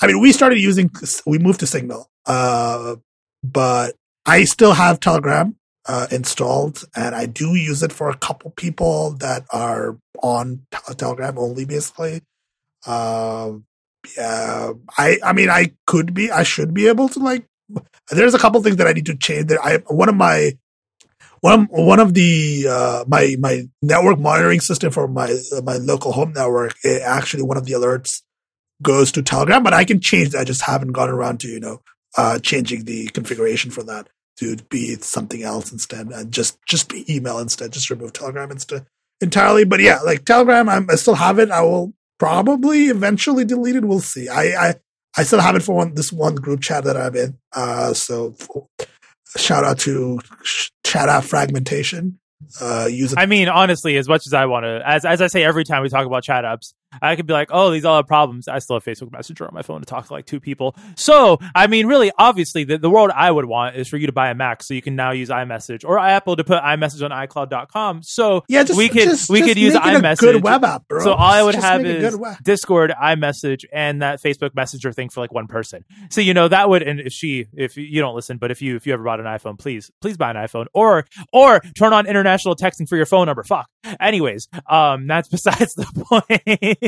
I 0.02 0.08
mean, 0.08 0.20
we 0.20 0.34
started 0.34 0.60
using, 0.60 0.92
we 1.26 1.40
moved 1.40 1.62
to 1.62 1.68
Signal, 1.68 2.10
uh, 2.26 2.98
but 3.44 3.96
I 4.26 4.44
still 4.44 4.74
have 4.74 5.00
Telegram 5.00 5.56
uh, 5.86 6.08
installed, 6.12 6.84
and 6.96 7.16
I 7.16 7.26
do 7.26 7.56
use 7.56 7.84
it 7.84 7.92
for 7.92 8.10
a 8.10 8.18
couple 8.18 8.52
people 8.52 9.12
that 9.20 9.46
are 9.52 9.98
on 10.22 10.66
Telegram 10.98 11.38
only, 11.38 11.66
basically. 11.66 12.22
Uh, 12.86 13.54
yeah, 14.18 14.72
I, 14.98 15.18
I 15.24 15.34
mean, 15.34 15.50
I 15.50 15.74
could 15.86 16.14
be, 16.14 16.32
I 16.32 16.44
should 16.44 16.74
be 16.74 16.88
able 16.88 17.10
to 17.10 17.20
like. 17.20 17.46
There's 18.12 18.34
a 18.34 18.40
couple 18.40 18.62
things 18.62 18.78
that 18.78 18.88
I 18.88 18.94
need 18.94 19.06
to 19.08 19.16
change. 19.16 19.48
That 19.48 19.60
I 19.64 19.78
one 19.94 20.10
of 20.10 20.16
my 20.16 20.58
one 21.42 21.66
one 21.66 22.00
of 22.00 22.14
the 22.14 22.68
uh, 22.70 23.04
my 23.08 23.36
my 23.40 23.64
network 23.82 24.20
monitoring 24.20 24.60
system 24.60 24.92
for 24.92 25.08
my 25.08 25.36
my 25.64 25.78
local 25.78 26.12
home 26.12 26.34
network 26.34 26.76
it 26.84 27.02
actually 27.02 27.44
one 27.44 27.58
of 27.58 27.66
the 27.66 27.74
alerts 27.74 28.22
goes 28.82 29.12
to 29.14 29.24
Telegram, 29.24 29.64
but 29.64 29.74
I 29.74 29.86
can 29.86 30.00
change 30.00 30.30
that. 30.30 30.40
I 30.40 30.44
just 30.44 30.62
haven't 30.62 30.92
gotten 30.92 31.16
around 31.16 31.40
to 31.42 31.48
you 31.48 31.60
know 31.60 31.82
uh, 32.18 32.40
changing 32.40 32.86
the 32.86 33.08
configuration 33.08 33.72
for 33.72 33.84
that 33.84 34.08
to 34.38 34.58
be 34.70 34.96
something 34.96 35.44
else 35.44 35.72
instead, 35.72 36.08
and 36.08 36.32
just 36.32 36.58
just 36.68 36.90
be 36.90 37.06
email 37.14 37.40
instead. 37.40 37.72
Just 37.72 37.90
remove 37.90 38.14
Telegram 38.14 38.52
instead 38.52 38.86
entirely. 39.22 39.66
But 39.66 39.80
yeah, 39.80 40.00
like 40.00 40.26
Telegram, 40.26 40.70
I'm, 40.70 40.90
I 40.90 40.96
still 40.96 41.16
have 41.16 41.40
it. 41.40 41.50
I 41.50 41.62
will 41.62 41.94
probably 42.20 42.86
eventually 42.86 43.46
delete 43.46 43.76
it. 43.76 43.86
We'll 43.86 44.00
see. 44.00 44.30
I 44.30 44.70
I, 44.70 44.76
I 45.18 45.24
still 45.24 45.42
have 45.42 45.56
it 45.56 45.64
for 45.64 45.76
one 45.76 45.96
this 45.96 46.14
one 46.14 46.36
group 46.36 46.62
chat 46.62 46.84
that 46.84 46.98
I'm 46.98 47.16
in. 47.16 47.38
Uh, 47.54 47.94
so 47.94 48.36
shout 49.38 49.64
out 49.64 49.80
to 49.80 50.20
chat 50.84 51.10
out 51.10 51.24
fragmentation. 51.24 52.20
Uh, 52.62 52.88
use 52.90 53.16
I 53.18 53.26
mean, 53.26 53.48
honestly, 53.48 53.98
as 53.98 54.08
much 54.08 54.28
as 54.28 54.34
I 54.34 54.46
want 54.46 54.66
to, 54.66 54.82
as 54.86 55.06
as 55.06 55.22
I 55.22 55.28
say 55.28 55.44
every 55.44 55.64
time 55.64 55.82
we 55.82 55.90
talk 55.90 56.06
about 56.06 56.24
chat 56.24 56.44
apps, 56.44 56.74
I 57.02 57.16
could 57.16 57.26
be 57.28 57.34
like, 57.34 57.50
oh, 57.52 57.72
these 57.72 57.86
all 57.86 57.96
have 57.98 58.08
problems. 58.08 58.48
I 58.48 58.60
still 58.60 58.76
have 58.78 58.84
Facebook 58.84 59.12
Messenger 59.12 59.48
on 59.48 59.54
my 59.54 59.62
phone 59.62 59.80
to 59.82 59.86
talk 59.86 60.08
to 60.08 60.14
like 60.14 60.26
two 60.26 60.40
people. 60.40 60.76
So, 60.96 61.40
I 61.56 61.68
mean, 61.68 61.88
really, 61.88 62.12
obviously, 62.18 62.64
the, 62.64 62.78
the 62.78 62.90
world 62.90 63.12
I 63.14 63.30
would 63.32 63.46
want 63.46 63.76
is 63.76 63.88
for 63.88 63.98
you 63.98 64.08
to 64.08 64.14
buy 64.14 64.30
a 64.30 64.36
Mac 64.36 64.64
so 64.64 64.74
you 64.74 64.82
can 64.82 64.96
now 64.96 65.12
use 65.12 65.30
iMessage 65.30 65.84
or 65.86 66.00
Apple 66.00 66.36
to 66.36 66.44
put 66.44 66.62
iMessage 66.62 67.04
on 67.04 67.12
iCloud.com. 67.28 68.04
So 68.04 68.44
Yeah, 68.48 68.64
just 68.64 68.78
we 68.78 68.90
could 68.90 69.04
just- 69.04 69.30
we 69.30 69.40
just 69.40 69.50
could 69.50 69.58
use 69.58 69.74
make 69.74 69.86
it 69.86 69.96
a 69.96 70.00
iMessage. 70.00 70.20
good 70.20 70.44
web 70.44 70.64
app, 70.64 70.88
bro. 70.88 71.04
So 71.04 71.12
all 71.14 71.20
I 71.34 71.42
would 71.44 71.56
have 71.56 71.86
is 71.86 72.18
Discord, 72.44 72.92
iMessage, 72.92 73.66
and 73.72 74.02
that 74.02 74.22
Facebook 74.22 74.56
Messenger 74.56 74.92
thing 74.94 75.10
for 75.10 75.22
like 75.22 75.32
one 75.34 75.48
person. 75.48 75.84
So 76.10 76.22
you 76.22 76.34
know 76.34 76.48
that 76.48 76.70
would, 76.70 76.84
and 76.84 77.00
if 77.00 77.14
she, 77.14 77.48
if 77.54 77.78
you 77.78 78.02
don't 78.02 78.16
listen, 78.16 78.38
but 78.38 78.52
if 78.52 78.62
you 78.62 78.76
if 78.76 78.86
you 78.88 78.94
ever 78.94 79.04
bought 79.04 79.20
an 79.20 79.26
iPhone, 79.26 79.58
please 79.58 79.92
please 80.02 80.18
buy 80.18 80.30
an 80.32 80.36
iPhone 80.36 80.66
or 80.74 81.06
or 81.32 81.60
turn 81.78 81.94
on 81.94 82.06
international 82.08 82.56
texting 82.56 82.88
for 82.88 82.96
your 82.98 83.06
phone 83.06 83.26
number. 83.28 83.44
Fuck. 83.44 83.68
Anyways, 84.00 84.48
um, 84.68 85.08
that's 85.08 85.28
besides 85.34 85.74
the 85.76 85.86
point. 86.10 86.83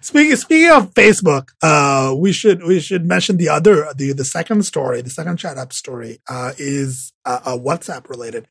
Speaking 0.00 0.36
speaking 0.36 0.70
of 0.70 0.94
Facebook, 0.94 1.50
uh, 1.62 2.14
we 2.16 2.32
should 2.32 2.62
we 2.62 2.80
should 2.80 3.04
mention 3.04 3.36
the 3.36 3.48
other 3.50 3.92
the 3.96 4.12
the 4.12 4.24
second 4.24 4.64
story, 4.64 5.02
the 5.02 5.10
second 5.10 5.36
chat 5.38 5.58
app 5.58 5.72
story, 5.72 6.20
uh, 6.28 6.52
is 6.56 7.12
uh, 7.24 7.40
uh, 7.44 7.56
WhatsApp 7.56 8.08
related. 8.08 8.48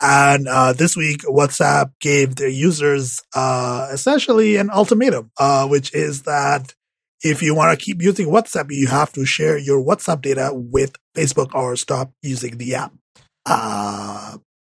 And 0.00 0.48
uh, 0.48 0.72
this 0.72 0.96
week, 0.96 1.22
WhatsApp 1.22 1.92
gave 2.00 2.34
their 2.34 2.48
users 2.48 3.20
uh, 3.34 3.88
essentially 3.92 4.56
an 4.56 4.68
ultimatum, 4.70 5.30
which 5.68 5.94
is 5.94 6.22
that 6.22 6.74
if 7.22 7.40
you 7.40 7.54
want 7.54 7.78
to 7.78 7.84
keep 7.84 8.02
using 8.02 8.26
WhatsApp, 8.26 8.66
you 8.70 8.88
have 8.88 9.12
to 9.12 9.24
share 9.24 9.56
your 9.56 9.80
WhatsApp 9.84 10.22
data 10.22 10.50
with 10.52 10.96
Facebook 11.14 11.54
or 11.54 11.76
stop 11.76 12.10
using 12.20 12.58
the 12.58 12.74
app. 12.74 12.92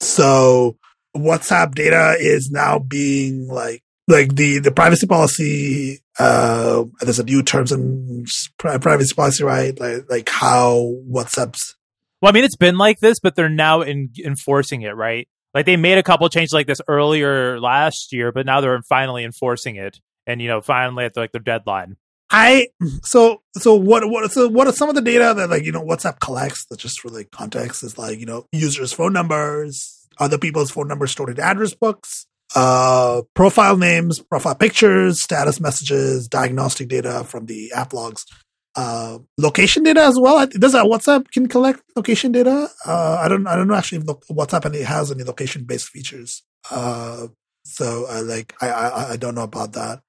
So 0.02 0.78
WhatsApp 1.16 1.74
data 1.74 2.18
is 2.20 2.52
now 2.52 2.80
being 2.80 3.48
like 3.48 3.82
like 4.10 4.36
the 4.36 4.60
the 4.60 4.72
privacy 4.72 5.08
policy. 5.08 6.00
Uh, 6.18 6.84
there's 7.00 7.20
a 7.20 7.24
new 7.24 7.42
terms 7.42 7.72
and 7.72 8.28
privacy 8.58 9.16
policy, 9.16 9.44
right? 9.44 9.80
Like 9.80 10.10
like 10.10 10.30
how 10.30 10.96
WhatsApp's 11.10 11.76
well, 12.22 12.30
I 12.30 12.34
mean, 12.34 12.44
it's 12.44 12.58
been 12.58 12.78
like 12.78 13.00
this, 13.00 13.20
but 13.20 13.36
they're 13.36 13.48
now 13.50 13.82
in, 13.82 14.10
enforcing 14.24 14.82
it, 14.82 14.96
right? 14.96 15.28
Like 15.54 15.66
they 15.66 15.78
made 15.78 15.98
a 15.98 16.04
couple 16.04 16.28
changes 16.30 16.52
like 16.52 16.68
this 16.68 16.82
earlier 16.88 17.60
last 17.60 18.12
year, 18.12 18.32
but 18.32 18.46
now 18.46 18.62
they're 18.62 18.82
finally 18.90 19.24
enforcing 19.24 19.78
it, 19.78 20.00
and 20.28 20.42
you 20.42 20.48
know, 20.48 20.62
finally 20.62 21.06
at 21.06 21.14
the, 21.14 21.22
like 21.22 21.32
their 21.32 21.42
deadline. 21.42 21.96
I 22.30 22.68
so 23.02 23.42
so 23.58 23.74
what 23.74 24.08
what 24.10 24.32
so 24.32 24.48
what 24.48 24.68
are 24.68 24.74
some 24.74 24.90
of 24.90 24.96
the 24.96 25.02
data 25.02 25.34
that 25.36 25.50
like 25.50 25.64
you 25.64 25.72
know 25.72 25.82
WhatsApp 25.82 26.20
collects 26.20 26.66
that 26.66 26.78
just 26.78 27.00
for 27.00 27.10
like 27.10 27.32
context 27.32 27.84
is 27.84 27.98
like 27.98 28.20
you 28.20 28.26
know 28.28 28.46
users' 28.52 28.94
phone 28.94 29.14
numbers, 29.14 30.08
other 30.20 30.38
people's 30.38 30.70
phone 30.70 30.88
numbers 30.88 31.12
stored 31.12 31.32
in 31.32 31.40
address 31.40 31.74
books, 31.74 32.28
uh, 32.56 33.22
profile 33.36 33.78
names, 33.78 34.20
profile 34.20 34.56
pictures, 34.56 35.22
status 35.22 35.60
messages, 35.60 36.28
diagnostic 36.28 36.88
data 36.88 37.24
from 37.24 37.46
the 37.46 37.72
app 37.74 37.94
logs, 37.94 38.26
uh, 38.76 39.20
location 39.38 39.84
data 39.84 40.02
as 40.02 40.18
well. 40.20 40.46
Does 40.48 40.74
that 40.74 40.86
WhatsApp 40.86 41.30
can 41.32 41.48
collect 41.48 41.82
location 41.96 42.32
data? 42.32 42.70
Uh, 42.86 43.18
I 43.20 43.28
don't 43.28 43.46
I 43.48 43.56
don't 43.56 43.68
know 43.68 43.76
actually 43.76 44.00
if 44.00 44.06
WhatsApp 44.06 44.66
any 44.66 44.82
has 44.82 45.12
any 45.12 45.24
location 45.24 45.64
based 45.64 45.90
features. 45.90 46.44
Uh, 46.72 47.28
so 47.64 48.06
uh, 48.10 48.24
like 48.24 48.54
I, 48.62 48.70
I 48.70 49.10
I 49.12 49.18
don't 49.18 49.36
know 49.36 49.44
about 49.44 49.74
that. 49.74 50.02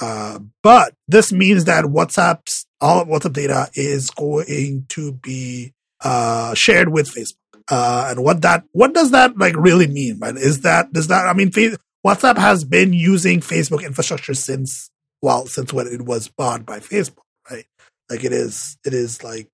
Uh, 0.00 0.40
but 0.62 0.94
this 1.08 1.32
means 1.32 1.64
that 1.64 1.84
WhatsApp's 1.84 2.66
all 2.80 3.00
of 3.00 3.08
WhatsApp 3.08 3.32
data 3.32 3.70
is 3.74 4.10
going 4.10 4.86
to 4.90 5.12
be 5.12 5.72
uh, 6.04 6.54
shared 6.54 6.90
with 6.90 7.08
Facebook. 7.08 7.36
Uh, 7.68 8.08
and 8.10 8.22
what 8.22 8.42
that 8.42 8.64
what 8.72 8.94
does 8.94 9.10
that 9.10 9.36
like 9.36 9.54
really 9.56 9.86
mean? 9.86 10.18
Right? 10.20 10.36
Is 10.36 10.60
that 10.60 10.92
does 10.92 11.08
that 11.08 11.26
I 11.26 11.32
mean 11.32 11.50
Fa- 11.50 11.78
WhatsApp 12.06 12.38
has 12.38 12.64
been 12.64 12.92
using 12.92 13.40
Facebook 13.40 13.84
infrastructure 13.84 14.34
since 14.34 14.90
well 15.22 15.46
since 15.46 15.72
when 15.72 15.86
it 15.86 16.02
was 16.02 16.28
bought 16.28 16.64
by 16.64 16.78
Facebook, 16.78 17.24
right? 17.50 17.66
Like 18.08 18.24
it 18.24 18.32
is 18.32 18.78
it 18.84 18.94
is 18.94 19.24
like 19.24 19.48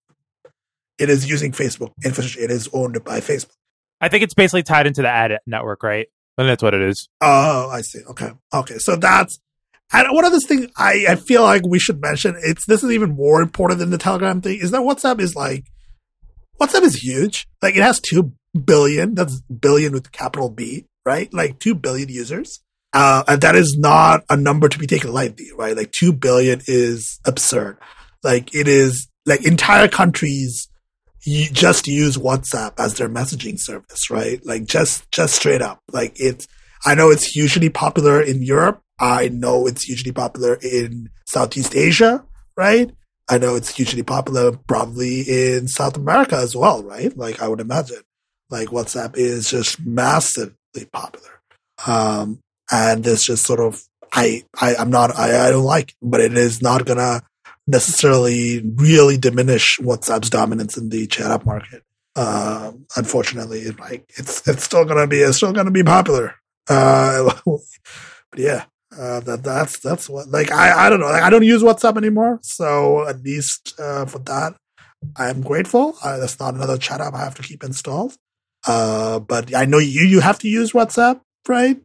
it 0.99 1.09
is 1.09 1.29
using 1.29 1.53
Facebook 1.53 1.93
infrastructure. 2.05 2.45
It 2.45 2.51
is 2.51 2.69
owned 2.73 3.03
by 3.05 3.21
Facebook. 3.21 3.57
I 4.01 4.09
think 4.09 4.23
it's 4.23 4.35
basically 4.35 4.63
tied 4.63 4.87
into 4.87 5.03
the 5.03 5.09
ad 5.09 5.39
network, 5.47 5.83
right? 5.83 6.09
And 6.37 6.49
that's 6.49 6.63
what 6.63 6.75
it 6.75 6.83
is. 6.83 7.09
Oh, 7.21 7.71
I 7.71 7.83
see. 7.83 8.01
Okay. 8.11 8.33
Okay. 8.53 8.79
So 8.79 8.97
that's 8.97 9.39
and 9.93 10.09
one 10.11 10.25
of 10.25 10.33
the 10.33 10.41
things 10.41 10.69
I, 10.77 11.05
I 11.09 11.17
feel 11.17 11.43
like 11.43 11.67
we 11.67 11.79
should 11.79 12.01
mention, 12.01 12.35
it's 12.39 12.65
this 12.67 12.83
is 12.83 12.91
even 12.91 13.11
more 13.11 13.43
important 13.43 13.79
than 13.79 13.91
the 13.91 13.99
Telegram 13.99 14.41
thing, 14.41 14.59
is 14.59 14.71
that 14.71 14.81
WhatsApp 14.81 15.21
is 15.21 15.37
like 15.37 15.65
WhatsApp 16.63 16.83
is 16.83 17.03
huge. 17.03 17.49
Like 17.61 17.77
it 17.77 17.83
has 17.83 18.01
two 18.01 18.33
billion, 18.65 19.15
that's 19.15 19.41
billion 19.41 19.93
with 19.93 20.13
capital 20.13 20.49
B, 20.49 20.87
right? 21.05 21.33
Like 21.33 21.59
two 21.59 21.75
billion 21.75 22.09
users. 22.09 22.61
Uh, 22.93 23.25
and 23.27 23.41
that 23.41 23.57
is 23.57 23.77
not 23.79 24.23
a 24.29 24.37
number 24.37 24.69
to 24.69 24.79
be 24.79 24.87
taken 24.87 25.13
lightly, 25.13 25.47
right? 25.57 25.77
Like 25.77 25.93
two 25.93 26.13
billion 26.13 26.61
is 26.67 27.19
absurd. 27.25 27.79
Like 28.23 28.55
it 28.55 28.69
is 28.69 29.09
like 29.27 29.47
entire 29.47 29.89
countries 29.89 30.69
you 31.25 31.49
just 31.51 31.87
use 31.87 32.17
WhatsApp 32.17 32.73
as 32.79 32.95
their 32.95 33.09
messaging 33.09 33.59
service, 33.59 34.11
right? 34.11 34.45
Like 34.45 34.67
just 34.67 35.11
just 35.11 35.35
straight 35.35 35.63
up. 35.63 35.79
Like 35.91 36.13
it's 36.17 36.47
I 36.85 36.95
know 36.95 37.11
it's 37.11 37.25
hugely 37.25 37.71
popular 37.71 38.21
in 38.21 38.43
Europe. 38.43 38.81
I 38.99 39.29
know 39.29 39.67
it's 39.67 39.85
hugely 39.85 40.13
popular 40.13 40.59
in 40.63 41.11
Southeast 41.27 41.75
Asia, 41.75 42.25
right? 42.57 42.91
I 43.29 43.39
know 43.39 43.55
it's 43.57 43.75
hugely 43.75 44.03
popular 44.03 44.53
probably 44.53 45.21
in 45.21 45.69
South 45.69 45.97
America 45.97 46.37
as 46.37 46.55
well, 46.55 46.83
right? 46.83 47.17
Like 47.17 47.41
I 47.41 47.49
would 47.49 47.61
imagine. 47.61 48.03
Like 48.51 48.69
WhatsApp 48.69 49.17
is 49.17 49.51
just 49.51 49.81
massively 49.81 50.85
popular. 50.93 51.41
Um 51.87 52.41
and 52.71 53.07
it's 53.07 53.25
just 53.25 53.47
sort 53.47 53.61
of 53.61 53.83
I, 54.13 54.45
I 54.61 54.77
I'm 54.77 54.91
not 54.91 55.17
I, 55.17 55.49
I 55.49 55.51
don't 55.51 55.65
like 55.65 55.91
it, 55.91 55.97
but 56.03 56.21
it 56.21 56.37
is 56.37 56.61
not 56.61 56.85
gonna 56.85 57.23
necessarily 57.67 58.61
really 58.61 59.17
diminish 59.17 59.79
WhatsApp's 59.81 60.31
dominance 60.31 60.77
in 60.77 60.89
the 60.89 61.07
chat 61.07 61.31
app 61.31 61.47
market. 61.47 61.83
Uh, 62.15 62.73
unfortunately, 62.97 63.71
like 63.73 64.05
it's 64.17 64.47
it's 64.47 64.65
still 64.65 64.85
gonna 64.85 65.07
be 65.07 65.21
it's 65.21 65.39
still 65.39 65.53
gonna 65.53 65.71
be 65.71 65.83
popular. 65.83 66.35
Uh, 66.69 67.33
but 67.47 68.39
yeah, 68.39 68.65
uh, 68.99 69.21
that 69.21 69.43
that's 69.43 69.79
that's 69.79 70.09
what 70.09 70.29
like 70.29 70.51
I 70.51 70.87
I 70.87 70.91
don't 70.91 71.01
know 71.01 71.07
like 71.07 71.23
I 71.23 71.31
don't 71.31 71.45
use 71.45 71.63
WhatsApp 71.63 71.97
anymore, 71.97 72.39
so 72.43 73.07
at 73.09 73.23
least 73.23 73.75
uh, 73.79 74.07
for 74.07 74.19
that 74.21 74.55
I'm 75.17 75.43
grateful. 75.43 75.97
Uh, 76.03 76.19
that's 76.19 76.39
not 76.39 76.55
another 76.55 76.79
chat 76.79 77.01
app 77.01 77.15
I 77.15 77.19
have 77.19 77.35
to 77.37 77.43
keep 77.43 77.65
installed. 77.65 78.17
Uh, 78.67 79.19
but 79.19 79.55
I 79.55 79.65
know 79.65 79.79
you 79.79 80.03
you 80.03 80.21
have 80.21 80.39
to 80.41 80.49
use 80.49 80.73
WhatsApp, 80.73 81.21
right? 81.49 81.81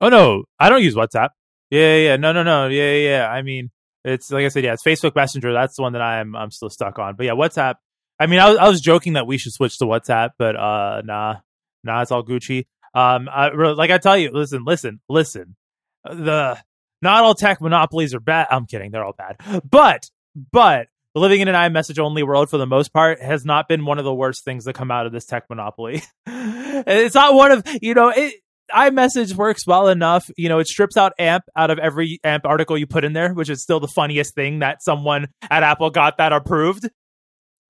Oh 0.00 0.08
no, 0.08 0.44
I 0.58 0.68
don't 0.68 0.82
use 0.82 0.94
WhatsApp. 0.94 1.30
Yeah, 1.70 1.96
yeah, 1.96 2.16
no, 2.16 2.32
no, 2.32 2.42
no. 2.42 2.68
Yeah, 2.68 2.92
yeah. 2.92 3.28
I 3.28 3.42
mean, 3.42 3.70
it's 4.04 4.30
like 4.30 4.44
I 4.44 4.48
said, 4.48 4.64
yeah, 4.64 4.72
it's 4.72 4.84
Facebook 4.84 5.14
Messenger. 5.14 5.52
That's 5.52 5.76
the 5.76 5.82
one 5.82 5.92
that 5.92 6.02
I'm 6.02 6.34
I'm 6.34 6.50
still 6.50 6.70
stuck 6.70 6.98
on. 6.98 7.16
But 7.16 7.26
yeah, 7.26 7.32
WhatsApp. 7.32 7.74
I 8.18 8.26
mean, 8.26 8.38
I 8.38 8.50
was 8.50 8.58
I 8.58 8.68
was 8.68 8.80
joking 8.80 9.14
that 9.14 9.26
we 9.26 9.38
should 9.38 9.52
switch 9.52 9.78
to 9.78 9.84
WhatsApp, 9.84 10.30
but 10.38 10.56
uh, 10.56 11.02
nah, 11.04 11.36
nah, 11.82 12.02
it's 12.02 12.10
all 12.10 12.24
Gucci. 12.24 12.66
Um, 12.94 13.28
I, 13.28 13.48
like 13.48 13.90
I 13.90 13.98
tell 13.98 14.16
you, 14.16 14.30
listen, 14.32 14.62
listen, 14.64 15.00
listen. 15.08 15.56
The 16.04 16.58
not 17.02 17.24
all 17.24 17.34
tech 17.34 17.60
monopolies 17.60 18.14
are 18.14 18.20
bad. 18.20 18.48
I'm 18.50 18.66
kidding, 18.66 18.90
they're 18.90 19.04
all 19.04 19.14
bad. 19.16 19.36
But 19.68 20.08
but 20.52 20.88
living 21.14 21.40
in 21.40 21.48
an 21.48 21.54
iMessage 21.54 21.98
only 21.98 22.22
world 22.22 22.50
for 22.50 22.58
the 22.58 22.66
most 22.66 22.92
part 22.92 23.20
has 23.20 23.44
not 23.44 23.68
been 23.68 23.84
one 23.84 23.98
of 23.98 24.04
the 24.04 24.14
worst 24.14 24.44
things 24.44 24.64
that 24.64 24.74
come 24.74 24.90
out 24.90 25.06
of 25.06 25.12
this 25.12 25.26
tech 25.26 25.44
monopoly. 25.48 26.02
it's 26.26 27.14
not 27.14 27.34
one 27.34 27.52
of 27.52 27.62
you 27.80 27.94
know 27.94 28.08
it 28.08 28.34
iMessage 28.72 29.34
works 29.34 29.66
well 29.66 29.88
enough. 29.88 30.30
You 30.36 30.48
know, 30.48 30.58
it 30.58 30.66
strips 30.66 30.96
out 30.96 31.12
AMP 31.18 31.44
out 31.56 31.70
of 31.70 31.78
every 31.78 32.18
AMP 32.24 32.46
article 32.46 32.78
you 32.78 32.86
put 32.86 33.04
in 33.04 33.12
there, 33.12 33.32
which 33.32 33.50
is 33.50 33.62
still 33.62 33.80
the 33.80 33.88
funniest 33.88 34.34
thing 34.34 34.60
that 34.60 34.82
someone 34.82 35.28
at 35.50 35.62
Apple 35.62 35.90
got 35.90 36.18
that 36.18 36.32
approved. 36.32 36.88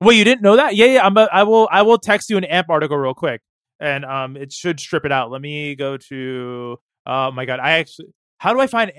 Well, 0.00 0.12
you 0.12 0.24
didn't 0.24 0.42
know 0.42 0.56
that? 0.56 0.74
Yeah, 0.76 0.86
yeah. 0.86 1.06
I'm 1.06 1.16
a, 1.16 1.28
I 1.32 1.44
will. 1.44 1.68
I 1.70 1.82
will 1.82 1.98
text 1.98 2.30
you 2.30 2.36
an 2.36 2.44
AMP 2.44 2.68
article 2.68 2.96
real 2.96 3.14
quick, 3.14 3.40
and 3.80 4.04
um, 4.04 4.36
it 4.36 4.52
should 4.52 4.80
strip 4.80 5.04
it 5.04 5.12
out. 5.12 5.30
Let 5.30 5.40
me 5.40 5.74
go 5.76 5.96
to. 6.08 6.78
Oh 7.06 7.30
my 7.30 7.44
god! 7.44 7.60
I 7.60 7.72
actually. 7.72 8.08
How 8.44 8.52
do 8.52 8.60
I 8.60 8.66
find? 8.66 8.92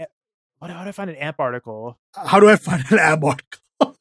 What? 0.57 0.71
How 0.71 0.83
do 0.83 0.89
I 0.89 0.91
find 0.91 1.07
an 1.11 1.17
AMP 1.17 1.39
article? 1.39 1.99
How 2.15 2.39
do 2.39 2.49
I 2.49 2.55
find 2.55 2.83
an 2.89 2.97
AMP 2.97 3.23
article? 3.23 3.59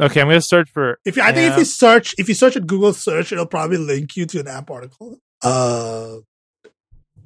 Okay, 0.00 0.20
I'm 0.20 0.28
gonna 0.28 0.40
search 0.40 0.70
for. 0.70 1.00
If 1.04 1.16
you, 1.16 1.22
I 1.22 1.32
think 1.32 1.52
if 1.52 1.58
you 1.58 1.64
search, 1.64 2.14
if 2.18 2.28
you 2.28 2.34
search 2.34 2.54
at 2.56 2.68
Google 2.68 2.92
search, 2.92 3.32
it'll 3.32 3.46
probably 3.46 3.78
link 3.78 4.16
you 4.16 4.26
to 4.26 4.38
an 4.38 4.46
AMP 4.46 4.70
article. 4.70 5.18
Uh, 5.42 6.18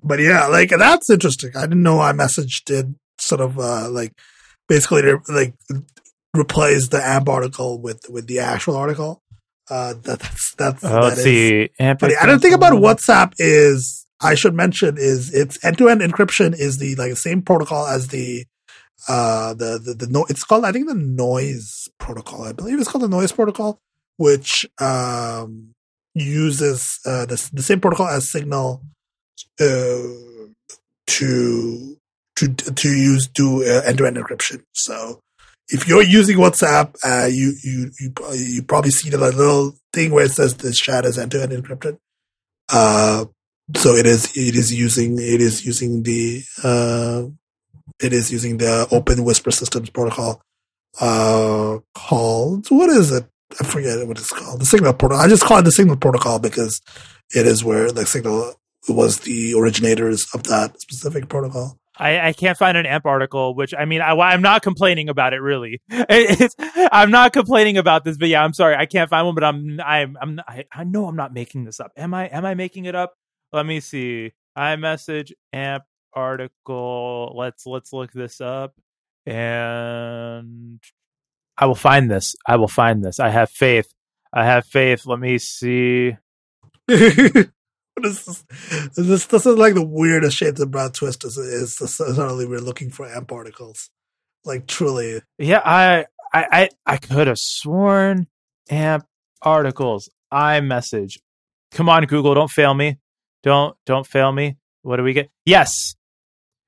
but 0.03 0.19
yeah, 0.21 0.47
like 0.47 0.71
that's 0.71 1.11
interesting. 1.11 1.51
I 1.55 1.63
didn't 1.63 1.83
know 1.83 2.01
I 2.01 2.13
iMessage 2.13 2.65
did 2.65 2.95
sort 3.19 3.43
of 3.43 3.59
uh 3.59 3.91
like 3.91 4.13
basically 4.69 5.03
like 5.29 5.55
replace 6.35 6.89
the 6.89 7.07
AMP 7.07 7.29
article 7.29 7.79
with 7.79 8.01
with 8.09 8.27
the 8.27 8.39
actual 8.39 8.77
article. 8.77 9.21
Uh, 9.71 9.93
that, 10.03 10.21
that's 10.21 10.55
that's. 10.55 10.83
Uh, 10.85 10.89
that 10.89 11.03
let's 11.03 11.19
is- 11.19 11.25
see. 11.25 11.71
AMP 11.79 12.05
I 12.05 12.25
don't 12.25 12.41
think 12.41 12.55
about. 12.55 12.73
WhatsApp 12.73 13.35
is 13.39 14.02
I 14.23 14.35
should 14.35 14.55
mention 14.55 14.97
is 14.99 15.33
its 15.35 15.63
end 15.65 15.79
to 15.79 15.89
end 15.89 16.01
encryption 16.01 16.55
is 16.59 16.79
the 16.79 16.95
like 16.97 17.17
same 17.17 17.43
protocol 17.43 17.87
as 17.87 18.09
the 18.09 18.45
uh 19.09 19.55
the 19.55 19.81
the, 19.85 19.95
the 19.95 20.07
no 20.07 20.25
it's 20.29 20.45
called 20.45 20.65
I 20.65 20.73
think 20.73 20.89
the 20.89 20.95
noise 20.95 21.89
protocol 21.99 22.45
I 22.45 22.53
believe 22.53 22.79
it's 22.79 22.89
called 22.89 23.05
the 23.05 23.09
noise 23.09 23.33
protocol 23.33 23.81
which 24.17 24.67
um 24.79 25.75
uses 26.15 27.01
uh 27.05 27.27
the, 27.27 27.51
the 27.53 27.63
same 27.63 27.81
protocol 27.81 28.07
as 28.07 28.31
Signal 28.31 28.83
uh 29.61 29.97
to 31.07 31.97
to 32.37 32.55
to 32.55 32.89
use 32.89 33.29
do 33.29 33.63
uh, 33.63 33.83
end-to-end 33.85 34.17
encryption. 34.17 34.63
So 34.73 35.21
if 35.69 35.87
you're 35.89 36.03
using 36.03 36.39
WhatsApp, 36.39 36.97
uh, 37.05 37.27
you 37.27 37.55
you 37.63 37.91
you 38.01 38.13
you 38.35 38.63
probably 38.63 38.91
see 38.91 39.11
the 39.11 39.19
little 39.19 39.75
thing 39.93 40.11
where 40.11 40.25
it 40.25 40.33
says 40.33 40.55
this 40.55 40.79
chat 40.79 41.05
is 41.05 41.19
end-to-end 41.19 41.53
encrypted. 41.53 41.99
Uh, 42.73 43.27
so 43.77 43.95
it 43.95 44.07
is 44.07 44.37
it 44.37 44.55
is 44.55 44.73
using 44.75 45.15
it 45.19 45.41
is 45.41 45.65
using 45.65 46.03
the 46.03 46.43
uh, 46.63 47.25
it 48.01 48.13
is 48.13 48.33
using 48.33 48.59
the 48.59 48.87
Open 48.91 49.25
Whisper 49.25 49.51
Systems 49.51 49.91
protocol 49.91 50.43
uh, 51.01 51.79
called 51.95 52.67
what 52.69 52.91
is 52.91 53.13
it? 53.13 53.25
I 53.61 53.65
forget 53.65 54.07
what 54.07 54.19
it's 54.19 54.31
called. 54.31 54.61
The 54.61 54.67
Signal 54.67 54.95
protocol. 54.95 55.25
I 55.25 55.29
just 55.29 55.45
call 55.45 55.59
it 55.59 55.63
the 55.63 55.73
Signal 55.73 55.97
protocol 55.97 56.39
because 56.39 56.81
it 57.35 57.47
is 57.47 57.63
where 57.63 57.91
the 57.93 58.07
Signal 58.07 58.55
was 58.89 59.21
the 59.21 59.55
originators 59.55 60.27
of 60.35 60.45
that 60.45 60.81
specific 60.81 61.29
protocol. 61.29 61.79
I, 61.97 62.29
I 62.29 62.33
can't 62.33 62.57
find 62.57 62.77
an 62.77 62.87
AMP 62.87 63.05
article, 63.05 63.55
which 63.55 63.75
I 63.79 63.85
mean, 63.85 64.01
I, 64.01 64.13
I'm 64.13 64.41
not 64.41 64.63
complaining 64.63 65.09
about 65.09 65.35
it 65.35 65.41
really. 65.41 65.81
It's, 65.91 66.55
I'm 66.91 67.11
not 67.11 67.33
complaining 67.33 67.77
about 67.77 68.05
this, 68.05 68.17
but 68.17 68.29
yeah, 68.29 68.43
I'm 68.43 68.55
sorry, 68.55 68.75
I 68.75 68.87
can't 68.87 69.11
find 69.11 69.27
one. 69.27 69.35
But 69.35 69.45
I'm, 69.45 69.81
I'm, 69.85 70.17
I'm, 70.21 70.41
I, 70.49 70.65
I 70.73 70.85
know 70.85 71.07
I'm 71.07 71.17
not 71.17 71.35
making 71.35 71.65
this 71.65 71.81
up. 71.81 71.93
Am 71.97 72.15
I? 72.15 72.27
Am 72.29 72.45
I 72.45 72.55
making 72.55 72.87
it 72.87 72.95
up? 72.95 73.15
Let 73.53 73.67
me 73.67 73.81
see. 73.81 74.33
iMessage 74.57 75.33
AMP 75.53 75.85
article. 76.15 77.35
Let's 77.37 77.67
let's 77.67 77.93
look 77.93 78.13
this 78.13 78.41
up, 78.41 78.75
and 79.27 80.81
I 81.59 81.67
will 81.67 81.75
find 81.75 82.11
this. 82.11 82.35
I 82.47 82.57
will 82.57 82.69
find 82.69 83.05
this. 83.05 83.21
I 83.21 83.29
have 83.29 83.51
faith. 83.51 83.93
I 84.33 84.45
have 84.45 84.65
faith. 84.67 85.07
Let 85.07 85.19
me 85.19 85.39
see. 85.39 86.17
this, 86.89 87.53
is, 88.03 88.45
this, 88.97 89.27
this 89.27 89.47
is 89.47 89.57
like 89.59 89.75
the 89.75 89.87
weirdest 89.87 90.37
shape 90.37 90.57
that 90.57 90.67
Brad 90.71 90.95
Twist 90.95 91.25
is. 91.25 91.37
is 91.37 91.77
suddenly 91.77 92.47
we're 92.47 92.59
looking 92.59 92.91
for 92.91 93.07
AMP 93.07 93.31
articles. 93.31 93.91
Like 94.45 94.67
truly. 94.67 95.21
Yeah, 95.39 95.61
I 95.65 96.07
I 96.33 96.47
I, 96.53 96.69
I 96.87 96.97
could 96.97 97.27
have 97.27 97.39
sworn 97.39 98.29
AMP 98.71 99.05
articles. 99.43 100.09
iMessage. 100.33 101.19
Come 101.73 101.89
on, 101.89 102.05
Google, 102.07 102.35
don't 102.35 102.51
fail 102.51 102.75
me. 102.75 102.99
Don't 103.43 103.77
don't 103.87 104.07
fail 104.07 104.33
me. 104.33 104.57
What 104.83 104.97
do 104.97 105.03
we 105.03 105.13
get? 105.13 105.31
Yes. 105.45 105.95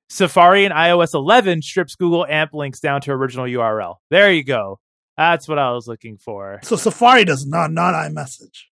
Safari 0.09 0.65
and 0.65 0.75
iOS 0.75 1.15
11 1.15 1.63
strips 1.63 1.97
Google 1.97 2.27
AMP 2.27 2.53
links 2.53 2.79
down 2.79 3.01
to 3.03 3.13
original 3.13 3.47
URL. 3.47 3.97
There 4.11 4.31
you 4.31 4.45
go. 4.45 4.79
That's 5.17 5.49
what 5.49 5.59
I 5.59 5.73
was 5.73 5.87
looking 5.87 6.19
for. 6.19 6.61
So 6.63 6.77
Safari 6.77 7.25
does 7.25 7.47
not 7.47 7.71
not 7.73 7.95
iMessage. 7.95 8.67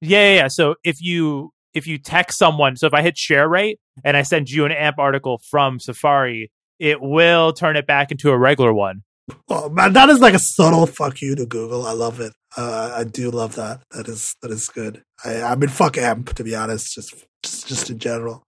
Yeah, 0.00 0.28
yeah, 0.28 0.34
yeah. 0.34 0.48
So 0.48 0.74
if 0.84 1.00
you 1.00 1.52
if 1.72 1.86
you 1.86 1.98
text 1.98 2.38
someone, 2.38 2.76
so 2.76 2.86
if 2.86 2.94
I 2.94 3.02
hit 3.02 3.16
share 3.16 3.48
rate 3.48 3.80
and 4.04 4.16
I 4.16 4.22
send 4.22 4.50
you 4.50 4.64
an 4.64 4.72
AMP 4.72 4.98
article 4.98 5.40
from 5.50 5.80
Safari, 5.80 6.50
it 6.78 7.00
will 7.00 7.52
turn 7.52 7.76
it 7.76 7.86
back 7.86 8.10
into 8.10 8.30
a 8.30 8.38
regular 8.38 8.72
one. 8.72 9.02
Oh 9.48 9.70
man, 9.70 9.94
that 9.94 10.10
is 10.10 10.20
like 10.20 10.34
a 10.34 10.38
subtle 10.38 10.86
fuck 10.86 11.22
you 11.22 11.34
to 11.36 11.46
Google. 11.46 11.86
I 11.86 11.92
love 11.92 12.20
it. 12.20 12.32
Uh, 12.56 12.92
I 12.94 13.04
do 13.04 13.30
love 13.30 13.54
that. 13.56 13.80
That 13.92 14.08
is 14.08 14.36
that 14.42 14.50
is 14.50 14.68
good. 14.68 15.02
I, 15.24 15.42
I 15.42 15.54
mean, 15.54 15.70
fuck 15.70 15.96
AMP 15.96 16.34
to 16.34 16.44
be 16.44 16.54
honest, 16.54 16.94
just 16.94 17.24
just, 17.44 17.68
just 17.68 17.90
in 17.90 17.98
general. 17.98 18.42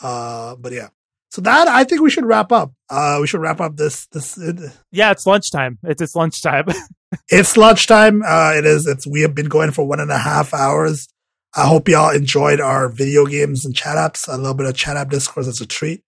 Uh, 0.00 0.56
but 0.56 0.72
yeah. 0.72 0.88
So 1.30 1.42
that 1.42 1.68
I 1.68 1.84
think 1.84 2.00
we 2.00 2.10
should 2.10 2.24
wrap 2.24 2.52
up. 2.52 2.72
Uh, 2.88 3.18
we 3.20 3.26
should 3.26 3.40
wrap 3.40 3.60
up 3.60 3.76
this 3.76 4.06
this. 4.06 4.38
Uh, 4.38 4.70
yeah, 4.90 5.10
it's 5.10 5.26
lunchtime. 5.26 5.78
It's 5.82 6.00
it's 6.00 6.16
lunchtime. 6.16 6.66
it's 7.28 7.56
lunchtime. 7.56 8.22
Uh, 8.26 8.52
it 8.56 8.64
is. 8.64 8.86
It's 8.86 9.06
we 9.06 9.20
have 9.22 9.34
been 9.34 9.48
going 9.48 9.72
for 9.72 9.86
one 9.86 10.00
and 10.00 10.10
a 10.10 10.18
half 10.18 10.54
hours. 10.54 11.06
I 11.54 11.66
hope 11.66 11.88
y'all 11.88 12.14
enjoyed 12.14 12.60
our 12.60 12.88
video 12.88 13.26
games 13.26 13.64
and 13.66 13.74
chat 13.74 13.96
apps. 13.96 14.26
A 14.26 14.36
little 14.36 14.54
bit 14.54 14.66
of 14.66 14.74
chat 14.74 14.96
app 14.96 15.10
discourse 15.10 15.48
as 15.48 15.60
a 15.60 15.66
treat. 15.66 16.02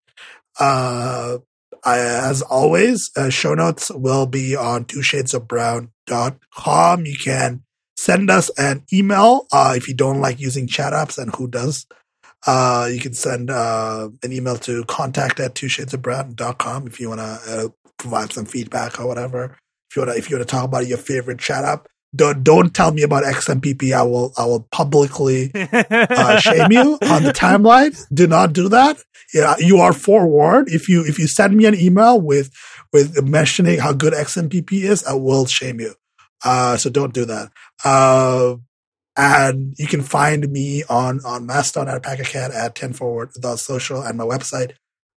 Uh, 0.58 1.38
I, 1.84 1.98
as 1.98 2.42
always, 2.42 3.10
uh, 3.16 3.30
show 3.30 3.54
notes 3.54 3.90
will 3.90 4.26
be 4.26 4.56
on 4.56 4.84
two 4.84 5.02
shades 5.02 5.34
of 5.34 5.48
brown.com. 5.48 7.06
You 7.06 7.16
can 7.16 7.62
send 7.96 8.30
us 8.30 8.50
an 8.58 8.84
email 8.92 9.46
uh, 9.52 9.74
if 9.76 9.88
you 9.88 9.94
don't 9.94 10.20
like 10.20 10.40
using 10.40 10.66
chat 10.66 10.92
apps, 10.92 11.18
and 11.18 11.34
who 11.34 11.48
does? 11.48 11.86
Uh, 12.46 12.88
you 12.90 13.00
can 13.00 13.12
send 13.12 13.50
uh, 13.50 14.08
an 14.22 14.32
email 14.32 14.56
to 14.56 14.84
contact 14.84 15.40
at 15.40 15.54
two 15.54 15.68
shades 15.68 15.92
of 15.92 16.02
brown.com 16.02 16.86
if 16.86 16.98
you 16.98 17.08
want 17.08 17.20
to 17.20 17.24
uh, 17.48 17.68
provide 17.98 18.32
some 18.32 18.46
feedback 18.46 18.98
or 18.98 19.06
whatever. 19.06 19.56
If 19.90 19.96
you 19.96 20.02
want 20.02 20.12
to, 20.12 20.18
if 20.18 20.30
you 20.30 20.36
want 20.36 20.48
to 20.48 20.52
talk 20.52 20.64
about 20.64 20.86
your 20.86 20.98
favorite 20.98 21.38
chat 21.38 21.64
app, 21.64 21.86
don't 22.14 22.42
don't 22.42 22.74
tell 22.74 22.92
me 22.92 23.02
about 23.02 23.24
XMPP. 23.24 23.92
I 23.92 24.02
will 24.02 24.32
I 24.36 24.44
will 24.46 24.66
publicly 24.72 25.50
uh, 25.54 26.38
shame 26.40 26.72
you 26.72 26.98
on 27.02 27.22
the 27.22 27.32
timeline. 27.34 27.96
Do 28.12 28.26
not 28.26 28.52
do 28.52 28.68
that. 28.70 29.02
Yeah, 29.32 29.54
you 29.58 29.78
are 29.78 29.92
forewarned. 29.92 30.68
If 30.68 30.88
you 30.88 31.04
if 31.04 31.18
you 31.18 31.28
send 31.28 31.56
me 31.56 31.66
an 31.66 31.78
email 31.78 32.20
with 32.20 32.50
with 32.92 33.22
mentioning 33.22 33.78
how 33.78 33.92
good 33.92 34.12
XMPP 34.12 34.72
is, 34.72 35.04
I 35.04 35.12
will 35.14 35.46
shame 35.46 35.78
you. 35.80 35.94
Uh, 36.44 36.76
so 36.76 36.90
don't 36.90 37.14
do 37.14 37.26
that. 37.26 37.52
Uh, 37.84 38.56
and 39.16 39.74
you 39.78 39.86
can 39.86 40.02
find 40.02 40.50
me 40.50 40.84
on 40.88 41.20
on 41.24 41.46
Mastodon 41.46 41.94
at 41.94 42.02
Packercat 42.02 42.52
at 42.52 42.74
10forward.social 42.74 44.02
and 44.02 44.16
my 44.16 44.24
website, 44.24 44.72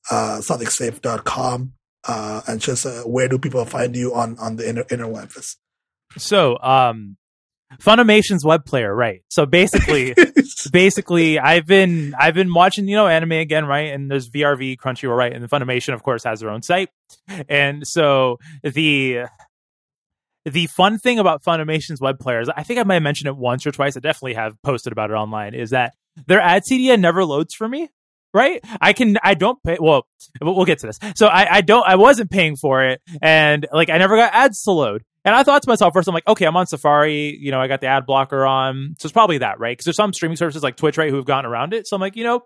uh, 0.10 0.40
somethingsafe.com. 0.40 1.74
Uh, 2.06 2.42
and 2.48 2.60
just 2.60 2.86
uh, 2.86 3.04
where 3.04 3.30
do 3.30 3.38
people 3.38 3.64
find 3.66 3.96
you 3.96 4.14
on 4.14 4.38
on 4.38 4.58
the 4.58 4.68
inner 4.68 4.84
interwebs? 4.86 5.56
So, 6.18 6.60
um, 6.62 7.18
Funimation's 7.80 8.46
web 8.46 8.66
player, 8.66 8.94
right? 8.94 9.22
So 9.30 9.46
basically, 9.46 10.14
basically, 10.72 11.40
I've 11.40 11.66
been 11.66 12.14
I've 12.20 12.34
been 12.34 12.54
watching 12.54 12.88
you 12.88 12.96
know 12.96 13.08
anime 13.08 13.32
again, 13.34 13.66
right? 13.66 13.94
And 13.94 14.12
there's 14.12 14.30
VRV, 14.30 14.78
Crunchyroll, 14.78 15.16
right? 15.16 15.32
And 15.32 15.44
the 15.44 15.48
Funimation, 15.48 15.94
of 15.94 16.04
course, 16.04 16.24
has 16.26 16.42
their 16.42 16.50
own 16.50 16.62
site. 16.62 16.90
And 17.48 17.88
so 17.88 18.38
the 18.64 19.26
the 20.46 20.68
fun 20.68 20.98
thing 20.98 21.20
about 21.20 21.44
Funimation's 21.44 22.02
web 22.02 22.20
players, 22.20 22.50
I 22.50 22.64
think 22.64 22.80
I 22.80 22.84
might 22.84 22.96
have 22.96 23.04
mentioned 23.04 23.28
it 23.28 23.38
once 23.38 23.66
or 23.66 23.72
twice. 23.72 23.96
I 23.96 24.00
definitely 24.00 24.34
have 24.36 24.62
posted 24.62 24.92
about 24.92 25.10
it 25.10 25.14
online. 25.14 25.54
Is 25.54 25.72
that 25.72 25.94
their 26.28 26.42
ad 26.42 26.64
CDN 26.70 27.00
never 27.00 27.26
loads 27.26 27.54
for 27.54 27.68
me? 27.68 27.90
right? 28.34 28.62
I 28.82 28.94
can, 28.94 29.18
I 29.24 29.36
don't 29.36 29.62
pay. 29.64 29.78
Well, 29.80 30.08
we'll 30.42 30.66
get 30.66 30.80
to 30.80 30.88
this. 30.88 31.00
So 31.16 31.28
I, 31.28 31.58
I 31.58 31.62
don't, 31.62 31.86
I 31.88 31.96
wasn't 31.96 32.32
paying 32.32 32.56
for 32.56 32.84
it, 32.84 33.02
and 33.22 33.66
like 33.72 33.90
I 33.90 33.98
never 33.98 34.16
got 34.18 34.34
ads 34.34 34.64
to 34.64 34.72
load. 34.72 35.04
And 35.26 35.34
I 35.34 35.44
thought 35.44 35.62
to 35.62 35.70
myself 35.70 35.94
first, 35.94 36.08
I'm 36.08 36.14
like, 36.14 36.28
okay, 36.28 36.46
I'm 36.46 36.58
on 36.58 36.68
Safari. 36.68 37.38
You 37.40 37.52
know, 37.52 37.62
I 37.62 37.68
got 37.68 37.80
the 37.80 37.88
ad 37.88 38.06
blocker 38.06 38.46
on, 38.46 38.96
so 39.00 39.06
it's 39.06 39.14
probably 39.14 39.38
that, 39.38 39.60
right? 39.60 39.72
Because 39.72 39.86
there's 39.86 39.96
some 39.96 40.12
streaming 40.12 40.36
services 40.36 40.64
like 40.64 40.76
Twitch, 40.76 40.98
right, 40.98 41.10
who 41.10 41.16
have 41.16 41.26
gotten 41.26 41.50
around 41.50 41.74
it. 41.74 41.88
So 41.88 41.96
I'm 41.96 42.02
like, 42.02 42.18
you 42.18 42.24
know, 42.24 42.42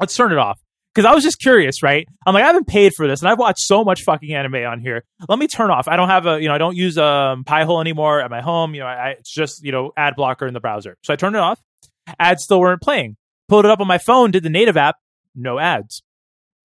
let's 0.00 0.16
turn 0.16 0.32
it 0.32 0.38
off. 0.38 0.58
Because 0.94 1.10
I 1.10 1.14
was 1.14 1.24
just 1.24 1.40
curious, 1.40 1.82
right? 1.82 2.06
I'm 2.24 2.34
like, 2.34 2.44
I 2.44 2.46
haven't 2.46 2.68
paid 2.68 2.94
for 2.94 3.08
this, 3.08 3.20
and 3.20 3.28
I've 3.28 3.38
watched 3.38 3.60
so 3.60 3.82
much 3.82 4.02
fucking 4.02 4.32
anime 4.32 4.64
on 4.66 4.80
here. 4.80 5.02
Let 5.28 5.38
me 5.38 5.48
turn 5.48 5.70
off. 5.70 5.88
I 5.88 5.96
don't 5.96 6.08
have 6.08 6.26
a, 6.26 6.40
you 6.40 6.46
know, 6.46 6.54
I 6.54 6.58
don't 6.58 6.76
use 6.76 6.96
um 6.98 7.44
Pi-hole 7.44 7.80
anymore 7.80 8.20
at 8.20 8.30
my 8.30 8.40
home. 8.40 8.74
You 8.74 8.80
know, 8.80 8.86
I, 8.86 9.16
it's 9.18 9.32
just 9.32 9.64
you 9.64 9.72
know 9.72 9.92
ad 9.96 10.14
blocker 10.16 10.46
in 10.46 10.54
the 10.54 10.60
browser. 10.60 10.96
So 11.02 11.12
I 11.12 11.16
turned 11.16 11.34
it 11.34 11.40
off. 11.40 11.60
Ads 12.18 12.44
still 12.44 12.60
weren't 12.60 12.82
playing. 12.82 13.16
Pulled 13.48 13.64
it 13.64 13.70
up 13.70 13.80
on 13.80 13.86
my 13.86 13.98
phone, 13.98 14.30
did 14.30 14.42
the 14.42 14.50
native 14.50 14.76
app, 14.76 14.96
no 15.34 15.58
ads. 15.58 16.02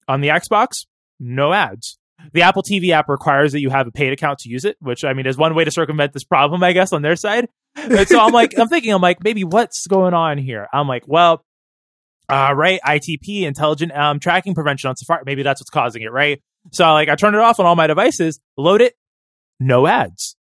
On 0.08 0.22
the 0.22 0.30
Xbox, 0.30 0.86
no 1.20 1.54
ads. 1.54 1.98
The 2.34 2.42
Apple 2.42 2.64
TV 2.64 2.90
app 2.92 3.08
requires 3.08 3.54
that 3.54 3.62
you 3.62 3.70
have 3.70 3.88
a 3.88 3.92
paid 3.92 4.12
account 4.12 4.40
to 4.40 4.50
use 4.50 4.66
it, 4.66 4.78
which 4.80 5.04
I 5.04 5.14
mean 5.14 5.26
is 5.26 5.38
one 5.38 5.56
way 5.56 5.64
to 5.64 5.72
circumvent 5.72 6.14
this 6.14 6.24
problem, 6.24 6.64
I 6.64 6.74
guess, 6.74 6.92
on 6.94 7.02
their 7.02 7.16
side. 7.16 7.48
And 7.76 8.08
so 8.08 8.20
I'm 8.20 8.34
like, 8.34 8.58
I'm 8.58 8.68
thinking, 8.68 8.94
I'm 8.94 9.02
like, 9.02 9.24
maybe 9.24 9.44
what's 9.44 9.88
going 9.88 10.14
on 10.14 10.38
here? 10.38 10.68
I'm 10.74 10.88
like, 10.88 11.04
well, 11.08 11.46
uh, 12.30 12.54
right, 12.56 12.80
ITP, 12.86 13.44
intelligent 13.44 13.92
um, 13.96 14.20
tracking 14.20 14.54
prevention 14.54 14.90
on 14.90 14.96
Safari. 14.96 15.24
Maybe 15.26 15.44
that's 15.44 15.62
what's 15.62 15.70
causing 15.70 16.02
it, 16.02 16.12
right? 16.12 16.42
So 16.72 16.86
like, 16.94 17.10
I 17.10 17.16
turn 17.16 17.36
it 17.36 17.40
off 17.40 17.60
on 17.60 17.66
all 17.66 17.76
my 17.76 17.88
devices, 17.88 18.40
load 18.58 18.82
it, 18.82 18.96
no 19.60 19.88
ads. 19.88 20.36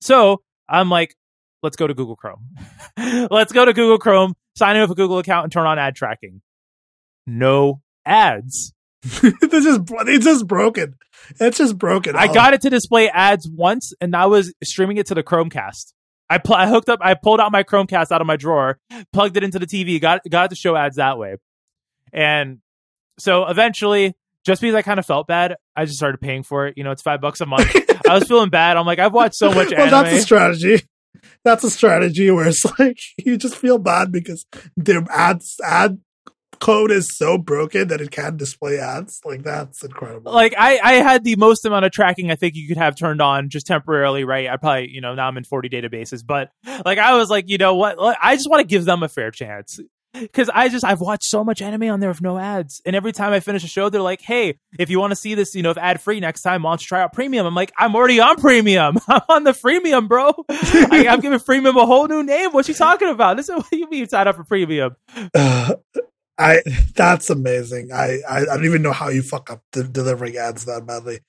So 0.00 0.42
I'm 0.68 0.88
like, 0.88 1.14
let's 1.62 1.76
go 1.76 1.86
to 1.86 1.94
Google 1.94 2.16
Chrome. 2.16 2.56
let's 3.30 3.52
go 3.52 3.64
to 3.64 3.72
Google 3.72 3.98
Chrome, 3.98 4.34
sign 4.56 4.76
in 4.76 4.82
with 4.82 4.90
a 4.90 4.94
Google 4.94 5.18
account, 5.18 5.44
and 5.44 5.52
turn 5.52 5.66
on 5.66 5.78
ad 5.78 5.94
tracking. 5.94 6.40
No 7.26 7.82
ads. 8.04 8.72
this 9.02 9.64
is 9.64 9.78
it's 9.88 10.24
just 10.24 10.46
broken. 10.46 10.94
It's 11.38 11.58
just 11.58 11.78
broken. 11.78 12.16
I 12.16 12.32
got 12.32 12.54
it 12.54 12.62
to 12.62 12.70
display 12.70 13.08
ads 13.08 13.48
once, 13.48 13.92
and 14.00 14.14
I 14.14 14.26
was 14.26 14.52
streaming 14.62 14.98
it 14.98 15.06
to 15.06 15.14
the 15.14 15.22
Chromecast. 15.22 15.92
I 16.30 16.38
pl- 16.38 16.54
I 16.54 16.68
hooked 16.68 16.88
up. 16.88 17.00
I 17.02 17.14
pulled 17.14 17.40
out 17.40 17.50
my 17.50 17.64
Chromecast 17.64 18.12
out 18.12 18.20
of 18.20 18.26
my 18.26 18.36
drawer, 18.36 18.78
plugged 19.12 19.36
it 19.36 19.42
into 19.42 19.58
the 19.58 19.66
TV, 19.66 20.00
got 20.00 20.22
got 20.30 20.50
to 20.50 20.56
show 20.56 20.76
ads 20.76 20.96
that 20.96 21.18
way, 21.18 21.36
and 22.12 22.58
so 23.18 23.46
eventually, 23.46 24.14
just 24.46 24.62
because 24.62 24.76
I 24.76 24.82
kind 24.82 24.98
of 24.98 25.06
felt 25.06 25.26
bad, 25.26 25.56
I 25.76 25.84
just 25.84 25.98
started 25.98 26.20
paying 26.20 26.44
for 26.44 26.68
it. 26.68 26.74
You 26.78 26.84
know, 26.84 26.92
it's 26.92 27.02
five 27.02 27.20
bucks 27.20 27.40
a 27.40 27.46
month. 27.46 27.74
I 28.08 28.14
was 28.14 28.28
feeling 28.28 28.48
bad. 28.48 28.76
I'm 28.76 28.86
like, 28.86 28.98
I've 28.98 29.12
watched 29.12 29.34
so 29.34 29.52
much. 29.52 29.70
well, 29.70 29.80
anime. 29.80 29.90
that's 29.90 30.12
a 30.12 30.20
strategy. 30.22 30.82
That's 31.44 31.64
a 31.64 31.70
strategy 31.70 32.30
where 32.30 32.48
it's 32.48 32.64
like 32.78 32.98
you 33.18 33.36
just 33.36 33.56
feel 33.56 33.78
bad 33.78 34.12
because 34.12 34.46
their 34.76 35.04
ads 35.10 35.56
ad 35.64 35.98
code 36.60 36.90
is 36.90 37.16
so 37.16 37.38
broken 37.38 37.88
that 37.88 38.00
it 38.00 38.10
can't 38.10 38.36
display 38.36 38.78
ads. 38.78 39.20
Like 39.24 39.42
that's 39.42 39.82
incredible. 39.82 40.32
Like 40.32 40.54
I, 40.56 40.78
I 40.82 40.92
had 40.94 41.24
the 41.24 41.36
most 41.36 41.64
amount 41.64 41.84
of 41.84 41.92
tracking 41.92 42.30
I 42.30 42.36
think 42.36 42.54
you 42.54 42.68
could 42.68 42.76
have 42.76 42.96
turned 42.96 43.20
on 43.20 43.48
just 43.48 43.66
temporarily, 43.66 44.24
right? 44.24 44.48
I 44.48 44.56
probably, 44.56 44.90
you 44.90 45.00
know, 45.00 45.14
now 45.14 45.26
I'm 45.26 45.36
in 45.36 45.44
40 45.44 45.68
databases, 45.68 46.24
but 46.24 46.50
like 46.84 46.98
I 46.98 47.16
was 47.16 47.30
like, 47.30 47.48
you 47.48 47.58
know 47.58 47.74
what? 47.74 47.96
I 48.22 48.36
just 48.36 48.48
want 48.48 48.60
to 48.60 48.66
give 48.66 48.84
them 48.84 49.02
a 49.02 49.08
fair 49.08 49.30
chance. 49.30 49.80
because 50.12 50.50
I 50.52 50.68
just 50.68 50.84
I've 50.84 51.00
watched 51.00 51.24
so 51.24 51.44
much 51.44 51.62
anime 51.62 51.84
on 51.84 52.00
there 52.00 52.08
with 52.08 52.20
no 52.20 52.38
ads, 52.38 52.80
and 52.84 52.96
every 52.96 53.12
time 53.12 53.32
I 53.32 53.40
finish 53.40 53.62
a 53.64 53.68
show, 53.68 53.88
they're 53.88 54.02
like, 54.02 54.20
"Hey, 54.20 54.58
if 54.78 54.90
you 54.90 54.98
want 54.98 55.12
to 55.12 55.16
see 55.16 55.34
this, 55.34 55.54
you 55.54 55.62
know, 55.62 55.70
if 55.70 55.78
ad 55.78 56.00
free 56.00 56.20
next 56.20 56.42
time, 56.42 56.62
why 56.62 56.72
don't 56.72 56.80
you 56.80 56.86
try 56.86 57.00
out 57.00 57.12
premium?" 57.12 57.46
I'm 57.46 57.54
like, 57.54 57.72
"I'm 57.78 57.94
already 57.94 58.20
on 58.20 58.36
premium. 58.36 58.98
I'm 59.08 59.22
on 59.28 59.44
the 59.44 59.52
freemium, 59.52 60.08
bro. 60.08 60.32
I, 60.48 61.04
am 61.08 61.20
giving 61.20 61.38
freemium 61.38 61.80
a 61.80 61.86
whole 61.86 62.08
new 62.08 62.22
name. 62.22 62.50
What 62.50 62.66
you 62.68 62.74
talking 62.74 63.08
about? 63.08 63.36
This 63.36 63.48
is 63.48 63.54
what 63.54 63.70
you 63.72 63.88
mean 63.88 64.08
sign 64.08 64.26
up 64.26 64.36
for 64.36 64.44
premium." 64.44 64.96
Uh, 65.34 65.74
I 66.40 66.62
that's 66.94 67.28
amazing. 67.28 67.92
I, 67.92 68.20
I, 68.28 68.38
I 68.40 68.44
don't 68.44 68.64
even 68.64 68.80
know 68.82 68.92
how 68.92 69.10
you 69.10 69.20
fuck 69.22 69.50
up 69.50 69.62
de- 69.72 69.84
delivering 69.84 70.36
ads 70.38 70.64
that 70.64 70.86
badly. 70.86 71.20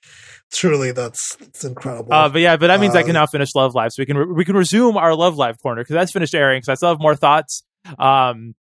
Truly, 0.53 0.93
that's 0.93 1.35
that's 1.35 1.65
incredible. 1.65 2.13
Uh, 2.13 2.29
but 2.29 2.39
yeah, 2.39 2.55
but 2.55 2.67
that 2.67 2.79
means 2.79 2.95
uh, 2.95 2.99
I 2.99 3.03
can 3.03 3.13
now 3.13 3.25
finish 3.25 3.53
Love 3.53 3.75
Live, 3.75 3.91
so 3.91 4.01
we 4.01 4.05
can 4.05 4.17
re- 4.17 4.33
we 4.33 4.45
can 4.45 4.55
resume 4.55 4.95
our 4.95 5.13
Love 5.13 5.35
Live 5.35 5.59
corner 5.61 5.81
because 5.81 5.95
that's 5.95 6.13
finished 6.13 6.33
airing. 6.33 6.59
Because 6.59 6.69
I 6.69 6.73
still 6.75 6.89
have 6.89 7.01
more 7.01 7.15
thoughts. 7.15 7.63
Um, 7.99 8.55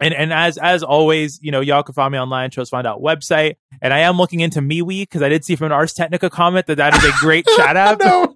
and 0.00 0.12
and 0.12 0.32
as 0.32 0.58
as 0.58 0.82
always, 0.82 1.38
you 1.40 1.52
know, 1.52 1.60
y'all 1.60 1.84
can 1.84 1.94
find 1.94 2.10
me 2.10 2.18
online, 2.18 2.50
Chose 2.50 2.68
Find 2.68 2.86
Out 2.86 3.00
website, 3.00 3.54
and 3.80 3.94
I 3.94 4.00
am 4.00 4.16
looking 4.16 4.40
into 4.40 4.60
MeWe 4.60 5.02
because 5.02 5.22
I 5.22 5.28
did 5.28 5.44
see 5.44 5.54
from 5.54 5.66
an 5.66 5.72
Ars 5.72 5.92
Technica 5.92 6.30
comment 6.30 6.66
that 6.66 6.76
that 6.76 6.96
is 6.96 7.04
a 7.04 7.12
great 7.20 7.46
chat 7.56 7.76
app. 7.76 8.00
no, 8.00 8.34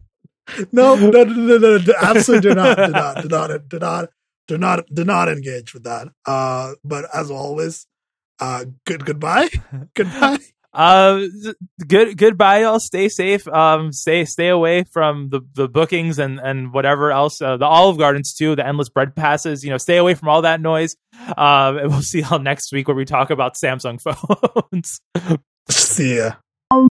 no, 0.72 0.94
no, 0.94 1.10
no, 1.10 1.24
no, 1.24 1.58
no, 1.58 1.78
no, 1.78 1.94
absolutely 2.00 2.50
do 2.50 2.54
not, 2.54 2.76
do 2.76 2.88
not, 2.88 3.22
do 3.22 3.28
not, 3.28 3.68
do 3.68 3.78
not 3.78 4.08
do 4.50 4.58
not 4.58 4.84
do 4.92 5.04
not 5.04 5.28
engage 5.28 5.72
with 5.72 5.84
that. 5.84 6.08
Uh, 6.26 6.72
but 6.82 7.04
as 7.14 7.30
always, 7.30 7.86
uh, 8.40 8.64
good 8.84 9.06
goodbye, 9.06 9.48
goodbye. 9.94 10.38
Uh, 10.72 11.26
good 11.86 12.16
goodbye, 12.16 12.62
y'all. 12.62 12.80
Stay 12.80 13.08
safe. 13.08 13.46
Um, 13.46 13.92
stay 13.92 14.24
stay 14.24 14.48
away 14.48 14.82
from 14.90 15.28
the 15.28 15.40
the 15.54 15.68
bookings 15.68 16.18
and 16.18 16.40
and 16.40 16.72
whatever 16.72 17.12
else. 17.12 17.40
Uh, 17.40 17.58
the 17.58 17.64
Olive 17.64 17.96
Gardens 17.96 18.34
too. 18.34 18.56
The 18.56 18.66
endless 18.66 18.88
bread 18.88 19.14
passes. 19.14 19.64
You 19.64 19.70
know, 19.70 19.78
stay 19.78 19.98
away 19.98 20.14
from 20.14 20.28
all 20.28 20.42
that 20.42 20.60
noise. 20.60 20.96
Um, 21.36 21.78
and 21.78 21.90
we'll 21.90 22.02
see 22.12 22.22
y'all 22.22 22.40
next 22.40 22.72
week 22.72 22.88
where 22.88 22.96
we 22.96 23.04
talk 23.04 23.30
about 23.30 23.54
Samsung 23.54 24.00
phones. 24.00 25.00
see 25.68 26.16
ya. 26.16 26.32